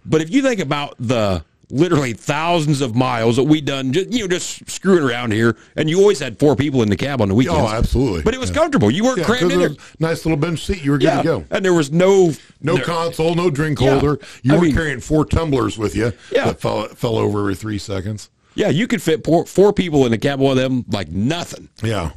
But 0.05 0.21
if 0.21 0.29
you 0.29 0.41
think 0.41 0.59
about 0.59 0.95
the 0.99 1.43
literally 1.69 2.13
thousands 2.13 2.81
of 2.81 2.93
miles 2.95 3.37
that 3.37 3.43
we 3.45 3.59
done, 3.61 3.93
just, 3.93 4.11
you 4.11 4.19
know, 4.19 4.27
just 4.27 4.69
screwing 4.69 5.03
around 5.03 5.31
here, 5.31 5.57
and 5.75 5.89
you 5.89 5.99
always 5.99 6.19
had 6.19 6.37
four 6.37 6.55
people 6.55 6.83
in 6.83 6.89
the 6.89 6.95
cab 6.95 7.19
on 7.21 7.29
the 7.29 7.33
weekends. 7.33 7.59
Oh, 7.61 7.67
absolutely. 7.73 8.21
But 8.21 8.33
it 8.35 8.39
was 8.39 8.49
Yeah. 8.49 8.55
comfortable. 8.57 8.91
You 8.91 9.03
weren't 9.05 9.19
Yeah, 9.19 9.23
crammed 9.23 9.51
in 9.51 9.59
there. 9.59 9.69
nice 9.99 10.23
little 10.25 10.37
bench 10.37 10.65
seat. 10.65 10.83
You 10.83 10.91
were 10.91 10.97
good 10.97 11.05
Yeah, 11.05 11.17
to 11.17 11.23
go. 11.23 11.45
and 11.49 11.63
there 11.65 11.73
was 11.73 11.91
no 11.91 12.33
No 12.61 12.75
there- 12.75 12.83
console, 12.83 13.33
no 13.33 13.49
drink 13.49 13.79
Yeah. 13.79 13.91
holder. 13.91 14.19
You 14.43 14.51
I 14.51 14.55
weren't 14.55 14.67
mean- 14.67 14.75
carrying 14.75 14.99
four 14.99 15.25
tumblers 15.25 15.77
with 15.77 15.95
you 15.95 16.13
Yeah. 16.31 16.45
that 16.45 16.61
fell, 16.61 16.87
fell 16.89 17.17
over 17.17 17.39
every 17.39 17.55
three 17.55 17.79
seconds. 17.79 18.29
Yeah, 18.55 18.69
you 18.69 18.85
could 18.85 19.01
fit 19.01 19.23
four, 19.25 19.45
four 19.47 19.73
people 19.73 20.05
in 20.05 20.11
the 20.11 20.17
cab 20.19 20.43
of 20.43 20.55
them 20.57 20.85
like 20.91 21.09
nothing. 21.11 21.69
Yeah. 21.81 22.11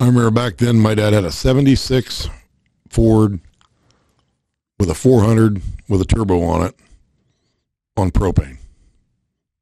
I 0.00 0.06
remember 0.06 0.30
back 0.30 0.56
then 0.56 0.78
my 0.80 0.94
dad 0.94 1.12
had 1.12 1.24
a 1.24 1.30
76 1.32 2.28
Ford 2.88 3.38
with 4.78 4.88
a 4.90 4.94
400 4.94 5.60
with 5.88 6.00
a 6.00 6.04
turbo 6.06 6.42
on 6.42 6.66
it 6.66 6.74
on 7.96 8.10
propane. 8.10 8.56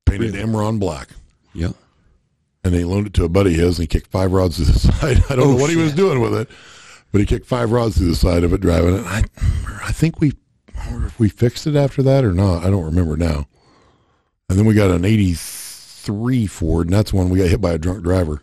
Painted 0.06 0.34
Really? 0.34 0.46
Imron 0.46 0.78
black. 0.78 1.08
Yeah. 1.54 1.72
And 2.62 2.74
he 2.74 2.84
loaned 2.84 3.08
it 3.08 3.14
to 3.14 3.24
a 3.24 3.28
buddy 3.28 3.54
of 3.54 3.60
his 3.60 3.78
and 3.78 3.82
he 3.84 3.86
kicked 3.88 4.10
five 4.12 4.32
rods 4.32 4.56
to 4.56 4.64
the 4.64 4.78
side. 4.78 5.18
I 5.28 5.34
don't 5.36 5.40
Oh, 5.40 5.52
know 5.52 5.56
what 5.60 5.70
he 5.70 5.76
was 5.76 5.92
doing 5.92 6.20
with 6.20 6.34
it, 6.34 6.48
but 7.10 7.18
he 7.20 7.26
kicked 7.26 7.46
five 7.46 7.72
rods 7.72 7.96
to 7.96 8.04
the 8.04 8.14
side 8.14 8.44
of 8.44 8.52
it 8.52 8.60
driving 8.60 8.96
it. 8.98 9.04
I, 9.06 9.24
I 9.84 9.92
think 9.92 10.20
we, 10.20 10.32
I 10.78 10.90
wonder 10.92 11.06
if 11.08 11.18
we 11.18 11.28
fixed 11.28 11.66
it 11.66 11.74
after 11.74 12.02
that 12.04 12.24
or 12.24 12.32
not. 12.32 12.64
I 12.64 12.70
don't 12.70 12.84
remember 12.84 13.16
now. 13.16 13.46
And 14.48 14.56
then 14.58 14.66
we 14.66 14.74
got 14.74 14.90
an 14.92 15.04
83 15.04 16.46
Ford 16.46 16.86
and 16.86 16.94
that's 16.94 17.12
when 17.12 17.28
we 17.28 17.38
got 17.40 17.48
hit 17.48 17.60
by 17.60 17.72
a 17.72 17.78
drunk 17.78 18.02
driver. 18.04 18.40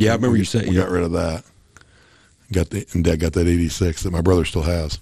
Yeah, 0.00 0.12
I 0.12 0.14
remember 0.14 0.32
we, 0.32 0.38
you 0.40 0.44
saying. 0.44 0.68
we 0.68 0.74
got 0.74 0.90
rid 0.90 1.02
of 1.02 1.12
that. 1.12 1.44
Got 2.52 2.70
the 2.70 2.86
and 2.92 3.04
Dad 3.04 3.20
got 3.20 3.32
that 3.34 3.46
eighty 3.46 3.68
six 3.68 4.02
that 4.02 4.10
my 4.10 4.20
brother 4.20 4.44
still 4.44 4.62
has. 4.62 4.98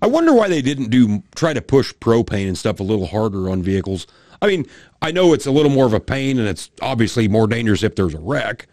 I 0.00 0.06
wonder 0.06 0.32
why 0.32 0.48
they 0.48 0.62
didn't 0.62 0.88
do 0.90 1.22
try 1.34 1.52
to 1.52 1.60
push 1.60 1.92
propane 1.94 2.48
and 2.48 2.56
stuff 2.56 2.80
a 2.80 2.82
little 2.82 3.06
harder 3.06 3.50
on 3.50 3.62
vehicles. 3.62 4.06
I 4.40 4.46
mean, 4.46 4.66
I 5.02 5.10
know 5.12 5.32
it's 5.34 5.46
a 5.46 5.50
little 5.50 5.70
more 5.70 5.86
of 5.86 5.92
a 5.92 6.00
pain, 6.00 6.38
and 6.38 6.48
it's 6.48 6.70
obviously 6.82 7.28
more 7.28 7.46
dangerous 7.46 7.82
if 7.82 7.94
there's 7.96 8.14
a 8.14 8.18
wreck. 8.20 8.66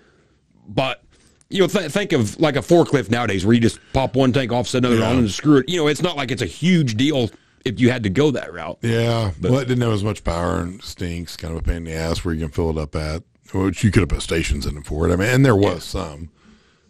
But 0.67 1.03
you 1.49 1.59
know, 1.59 1.67
th- 1.67 1.91
think 1.91 2.13
of 2.13 2.39
like 2.39 2.55
a 2.55 2.59
forklift 2.59 3.09
nowadays, 3.11 3.45
where 3.45 3.53
you 3.53 3.59
just 3.61 3.79
pop 3.91 4.15
one 4.15 4.31
tank 4.31 4.51
off, 4.51 4.67
set 4.67 4.79
another 4.79 4.97
Yeah. 4.97 5.09
on, 5.09 5.17
and 5.19 5.29
screw 5.31 5.57
it. 5.57 5.69
You 5.69 5.77
know, 5.77 5.87
it's 5.87 6.01
not 6.01 6.15
like 6.15 6.31
it's 6.31 6.41
a 6.41 6.45
huge 6.47 6.95
deal 6.95 7.29
if 7.65 7.79
you 7.79 7.89
had 7.91 8.03
to 8.03 8.09
go 8.09 8.31
that 8.31 8.53
route. 8.53 8.77
Yeah, 8.81 9.31
well, 9.41 9.59
it 9.59 9.67
didn't 9.67 9.81
have 9.83 9.91
as 9.93 10.03
much 10.03 10.23
power 10.23 10.61
and 10.61 10.81
stinks. 10.81 11.35
Kind 11.37 11.53
of 11.53 11.59
a 11.59 11.63
pain 11.63 11.77
in 11.77 11.83
the 11.85 11.93
ass 11.93 12.23
where 12.23 12.33
you 12.33 12.39
can 12.41 12.49
fill 12.51 12.69
it 12.71 12.77
up 12.77 12.95
at, 12.95 13.23
which 13.53 13.83
you 13.83 13.91
could 13.91 14.01
have 14.01 14.09
put 14.09 14.21
stations 14.21 14.65
in 14.65 14.77
it 14.77 14.85
for 14.85 15.07
it. 15.07 15.13
I 15.13 15.15
mean, 15.15 15.29
and 15.29 15.45
there 15.45 15.55
was 15.55 15.83
some, 15.83 16.29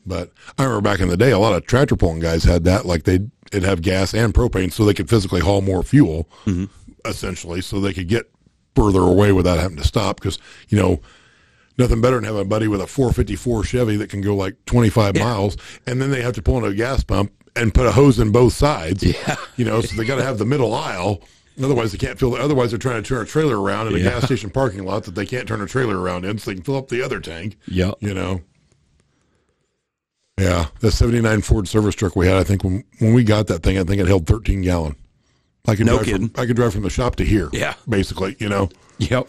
but 0.05 0.31
I 0.57 0.63
remember 0.63 0.81
back 0.81 0.99
in 0.99 1.09
the 1.09 1.17
day, 1.17 1.31
a 1.31 1.39
lot 1.39 1.53
of 1.53 1.65
tractor 1.65 1.95
pulling 1.95 2.19
guys 2.19 2.43
had 2.43 2.63
that. 2.65 2.85
Like 2.85 3.03
they'd 3.03 3.29
it'd 3.51 3.63
have 3.63 3.81
gas 3.81 4.13
and 4.13 4.33
propane, 4.33 4.71
so 4.71 4.85
they 4.85 4.93
could 4.93 5.09
physically 5.09 5.41
haul 5.41 5.61
more 5.61 5.83
fuel, 5.83 6.27
mm-hmm. 6.45 6.65
essentially, 7.05 7.61
so 7.61 7.79
they 7.79 7.93
could 7.93 8.07
get 8.07 8.29
further 8.75 9.01
away 9.01 9.31
without 9.31 9.59
having 9.59 9.77
to 9.77 9.83
stop. 9.83 10.17
Because 10.19 10.39
you 10.69 10.77
know, 10.77 11.01
nothing 11.77 12.01
better 12.01 12.15
than 12.15 12.25
having 12.25 12.41
a 12.41 12.45
buddy 12.45 12.67
with 12.67 12.81
a 12.81 12.87
454 12.87 13.63
Chevy 13.63 13.95
that 13.97 14.09
can 14.09 14.21
go 14.21 14.35
like 14.35 14.63
25 14.65 15.17
miles, 15.17 15.57
and 15.85 16.01
then 16.01 16.11
they 16.11 16.21
have 16.21 16.33
to 16.33 16.41
pull 16.41 16.57
in 16.57 16.71
a 16.71 16.75
gas 16.75 17.03
pump 17.03 17.31
and 17.55 17.73
put 17.73 17.85
a 17.85 17.91
hose 17.91 18.19
in 18.19 18.31
both 18.31 18.53
sides. 18.53 19.03
Yeah. 19.03 19.35
You 19.55 19.65
know, 19.65 19.81
so 19.81 19.95
they 19.95 20.05
got 20.05 20.15
to 20.15 20.23
have 20.23 20.37
the 20.37 20.45
middle 20.45 20.73
aisle. 20.73 21.21
Otherwise, 21.61 21.91
they 21.91 21.97
can't 21.97 22.17
fill. 22.17 22.31
The, 22.31 22.39
Otherwise, 22.41 22.71
they're 22.71 22.79
trying 22.79 23.01
to 23.03 23.07
turn 23.07 23.21
a 23.21 23.25
trailer 23.25 23.61
around 23.61 23.87
in 23.87 23.95
a 23.95 23.97
Yeah. 23.97 24.11
gas 24.11 24.25
station 24.25 24.49
parking 24.49 24.83
lot 24.85 25.03
that 25.03 25.15
they 25.15 25.25
can't 25.25 25.47
turn 25.47 25.61
a 25.61 25.65
trailer 25.67 25.99
around 25.99 26.25
in, 26.25 26.37
so 26.39 26.49
they 26.51 26.55
can 26.55 26.63
fill 26.63 26.77
up 26.77 26.89
the 26.89 27.01
other 27.03 27.19
tank. 27.19 27.57
Yeah. 27.67 27.91
You 27.99 28.13
know. 28.13 28.41
Yeah, 30.39 30.67
the 30.79 30.91
'79 30.91 31.41
Ford 31.41 31.67
service 31.67 31.93
truck 31.93 32.15
we 32.15 32.27
had. 32.27 32.37
I 32.37 32.43
think 32.43 32.63
when 32.63 32.83
when 32.99 33.13
we 33.13 33.23
got 33.23 33.47
that 33.47 33.61
thing, 33.61 33.77
I 33.77 33.83
think 33.83 34.01
it 34.01 34.07
held 34.07 34.25
13 34.25 34.61
gallon. 34.63 34.95
I 35.67 35.75
could 35.75 35.85
No 35.85 35.95
drive 35.97 36.05
kidding. 36.05 36.29
From, 36.29 36.41
I 36.41 36.45
could 36.47 36.55
drive 36.55 36.73
from 36.73 36.81
the 36.81 36.89
shop 36.89 37.15
to 37.17 37.23
here. 37.25 37.49
Yeah. 37.53 37.75
basically. 37.87 38.35
You 38.39 38.49
know. 38.49 38.69
Yep. 38.97 39.27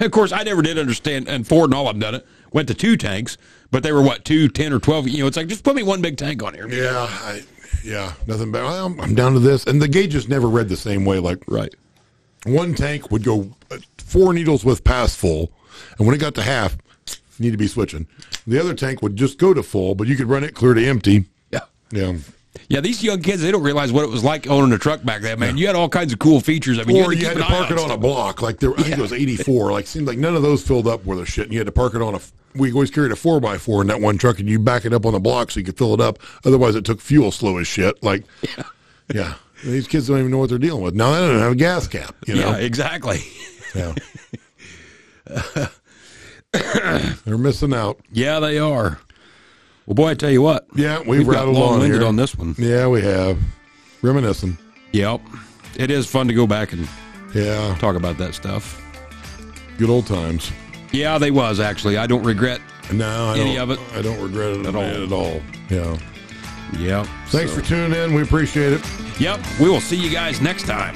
Of 0.00 0.10
course, 0.10 0.32
I 0.32 0.42
never 0.42 0.62
did 0.62 0.78
understand, 0.78 1.28
and 1.28 1.46
Ford 1.46 1.66
and 1.70 1.74
all 1.74 1.88
of 1.88 1.94
them 1.94 2.00
done 2.00 2.14
it. 2.16 2.26
Went 2.52 2.68
to 2.68 2.74
two 2.74 2.96
tanks, 2.96 3.36
but 3.70 3.82
they 3.82 3.92
were 3.92 4.02
what 4.02 4.24
two, 4.24 4.48
ten, 4.48 4.72
or 4.72 4.78
twelve. 4.78 5.08
You 5.08 5.18
know, 5.20 5.26
it's 5.26 5.36
like 5.36 5.46
just 5.46 5.62
put 5.64 5.74
me 5.76 5.82
one 5.82 6.00
big 6.02 6.16
tank 6.16 6.42
on 6.42 6.54
here. 6.54 6.68
Yeah, 6.68 7.06
I, 7.08 7.42
yeah, 7.86 8.12
nothing 8.26 8.50
bad. 8.52 8.64
I'm, 8.64 9.00
I'm 9.00 9.14
down 9.14 9.32
to 9.34 9.38
this, 9.38 9.64
and 9.64 9.80
the 9.80 9.88
gauges 9.88 10.28
never 10.28 10.48
read 10.48 10.68
the 10.68 10.76
same 10.76 11.04
way. 11.04 11.18
Like 11.18 11.42
Right. 11.46 11.74
one 12.44 12.74
tank 12.74 13.10
would 13.10 13.24
go 13.24 13.50
uh, 13.70 13.78
four 13.98 14.32
needles 14.32 14.64
with 14.64 14.84
pass 14.84 15.14
full, 15.16 15.52
and 15.98 16.06
when 16.06 16.14
it 16.14 16.18
got 16.20 16.34
to 16.36 16.42
half, 16.42 16.76
need 17.38 17.52
to 17.52 17.56
be 17.56 17.66
switching. 17.68 18.06
The 18.46 18.58
other 18.60 18.74
tank 18.74 19.02
would 19.02 19.16
just 19.16 19.38
go 19.38 19.52
to 19.54 19.62
full, 19.62 19.94
but 19.94 20.06
you 20.06 20.16
could 20.16 20.28
run 20.28 20.44
it 20.44 20.54
clear 20.54 20.74
to 20.74 20.84
empty. 20.86 21.26
Yeah. 21.50 21.60
Yeah. 21.90 22.16
Yeah, 22.68 22.80
these 22.80 23.02
young 23.02 23.22
kids, 23.22 23.42
they 23.42 23.50
don't 23.52 23.62
realize 23.62 23.92
what 23.92 24.04
it 24.04 24.10
was 24.10 24.24
like 24.24 24.46
owning 24.48 24.72
a 24.72 24.78
truck 24.78 25.04
back 25.04 25.22
then, 25.22 25.38
man. 25.38 25.56
You 25.56 25.66
had 25.66 25.76
all 25.76 25.88
kinds 25.88 26.12
of 26.12 26.18
cool 26.18 26.40
features. 26.40 26.78
I 26.78 26.84
mean, 26.84 27.02
or 27.02 27.12
you 27.12 27.20
you 27.20 27.26
had 27.26 27.36
had 27.36 27.42
to, 27.42 27.42
to 27.42 27.46
keep 27.46 27.50
an 27.50 27.54
eye 27.54 27.66
park 27.68 27.70
it 27.70 27.78
on 27.78 27.90
a 27.90 27.96
block. 27.98 28.42
Like 28.42 28.58
there, 28.58 28.72
I 28.72 28.82
think 28.82 28.98
it 28.98 29.02
was 29.02 29.12
84. 29.12 29.72
Like 29.72 29.86
seemed 29.86 30.06
like 30.06 30.18
none 30.18 30.34
of 30.36 30.42
those 30.42 30.66
filled 30.66 30.86
up 30.86 31.04
with 31.04 31.20
a 31.20 31.26
shit. 31.26 31.44
And 31.44 31.52
you 31.52 31.58
had 31.60 31.66
to 31.66 31.72
park 31.72 31.94
it 31.94 32.02
on 32.02 32.14
a. 32.14 32.20
We 32.54 32.72
always 32.72 32.90
carried 32.90 33.12
a 33.12 33.16
four 33.16 33.38
by 33.40 33.58
four 33.58 33.82
in 33.82 33.88
that 33.88 34.00
one 34.00 34.16
truck, 34.18 34.38
and 34.38 34.48
you 34.48 34.58
back 34.58 34.84
it 34.84 34.92
up 34.92 35.04
on 35.04 35.12
the 35.12 35.20
block 35.20 35.50
so 35.50 35.60
you 35.60 35.66
could 35.66 35.76
fill 35.76 35.92
it 35.94 36.00
up. 36.00 36.18
Otherwise, 36.44 36.74
it 36.74 36.84
took 36.84 37.00
fuel 37.00 37.30
slow 37.30 37.58
as 37.58 37.66
shit. 37.66 38.02
Like, 38.02 38.24
yeah, 39.14 39.34
these 39.64 39.86
kids 39.86 40.08
don't 40.08 40.18
even 40.18 40.30
know 40.30 40.38
what 40.38 40.48
they're 40.48 40.58
dealing 40.58 40.82
with. 40.82 40.94
Now 40.94 41.12
they 41.12 41.18
don't 41.26 41.38
have 41.38 41.52
a 41.52 41.56
gas 41.56 41.86
cap. 41.86 42.14
You 42.26 42.36
know, 42.36 42.50
Yeah, 42.52 42.56
exactly. 42.56 43.20
Yeah. 43.74 43.94
They're 47.24 47.36
missing 47.38 47.74
out. 47.74 47.98
Yeah, 48.10 48.40
they 48.40 48.58
are. 48.58 48.98
Well, 49.86 49.94
boy, 49.94 50.08
I 50.10 50.14
tell 50.14 50.30
you 50.30 50.42
what. 50.42 50.66
Yeah, 50.74 50.98
we've, 51.00 51.20
We've 51.20 51.28
got 51.28 51.46
long-winded 51.48 52.02
on 52.02 52.16
this 52.16 52.36
one. 52.36 52.54
Yeah, 52.58 52.88
we 52.88 53.02
have. 53.02 53.38
Reminiscing. 54.02 54.58
Yep. 54.92 55.20
It 55.76 55.90
is 55.90 56.06
fun 56.06 56.26
to 56.28 56.34
go 56.34 56.46
back 56.46 56.72
and 56.72 56.88
Yeah, 57.34 57.76
talk 57.78 57.96
about 57.96 58.18
that 58.18 58.34
stuff. 58.34 58.82
good 59.78 59.90
old 59.90 60.06
times. 60.06 60.50
Yeah, 60.92 61.18
they 61.18 61.30
was 61.30 61.60
actually. 61.60 61.98
I 61.98 62.06
don't 62.06 62.22
regret. 62.24 62.60
No, 62.92 63.28
I 63.34 63.38
Any 63.38 63.56
don't, 63.56 63.70
of 63.70 63.78
it? 63.78 63.96
I 63.96 64.02
don't 64.02 64.20
regret 64.20 64.52
it 64.58 64.66
At 64.66 64.74
all. 64.74 64.82
At 64.82 65.12
all. 65.12 65.40
Yeah. 65.70 65.98
Yep. 66.78 67.06
Thanks 67.28 67.52
So- 67.52 67.60
for 67.60 67.66
tuning 67.66 67.96
in. 67.98 68.14
We 68.14 68.22
appreciate 68.22 68.72
it. 68.72 68.80
Yep. 69.20 69.40
We 69.60 69.68
will 69.68 69.80
see 69.80 69.96
you 69.96 70.10
guys 70.10 70.40
next 70.40 70.66
time. 70.66 70.94